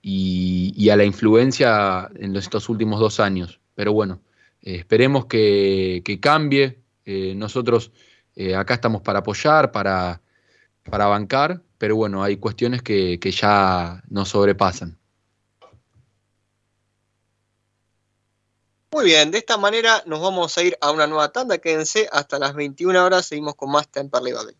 y, 0.01 0.89
a 0.89 0.95
la 0.95 1.03
influencia 1.05 2.09
en 2.15 2.35
estos 2.35 2.69
últimos 2.69 2.99
dos 2.99 3.19
años. 3.19 3.59
Pero 3.75 3.93
bueno, 3.93 4.21
esperemos 4.61 5.25
que, 5.25 6.01
que 6.05 6.19
cambie, 6.19 6.79
eh, 7.05 7.33
nosotros 7.35 7.91
eh, 8.35 8.55
acá 8.55 8.75
estamos 8.75 9.01
para 9.01 9.19
apoyar, 9.19 9.71
para, 9.71 10.21
para 10.83 11.07
bancar, 11.07 11.61
pero 11.77 11.95
bueno, 11.95 12.23
hay 12.23 12.37
cuestiones 12.37 12.81
que, 12.81 13.19
que 13.19 13.31
ya 13.31 14.03
nos 14.09 14.29
sobrepasan. 14.29 14.97
Muy 18.95 19.03
bien, 19.03 19.29
de 19.29 19.39
esta 19.39 19.57
manera 19.57 20.01
nos 20.05 20.21
vamos 20.21 20.57
a 20.57 20.63
ir 20.63 20.77
a 20.79 20.89
una 20.89 21.05
nueva 21.05 21.29
tanda. 21.33 21.57
Quédense 21.57 22.07
hasta 22.13 22.39
las 22.39 22.55
21 22.55 23.03
horas. 23.03 23.25
Seguimos 23.25 23.55
con 23.55 23.69
más 23.69 23.89
Temperley 23.89 24.31
Babel. 24.31 24.55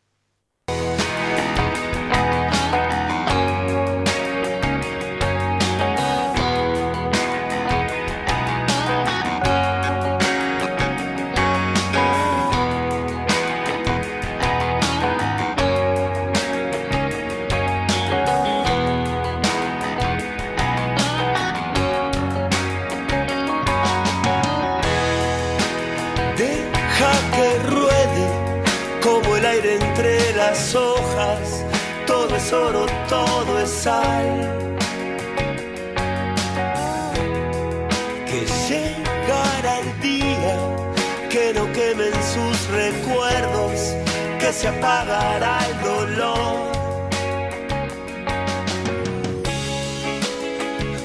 Se 44.57 44.67
apagará 44.67 45.53
el 45.69 45.75
dolor. 45.91 46.71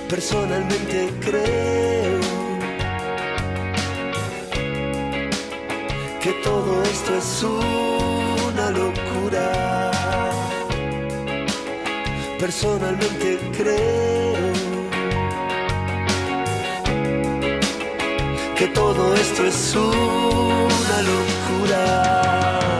Personalmente 0.08 0.98
creo 1.26 2.20
que 6.22 6.32
todo 6.44 6.82
esto 6.82 7.10
es 7.22 7.42
una 7.42 8.70
locura 8.70 9.70
personalmente 12.40 13.38
creo 13.56 14.52
que 18.56 18.66
todo 18.68 19.14
esto 19.14 19.46
es 19.46 19.74
una 19.76 20.96
locura. 21.12 22.79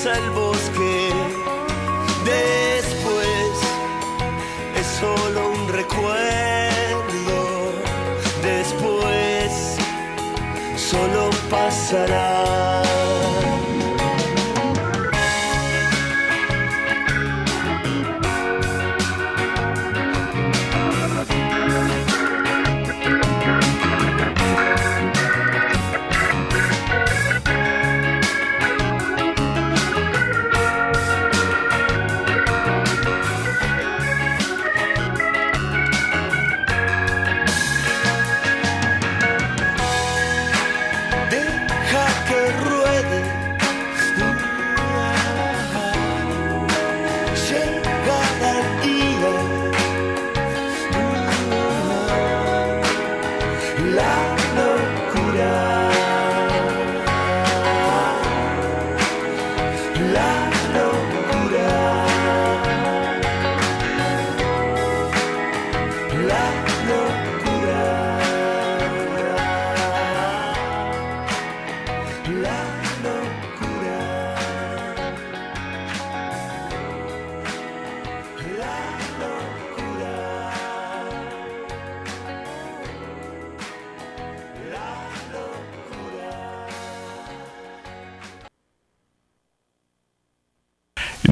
atraviesa 0.00 0.16
el 0.16 0.30
bosque. 0.30 1.12
Después 2.24 3.52
es 4.78 4.86
solo 4.86 5.50
un 5.50 5.68
recuerdo. 5.68 7.72
Después 8.42 9.76
solo 10.76 11.30
pasará. 11.50 12.59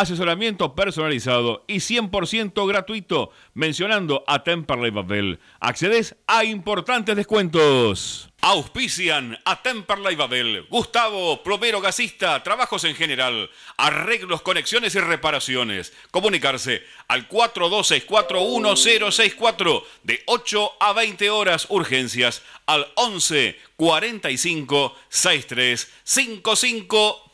asesoramiento 0.00 0.74
personalizado 0.74 1.64
y 1.68 1.76
100% 1.76 2.66
gratuito 2.66 3.30
mencionando 3.54 4.24
a 4.26 4.42
Temperley 4.42 4.90
Babel. 4.90 5.38
Accedes 5.60 6.16
a 6.26 6.44
importantes 6.44 7.16
descuentos. 7.16 8.28
Auspician 8.40 9.38
a 9.44 9.62
Temperley 9.62 10.16
Babel, 10.16 10.66
Gustavo, 10.68 11.40
plomero 11.42 11.80
gasista, 11.80 12.42
trabajos 12.42 12.84
en 12.84 12.94
general, 12.94 13.48
arreglos, 13.78 14.42
conexiones 14.42 14.94
y 14.96 15.00
reparaciones. 15.00 15.94
Comunicarse 16.10 16.82
al 17.08 17.26
42641064 17.28 19.82
de 20.02 20.22
8 20.26 20.72
a 20.80 20.92
20 20.92 21.30
horas 21.30 21.66
urgencias 21.70 22.42
al 22.66 22.86
11 22.96 23.56
45 23.76 24.94
63 25.08 25.90
55 26.02 27.33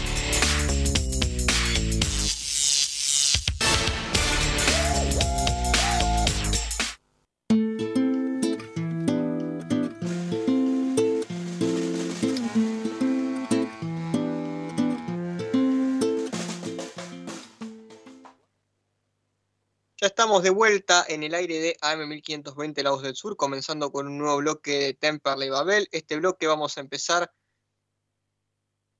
Estamos 20.21 20.43
de 20.43 20.51
vuelta 20.51 21.03
en 21.07 21.23
el 21.23 21.33
aire 21.33 21.59
de 21.59 21.77
AM1520 21.81 22.83
La 22.83 22.95
del 23.01 23.15
Sur, 23.15 23.35
comenzando 23.35 23.91
con 23.91 24.05
un 24.05 24.19
nuevo 24.19 24.37
bloque 24.37 24.77
de 24.77 24.93
Temperley 24.93 25.49
Babel. 25.49 25.89
Este 25.91 26.15
bloque 26.17 26.45
vamos 26.45 26.77
a 26.77 26.81
empezar 26.81 27.33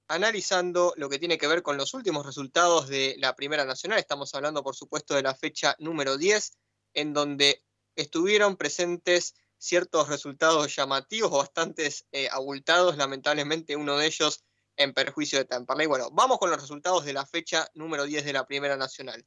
analizando 0.07 0.95
lo 0.98 1.10
que 1.10 1.19
tiene 1.19 1.38
que 1.38 1.45
ver 1.45 1.61
con 1.61 1.77
los 1.77 1.93
últimos 1.93 2.26
resultados 2.26 2.88
de 2.88 3.18
la 3.19 3.35
Primera 3.35 3.65
Nacional. 3.65 3.99
Estamos 3.99 4.34
hablando, 4.34 4.64
por 4.64 4.76
supuesto, 4.76 5.14
de 5.14 5.22
la 5.22 5.35
fecha 5.35 5.76
número 5.77 6.18
10, 6.18 6.57
en 6.95 7.14
donde 7.14 7.64
estuvieron 7.95 8.57
presentes 8.57 9.35
ciertos 9.60 10.10
resultados 10.10 10.76
llamativos 10.76 11.31
o 11.31 11.38
bastantes 11.38 12.07
eh, 12.11 12.30
abultados, 12.31 12.98
lamentablemente 12.98 13.76
uno 13.76 13.95
de 13.95 14.07
ellos 14.07 14.43
en 14.76 14.91
perjuicio 14.91 15.38
de 15.38 15.45
Temperley. 15.45 15.85
Bueno, 15.85 16.10
vamos 16.14 16.39
con 16.39 16.49
los 16.49 16.60
resultados 16.60 17.06
de 17.06 17.14
la 17.14 17.27
fecha 17.27 17.69
número 17.76 18.06
10 18.06 18.26
de 18.26 18.34
la 18.34 18.48
Primera 18.48 18.76
Nacional. 18.76 19.23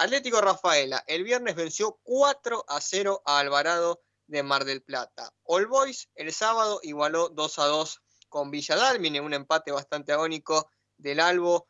Atlético 0.00 0.40
Rafaela, 0.40 1.02
el 1.08 1.24
viernes 1.24 1.56
venció 1.56 1.98
4 2.04 2.64
a 2.68 2.80
0 2.80 3.20
a 3.24 3.40
Alvarado 3.40 4.00
de 4.28 4.44
Mar 4.44 4.64
del 4.64 4.80
Plata. 4.80 5.34
All 5.42 5.66
Boys 5.66 6.08
el 6.14 6.32
sábado 6.32 6.78
igualó 6.84 7.30
2 7.30 7.58
a 7.58 7.64
2 7.64 8.02
con 8.28 8.52
Villa 8.52 8.76
Dálmine, 8.76 9.20
un 9.20 9.34
empate 9.34 9.72
bastante 9.72 10.12
agónico 10.12 10.70
del 10.98 11.18
Albo 11.18 11.66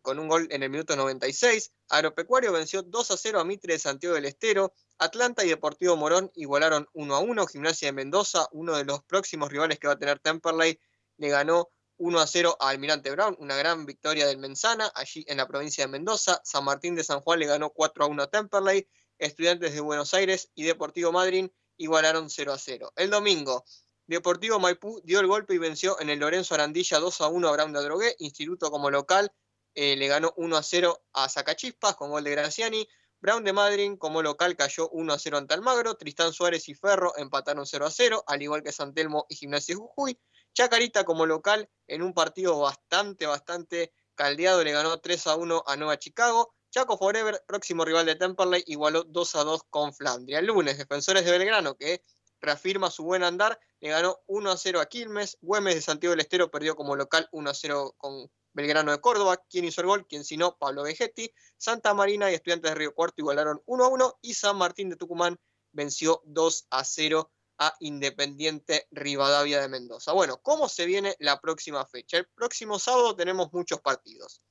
con 0.00 0.18
un 0.18 0.26
gol 0.26 0.48
en 0.50 0.62
el 0.62 0.70
minuto 0.70 0.96
96. 0.96 1.70
Agropecuario 1.90 2.50
venció 2.50 2.82
2 2.82 3.10
a 3.10 3.16
0 3.18 3.40
a 3.40 3.44
Mitre 3.44 3.74
de 3.74 3.78
Santiago 3.78 4.14
del 4.14 4.24
Estero. 4.24 4.72
Atlanta 4.96 5.44
y 5.44 5.48
Deportivo 5.48 5.96
Morón 5.96 6.30
igualaron 6.36 6.88
1 6.94 7.14
a 7.14 7.18
1. 7.18 7.46
Gimnasia 7.48 7.88
de 7.88 7.92
Mendoza, 7.92 8.48
uno 8.52 8.74
de 8.74 8.86
los 8.86 9.04
próximos 9.04 9.50
rivales 9.50 9.78
que 9.78 9.86
va 9.86 9.92
a 9.92 9.98
tener 9.98 10.18
Temperley, 10.18 10.80
le 11.18 11.28
ganó 11.28 11.68
1 11.96 12.20
a 12.20 12.26
0 12.26 12.56
a 12.60 12.68
Almirante 12.70 13.10
Brown, 13.10 13.36
una 13.38 13.56
gran 13.56 13.86
victoria 13.86 14.26
del 14.26 14.38
Menzana, 14.38 14.90
allí 14.94 15.24
en 15.28 15.36
la 15.36 15.46
provincia 15.46 15.84
de 15.84 15.92
Mendoza. 15.92 16.40
San 16.44 16.64
Martín 16.64 16.94
de 16.94 17.04
San 17.04 17.20
Juan 17.20 17.38
le 17.38 17.46
ganó 17.46 17.70
4 17.70 18.04
a 18.04 18.08
1 18.08 18.22
a 18.22 18.26
Temperley. 18.26 18.88
Estudiantes 19.18 19.72
de 19.72 19.80
Buenos 19.80 20.12
Aires 20.14 20.50
y 20.54 20.64
Deportivo 20.64 21.12
Madryn 21.12 21.52
igualaron 21.76 22.28
0 22.28 22.52
a 22.52 22.58
0. 22.58 22.92
El 22.96 23.10
domingo, 23.10 23.64
Deportivo 24.06 24.58
Maipú 24.60 25.00
dio 25.04 25.20
el 25.20 25.26
golpe 25.26 25.54
y 25.54 25.58
venció 25.58 25.98
en 25.98 26.10
el 26.10 26.18
Lorenzo 26.18 26.54
Arandilla 26.54 26.98
2 26.98 27.20
a 27.22 27.28
1 27.28 27.48
a 27.48 27.52
Brown 27.52 27.72
de 27.72 27.78
Adrogué. 27.78 28.16
Instituto 28.18 28.70
como 28.70 28.90
local 28.90 29.32
eh, 29.74 29.96
le 29.96 30.08
ganó 30.08 30.34
1 30.36 30.56
a 30.56 30.62
0 30.62 31.04
a 31.14 31.28
Zacachispas 31.28 31.96
con 31.96 32.10
gol 32.10 32.24
de 32.24 32.32
Graciani. 32.32 32.86
Brown 33.20 33.42
de 33.42 33.54
Madryn 33.54 33.96
como 33.96 34.20
local 34.20 34.56
cayó 34.56 34.90
1 34.90 35.12
a 35.12 35.18
0 35.18 35.38
ante 35.38 35.54
Almagro. 35.54 35.94
Tristán 35.94 36.34
Suárez 36.34 36.68
y 36.68 36.74
Ferro 36.74 37.16
empataron 37.16 37.64
0 37.64 37.86
a 37.86 37.90
0, 37.90 38.24
al 38.26 38.42
igual 38.42 38.62
que 38.62 38.72
San 38.72 38.92
Telmo 38.92 39.24
y 39.30 39.36
Gimnasia 39.36 39.74
Jujuy. 39.74 40.18
Chacarita 40.54 41.04
como 41.04 41.26
local 41.26 41.68
en 41.88 42.02
un 42.02 42.14
partido 42.14 42.58
bastante, 42.60 43.26
bastante 43.26 43.92
caldeado 44.14 44.62
le 44.62 44.70
ganó 44.70 44.98
3 45.00 45.26
a 45.26 45.36
1 45.36 45.64
a 45.66 45.76
Nueva 45.76 45.98
Chicago. 45.98 46.54
Chaco 46.70 46.96
Forever, 46.96 47.42
próximo 47.46 47.84
rival 47.84 48.06
de 48.06 48.14
Temperley, 48.14 48.62
igualó 48.66 49.02
2 49.02 49.34
a 49.34 49.44
2 49.44 49.62
con 49.68 49.92
Flandria. 49.92 50.38
El 50.38 50.46
lunes, 50.46 50.78
Defensores 50.78 51.24
de 51.24 51.32
Belgrano, 51.32 51.74
que 51.76 52.02
reafirma 52.40 52.90
su 52.90 53.02
buen 53.04 53.24
andar, 53.24 53.58
le 53.80 53.88
ganó 53.90 54.18
1 54.26 54.50
a 54.50 54.56
0 54.56 54.80
a 54.80 54.86
Quilmes. 54.86 55.38
Güemes 55.40 55.74
de 55.74 55.82
Santiago 55.82 56.12
del 56.12 56.20
Estero 56.20 56.50
perdió 56.50 56.76
como 56.76 56.94
local 56.94 57.28
1 57.32 57.50
a 57.50 57.54
0 57.54 57.94
con 57.96 58.30
Belgrano 58.52 58.92
de 58.92 59.00
Córdoba. 59.00 59.42
¿Quién 59.50 59.64
hizo 59.64 59.80
el 59.80 59.88
gol? 59.88 60.06
¿Quién 60.06 60.24
si 60.24 60.36
no? 60.36 60.56
Pablo 60.56 60.84
Vegetti. 60.84 61.32
Santa 61.56 61.94
Marina 61.94 62.30
y 62.30 62.34
Estudiantes 62.34 62.70
de 62.70 62.76
Río 62.76 62.94
Cuarto 62.94 63.16
igualaron 63.18 63.60
1 63.66 63.84
a 63.84 63.88
1. 63.88 64.18
Y 64.22 64.34
San 64.34 64.56
Martín 64.56 64.88
de 64.88 64.96
Tucumán 64.96 65.36
venció 65.72 66.22
2 66.24 66.68
a 66.70 66.84
0 66.84 67.30
a 67.58 67.74
Independiente 67.80 68.86
Rivadavia 68.90 69.60
de 69.60 69.68
Mendoza. 69.68 70.12
Bueno, 70.12 70.38
¿cómo 70.42 70.68
se 70.68 70.86
viene 70.86 71.16
la 71.18 71.40
próxima 71.40 71.84
fecha? 71.86 72.18
El 72.18 72.26
próximo 72.28 72.78
sábado 72.78 73.14
tenemos 73.16 73.52
muchos 73.52 73.80
partidos. 73.80 74.42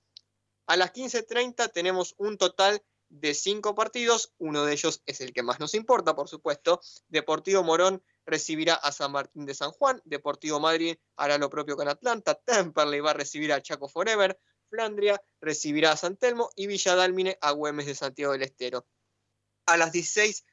A 0.67 0.77
las 0.77 0.93
15.30 0.93 1.71
tenemos 1.71 2.15
un 2.17 2.37
total 2.37 2.81
de 3.09 3.33
cinco 3.35 3.75
partidos, 3.75 4.33
uno 4.39 4.65
de 4.65 4.73
ellos 4.73 5.03
es 5.05 5.21
el 5.21 5.33
que 5.33 5.43
más 5.43 5.59
nos 5.59 5.75
importa, 5.75 6.15
por 6.15 6.27
supuesto. 6.27 6.81
Deportivo 7.07 7.61
Morón 7.63 8.03
recibirá 8.25 8.73
a 8.73 8.91
San 8.91 9.11
Martín 9.11 9.45
de 9.45 9.53
San 9.53 9.71
Juan, 9.71 10.01
Deportivo 10.05 10.59
Madrid 10.59 10.97
hará 11.17 11.37
lo 11.37 11.49
propio 11.49 11.75
con 11.75 11.87
Atlanta, 11.87 12.33
Temperley 12.33 13.01
va 13.01 13.11
a 13.11 13.13
recibir 13.13 13.53
a 13.53 13.61
Chaco 13.61 13.87
Forever, 13.87 14.39
Flandria 14.69 15.21
recibirá 15.39 15.91
a 15.91 15.97
San 15.97 16.17
Telmo 16.17 16.49
y 16.55 16.65
Villa 16.65 16.95
Dálmine 16.95 17.37
a 17.41 17.51
Güemes 17.51 17.85
de 17.85 17.93
Santiago 17.93 18.33
del 18.33 18.41
Estero. 18.41 18.87
A 19.67 19.77
las 19.77 19.91
16 19.91 20.45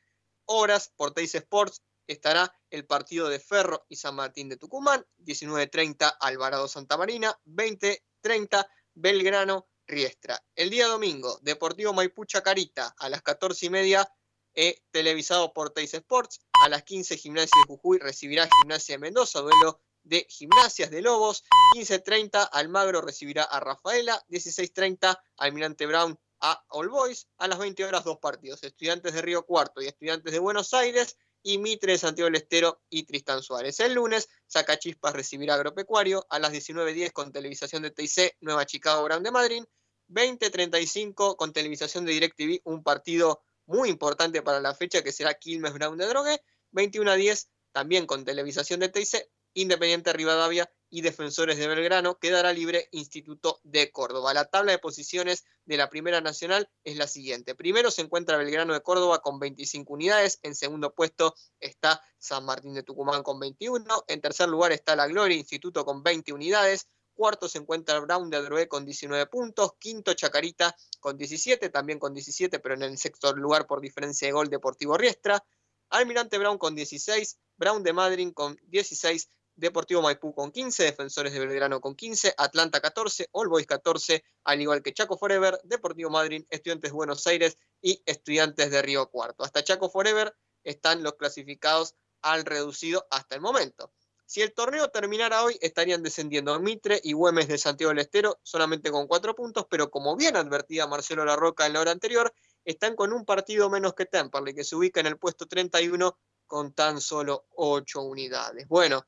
horas 0.44 0.92
por 0.96 1.14
Teis 1.14 1.34
Sports 1.34 1.82
estará 2.12 2.52
el 2.70 2.86
partido 2.86 3.28
de 3.28 3.38
Ferro 3.38 3.86
y 3.88 3.96
San 3.96 4.16
Martín 4.16 4.48
de 4.48 4.56
Tucumán, 4.56 5.06
19.30 5.18 6.16
Alvarado 6.20 6.66
Santa 6.66 6.96
Marina, 6.96 7.38
20.30 7.46 8.66
Belgrano 8.94 9.68
Riestra. 9.86 10.42
El 10.56 10.70
día 10.70 10.88
domingo, 10.88 11.38
Deportivo 11.42 11.92
Maipú 11.92 12.24
Chacarita, 12.24 12.94
a 12.98 13.08
las 13.08 13.22
14 13.22 13.66
y 13.66 13.70
media, 13.70 14.12
eh, 14.54 14.82
televisado 14.90 15.52
por 15.52 15.70
Teis 15.70 15.94
Sports. 15.94 16.40
A 16.64 16.68
las 16.68 16.82
15, 16.82 17.16
Gimnasia 17.16 17.62
de 17.62 17.74
Jujuy 17.74 17.98
recibirá 17.98 18.48
Gimnasia 18.60 18.96
de 18.96 18.98
Mendoza, 18.98 19.40
duelo 19.40 19.80
de 20.02 20.26
Gimnasias 20.28 20.90
de 20.90 21.02
Lobos. 21.02 21.44
15.30, 21.76 22.48
Almagro 22.52 23.00
recibirá 23.02 23.44
a 23.44 23.60
Rafaela. 23.60 24.20
16.30, 24.28 25.16
Almirante 25.36 25.86
Brown 25.86 26.18
a 26.40 26.64
All 26.70 26.88
Boys. 26.88 27.28
A 27.38 27.46
las 27.46 27.58
20 27.58 27.84
horas, 27.84 28.04
dos 28.04 28.18
partidos: 28.18 28.62
Estudiantes 28.64 29.14
de 29.14 29.22
Río 29.22 29.46
Cuarto 29.46 29.80
y 29.80 29.86
Estudiantes 29.86 30.32
de 30.32 30.38
Buenos 30.40 30.74
Aires 30.74 31.16
y 31.42 31.58
Mitre 31.58 31.92
de 31.92 31.98
Santiago 31.98 32.26
del 32.26 32.42
Estero 32.42 32.82
y 32.88 33.04
Tristán 33.04 33.42
Suárez. 33.42 33.80
El 33.80 33.94
lunes, 33.94 34.28
Sacachispas 34.46 35.12
recibirá 35.12 35.54
Agropecuario 35.54 36.26
a 36.28 36.38
las 36.38 36.52
19.10 36.52 37.12
con 37.12 37.32
televisación 37.32 37.82
de 37.82 37.90
TIC, 37.90 38.36
Nueva 38.40 38.66
Chicago 38.66 39.04
Brown 39.04 39.22
de 39.22 39.30
Madrid. 39.30 39.64
20.35 40.08 41.36
con 41.36 41.52
televisación 41.52 42.04
de 42.04 42.12
DirecTV, 42.12 42.60
un 42.64 42.82
partido 42.82 43.42
muy 43.66 43.88
importante 43.88 44.42
para 44.42 44.60
la 44.60 44.74
fecha 44.74 45.02
que 45.02 45.12
será 45.12 45.34
Quilmes 45.34 45.72
Brown 45.72 45.96
de 45.96 46.06
Drogue. 46.06 46.42
21 46.72 47.14
10 47.14 47.48
también 47.72 48.06
con 48.06 48.24
televisación 48.24 48.80
de 48.80 48.88
TIC, 48.88 49.28
Independiente 49.54 50.12
Rivadavia 50.12 50.70
y 50.90 51.00
Defensores 51.02 51.56
de 51.56 51.68
Belgrano, 51.68 52.18
quedará 52.18 52.52
libre 52.52 52.88
Instituto 52.90 53.60
de 53.62 53.90
Córdoba. 53.92 54.34
La 54.34 54.44
tabla 54.44 54.72
de 54.72 54.78
posiciones 54.78 55.44
de 55.64 55.76
la 55.76 55.88
Primera 55.88 56.20
Nacional 56.20 56.68
es 56.84 56.96
la 56.96 57.06
siguiente. 57.06 57.54
Primero 57.54 57.90
se 57.90 58.02
encuentra 58.02 58.36
Belgrano 58.36 58.74
de 58.74 58.82
Córdoba 58.82 59.22
con 59.22 59.38
25 59.38 59.92
unidades, 59.92 60.40
en 60.42 60.54
segundo 60.54 60.94
puesto 60.94 61.34
está 61.60 62.02
San 62.18 62.44
Martín 62.44 62.74
de 62.74 62.82
Tucumán 62.82 63.22
con 63.22 63.38
21, 63.38 64.04
en 64.08 64.20
tercer 64.20 64.48
lugar 64.48 64.72
está 64.72 64.96
La 64.96 65.06
Gloria 65.06 65.36
Instituto 65.36 65.84
con 65.84 66.02
20 66.02 66.32
unidades, 66.32 66.88
cuarto 67.14 67.48
se 67.48 67.58
encuentra 67.58 68.00
Brown 68.00 68.30
de 68.30 68.38
Adroé 68.38 68.66
con 68.66 68.84
19 68.84 69.26
puntos, 69.26 69.74
quinto 69.78 70.14
Chacarita 70.14 70.74
con 70.98 71.16
17, 71.16 71.68
también 71.68 71.98
con 71.98 72.14
17, 72.14 72.58
pero 72.58 72.74
en 72.74 72.82
el 72.82 72.98
sexto 72.98 73.34
lugar 73.36 73.66
por 73.66 73.80
diferencia 73.80 74.26
de 74.26 74.32
gol 74.32 74.48
Deportivo 74.48 74.96
Riestra, 74.96 75.44
Almirante 75.90 76.38
Brown 76.38 76.56
con 76.56 76.74
16, 76.74 77.38
Brown 77.56 77.82
de 77.82 77.92
Madrid 77.92 78.32
con 78.32 78.58
16, 78.68 79.28
Deportivo 79.56 80.02
Maipú 80.02 80.34
con 80.34 80.50
15, 80.50 80.84
Defensores 80.84 81.32
de 81.32 81.40
Belgrano 81.40 81.80
con 81.80 81.94
15, 81.94 82.34
Atlanta 82.36 82.80
14, 82.80 83.28
All 83.32 83.48
Boys 83.48 83.66
14, 83.66 84.24
al 84.44 84.60
igual 84.60 84.82
que 84.82 84.92
Chaco 84.92 85.18
Forever, 85.18 85.60
Deportivo 85.64 86.10
Madrid, 86.10 86.44
Estudiantes 86.50 86.90
de 86.90 86.94
Buenos 86.94 87.26
Aires 87.26 87.56
y 87.80 88.02
Estudiantes 88.06 88.70
de 88.70 88.82
Río 88.82 89.08
Cuarto. 89.10 89.44
Hasta 89.44 89.62
Chaco 89.62 89.90
Forever 89.90 90.34
están 90.64 91.02
los 91.02 91.14
clasificados 91.14 91.94
al 92.22 92.44
reducido 92.44 93.06
hasta 93.10 93.34
el 93.34 93.40
momento. 93.40 93.92
Si 94.30 94.42
el 94.42 94.54
torneo 94.54 94.88
terminara 94.90 95.42
hoy, 95.42 95.58
estarían 95.60 96.04
descendiendo 96.04 96.58
Mitre 96.60 97.00
y 97.02 97.14
Güemes 97.14 97.48
de 97.48 97.58
Santiago 97.58 97.88
del 97.88 97.98
Estero, 97.98 98.38
solamente 98.44 98.92
con 98.92 99.08
cuatro 99.08 99.34
puntos, 99.34 99.66
pero 99.68 99.90
como 99.90 100.14
bien 100.14 100.36
advertía 100.36 100.86
Marcelo 100.86 101.24
Larroca 101.24 101.66
en 101.66 101.72
la 101.72 101.80
hora 101.80 101.90
anterior, 101.90 102.32
están 102.64 102.94
con 102.94 103.12
un 103.12 103.24
partido 103.24 103.68
menos 103.68 103.94
que 103.94 104.06
Temperley, 104.06 104.54
que 104.54 104.62
se 104.62 104.76
ubica 104.76 105.00
en 105.00 105.06
el 105.06 105.18
puesto 105.18 105.46
31 105.48 106.16
con 106.46 106.72
tan 106.74 107.00
solo 107.00 107.46
ocho 107.56 108.02
unidades. 108.02 108.68
Bueno, 108.68 109.04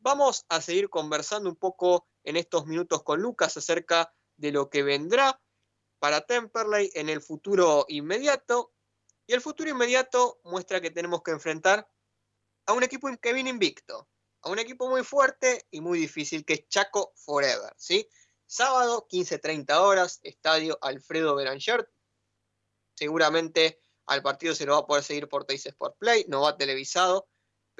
Vamos 0.00 0.46
a 0.48 0.62
seguir 0.62 0.88
conversando 0.88 1.50
un 1.50 1.56
poco 1.56 2.08
en 2.24 2.36
estos 2.36 2.66
minutos 2.66 3.02
con 3.02 3.20
Lucas 3.20 3.56
acerca 3.58 4.12
de 4.36 4.50
lo 4.50 4.70
que 4.70 4.82
vendrá 4.82 5.38
para 5.98 6.22
Temperley 6.22 6.90
en 6.94 7.10
el 7.10 7.20
futuro 7.20 7.84
inmediato. 7.88 8.72
Y 9.26 9.34
el 9.34 9.42
futuro 9.42 9.68
inmediato 9.68 10.40
muestra 10.44 10.80
que 10.80 10.90
tenemos 10.90 11.22
que 11.22 11.32
enfrentar 11.32 11.86
a 12.64 12.72
un 12.72 12.82
equipo 12.82 13.08
que 13.20 13.32
viene 13.34 13.50
invicto, 13.50 14.08
a 14.40 14.50
un 14.50 14.58
equipo 14.58 14.88
muy 14.88 15.04
fuerte 15.04 15.66
y 15.70 15.82
muy 15.82 15.98
difícil 15.98 16.46
que 16.46 16.54
es 16.54 16.68
Chaco 16.68 17.12
Forever, 17.16 17.74
¿sí? 17.76 18.08
Sábado, 18.46 19.06
15.30 19.08 19.80
horas, 19.80 20.18
estadio 20.22 20.78
Alfredo 20.80 21.36
Beranger. 21.36 21.92
Seguramente 22.94 23.80
al 24.06 24.22
partido 24.22 24.54
se 24.54 24.64
lo 24.64 24.72
va 24.72 24.78
a 24.78 24.86
poder 24.86 25.04
seguir 25.04 25.28
por 25.28 25.44
Teis 25.44 25.66
Sport 25.66 25.98
Play, 25.98 26.24
no 26.26 26.40
va 26.40 26.56
televisado, 26.56 27.28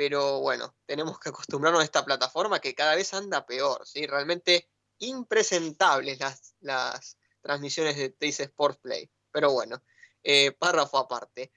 pero 0.01 0.41
bueno, 0.41 0.75
tenemos 0.87 1.21
que 1.21 1.29
acostumbrarnos 1.29 1.83
a 1.83 1.85
esta 1.85 2.03
plataforma 2.03 2.59
que 2.59 2.75
cada 2.75 2.95
vez 2.95 3.13
anda 3.13 3.45
peor, 3.45 3.87
¿sí? 3.87 4.07
Realmente 4.07 4.71
impresentables 4.97 6.19
las, 6.19 6.55
las 6.61 7.19
transmisiones 7.43 7.99
de 7.99 8.09
Teis 8.09 8.41
Sports 8.41 8.79
Play. 8.81 9.11
Pero 9.31 9.53
bueno, 9.53 9.83
eh, 10.23 10.53
párrafo 10.53 10.97
aparte. 10.97 11.53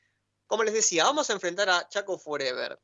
Como 0.46 0.66
les 0.66 0.74
decía, 0.74 1.06
vamos 1.06 1.30
a 1.30 1.34
enfrentar 1.34 1.70
a 1.70 1.88
Chaco 1.88 2.20
Forever, 2.20 2.82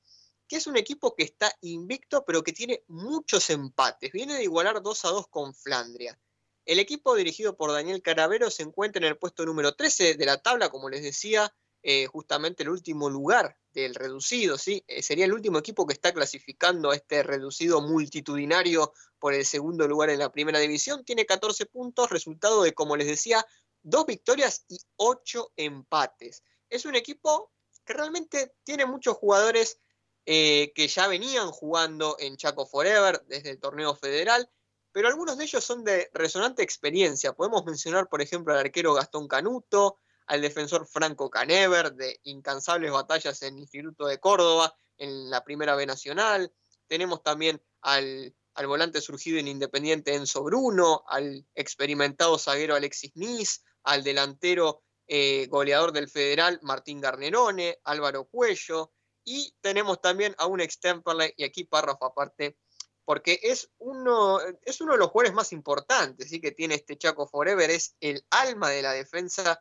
que 0.48 0.56
es 0.56 0.66
un 0.66 0.78
equipo 0.78 1.14
que 1.14 1.24
está 1.24 1.54
invicto, 1.60 2.24
pero 2.24 2.42
que 2.42 2.54
tiene 2.54 2.86
muchos 2.88 3.50
empates. 3.50 4.14
Viene 4.14 4.36
de 4.36 4.44
igualar 4.44 4.82
2 4.82 5.04
a 5.04 5.10
2 5.10 5.28
con 5.28 5.54
Flandria. 5.54 6.18
El 6.64 6.80
equipo 6.80 7.16
dirigido 7.16 7.58
por 7.58 7.74
Daniel 7.74 8.02
Caravero 8.02 8.50
se 8.50 8.64
encuentra 8.64 9.02
en 9.02 9.10
el 9.10 9.18
puesto 9.18 9.46
número 9.46 9.76
13 9.76 10.14
de 10.14 10.26
la 10.26 10.42
tabla, 10.42 10.70
como 10.70 10.88
les 10.88 11.04
decía, 11.04 11.54
eh, 11.82 12.08
justamente 12.08 12.64
el 12.64 12.70
último 12.70 13.10
lugar 13.10 13.58
del 13.72 13.96
reducido, 13.96 14.58
¿sí? 14.58 14.84
Eh, 14.88 15.02
sería 15.02 15.26
el 15.26 15.34
último 15.34 15.60
equipo 15.60 15.88
que 15.88 15.94
está 15.94 16.14
clasificando 16.14 16.92
a 16.92 16.96
este 16.96 17.24
reducido 17.24 17.82
multitudinario 17.82 18.94
por 19.18 19.34
el 19.34 19.46
segundo 19.46 19.88
lugar 19.88 20.10
en 20.10 20.20
la 20.20 20.32
primera 20.32 20.60
división. 20.60 21.06
Tiene 21.06 21.26
14 21.26 21.66
puntos, 21.68 22.10
resultado 22.10 22.64
de, 22.64 22.74
como 22.74 22.98
les 22.98 23.08
decía, 23.08 23.46
dos 23.82 24.06
victorias 24.06 24.66
y 24.68 24.78
ocho 24.98 25.54
empates. 25.56 26.44
Es 26.70 26.86
un 26.86 26.96
equipo 26.96 27.52
que 27.86 27.94
realmente 27.94 28.54
tiene 28.64 28.86
muchos 28.86 29.16
jugadores 29.18 29.80
eh, 30.26 30.74
que 30.76 30.88
ya 30.88 31.08
venían 31.08 31.50
jugando 31.50 32.18
en 32.20 32.38
Chaco 32.38 32.66
Forever 32.66 33.24
desde 33.28 33.52
el 33.52 33.60
torneo 33.60 33.96
federal, 33.96 34.50
pero 34.92 35.08
algunos 35.08 35.38
de 35.38 35.46
ellos 35.46 35.64
son 35.64 35.84
de 35.84 36.10
resonante 36.14 36.62
experiencia. 36.62 37.34
Podemos 37.34 37.66
mencionar, 37.66 38.10
por 38.10 38.22
ejemplo, 38.22 38.54
al 38.54 38.60
arquero 38.60 38.94
Gastón 38.94 39.28
Canuto, 39.28 39.98
al 40.30 40.42
defensor 40.42 40.86
Franco 40.86 41.32
Canever 41.32 41.94
de 41.94 42.20
incansables 42.24 42.92
batallas 42.92 43.42
en 43.42 43.56
el 43.56 43.62
Instituto 43.62 44.06
de 44.06 44.20
Córdoba, 44.20 44.76
en 44.98 45.32
la 45.32 45.44
Primera 45.44 45.76
B 45.76 45.88
Nacional. 45.88 46.54
Tenemos 46.88 47.24
también 47.24 47.60
al, 47.82 48.36
volante 48.68 49.02
surgido 49.02 49.40
en 49.40 49.48
Independiente 49.48 50.14
Enzo 50.14 50.44
Bruno, 50.44 51.04
al 51.08 51.48
experimentado 51.56 52.38
zaguero 52.38 52.76
Alexis 52.76 53.12
Nis, 53.16 53.64
al 53.84 54.04
delantero 54.04 54.84
eh, 55.08 55.48
goleador 55.48 55.94
del 55.94 56.08
Federal 56.08 56.60
Martín 56.62 57.02
Garnerone, 57.02 57.80
Álvaro 57.84 58.26
Cuello, 58.26 58.92
y 59.24 59.56
tenemos 59.62 60.00
también 60.00 60.36
a 60.38 60.46
un 60.46 60.62
extemporale, 60.62 61.34
y 61.38 61.44
aquí 61.44 61.64
párrafo 61.64 62.06
aparte, 62.06 62.56
porque 63.04 63.40
es 63.42 63.72
uno, 63.80 64.40
es 64.62 64.80
uno 64.80 64.92
de 64.92 65.00
los 65.00 65.10
jugadores 65.10 65.34
más 65.34 65.54
importantes 65.54 66.30
¿sí? 66.30 66.40
que 66.40 66.52
tiene 66.52 66.76
este 66.76 67.00
Chaco 67.00 67.28
Forever, 67.28 67.72
es 67.72 67.96
el 68.00 68.24
alma 68.30 68.70
de 68.70 68.84
la 68.84 68.92
defensa 68.92 69.60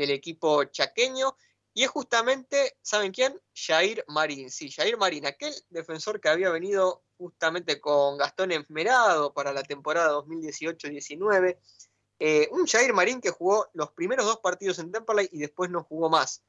del 0.00 0.10
equipo 0.10 0.64
chaqueño. 0.64 1.36
Y 1.72 1.84
es 1.84 1.90
justamente, 1.90 2.76
¿saben 2.82 3.12
quién? 3.12 3.40
Jair 3.54 4.04
Marín. 4.08 4.50
Sí, 4.50 4.70
Jair 4.70 4.96
Marín, 4.96 5.26
aquel 5.26 5.54
defensor 5.68 6.20
que 6.20 6.28
había 6.28 6.50
venido 6.50 7.04
justamente 7.16 7.80
con 7.80 8.16
Gastón 8.16 8.50
Esmerado 8.50 9.32
para 9.32 9.52
la 9.52 9.62
temporada 9.62 10.12
2018-19. 10.14 11.58
Eh, 12.18 12.48
un 12.50 12.66
Jair 12.66 12.92
Marín 12.92 13.20
que 13.20 13.30
jugó 13.30 13.68
los 13.72 13.92
primeros 13.92 14.26
dos 14.26 14.40
partidos 14.40 14.78
en 14.78 14.90
Temperley 14.90 15.28
y 15.32 15.38
después 15.38 15.70
no 15.70 15.84
jugó 15.84 16.10
más. 16.10 16.42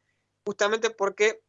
Justamente 0.44 0.90
porque 0.90 1.44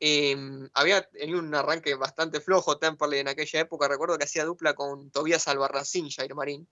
em, 0.00 0.68
había 0.74 1.08
tenido 1.08 1.38
un 1.38 1.54
arranque 1.54 1.94
bastante 1.94 2.40
flojo 2.40 2.78
Temperley 2.78 3.20
en 3.20 3.28
aquella 3.28 3.60
época. 3.60 3.86
Recuerdo 3.88 4.18
que 4.18 4.24
hacía 4.24 4.44
dupla 4.44 4.74
con 4.74 5.10
Tobías 5.10 5.46
Albarracín, 5.46 6.10
Jair 6.10 6.34
Marín. 6.34 6.68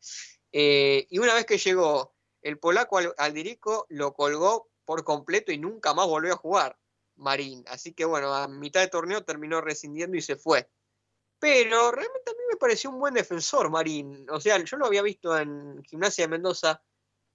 Eh, 0.53 1.07
y 1.11 1.19
una 1.19 1.35
vez 1.35 1.47
que 1.47 1.59
llegó 1.59 2.17
el 2.43 2.59
polaco 2.59 2.99
Aldirico 3.17 3.87
lo 3.89 4.13
colgó 4.13 4.71
por 4.85 5.05
completo 5.05 5.53
y 5.53 5.59
nunca 5.59 5.95
más 5.95 6.07
volvió 6.07 6.35
a 6.35 6.37
jugar 6.37 6.79
Marín. 7.17 7.65
Así 7.69 7.93
que 7.93 8.05
bueno, 8.05 8.35
a 8.35 8.49
mitad 8.49 8.81
de 8.81 8.89
torneo 8.89 9.25
terminó 9.25 9.61
rescindiendo 9.61 10.17
y 10.17 10.23
se 10.23 10.37
fue. 10.37 10.69
Pero 11.39 11.91
realmente 11.91 12.31
a 12.31 12.35
mí 12.35 12.41
me 12.51 12.57
pareció 12.57 12.91
un 12.91 12.99
buen 12.99 13.15
defensor 13.15 13.71
Marín. 13.71 14.27
O 14.31 14.41
sea, 14.41 14.63
yo 14.63 14.77
lo 14.77 14.87
había 14.87 15.03
visto 15.03 15.37
en 15.39 15.83
Gimnasia 15.85 16.25
de 16.25 16.29
Mendoza 16.29 16.83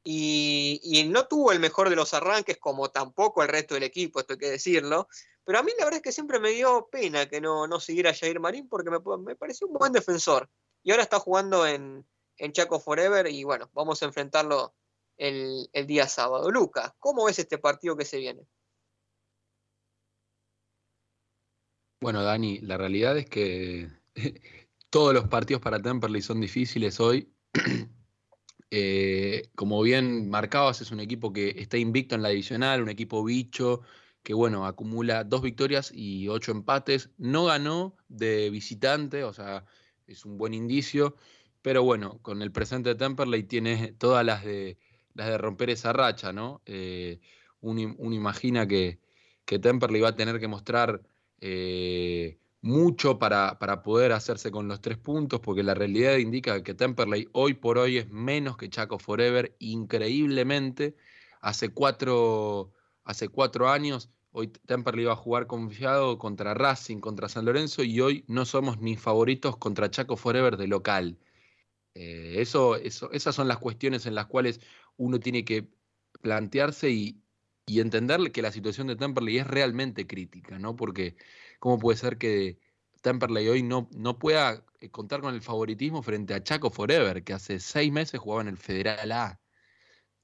y, 0.04 1.08
no 1.10 1.28
tuvo 1.28 1.52
el 1.52 1.60
mejor 1.60 1.90
de 1.90 1.96
los 1.96 2.14
arranques, 2.14 2.58
como 2.60 2.92
tampoco 2.92 3.42
el 3.42 3.50
resto 3.50 3.74
del 3.74 3.84
equipo, 3.84 4.20
esto 4.20 4.34
hay 4.34 4.40
que 4.40 4.52
decirlo. 4.52 5.08
Pero 5.44 5.60
a 5.60 5.64
mí 5.64 5.72
la 5.78 5.86
verdad 5.86 5.98
es 5.98 6.04
que 6.04 6.12
siempre 6.12 6.40
me 6.40 6.52
dio 6.52 6.88
pena 6.92 7.28
que 7.28 7.42
no, 7.42 7.68
no 7.68 7.80
siguiera 7.80 8.14
Jair 8.14 8.40
Marín 8.40 8.70
porque 8.70 8.92
me, 8.92 9.00
me 9.20 9.36
pareció 9.36 9.68
un 9.68 9.74
buen 9.74 9.92
defensor. 9.92 10.50
Y 10.84 10.92
ahora 10.92 11.04
está 11.04 11.20
jugando 11.20 11.66
en, 11.66 12.06
en 12.38 12.52
Chaco 12.52 12.80
Forever 12.80 13.28
y 13.28 13.44
bueno, 13.44 13.70
vamos 13.74 14.02
a 14.02 14.06
enfrentarlo 14.06 14.76
el, 15.18 15.70
día 15.88 16.08
sábado. 16.08 16.52
Lucas, 16.52 16.94
¿cómo 17.00 17.26
ves 17.26 17.40
este 17.40 17.58
partido 17.58 17.96
que 17.96 18.06
se 18.06 18.18
viene? 18.18 18.48
Bueno, 22.02 22.24
Dani, 22.24 22.60
la 22.60 22.78
realidad 22.78 23.18
es 23.18 23.26
que 23.26 23.90
todos 24.90 25.14
los 25.14 25.28
partidos 25.28 25.62
para 25.62 25.82
Temperley 25.82 26.22
son 26.22 26.42
difíciles 26.42 27.00
hoy. 27.00 27.32
Eh, 28.72 29.52
como 29.56 29.82
bien 29.84 30.30
marcabas, 30.30 30.82
es 30.82 30.92
un 30.92 31.00
equipo 31.00 31.32
que 31.32 31.50
está 31.58 31.78
invicto 31.78 32.16
en 32.16 32.24
la 32.24 32.30
divisional, 32.30 32.82
un 32.82 32.90
equipo 32.90 33.24
bicho 33.24 33.82
que, 34.26 34.34
bueno, 34.34 34.66
acumula 34.66 35.24
dos 35.24 35.44
victorias 35.44 35.92
y 35.94 36.28
ocho 36.28 36.52
empates. 36.52 37.12
No 37.18 37.46
ganó 37.46 37.96
de 38.10 38.50
visitante, 38.50 39.24
o 39.24 39.32
sea, 39.32 39.66
es 40.08 40.26
un 40.26 40.38
buen 40.38 40.54
indicio. 40.54 41.16
Pero 41.62 41.84
bueno, 41.84 42.20
con 42.22 42.42
el 42.42 42.52
presente 42.52 42.90
de 42.90 42.96
Temperley 42.96 43.44
tiene 43.44 43.94
todas 43.94 44.26
las 44.26 44.44
de 44.44 44.78
las 45.16 45.28
de 45.28 45.38
romper 45.38 45.72
esa 45.72 45.94
racha, 45.94 46.32
¿no? 46.32 46.62
Eh, 46.66 47.20
uno, 47.62 48.14
imagina 48.14 48.68
que, 48.68 49.00
que 49.46 49.60
Temperley 49.60 50.02
va 50.02 50.10
a 50.10 50.16
tener 50.16 50.40
que 50.40 50.48
mostrar 50.48 51.02
eh, 51.42 52.38
mucho 52.62 53.18
para, 53.18 53.58
para, 53.58 53.82
poder 53.82 54.12
hacerse 54.12 54.52
con 54.52 54.68
los 54.68 54.82
tres 54.82 54.98
puntos, 54.98 55.40
porque 55.40 55.64
la 55.64 55.74
realidad 55.74 56.18
indica 56.18 56.62
que 56.64 56.74
Temperley 56.74 57.30
hoy 57.32 57.56
por 57.56 57.78
hoy 57.78 57.98
es 57.98 58.10
menos 58.10 58.58
que 58.58 58.70
Chaco 58.70 59.00
Forever, 59.00 59.56
increíblemente. 59.60 60.96
Hace 61.42 61.70
cuatro, 61.70 62.72
hace 63.04 63.30
cuatro 63.30 63.70
años, 63.70 64.10
hoy 64.32 64.48
Temperley 64.48 65.04
iba 65.04 65.14
a 65.14 65.16
jugar 65.16 65.48
confiado 65.48 66.18
contra 66.18 66.54
Racing, 66.54 67.00
contra 67.00 67.30
San 67.30 67.46
Lorenzo, 67.46 67.84
y 67.84 68.02
hoy 68.02 68.26
no 68.28 68.46
somos 68.46 68.80
ni 68.80 68.98
favoritos 68.98 69.58
contra 69.58 69.90
Chaco 69.90 70.18
Forever 70.18 70.58
de 70.58 70.68
local. 70.68 71.18
Eh, 71.96 72.42
eso, 72.42 72.76
eso, 72.76 73.10
esas 73.14 73.34
son 73.34 73.48
las 73.48 73.58
cuestiones 73.58 74.06
en 74.06 74.16
las 74.16 74.26
cuales 74.26 74.60
uno 74.98 75.20
tiene 75.20 75.46
que 75.46 75.68
plantearse 76.22 76.90
y, 76.90 77.22
y 77.66 77.80
entender 77.80 78.32
que 78.32 78.42
la 78.42 78.52
situación 78.52 78.88
de 78.88 78.96
Temperley 78.96 79.38
es 79.38 79.48
realmente 79.48 80.08
crítica, 80.08 80.60
¿no? 80.60 80.76
Porque 80.76 81.16
cómo 81.60 81.80
puede 81.80 81.98
ser 81.98 82.18
que 82.18 82.60
Temperley 83.06 83.48
hoy 83.48 83.62
no, 83.62 83.88
pueda 84.18 84.66
eh, 84.80 84.90
contar 84.90 85.22
con 85.22 85.36
el 85.36 85.42
favoritismo 85.42 86.02
frente 86.02 86.34
a 86.34 86.42
Chaco 86.42 86.72
Forever, 86.72 87.24
que 87.24 87.34
hace 87.34 87.60
seis 87.60 87.92
meses 87.92 88.20
jugaba 88.20 88.42
en 88.42 88.48
el 88.48 88.58
Federal 88.58 89.12
A. 89.12 89.40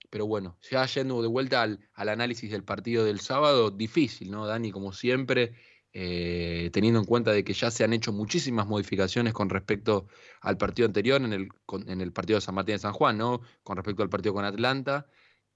Pero 0.09 0.25
bueno, 0.25 0.57
ya 0.69 0.85
yendo 0.87 1.21
de 1.21 1.27
vuelta 1.27 1.61
al, 1.61 1.79
análisis 1.93 2.49
del 2.49 2.63
partido 2.63 3.05
del 3.05 3.19
sábado, 3.19 3.69
difícil, 3.69 4.31
¿no, 4.31 4.47
Dani? 4.47 4.71
Como 4.71 4.93
siempre, 4.93 5.53
eh, 5.93 6.69
teniendo 6.71 6.99
en 6.99 7.05
cuenta 7.05 7.31
de 7.31 7.43
que 7.43 7.53
ya 7.53 7.69
se 7.71 7.83
han 7.83 7.93
hecho 7.93 8.13
muchísimas 8.13 8.67
modificaciones 8.67 9.33
con 9.33 9.49
respecto 9.49 10.07
al 10.41 10.57
partido 10.57 10.85
anterior, 10.85 11.21
en 11.21 11.33
el, 11.33 11.49
en 11.87 12.01
el 12.01 12.13
partido 12.13 12.37
de 12.37 12.41
San 12.41 12.55
Martín 12.55 12.75
de 12.75 12.79
San 12.79 12.93
Juan, 12.93 13.17
¿no? 13.17 13.41
Con 13.63 13.75
respecto 13.77 14.03
al 14.03 14.09
partido 14.09 14.33
con 14.33 14.45
Atlanta, 14.45 15.07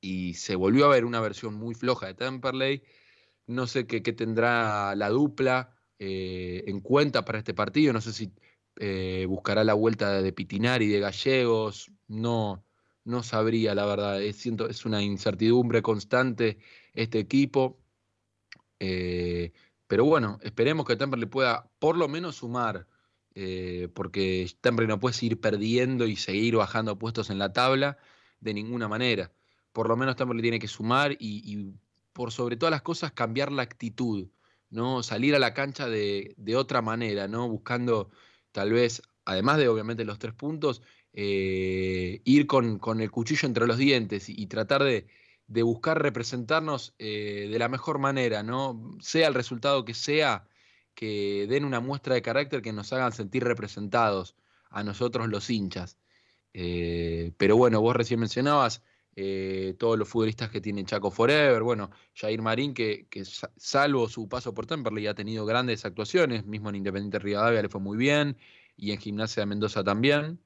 y 0.01 0.33
se 0.35 0.55
volvió 0.55 0.85
a 0.85 0.89
ver 0.89 1.05
una 1.05 1.21
versión 1.21 1.53
muy 1.53 1.73
floja 1.73 2.07
de 2.07 2.13
Temperley. 2.15 2.83
No 3.47 3.67
sé 3.67 3.87
qué, 3.87 4.01
tendrá 4.01 4.95
la 4.95 5.09
dupla 5.09 5.75
eh, 5.99 6.63
en 6.67 6.81
cuenta 6.81 7.23
para 7.25 7.37
este 7.37 7.53
partido, 7.53 7.93
no 7.93 8.01
sé 8.01 8.11
si 8.11 8.33
eh, 8.77 9.25
buscará 9.27 9.63
la 9.63 9.73
vuelta 9.73 10.21
de 10.21 10.33
Pitinari, 10.33 10.87
de 10.87 10.99
Gallegos, 10.99 11.91
no, 12.07 12.65
no 13.05 13.23
sabría, 13.23 13.73
la 13.73 13.85
verdad. 13.85 14.21
Es, 14.21 14.35
siento, 14.37 14.67
es 14.67 14.85
una 14.85 15.01
incertidumbre 15.01 15.81
constante 15.81 16.57
este 16.93 17.19
equipo. 17.19 17.79
Pero 19.87 20.05
bueno, 20.05 20.39
esperemos 20.41 20.85
que 20.85 20.95
Temperley 20.95 21.27
pueda 21.27 21.69
por 21.79 21.97
lo 21.97 22.07
menos 22.07 22.37
sumar, 22.37 22.87
eh, 23.35 23.89
porque 23.93 24.49
Temperley 24.61 24.87
no 24.87 24.99
puede 24.99 25.13
seguir 25.13 25.39
perdiendo 25.39 26.07
y 26.07 26.15
seguir 26.15 26.55
bajando 26.55 26.97
puestos 26.97 27.29
en 27.29 27.39
la 27.39 27.53
tabla 27.53 27.97
de 28.39 28.53
ninguna 28.53 28.87
manera. 28.87 29.31
Por 29.71 29.89
lo 29.89 29.97
menos 29.97 30.15
Temperley 30.15 30.41
tiene 30.41 30.59
que 30.59 30.67
sumar 30.67 31.15
y, 31.19 31.73
por 32.13 32.31
sobre 32.31 32.55
todas 32.55 32.71
las 32.71 32.81
cosas 32.81 33.11
cambiar 33.11 33.51
la 33.51 33.63
actitud, 33.63 34.29
¿no? 34.69 35.03
Salir 35.03 35.35
a 35.35 35.39
la 35.39 35.53
cancha 35.53 35.89
de, 35.89 36.33
de 36.37 36.55
otra 36.55 36.81
manera, 36.81 37.27
¿no? 37.27 37.49
Buscando 37.49 38.09
tal 38.53 38.71
vez, 38.71 39.01
además 39.25 39.57
de 39.57 39.67
obviamente 39.67 40.05
los 40.05 40.17
tres 40.17 40.33
puntos, 40.33 40.81
eh, 41.17 42.21
ir 42.25 42.45
con, 42.45 42.81
el 42.99 43.09
cuchillo 43.09 43.47
entre 43.47 43.67
los 43.67 43.77
dientes 43.77 44.27
y, 44.27 44.47
tratar 44.47 44.83
de, 44.83 45.07
buscar 45.47 46.01
representarnos 46.01 46.95
eh, 46.99 47.47
de 47.51 47.59
la 47.59 47.69
mejor 47.69 47.99
manera, 47.99 48.43
¿no? 48.43 48.97
Sea 48.99 49.27
el 49.27 49.33
resultado 49.33 49.85
que 49.85 49.93
sea, 49.93 50.47
que 50.93 51.47
den 51.47 51.65
una 51.65 51.79
muestra 51.79 52.15
de 52.15 52.21
carácter 52.21 52.61
que 52.61 52.73
nos 52.73 52.91
hagan 52.93 53.11
sentir 53.11 53.43
representados 53.43 54.35
a 54.69 54.83
nosotros 54.83 55.27
los 55.29 55.49
hinchas. 55.49 55.97
Eh, 56.53 57.33
pero 57.37 57.57
bueno, 57.57 57.81
vos 57.81 57.95
recién 57.95 58.19
mencionabas 58.19 58.83
todos 59.77 59.97
los 59.97 60.09
futbolistas 60.09 60.49
que 60.49 60.59
tienen 60.59 60.85
Chaco 60.85 61.09
Forever, 61.09 61.63
bueno, 61.63 61.89
Jair 62.15 62.41
Marín, 62.41 62.73
que, 62.73 63.07
que, 63.09 63.23
salvo 63.23 64.09
su 64.09 64.27
paso 64.27 64.53
por 64.53 64.65
Temperley 64.65 65.07
ha 65.07 65.15
tenido 65.15 65.45
grandes 65.45 65.85
actuaciones, 65.85 66.45
mismo 66.45 66.67
en 66.67 66.75
Independiente 66.75 67.19
Rivadavia 67.19 67.61
le 67.61 67.69
fue 67.69 67.79
muy 67.79 67.97
bien, 67.97 68.35
y 68.75 68.91
en 68.91 68.99
Gimnasia 68.99 69.43
de 69.43 69.47
Mendoza 69.47 69.85
también. 69.85 70.41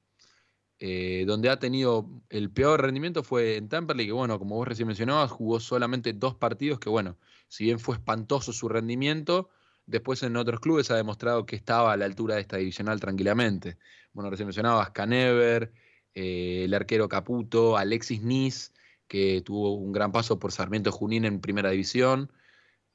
Eh, 0.82 1.24
donde 1.26 1.50
ha 1.50 1.58
tenido 1.58 2.08
el 2.30 2.50
peor 2.50 2.80
rendimiento 2.80 3.22
fue 3.22 3.56
en 3.56 3.68
Temperley, 3.68 4.06
que 4.06 4.12
bueno, 4.12 4.38
como 4.38 4.56
vos 4.56 4.66
recién 4.66 4.88
mencionabas, 4.88 5.30
jugó 5.30 5.60
solamente 5.60 6.14
dos 6.14 6.34
partidos, 6.34 6.80
que 6.80 6.88
bueno, 6.88 7.18
si 7.48 7.64
bien 7.64 7.78
fue 7.78 7.96
espantoso 7.96 8.50
su 8.54 8.66
rendimiento, 8.66 9.50
después 9.84 10.22
en 10.22 10.36
otros 10.38 10.58
clubes 10.60 10.90
ha 10.90 10.96
demostrado 10.96 11.44
que 11.44 11.54
estaba 11.54 11.92
a 11.92 11.98
la 11.98 12.06
altura 12.06 12.36
de 12.36 12.40
esta 12.40 12.56
divisional 12.56 12.98
tranquilamente. 12.98 13.76
Bueno, 14.14 14.30
recién 14.30 14.46
mencionabas 14.46 14.90
Canever, 14.92 15.70
eh, 16.14 16.62
el 16.64 16.72
arquero 16.72 17.10
Caputo, 17.10 17.76
Alexis 17.76 18.22
Nis, 18.22 18.72
que 19.06 19.42
tuvo 19.42 19.74
un 19.74 19.92
gran 19.92 20.12
paso 20.12 20.38
por 20.38 20.50
Sarmiento 20.50 20.92
Junín 20.92 21.26
en 21.26 21.42
primera 21.42 21.70
división. 21.70 22.32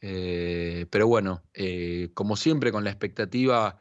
Eh, 0.01 0.87
pero 0.89 1.07
bueno, 1.07 1.43
como 2.15 2.35
siempre 2.35 2.71
con 2.71 2.83
la 2.83 2.89
expectativa 2.89 3.77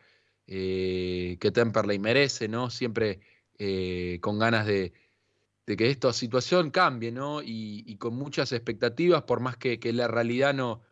que 0.46 1.52
Temperley 1.54 1.98
merece, 1.98 2.48
¿no? 2.48 2.70
Siempre 2.70 3.20
eh, 3.58 4.18
con 4.20 4.38
ganas 4.38 4.66
de, 4.66 4.92
que 5.64 5.90
esta 5.90 6.12
situación 6.12 6.70
cambie, 6.70 7.12
¿no? 7.12 7.40
Y, 7.42 7.96
con 7.98 8.14
muchas 8.14 8.52
expectativas, 8.52 9.22
por 9.22 9.40
más 9.40 9.56
que, 9.56 9.78
la 9.92 10.08
realidad 10.08 10.54
no, 10.54 10.82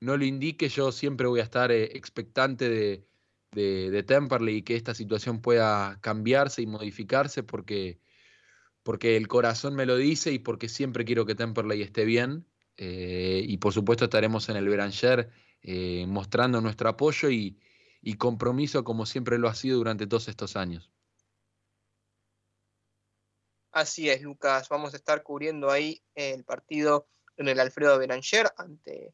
lo 0.00 0.24
indique, 0.24 0.68
yo 0.68 0.92
siempre 0.92 1.26
voy 1.26 1.40
a 1.40 1.44
estar 1.44 1.72
eh, 1.72 1.96
expectante 1.96 2.68
de, 2.68 3.06
de, 3.52 4.02
Temperley 4.02 4.56
y 4.56 4.62
que 4.62 4.76
esta 4.76 4.94
situación 4.94 5.40
pueda 5.40 5.98
cambiarse 6.02 6.62
y 6.62 6.66
modificarse 6.66 7.42
porque, 7.42 8.00
porque 8.82 9.16
el 9.16 9.28
corazón 9.28 9.74
me 9.74 9.86
lo 9.86 9.96
dice 9.96 10.32
y 10.32 10.38
porque 10.38 10.68
siempre 10.68 11.04
quiero 11.04 11.26
que 11.26 11.34
Temperley 11.34 11.82
esté 11.82 12.04
bien. 12.04 12.46
Eh, 12.76 13.44
y 13.46 13.56
por 13.58 13.72
supuesto 13.72 14.04
estaremos 14.06 14.48
en 14.48 14.56
el 14.56 14.68
Beranger 14.68 15.30
mostrando 16.08 16.60
nuestro 16.60 16.90
apoyo 16.90 17.30
y 17.30 17.56
compromiso 18.18 18.84
como 18.84 19.06
siempre 19.06 19.38
lo 19.38 19.48
ha 19.48 19.54
sido 19.54 19.78
durante 19.78 20.06
todos 20.06 20.28
estos 20.28 20.56
años. 20.56 20.93
Así 23.74 24.08
es, 24.08 24.22
Lucas. 24.22 24.68
Vamos 24.68 24.94
a 24.94 24.96
estar 24.96 25.24
cubriendo 25.24 25.68
ahí 25.68 26.00
el 26.14 26.44
partido 26.44 27.08
en 27.36 27.48
el 27.48 27.58
Alfredo 27.58 27.98
Beranger 27.98 28.46
ante, 28.56 29.12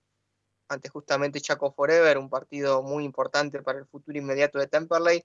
ante 0.69 0.91
justamente 0.91 1.41
Chaco 1.41 1.73
Forever, 1.73 2.19
un 2.19 2.29
partido 2.29 2.83
muy 2.83 3.05
importante 3.05 3.63
para 3.63 3.79
el 3.79 3.87
futuro 3.87 4.19
inmediato 4.19 4.59
de 4.59 4.67
Temperley. 4.67 5.25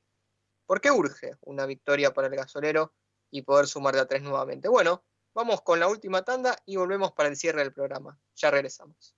porque 0.65 0.89
urge 0.89 1.33
una 1.41 1.65
victoria 1.65 2.13
para 2.13 2.27
el 2.27 2.35
gasolero 2.35 2.93
y 3.29 3.41
poder 3.41 3.67
sumar 3.67 3.93
de 3.93 3.99
a 3.99 4.05
tres 4.05 4.21
nuevamente? 4.21 4.69
Bueno, 4.69 5.03
vamos 5.33 5.61
con 5.63 5.81
la 5.81 5.89
última 5.89 6.23
tanda 6.23 6.55
y 6.65 6.77
volvemos 6.77 7.11
para 7.11 7.27
el 7.27 7.35
cierre 7.35 7.59
del 7.59 7.73
programa. 7.73 8.17
Ya 8.35 8.51
regresamos. 8.51 9.17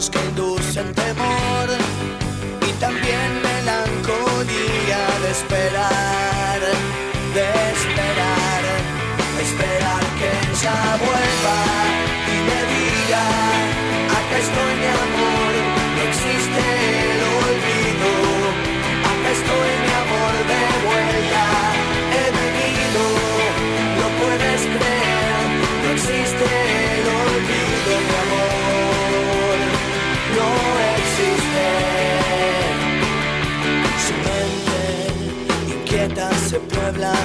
menos 0.00 0.08
que 0.08 0.18
indulsen 0.30 0.99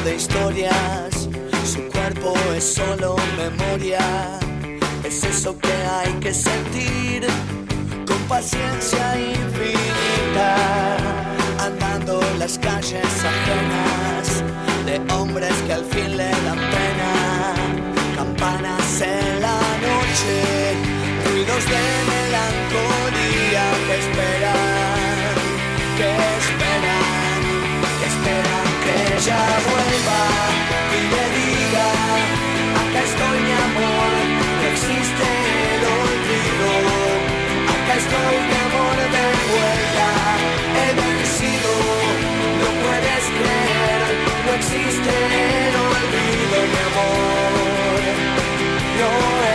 de 0.03 0.15
historias, 0.15 1.29
su 1.63 1.81
cuerpo 1.91 2.33
es 2.55 2.63
solo 2.63 3.15
memoria, 3.37 3.99
es 5.03 5.23
eso 5.23 5.57
que 5.59 5.73
hay 5.73 6.11
que 6.19 6.33
sentir 6.33 7.25
con 8.07 8.17
paciencia 8.27 9.15
infinita, 9.19 10.97
andando 11.59 12.19
las 12.39 12.57
calles 12.57 13.05
ajenas 13.33 14.43
de 14.85 15.13
hombres 15.13 15.53
que 15.67 15.73
al 15.73 15.85
fin 15.85 16.17
le 16.17 16.29
dan 16.29 16.59
pena, 16.75 17.53
campanas 18.15 19.01
en 19.01 19.41
la 19.41 19.59
noche, 19.87 20.73
ruidos 21.25 21.63
de 21.65 21.81
melancolía 22.11 23.63
que 23.87 23.99
esperan. 23.99 24.64
estoy 37.97 38.35
de 38.51 38.57
amor 38.67 38.97
de 39.15 39.25
vuelta, 39.53 40.07
enloquecido, 40.87 41.71
no 42.61 42.69
puedes 42.83 43.23
creer, 43.39 44.01
no 44.45 44.51
existe 44.59 45.11
el 45.67 45.75
olvido, 45.93 46.55
mi 46.71 46.79
amor, 46.89 47.99
no 48.99 49.54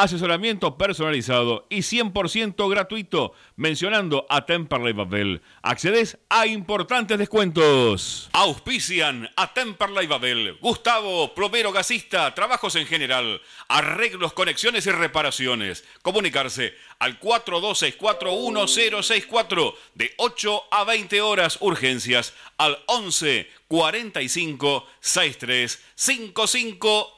Asesoramiento 0.00 0.78
personalizado 0.78 1.66
y 1.70 1.78
100% 1.78 2.70
gratuito. 2.70 3.32
Mencionando 3.56 4.26
a 4.28 4.46
Temperley 4.46 4.92
Babel. 4.92 5.42
Accedes 5.60 6.18
a 6.28 6.46
importantes 6.46 7.18
descuentos. 7.18 8.30
Auspician 8.32 9.28
a 9.34 9.52
Temperley 9.52 10.06
Babel. 10.06 10.56
Gustavo, 10.60 11.34
plomero 11.34 11.72
gasista, 11.72 12.32
trabajos 12.32 12.76
en 12.76 12.86
general, 12.86 13.40
arreglos, 13.66 14.34
conexiones 14.34 14.86
y 14.86 14.92
reparaciones. 14.92 15.84
Comunicarse 16.02 16.74
al 17.00 17.18
42641064 17.18 19.74
de 19.94 20.14
8 20.16 20.62
a 20.70 20.84
20 20.84 21.20
horas 21.22 21.58
urgencias 21.60 22.34
al 22.56 22.78
11 22.86 23.50
45 23.66 24.86
63 25.00 25.84
55 25.96 27.17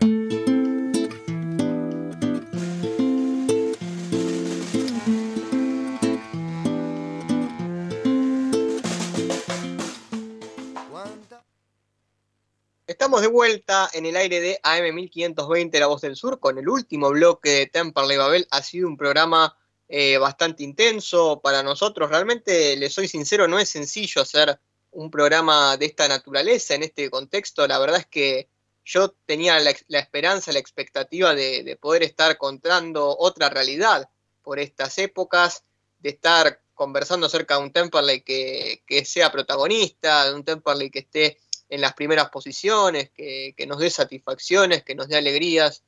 Estamos 12.85 13.21
de 13.21 13.27
vuelta 13.27 13.89
en 13.93 14.05
el 14.05 14.17
aire 14.17 14.41
de 14.41 14.59
AM 14.61 14.93
1520 14.93 15.79
La 15.79 15.87
Voz 15.87 16.01
del 16.01 16.17
Sur 16.17 16.41
con 16.41 16.57
el 16.57 16.67
último 16.67 17.11
bloque 17.11 17.49
de 17.49 17.67
Temperley 17.67 18.17
Babel. 18.17 18.45
Ha 18.51 18.61
sido 18.61 18.89
un 18.89 18.97
programa 18.97 19.55
eh, 19.89 20.17
bastante 20.19 20.63
intenso 20.63 21.41
para 21.41 21.63
nosotros. 21.63 22.09
Realmente, 22.09 22.77
le 22.77 22.89
soy 22.89 23.07
sincero, 23.07 23.47
no 23.47 23.57
es 23.57 23.69
sencillo 23.69 24.21
hacer 24.21 24.59
un 24.91 25.09
programa 25.09 25.77
de 25.77 25.87
esta 25.87 26.07
naturaleza 26.07 26.75
en 26.75 26.83
este 26.83 27.09
contexto. 27.09 27.67
La 27.67 27.79
verdad 27.79 27.97
es 27.97 28.05
que 28.05 28.47
yo 28.85 29.15
tenía 29.25 29.59
la, 29.59 29.71
esperanza, 29.71 30.51
la 30.51 30.59
expectativa 30.59 31.33
de, 31.33 31.63
de 31.63 31.75
poder 31.75 32.03
estar 32.03 32.37
contando 32.37 33.15
otra 33.17 33.49
realidad 33.49 34.09
por 34.43 34.59
estas 34.59 34.97
épocas, 34.99 35.63
de 35.99 36.09
estar 36.09 36.61
conversando 36.75 37.27
acerca 37.27 37.57
de 37.57 37.63
un 37.63 37.71
Temperley 37.73 38.21
que, 38.21 38.83
que 38.87 39.03
sea 39.05 39.31
protagonista, 39.31 40.29
de 40.29 40.33
un 40.33 40.45
Temperley 40.45 40.89
que 40.89 40.99
esté 40.99 41.37
en 41.67 41.81
las 41.81 41.93
primeras 41.93 42.29
posiciones, 42.29 43.09
que, 43.09 43.53
que, 43.57 43.67
nos 43.67 43.79
dé 43.79 43.89
satisfacciones, 43.89 44.83
que 44.83 44.95
nos 44.95 45.07
dé 45.07 45.17
alegrías, 45.17 45.83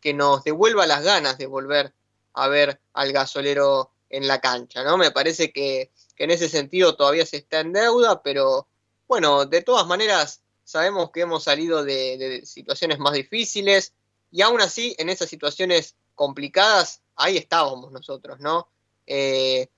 que 0.00 0.14
nos 0.14 0.44
devuelva 0.44 0.86
las 0.86 1.02
ganas 1.02 1.36
de 1.36 1.46
volver 1.46 1.92
a 2.36 2.48
ver 2.48 2.80
al 2.92 3.12
gasolero 3.12 3.90
en 4.08 4.28
la 4.28 4.40
cancha, 4.40 4.84
¿no? 4.84 4.96
Me 4.96 5.10
parece 5.10 5.52
que, 5.52 5.90
que 6.14 6.24
en 6.24 6.30
ese 6.30 6.48
sentido 6.48 6.96
todavía 6.96 7.26
se 7.26 7.38
está 7.38 7.60
en 7.60 7.72
deuda, 7.72 8.22
pero 8.22 8.68
bueno, 9.08 9.44
de 9.44 9.62
todas 9.62 9.86
maneras 9.86 10.42
sabemos 10.64 11.10
que 11.10 11.22
hemos 11.22 11.44
salido 11.44 11.84
de, 11.84 12.42
situaciones 12.44 12.98
más 12.98 13.14
difíciles 13.14 13.92
y 14.30 14.42
aún 14.42 14.60
así 14.60 14.94
en 14.98 15.08
esas 15.08 15.28
situaciones 15.28 15.96
complicadas, 16.14 17.02
ahí 17.16 17.36
estábamos 17.36 17.90
nosotros, 17.92 18.38
¿no? 18.40 18.68
Eh, 19.06 19.68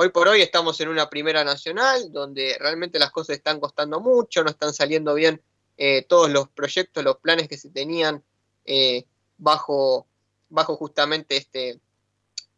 Hoy 0.00 0.10
por 0.10 0.28
hoy 0.28 0.42
estamos 0.42 0.80
en 0.80 0.90
una 0.90 1.10
primera 1.10 1.42
nacional 1.42 2.12
donde 2.12 2.56
realmente 2.60 3.00
las 3.00 3.10
cosas 3.10 3.34
están 3.34 3.58
costando 3.58 3.98
mucho, 3.98 4.44
no 4.44 4.50
están 4.50 4.72
saliendo 4.72 5.12
bien 5.12 5.42
eh, 5.76 6.02
todos 6.02 6.30
los 6.30 6.48
proyectos, 6.50 7.02
los 7.02 7.16
planes 7.16 7.48
que 7.48 7.58
se 7.58 7.70
tenían 7.70 8.22
eh, 8.64 9.06
bajo, 9.38 10.06
bajo 10.50 10.76
justamente 10.76 11.36
este, 11.36 11.80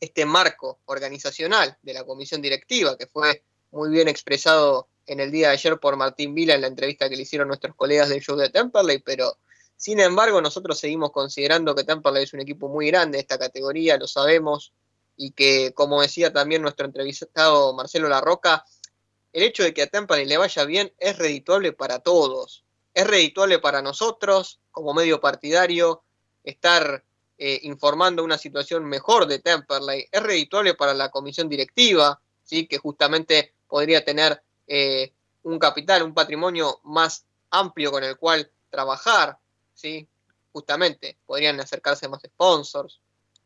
este 0.01 0.25
marco 0.25 0.81
organizacional 0.87 1.77
de 1.83 1.95
la 1.95 2.05
comisión 2.05 2.41
directiva, 2.41 2.97
que 2.97 3.07
fue 3.07 3.45
muy 3.71 3.91
bien 3.91 4.09
expresado 4.09 4.89
en 5.07 5.21
el 5.21 5.31
día 5.31 5.49
de 5.49 5.55
ayer 5.55 5.79
por 5.79 5.97
Martín 5.97 6.35
Vila 6.35 6.55
en 6.55 6.63
la 6.63 6.67
entrevista 6.67 7.09
que 7.09 7.17
le 7.17 7.23
hicieron 7.23 7.49
nuestros 7.49 7.75
colegas 7.75 8.09
del 8.09 8.21
show 8.21 8.37
de 8.37 8.49
Temperley, 8.49 8.99
pero 8.99 9.37
sin 9.77 10.01
embargo 10.01 10.41
nosotros 10.41 10.79
seguimos 10.79 11.11
considerando 11.11 11.75
que 11.75 11.85
Temperley 11.85 12.25
es 12.25 12.33
un 12.33 12.41
equipo 12.41 12.69
muy 12.69 12.87
grande 12.87 13.17
de 13.17 13.23
esta 13.23 13.39
categoría, 13.39 13.97
lo 13.97 14.07
sabemos, 14.07 14.73
y 15.17 15.33
que, 15.33 15.75
como 15.75 16.01
decía 16.01 16.33
también 16.33 16.63
nuestro 16.63 16.87
entrevistado 16.87 17.75
Marcelo 17.75 18.09
Larroca, 18.09 18.65
el 19.33 19.43
hecho 19.43 19.63
de 19.63 19.75
que 19.75 19.83
a 19.83 19.87
Temperley 19.87 20.27
le 20.27 20.39
vaya 20.39 20.65
bien 20.65 20.93
es 20.99 21.19
redituable 21.19 21.73
para 21.73 21.99
todos. 21.99 22.65
Es 22.95 23.07
redituable 23.07 23.59
para 23.59 23.83
nosotros, 23.83 24.61
como 24.71 24.95
medio 24.95 25.21
partidario, 25.21 26.03
estar 26.43 27.05
eh, 27.43 27.59
informando 27.63 28.23
una 28.23 28.37
situación 28.37 28.85
mejor 28.85 29.27
de 29.27 29.39
Temperley. 29.39 30.07
Es 30.13 30.23
redituable 30.23 30.75
para 30.75 30.93
la 30.93 31.11
comisión 31.11 31.49
directiva, 31.49 32.21
¿sí? 32.45 32.67
que 32.67 32.77
justamente 32.77 33.55
podría 33.67 34.05
tener 34.05 34.43
eh, 34.67 35.15
un 35.45 35.59
capital, 35.59 36.03
un 36.03 36.13
patrimonio 36.13 36.81
más 36.85 37.25
amplio 37.49 37.93
con 37.93 38.05
el 38.05 38.19
cual 38.19 38.51
trabajar. 38.69 39.39
¿sí? 39.73 40.07
Justamente 40.53 41.17
podrían 41.25 41.59
acercarse 41.61 42.11
más 42.11 42.21
sponsors. 42.21 43.01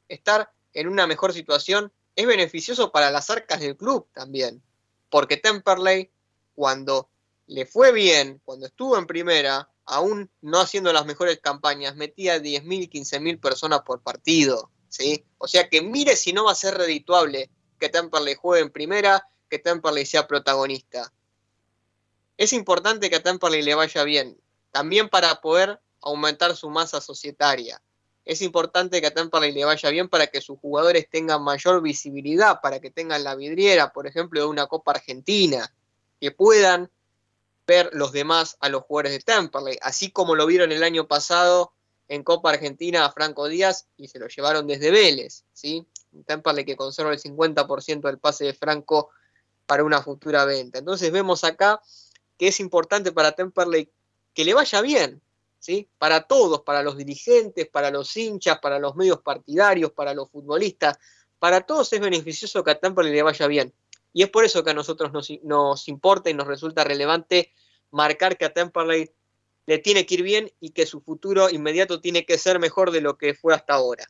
Estar 0.08 0.50
en 0.72 0.88
una 0.88 1.06
mejor 1.06 1.32
situación 1.32 1.92
es 2.16 2.26
beneficioso 2.26 2.90
para 2.90 3.12
las 3.12 3.30
arcas 3.30 3.60
del 3.60 3.76
club 3.76 4.08
también. 4.12 4.60
Porque 5.08 5.36
Temperley, 5.36 6.10
cuando 6.56 7.10
le 7.46 7.64
fue 7.64 7.92
bien, 7.92 8.40
cuando 8.44 8.66
estuvo 8.66 8.98
en 8.98 9.06
primera, 9.06 9.68
aún 9.86 10.30
no 10.40 10.60
haciendo 10.60 10.92
las 10.92 11.06
mejores 11.06 11.40
campañas, 11.40 11.96
metía 11.96 12.38
10.000, 12.38 12.90
15.000 12.90 13.40
personas 13.40 13.82
por 13.82 14.02
partido. 14.02 14.70
¿sí? 14.88 15.24
O 15.38 15.48
sea 15.48 15.68
que 15.68 15.82
mire 15.82 16.16
si 16.16 16.32
no 16.32 16.44
va 16.44 16.52
a 16.52 16.56
ser 16.56 16.74
redituable 16.74 17.50
que 17.78 17.88
Temperley 17.88 18.34
juegue 18.34 18.62
en 18.62 18.70
primera, 18.70 19.26
que 19.48 19.58
Temperley 19.58 20.06
sea 20.06 20.26
protagonista. 20.26 21.12
Es 22.36 22.52
importante 22.52 23.10
que 23.10 23.16
a 23.16 23.22
Temperley 23.22 23.62
le 23.62 23.74
vaya 23.74 24.04
bien, 24.04 24.40
también 24.70 25.08
para 25.08 25.40
poder 25.40 25.80
aumentar 26.00 26.56
su 26.56 26.70
masa 26.70 27.00
societaria. 27.00 27.80
Es 28.24 28.40
importante 28.40 29.00
que 29.00 29.08
a 29.08 29.14
Temperley 29.14 29.52
le 29.52 29.64
vaya 29.64 29.90
bien 29.90 30.08
para 30.08 30.28
que 30.28 30.40
sus 30.40 30.58
jugadores 30.58 31.08
tengan 31.10 31.42
mayor 31.42 31.82
visibilidad, 31.82 32.60
para 32.62 32.80
que 32.80 32.90
tengan 32.90 33.22
la 33.22 33.34
vidriera, 33.34 33.92
por 33.92 34.06
ejemplo, 34.06 34.40
de 34.40 34.46
una 34.46 34.66
Copa 34.66 34.92
Argentina, 34.92 35.74
que 36.20 36.30
puedan 36.30 36.90
ver 37.66 37.90
los 37.92 38.12
demás 38.12 38.56
a 38.60 38.68
los 38.68 38.82
jugadores 38.82 39.12
de 39.12 39.20
Temperley, 39.20 39.78
así 39.82 40.10
como 40.10 40.34
lo 40.34 40.46
vieron 40.46 40.72
el 40.72 40.82
año 40.82 41.06
pasado 41.06 41.72
en 42.08 42.22
Copa 42.22 42.50
Argentina 42.50 43.04
a 43.04 43.12
Franco 43.12 43.48
Díaz 43.48 43.86
y 43.96 44.08
se 44.08 44.18
lo 44.18 44.28
llevaron 44.28 44.66
desde 44.66 44.90
Vélez, 44.90 45.44
¿sí? 45.52 45.86
Temperley 46.26 46.64
que 46.64 46.76
conserva 46.76 47.12
el 47.12 47.20
50% 47.20 48.02
del 48.02 48.18
pase 48.18 48.44
de 48.44 48.54
Franco 48.54 49.10
para 49.66 49.84
una 49.84 50.02
futura 50.02 50.44
venta. 50.44 50.78
Entonces 50.78 51.10
vemos 51.10 51.44
acá 51.44 51.80
que 52.38 52.48
es 52.48 52.60
importante 52.60 53.12
para 53.12 53.32
Temperley 53.32 53.90
que 54.32 54.44
le 54.44 54.54
vaya 54.54 54.80
bien, 54.80 55.20
¿sí? 55.58 55.88
Para 55.98 56.26
todos, 56.26 56.62
para 56.62 56.82
los 56.82 56.96
dirigentes, 56.96 57.66
para 57.68 57.90
los 57.90 58.16
hinchas, 58.16 58.58
para 58.58 58.78
los 58.78 58.94
medios 58.96 59.20
partidarios, 59.20 59.92
para 59.92 60.12
los 60.12 60.30
futbolistas, 60.30 60.98
para 61.38 61.62
todos 61.62 61.92
es 61.92 62.00
beneficioso 62.00 62.62
que 62.62 62.72
a 62.72 62.78
Temperley 62.78 63.12
le 63.12 63.22
vaya 63.22 63.46
bien. 63.46 63.72
Y 64.14 64.22
es 64.22 64.30
por 64.30 64.44
eso 64.44 64.64
que 64.64 64.70
a 64.70 64.74
nosotros 64.74 65.12
nos, 65.12 65.28
nos 65.42 65.88
importa 65.88 66.30
y 66.30 66.34
nos 66.34 66.46
resulta 66.46 66.84
relevante 66.84 67.52
marcar 67.90 68.38
que 68.38 68.46
a 68.46 68.54
Temperley 68.54 69.10
le 69.66 69.78
tiene 69.78 70.06
que 70.06 70.14
ir 70.14 70.22
bien 70.22 70.52
y 70.60 70.70
que 70.70 70.86
su 70.86 71.00
futuro 71.00 71.50
inmediato 71.50 72.00
tiene 72.00 72.24
que 72.24 72.38
ser 72.38 72.58
mejor 72.58 72.92
de 72.92 73.00
lo 73.00 73.18
que 73.18 73.34
fue 73.34 73.54
hasta 73.54 73.74
ahora. 73.74 74.06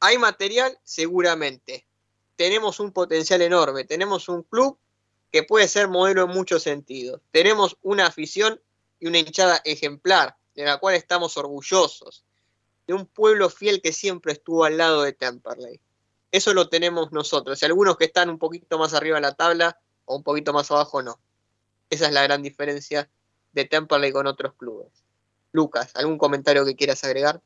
¿Hay 0.00 0.18
material? 0.18 0.78
Seguramente. 0.82 1.86
Tenemos 2.34 2.80
un 2.80 2.92
potencial 2.92 3.40
enorme. 3.40 3.84
Tenemos 3.84 4.28
un 4.28 4.42
club 4.42 4.76
que 5.30 5.44
puede 5.44 5.68
ser 5.68 5.86
modelo 5.86 6.24
en 6.24 6.30
muchos 6.30 6.64
sentidos. 6.64 7.20
Tenemos 7.30 7.76
una 7.82 8.06
afición 8.06 8.60
y 8.98 9.06
una 9.06 9.18
hinchada 9.18 9.60
ejemplar, 9.64 10.36
de 10.54 10.64
la 10.64 10.78
cual 10.78 10.96
estamos 10.96 11.36
orgullosos. 11.36 12.24
De 12.88 12.94
un 12.94 13.06
pueblo 13.06 13.48
fiel 13.48 13.80
que 13.80 13.92
siempre 13.92 14.32
estuvo 14.32 14.64
al 14.64 14.76
lado 14.76 15.02
de 15.02 15.12
Temperley. 15.12 15.80
Eso 16.32 16.54
lo 16.54 16.68
tenemos 16.68 17.12
nosotros. 17.12 17.62
Y 17.62 17.66
algunos 17.66 17.96
que 17.96 18.06
están 18.06 18.30
un 18.30 18.38
poquito 18.38 18.78
más 18.78 18.94
arriba 18.94 19.16
de 19.16 19.22
la 19.22 19.34
tabla 19.34 19.78
o 20.06 20.16
un 20.16 20.22
poquito 20.22 20.52
más 20.52 20.70
abajo 20.70 21.02
no. 21.02 21.20
Esa 21.90 22.06
es 22.06 22.12
la 22.12 22.22
gran 22.22 22.42
diferencia 22.42 23.08
de 23.52 23.66
Temperley 23.66 24.12
con 24.12 24.26
otros 24.26 24.54
clubes. 24.54 25.04
Lucas, 25.52 25.92
¿algún 25.94 26.16
comentario 26.16 26.64
que 26.64 26.74
quieras 26.74 27.04
agregar? 27.04 27.42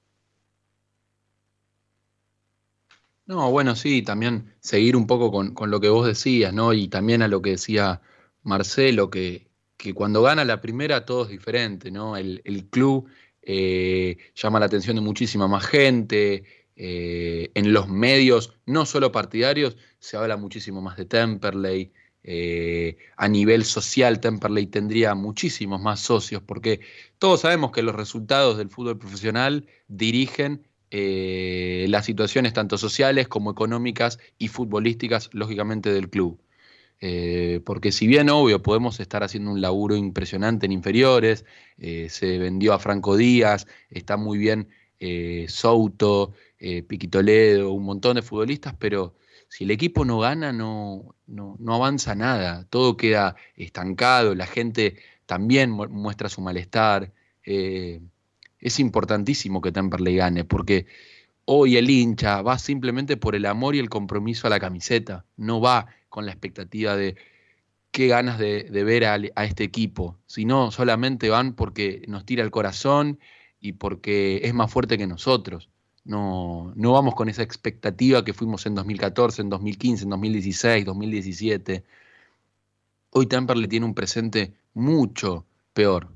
No, 3.27 3.51
bueno, 3.51 3.75
sí, 3.75 4.03
también 4.03 4.55
seguir 4.61 4.95
un 4.97 5.09
poco 5.09 5.33
con, 5.33 5.71
lo 5.71 5.81
que 5.81 5.89
vos 5.89 6.07
decías, 6.07 6.55
¿no? 6.55 6.73
Y 6.73 6.87
también 6.87 7.23
a 7.23 7.29
lo 7.29 7.43
que 7.43 7.51
decía 7.51 8.01
Marcelo, 8.45 9.11
que, 9.11 9.49
que 9.77 9.95
cuando 9.95 10.23
gana 10.23 10.45
la 10.45 10.61
primera 10.61 11.05
todo 11.05 11.25
es 11.25 11.31
diferente, 11.31 11.91
¿no? 11.91 12.17
El, 12.17 12.69
club 12.71 13.09
eh, 13.43 14.17
llama 14.37 14.61
la 14.61 14.67
atención 14.67 14.95
de 14.95 15.03
muchísima 15.03 15.49
más 15.49 15.67
gente, 15.67 16.45
eh, 16.77 17.51
en 17.55 17.73
los 17.73 17.89
medios, 17.89 18.55
no 18.67 18.87
solo 18.87 19.11
partidarios, 19.13 19.77
se 19.99 20.17
habla 20.17 20.37
muchísimo 20.37 20.81
más 20.81 20.97
de 20.97 21.07
Temperley, 21.07 21.93
eh, 22.29 22.97
a 23.17 23.29
nivel 23.29 23.65
social 23.65 24.19
Temperley 24.19 24.67
tendría 24.67 25.15
muchísimos 25.15 25.81
más 25.81 26.01
socios, 26.01 26.43
porque 26.43 26.81
todos 27.21 27.43
sabemos 27.43 27.71
que 27.71 27.83
los 27.83 27.95
resultados 27.95 28.59
del 28.59 28.69
fútbol 28.69 28.99
profesional 28.99 29.67
dirigen 29.87 30.67
eh, 30.91 31.87
las 31.89 32.05
situaciones 32.05 32.53
tanto 32.53 32.79
sociales 32.79 33.29
como 33.29 33.53
económicas 33.53 34.19
y 34.39 34.49
futbolísticas, 34.49 35.31
lógicamente, 35.33 35.93
del 35.93 36.11
club. 36.11 36.41
Eh, 37.01 37.61
porque 37.65 37.93
si 37.93 38.09
bien 38.09 38.29
obvio 38.29 38.61
podemos 38.61 38.99
estar 38.99 39.23
haciendo 39.23 39.53
un 39.53 39.61
laburo 39.61 39.95
impresionante 39.95 40.67
en 40.67 40.73
inferiores, 40.73 41.45
se 41.79 42.39
vendió 42.39 42.73
a 42.73 42.81
Franco 42.81 43.17
Díaz, 43.17 43.69
está 43.89 44.17
muy 44.17 44.39
bien 44.39 44.69
Souto, 45.49 46.33
Piquitoledo, 46.59 47.73
un 47.73 47.85
montón 47.85 48.17
de 48.17 48.23
futbolistas, 48.23 48.75
pero 48.79 49.15
si 49.49 49.65
el 49.65 49.71
equipo 49.71 50.05
no 50.05 50.19
gana, 50.19 50.53
no, 50.53 51.15
no, 51.27 51.57
avanza 51.75 52.15
nada, 52.15 52.67
todo 52.71 52.97
queda 52.97 53.37
estancado, 53.55 54.35
la 54.35 54.47
gente 54.47 54.97
también 55.27 55.71
muestra 55.71 56.29
su 56.29 56.41
malestar. 56.41 57.13
Eh, 57.45 58.01
es 58.59 58.81
importantísimo 58.81 59.61
que 59.61 59.73
Temperley 59.73 60.17
gane, 60.17 60.45
porque 60.45 60.87
hoy 61.45 61.77
el 61.77 61.91
hincha 61.91 62.43
va 62.43 62.59
simplemente 62.59 63.17
por 63.17 63.35
el 63.35 63.47
amor 63.47 63.75
y 63.75 63.79
el 63.79 63.89
compromiso 63.89 64.47
a 64.47 64.51
la 64.51 64.61
camiseta, 64.61 65.25
no 65.37 65.61
va 65.61 65.87
con 66.09 66.27
la 66.27 66.33
expectativa 66.33 66.97
de 66.97 67.17
qué 67.91 68.09
ganas 68.09 68.39
de, 68.39 68.69
ver 68.71 69.05
a, 69.05 69.19
a, 69.35 69.45
este 69.45 69.65
equipo, 69.65 70.19
sino 70.27 70.71
solamente 70.71 71.31
van 71.31 71.55
porque 71.55 72.03
nos 72.09 72.27
tira 72.27 72.43
el 72.43 72.51
corazón 72.51 73.21
y 73.61 73.73
porque 73.73 74.41
es 74.45 74.55
más 74.55 74.71
fuerte 74.71 74.99
que 74.99 75.07
nosotros. 75.07 75.71
No, 76.07 76.73
no 76.77 76.93
vamos 76.93 77.17
con 77.17 77.29
esa 77.29 77.43
expectativa 77.43 78.25
que 78.25 78.33
fuimos 78.33 78.65
en 78.67 78.77
2014, 78.77 79.43
en 79.43 79.51
2015, 79.51 80.05
en 80.05 80.11
2016, 80.11 80.85
2017. 80.85 81.85
Hoy 83.11 83.27
Temperley 83.27 83.67
tiene 83.67 83.87
un 83.87 83.95
presente 83.95 84.55
mucho 84.73 85.47
peor. 85.73 86.09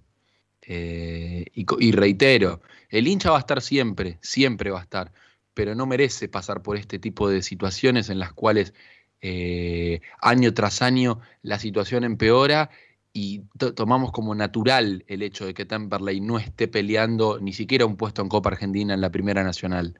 Eh, 0.62 1.46
y, 1.54 1.92
reitero, 1.92 2.60
el 2.88 3.08
hincha 3.08 3.32
va 3.32 3.38
a 3.38 3.40
estar 3.40 3.60
siempre, 3.60 4.18
siempre 4.22 4.70
va 4.70 4.78
a 4.78 4.82
estar, 4.82 5.12
pero 5.54 5.74
no 5.74 5.86
merece 5.86 6.28
pasar 6.28 6.62
por 6.62 6.76
este 6.76 7.00
tipo 7.00 7.28
de 7.28 7.42
situaciones 7.42 8.10
en 8.10 8.20
las 8.20 8.32
cuales 8.32 8.72
eh, 9.20 10.00
año 10.20 10.54
tras 10.54 10.82
año 10.82 11.20
la 11.42 11.58
situación 11.58 12.04
empeora 12.04 12.70
y 13.12 13.42
tomamos 13.74 14.12
como 14.12 14.34
natural 14.34 15.04
el 15.08 15.22
hecho 15.22 15.46
de 15.46 15.54
que 15.54 15.64
Temperley 15.64 16.20
no 16.20 16.38
esté 16.38 16.68
peleando 16.68 17.40
ni 17.40 17.52
siquiera 17.52 17.86
un 17.86 17.96
puesto 17.96 18.22
en 18.22 18.28
Copa 18.28 18.50
Argentina 18.50 18.94
en 18.94 19.00
la 19.00 19.10
Primera 19.10 19.42
Nacional. 19.42 19.98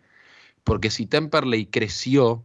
Porque 0.63 0.91
si 0.91 1.07
Temperley 1.07 1.67
creció, 1.67 2.45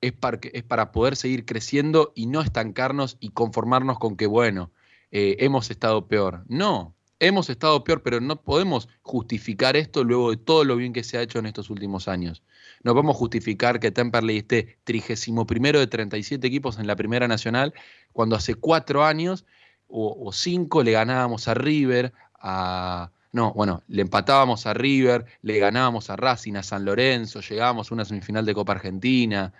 es 0.00 0.12
para, 0.12 0.38
es 0.52 0.62
para 0.62 0.92
poder 0.92 1.16
seguir 1.16 1.44
creciendo 1.44 2.12
y 2.14 2.26
no 2.26 2.42
estancarnos 2.42 3.16
y 3.20 3.30
conformarnos 3.30 3.98
con 3.98 4.16
que, 4.16 4.26
bueno, 4.26 4.70
eh, 5.10 5.36
hemos 5.40 5.70
estado 5.70 6.06
peor. 6.06 6.44
No, 6.48 6.94
hemos 7.18 7.50
estado 7.50 7.82
peor, 7.82 8.02
pero 8.02 8.20
no 8.20 8.42
podemos 8.42 8.88
justificar 9.02 9.76
esto 9.76 10.04
luego 10.04 10.30
de 10.30 10.36
todo 10.36 10.64
lo 10.64 10.76
bien 10.76 10.92
que 10.92 11.04
se 11.04 11.18
ha 11.18 11.22
hecho 11.22 11.38
en 11.38 11.46
estos 11.46 11.70
últimos 11.70 12.06
años. 12.06 12.42
No 12.84 12.92
podemos 12.92 13.16
justificar 13.16 13.80
que 13.80 13.90
Temperley 13.90 14.38
esté 14.38 14.78
trigésimo 14.84 15.46
primero 15.46 15.80
de 15.80 15.86
37 15.86 16.46
equipos 16.46 16.78
en 16.78 16.86
la 16.86 16.96
Primera 16.96 17.26
Nacional 17.26 17.74
cuando 18.12 18.36
hace 18.36 18.54
cuatro 18.54 19.04
años 19.04 19.44
o, 19.92 20.32
cinco 20.32 20.82
le 20.82 20.92
ganábamos 20.92 21.48
a 21.48 21.54
River, 21.54 22.12
a, 22.40 23.10
no, 23.32 23.52
bueno, 23.52 23.82
le 23.88 24.02
empatábamos 24.02 24.66
a 24.66 24.74
River, 24.74 25.26
le 25.42 25.58
ganábamos 25.58 26.10
a 26.10 26.16
Racing, 26.16 26.54
a 26.54 26.62
San 26.62 26.84
Lorenzo, 26.84 27.40
llegábamos 27.40 27.90
a 27.90 27.94
una 27.94 28.04
semifinal 28.04 28.46
de 28.46 28.54
Copa 28.54 28.72
Argentina, 28.72 29.52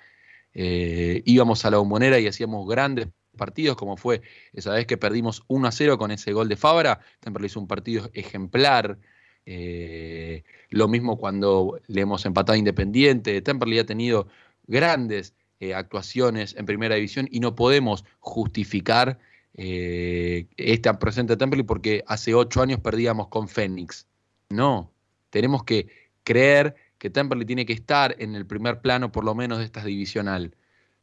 eh, 0.55 1.23
íbamos 1.27 1.65
a 1.65 1.71
la 1.71 1.79
bombonera 1.79 2.19
y 2.19 2.27
hacíamos 2.27 2.69
grandes 2.69 3.09
partidos, 3.37 3.77
como 3.77 3.97
fue 3.97 4.23
esa 4.53 4.73
vez 4.73 4.87
que 4.87 4.97
perdimos 4.97 5.45
1 5.49 5.69
a 5.69 5.73
0 5.73 5.99
con 5.99 6.11
ese 6.11 6.33
gol 6.33 6.49
de 6.49 6.57
Fabra, 6.57 7.01
Temperley 7.21 7.47
hizo 7.47 7.61
un 7.61 7.69
partido 7.69 8.11
ejemplar. 8.15 8.99
Eh, 9.45 10.45
lo 10.69 10.87
mismo 10.87 11.19
cuando 11.19 11.81
le 11.89 12.03
hemos 12.03 12.25
empatado 12.27 12.55
a 12.55 12.59
Independiente. 12.59 13.43
Temperley 13.43 13.81
ha 13.81 13.87
tenido 13.87 14.29
grandes 14.67 15.35
eh, 15.61 15.75
actuaciones 15.75 16.55
en 16.57 16.67
primera 16.67 16.95
división 16.95 17.29
y 17.31 17.41
no 17.41 17.55
podemos 17.55 18.05
justificar 18.21 19.19
eh, 19.55 20.47
este 20.57 20.93
presente 20.95 21.37
Temperley 21.37 21.65
porque 21.65 22.05
hace 22.07 22.35
ocho 22.35 22.63
años 22.63 22.81
perdíamos 22.81 23.29
con 23.29 23.49
Fénix. 23.49 24.07
No, 24.49 24.93
tenemos 25.31 25.65
que 25.65 25.89
creer 26.25 26.75
que 26.99 27.11
Temperley 27.11 27.47
tiene 27.47 27.67
que 27.67 27.73
estar 27.73 28.15
en 28.19 28.35
el 28.35 28.47
primer 28.47 28.81
plano 28.81 29.13
por 29.13 29.25
lo 29.25 29.35
menos 29.35 29.59
de 29.59 29.65
esta 29.65 29.85
divisional, 29.85 30.55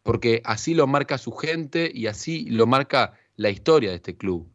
porque 0.04 0.42
así 0.46 0.74
lo 0.74 0.88
marca 0.88 1.18
su 1.18 1.32
gente 1.32 1.92
y 1.94 2.08
así 2.08 2.50
lo 2.50 2.68
marca 2.68 3.14
la 3.36 3.50
historia 3.50 3.90
de 3.90 3.98
este 3.98 4.16
club. 4.16 4.50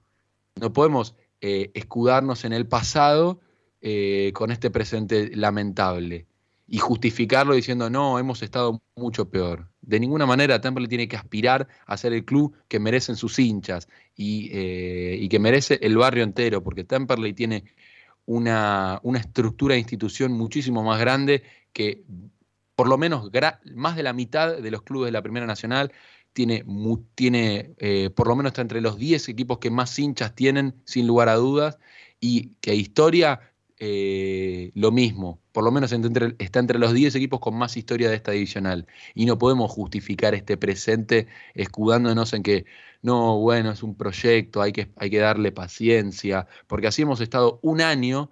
No 0.60 0.72
podemos 0.72 1.14
eh, 1.40 1.70
escudarnos 1.74 2.44
en 2.44 2.52
el 2.52 2.66
pasado 2.66 3.40
eh, 3.82 4.32
con 4.34 4.50
este 4.50 4.70
presente 4.70 5.34
lamentable 5.36 6.26
y 6.74 6.78
justificarlo 6.78 7.54
diciendo, 7.54 7.88
no, 7.88 8.18
hemos 8.18 8.42
estado 8.42 8.82
mucho 8.96 9.30
peor. 9.30 9.70
De 9.80 10.00
ninguna 10.00 10.26
manera 10.26 10.60
Temperley 10.60 10.88
tiene 10.88 11.06
que 11.06 11.16
aspirar 11.16 11.68
a 11.86 11.96
ser 11.96 12.12
el 12.12 12.24
club 12.24 12.52
que 12.66 12.80
merecen 12.80 13.14
sus 13.14 13.38
hinchas 13.38 13.86
y, 14.16 14.50
eh, 14.52 15.28
que 15.30 15.38
merece 15.38 15.78
el 15.82 15.96
barrio 15.96 16.24
entero, 16.24 16.64
porque 16.64 16.82
Temperley 16.82 17.32
tiene 17.32 17.62
una, 18.26 19.00
estructura 19.14 19.74
de 19.74 19.82
institución 19.82 20.32
muchísimo 20.32 20.82
más 20.82 20.98
grande 20.98 21.44
que 21.72 22.02
por 22.74 22.88
lo 22.88 22.98
menos 22.98 23.30
más 23.76 23.94
de 23.94 24.02
la 24.02 24.12
mitad 24.12 24.56
de 24.56 24.70
los 24.72 24.82
clubes 24.82 25.06
de 25.06 25.12
la 25.12 25.22
Primera 25.22 25.46
Nacional 25.46 25.92
tiene, 26.32 26.64
tiene 27.14 27.76
eh, 27.78 28.10
por 28.10 28.26
lo 28.26 28.34
menos 28.34 28.50
está 28.50 28.62
entre 28.62 28.80
los 28.80 28.98
10 28.98 29.28
equipos 29.28 29.58
que 29.58 29.70
más 29.70 29.96
hinchas 29.96 30.34
tienen, 30.34 30.74
sin 30.86 31.06
lugar 31.06 31.28
a 31.28 31.36
dudas, 31.36 31.78
y 32.18 32.56
que 32.60 32.74
historia 32.74 33.53
eh, 33.86 34.72
lo 34.74 34.92
mismo, 34.92 35.42
por 35.52 35.62
lo 35.62 35.70
menos 35.70 35.92
está 35.92 36.58
entre 36.58 36.78
los 36.78 36.94
10 36.94 37.16
equipos 37.16 37.38
con 37.38 37.54
más 37.54 37.76
historia 37.76 38.08
de 38.08 38.16
esta 38.16 38.32
divisional. 38.32 38.86
Y 39.14 39.26
no 39.26 39.36
podemos 39.36 39.70
justificar 39.70 40.34
este 40.34 40.56
presente 40.56 41.26
escudándonos 41.52 42.32
en 42.32 42.42
que 42.42 42.64
no, 43.02 43.38
bueno, 43.40 43.72
es 43.72 43.82
un 43.82 43.94
proyecto, 43.94 44.62
hay 44.62 44.72
que, 44.72 44.88
hay 44.96 45.10
que 45.10 45.18
darle 45.18 45.52
paciencia, 45.52 46.46
porque 46.66 46.86
así 46.86 47.02
hemos 47.02 47.20
estado 47.20 47.60
un 47.62 47.82
año 47.82 48.30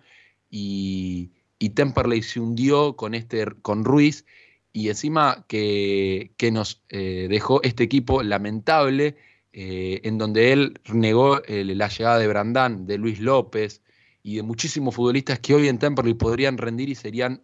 y, 0.49 1.33
Temperley 1.75 2.23
se 2.23 2.41
hundió 2.41 2.97
con, 2.97 3.15
este, 3.15 3.45
con 3.61 3.85
Ruiz 3.85 4.25
y 4.73 4.89
encima 4.89 5.45
que, 5.49 6.33
nos 6.51 6.83
eh, 6.89 7.27
dejó 7.29 7.63
este 7.63 7.85
equipo 7.85 8.23
lamentable 8.23 9.17
eh, 9.53 10.01
en 10.05 10.17
donde 10.17 10.53
él 10.53 10.81
negó 10.95 11.43
la 11.47 11.89
llegada 11.89 12.19
de 12.19 12.27
Brandán, 12.27 12.87
de 12.87 12.97
Luis 12.97 13.21
López 13.21 13.83
y 14.23 14.37
de 14.37 14.43
muchísimos 14.43 14.95
futbolistas 14.95 15.41
que 15.41 15.55
hoy 15.55 15.69
en 15.69 15.79
Temperley 15.79 16.15
podrían 16.15 16.59
rendir 16.59 16.89
y 16.89 16.95
serían 16.95 17.43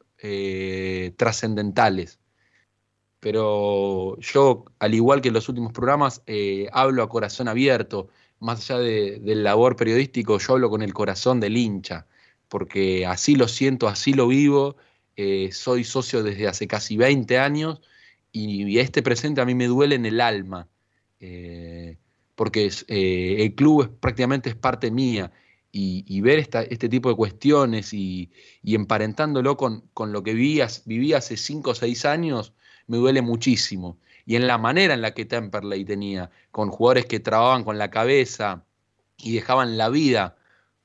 trascendentales. 1.17 2.19
Pero 3.21 4.19
yo, 4.21 4.65
al 4.79 4.95
igual 4.95 5.21
que 5.21 5.29
en 5.29 5.35
los 5.35 5.49
últimos 5.49 5.73
programas, 5.73 6.23
hablo 6.73 7.03
a 7.03 7.09
corazón 7.09 7.49
abierto, 7.49 8.09
más 8.41 8.71
allá 8.71 8.81
del 8.81 9.45
labor 9.45 9.77
periodístico, 9.77 10.39
yo 10.39 10.55
hablo 10.55 10.71
con 10.71 10.83
el 10.83 10.95
corazón 10.95 11.41
del 11.41 11.57
hincha, 11.57 12.07
porque 12.49 13.07
así 13.07 13.35
lo 13.35 13.49
siento, 13.49 13.89
así 13.89 14.13
lo 14.13 14.29
vivo 14.29 14.77
eh, 15.21 15.51
soy 15.51 15.83
socio 15.83 16.23
desde 16.23 16.47
hace 16.47 16.69
casi 16.69 16.97
20 16.97 17.41
años 17.41 17.81
y, 18.31 18.79
este 18.79 19.03
presente 19.03 19.41
a 19.41 19.45
mí 19.45 19.53
me 19.57 19.67
duele 19.67 19.97
en 19.97 20.07
el 20.07 20.21
alma, 20.21 20.69
eh, 21.19 21.97
porque 22.37 22.71
eh, 22.87 23.37
el 23.41 23.53
club 23.57 23.99
prácticamente 23.99 24.49
es 24.49 24.55
parte 24.55 24.93
mía 24.93 25.33
y, 25.71 26.21
ver 26.21 26.39
este 26.39 26.89
tipo 26.89 27.09
de 27.09 27.17
cuestiones 27.17 27.93
y, 27.93 28.31
emparentándolo 28.63 29.57
con, 29.57 29.91
lo 30.13 30.23
que 30.23 30.35
viví, 30.35 30.61
hace 31.13 31.37
5 31.37 31.71
o 31.71 31.75
6 31.75 32.05
años, 32.05 32.55
me 32.87 32.97
duele 32.97 33.23
muchísimo. 33.23 33.99
Y 34.27 34.37
en 34.37 34.47
la 34.47 34.59
manera 34.59 34.95
en 34.95 35.03
la 35.03 35.15
que 35.15 35.25
Temperley 35.25 35.85
tenía, 35.85 36.31
con 36.51 36.71
jugadores 36.71 37.07
que 37.07 37.21
trababan 37.21 37.65
con 37.65 37.79
la 37.79 37.91
cabeza 37.91 38.65
y 39.17 39.35
dejaban 39.35 39.79
la 39.79 39.89
vida 39.89 40.37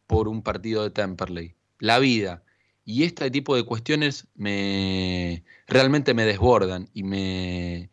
por 0.07 0.27
un 0.27 0.43
partido 0.43 0.83
de 0.83 0.91
Temperley. 0.91 1.55
La 1.79 1.99
vida. 1.99 2.43
Y 2.85 3.03
este 3.03 3.31
tipo 3.31 3.55
de 3.55 3.63
cuestiones 3.63 4.27
me 4.35 5.43
realmente 5.67 6.13
me 6.13 6.25
desbordan 6.25 6.89
y 6.93 7.03
me, 7.03 7.89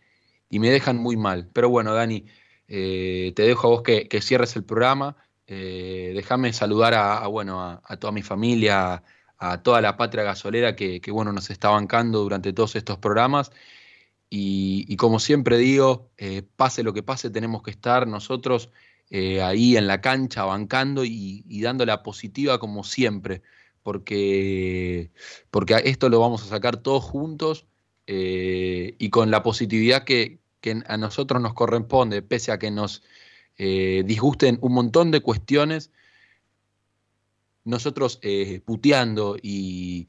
y 0.48 0.58
me 0.58 0.70
dejan 0.70 0.98
muy 0.98 1.16
mal. 1.16 1.48
Pero 1.52 1.68
bueno, 1.68 1.94
Dani, 1.94 2.26
eh, 2.68 3.32
te 3.34 3.42
dejo 3.42 3.66
a 3.68 3.70
vos 3.70 3.82
que, 3.82 4.08
cierres 4.20 4.54
el 4.56 4.64
programa. 4.64 5.16
Eh, 5.50 6.12
déjame 6.14 6.52
saludar 6.52 6.94
a, 6.94 7.26
bueno, 7.26 7.60
a, 7.84 7.96
toda 7.98 8.12
mi 8.12 8.22
familia, 8.22 9.02
a, 9.38 9.62
toda 9.62 9.80
la 9.80 9.96
patria 9.96 10.22
gasolera 10.24 10.76
que, 10.76 11.02
bueno, 11.10 11.32
nos 11.32 11.50
está 11.50 11.68
bancando 11.70 12.20
durante 12.20 12.52
todos 12.52 12.76
estos 12.76 12.98
programas. 12.98 13.52
Y, 14.30 14.96
como 14.96 15.18
siempre 15.18 15.58
digo, 15.58 16.10
eh, 16.16 16.42
pase 16.56 16.82
lo 16.82 16.94
que 16.94 17.02
pase, 17.02 17.30
tenemos 17.30 17.62
que 17.62 17.70
estar 17.72 18.06
nosotros 18.06 18.70
ahí 19.42 19.76
en 19.76 19.88
la 19.88 20.00
cancha 20.00 20.44
bancando 20.44 21.04
y, 21.04 21.44
y 21.48 21.62
dando 21.62 21.84
la 21.84 22.02
positiva 22.04 22.60
como 22.60 22.84
siempre 22.84 23.42
porque, 23.82 25.10
porque 25.50 25.80
esto 25.84 26.08
lo 26.08 26.20
vamos 26.20 26.42
a 26.42 26.46
sacar 26.46 26.76
todos 26.78 27.04
juntos 27.04 27.66
eh, 28.06 28.96
y 28.98 29.10
con 29.10 29.30
la 29.30 29.42
positividad 29.42 30.04
que, 30.04 30.40
a 30.86 30.98
nosotros 30.98 31.40
nos 31.40 31.54
corresponde, 31.54 32.20
pese 32.20 32.52
a 32.52 32.58
que 32.58 32.70
nos 32.70 33.02
eh, 33.62 34.04
disgusten 34.06 34.58
un 34.62 34.72
montón 34.72 35.10
de 35.10 35.20
cuestiones, 35.20 35.90
nosotros 37.62 38.18
eh, 38.22 38.62
puteando 38.64 39.36
y, 39.36 40.08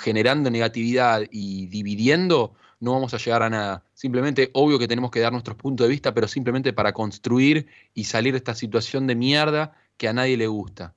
generando 0.00 0.50
negatividad 0.50 1.22
y 1.30 1.66
dividiendo, 1.68 2.54
no 2.80 2.90
vamos 2.92 3.14
a 3.14 3.18
llegar 3.18 3.44
a 3.44 3.48
nada. 3.48 3.84
Simplemente, 3.94 4.50
obvio 4.54 4.76
que 4.80 4.88
tenemos 4.88 5.12
que 5.12 5.20
dar 5.20 5.30
nuestros 5.30 5.56
puntos 5.56 5.86
de 5.86 5.90
vista, 5.92 6.12
pero 6.12 6.26
simplemente 6.26 6.72
para 6.72 6.92
construir 6.92 7.68
y 7.94 8.04
salir 8.04 8.32
de 8.32 8.38
esta 8.38 8.56
situación 8.56 9.06
de 9.06 9.14
mierda 9.14 9.76
que 9.96 10.08
a 10.08 10.12
nadie 10.12 10.36
le 10.36 10.48
gusta. 10.48 10.96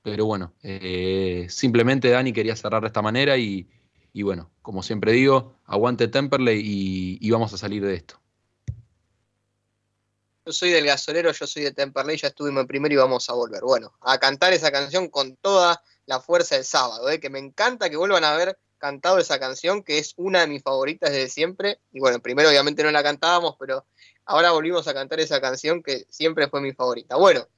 Pero 0.00 0.24
bueno, 0.24 0.54
eh, 0.62 1.46
simplemente 1.50 2.08
Dani 2.08 2.32
quería 2.32 2.56
cerrar 2.56 2.80
de 2.80 2.86
esta 2.86 3.02
manera 3.02 3.36
y, 3.36 3.68
bueno, 4.14 4.50
como 4.62 4.82
siempre 4.82 5.12
digo, 5.12 5.56
aguante 5.66 6.08
Temperley 6.08 7.18
y, 7.20 7.30
vamos 7.30 7.52
a 7.52 7.58
salir 7.58 7.84
de 7.84 7.96
esto. 7.96 8.23
Yo 10.46 10.52
soy 10.52 10.70
del 10.70 10.84
gasolero, 10.84 11.32
yo 11.32 11.46
soy 11.46 11.62
de 11.62 11.72
Temperley, 11.72 12.18
ya 12.18 12.28
estuvimos 12.28 12.66
primero 12.66 12.92
y 12.92 12.98
vamos 12.98 13.30
a 13.30 13.32
volver. 13.32 13.62
Bueno, 13.62 13.94
a 14.02 14.18
cantar 14.18 14.52
esa 14.52 14.70
canción 14.70 15.08
con 15.08 15.36
toda 15.36 15.82
la 16.04 16.20
fuerza 16.20 16.56
del 16.56 16.66
sábado, 16.66 17.08
¿eh? 17.08 17.18
que 17.18 17.30
me 17.30 17.38
encanta 17.38 17.88
que 17.88 17.96
vuelvan 17.96 18.24
a 18.24 18.34
haber 18.34 18.58
cantado 18.76 19.18
esa 19.18 19.40
canción, 19.40 19.82
que 19.82 19.96
es 19.96 20.12
una 20.18 20.40
de 20.42 20.48
mis 20.48 20.62
favoritas 20.62 21.12
desde 21.12 21.30
siempre. 21.30 21.80
Y 21.92 22.00
bueno, 22.00 22.20
primero 22.20 22.50
obviamente 22.50 22.82
no 22.82 22.90
la 22.90 23.02
cantábamos, 23.02 23.56
pero 23.58 23.86
ahora 24.26 24.50
volvimos 24.50 24.86
a 24.86 24.92
cantar 24.92 25.18
esa 25.20 25.40
canción 25.40 25.82
que 25.82 26.04
siempre 26.10 26.48
fue 26.48 26.60
mi 26.60 26.74
favorita. 26.74 27.16
Bueno, 27.16 27.48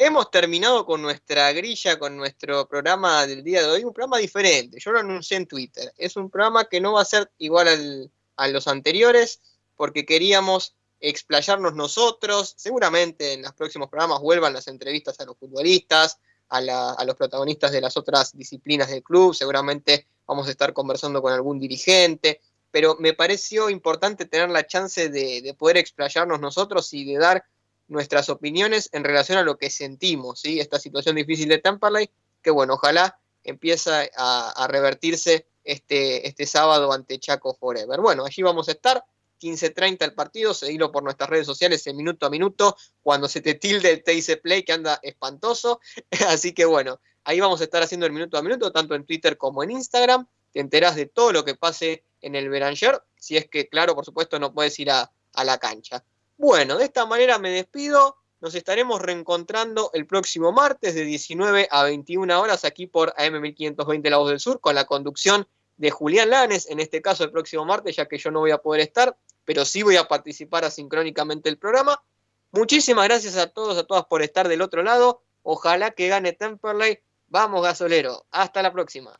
Hemos 0.00 0.30
terminado 0.30 0.86
con 0.86 1.02
nuestra 1.02 1.50
grilla, 1.50 1.98
con 1.98 2.16
nuestro 2.16 2.68
programa 2.68 3.26
del 3.26 3.42
día 3.42 3.62
de 3.62 3.68
hoy, 3.68 3.82
un 3.82 3.92
programa 3.92 4.18
diferente. 4.18 4.78
Yo 4.78 4.92
lo 4.92 5.00
anuncié 5.00 5.36
en 5.38 5.48
Twitter. 5.48 5.92
Es 5.98 6.14
un 6.14 6.30
programa 6.30 6.66
que 6.66 6.80
no 6.80 6.92
va 6.92 7.02
a 7.02 7.04
ser 7.04 7.32
igual 7.38 8.08
a 8.36 8.46
los 8.46 8.68
anteriores, 8.68 9.40
porque 9.74 10.06
queríamos 10.06 10.76
explayarnos 11.00 11.74
nosotros. 11.74 12.54
Seguramente 12.56 13.34
en 13.34 13.42
los 13.42 13.52
próximos 13.52 13.88
programas 13.88 14.20
vuelvan 14.20 14.52
las 14.52 14.68
entrevistas 14.68 15.18
a 15.20 15.24
los 15.24 15.36
futbolistas, 15.36 16.18
a, 16.48 17.04
los 17.04 17.16
protagonistas 17.16 17.72
de 17.72 17.80
las 17.80 17.96
otras 17.96 18.36
disciplinas 18.36 18.90
del 18.90 19.02
club. 19.02 19.34
Seguramente 19.34 20.06
vamos 20.26 20.48
a 20.48 20.50
estar 20.50 20.72
conversando 20.72 21.22
con 21.22 21.32
algún 21.32 21.58
dirigente. 21.58 22.40
Pero 22.70 22.96
me 22.98 23.14
pareció 23.14 23.70
importante 23.70 24.26
tener 24.26 24.50
la 24.50 24.66
chance 24.66 25.08
de, 25.08 25.40
de 25.40 25.54
poder 25.54 25.78
explayarnos 25.78 26.40
nosotros 26.40 26.92
y 26.92 27.04
de 27.04 27.18
dar 27.18 27.44
nuestras 27.88 28.28
opiniones 28.28 28.90
en 28.92 29.04
relación 29.04 29.38
a 29.38 29.42
lo 29.42 29.56
que 29.56 29.70
sentimos, 29.70 30.40
¿sí? 30.40 30.60
Esta 30.60 30.78
situación 30.78 31.16
difícil 31.16 31.48
de 31.48 31.58
Tamperley, 31.58 32.10
que 32.42 32.50
bueno, 32.50 32.74
ojalá 32.74 33.18
empiece 33.42 34.10
a, 34.16 34.66
revertirse 34.68 35.46
este, 35.64 36.26
este 36.26 36.46
sábado 36.46 36.92
ante 36.92 37.18
Chaco 37.18 37.54
Forever. 37.54 38.00
Bueno, 38.00 38.24
allí 38.24 38.42
vamos 38.42 38.68
a 38.68 38.72
estar, 38.72 39.04
15.30 39.38 40.04
el 40.04 40.14
partido, 40.14 40.54
seguilo 40.54 40.92
por 40.92 41.02
nuestras 41.02 41.30
redes 41.30 41.46
sociales 41.46 41.86
en 41.86 41.96
minuto 41.96 42.26
a 42.26 42.30
minuto, 42.30 42.76
cuando 43.02 43.28
se 43.28 43.40
te 43.40 43.54
tilde 43.54 43.90
el 43.90 44.02
TIC 44.02 44.40
Play, 44.40 44.62
que 44.62 44.72
anda 44.72 44.98
espantoso. 45.02 45.80
Así 46.28 46.52
que 46.52 46.64
bueno, 46.64 47.00
ahí 47.24 47.40
vamos 47.40 47.60
a 47.60 47.64
estar 47.64 47.82
haciendo 47.82 48.06
el 48.06 48.12
minuto 48.12 48.36
a 48.38 48.42
minuto, 48.42 48.72
tanto 48.72 48.94
en 48.94 49.04
Twitter 49.04 49.36
como 49.36 49.62
en 49.62 49.70
Instagram. 49.70 50.26
Te 50.52 50.60
enterás 50.60 50.96
de 50.96 51.06
todo 51.06 51.32
lo 51.32 51.44
que 51.44 51.54
pase 51.54 52.04
en 52.20 52.34
el 52.34 52.48
Beranger, 52.48 53.02
si 53.16 53.36
es 53.36 53.48
que, 53.48 53.68
claro, 53.68 53.94
por 53.94 54.04
supuesto, 54.04 54.38
no 54.38 54.52
puedes 54.52 54.78
ir 54.80 54.90
a, 54.90 55.10
a 55.34 55.44
la 55.44 55.58
cancha. 55.58 56.04
Bueno, 56.36 56.76
de 56.76 56.84
esta 56.84 57.06
manera 57.06 57.38
me 57.38 57.50
despido. 57.50 58.16
Nos 58.40 58.54
estaremos 58.54 59.02
reencontrando 59.02 59.90
el 59.94 60.06
próximo 60.06 60.52
martes 60.52 60.94
de 60.94 61.04
19 61.04 61.66
a 61.70 61.82
21 61.82 62.40
horas 62.40 62.64
aquí 62.64 62.86
por 62.86 63.12
AM1520 63.14 64.08
La 64.08 64.18
Voz 64.18 64.30
del 64.30 64.38
Sur 64.38 64.60
con 64.60 64.76
la 64.76 64.84
conducción 64.84 65.48
de 65.78 65.90
Julián 65.90 66.30
Lanes, 66.30 66.68
en 66.68 66.80
este 66.80 67.00
caso 67.00 67.24
el 67.24 67.30
próximo 67.30 67.64
martes, 67.64 67.96
ya 67.96 68.06
que 68.06 68.18
yo 68.18 68.30
no 68.30 68.40
voy 68.40 68.50
a 68.50 68.58
poder 68.58 68.82
estar, 68.82 69.16
pero 69.44 69.64
sí 69.64 69.82
voy 69.82 69.96
a 69.96 70.06
participar 70.06 70.64
asincrónicamente 70.64 71.48
el 71.48 71.56
programa. 71.56 72.02
Muchísimas 72.50 73.06
gracias 73.06 73.36
a 73.36 73.46
todos, 73.46 73.78
a 73.78 73.84
todas 73.84 74.04
por 74.04 74.22
estar 74.22 74.48
del 74.48 74.62
otro 74.62 74.82
lado. 74.82 75.22
Ojalá 75.42 75.92
que 75.92 76.08
gane 76.08 76.32
Temperley. 76.32 77.00
Vamos, 77.28 77.62
gasolero. 77.62 78.26
Hasta 78.30 78.62
la 78.62 78.72
próxima. 78.72 79.18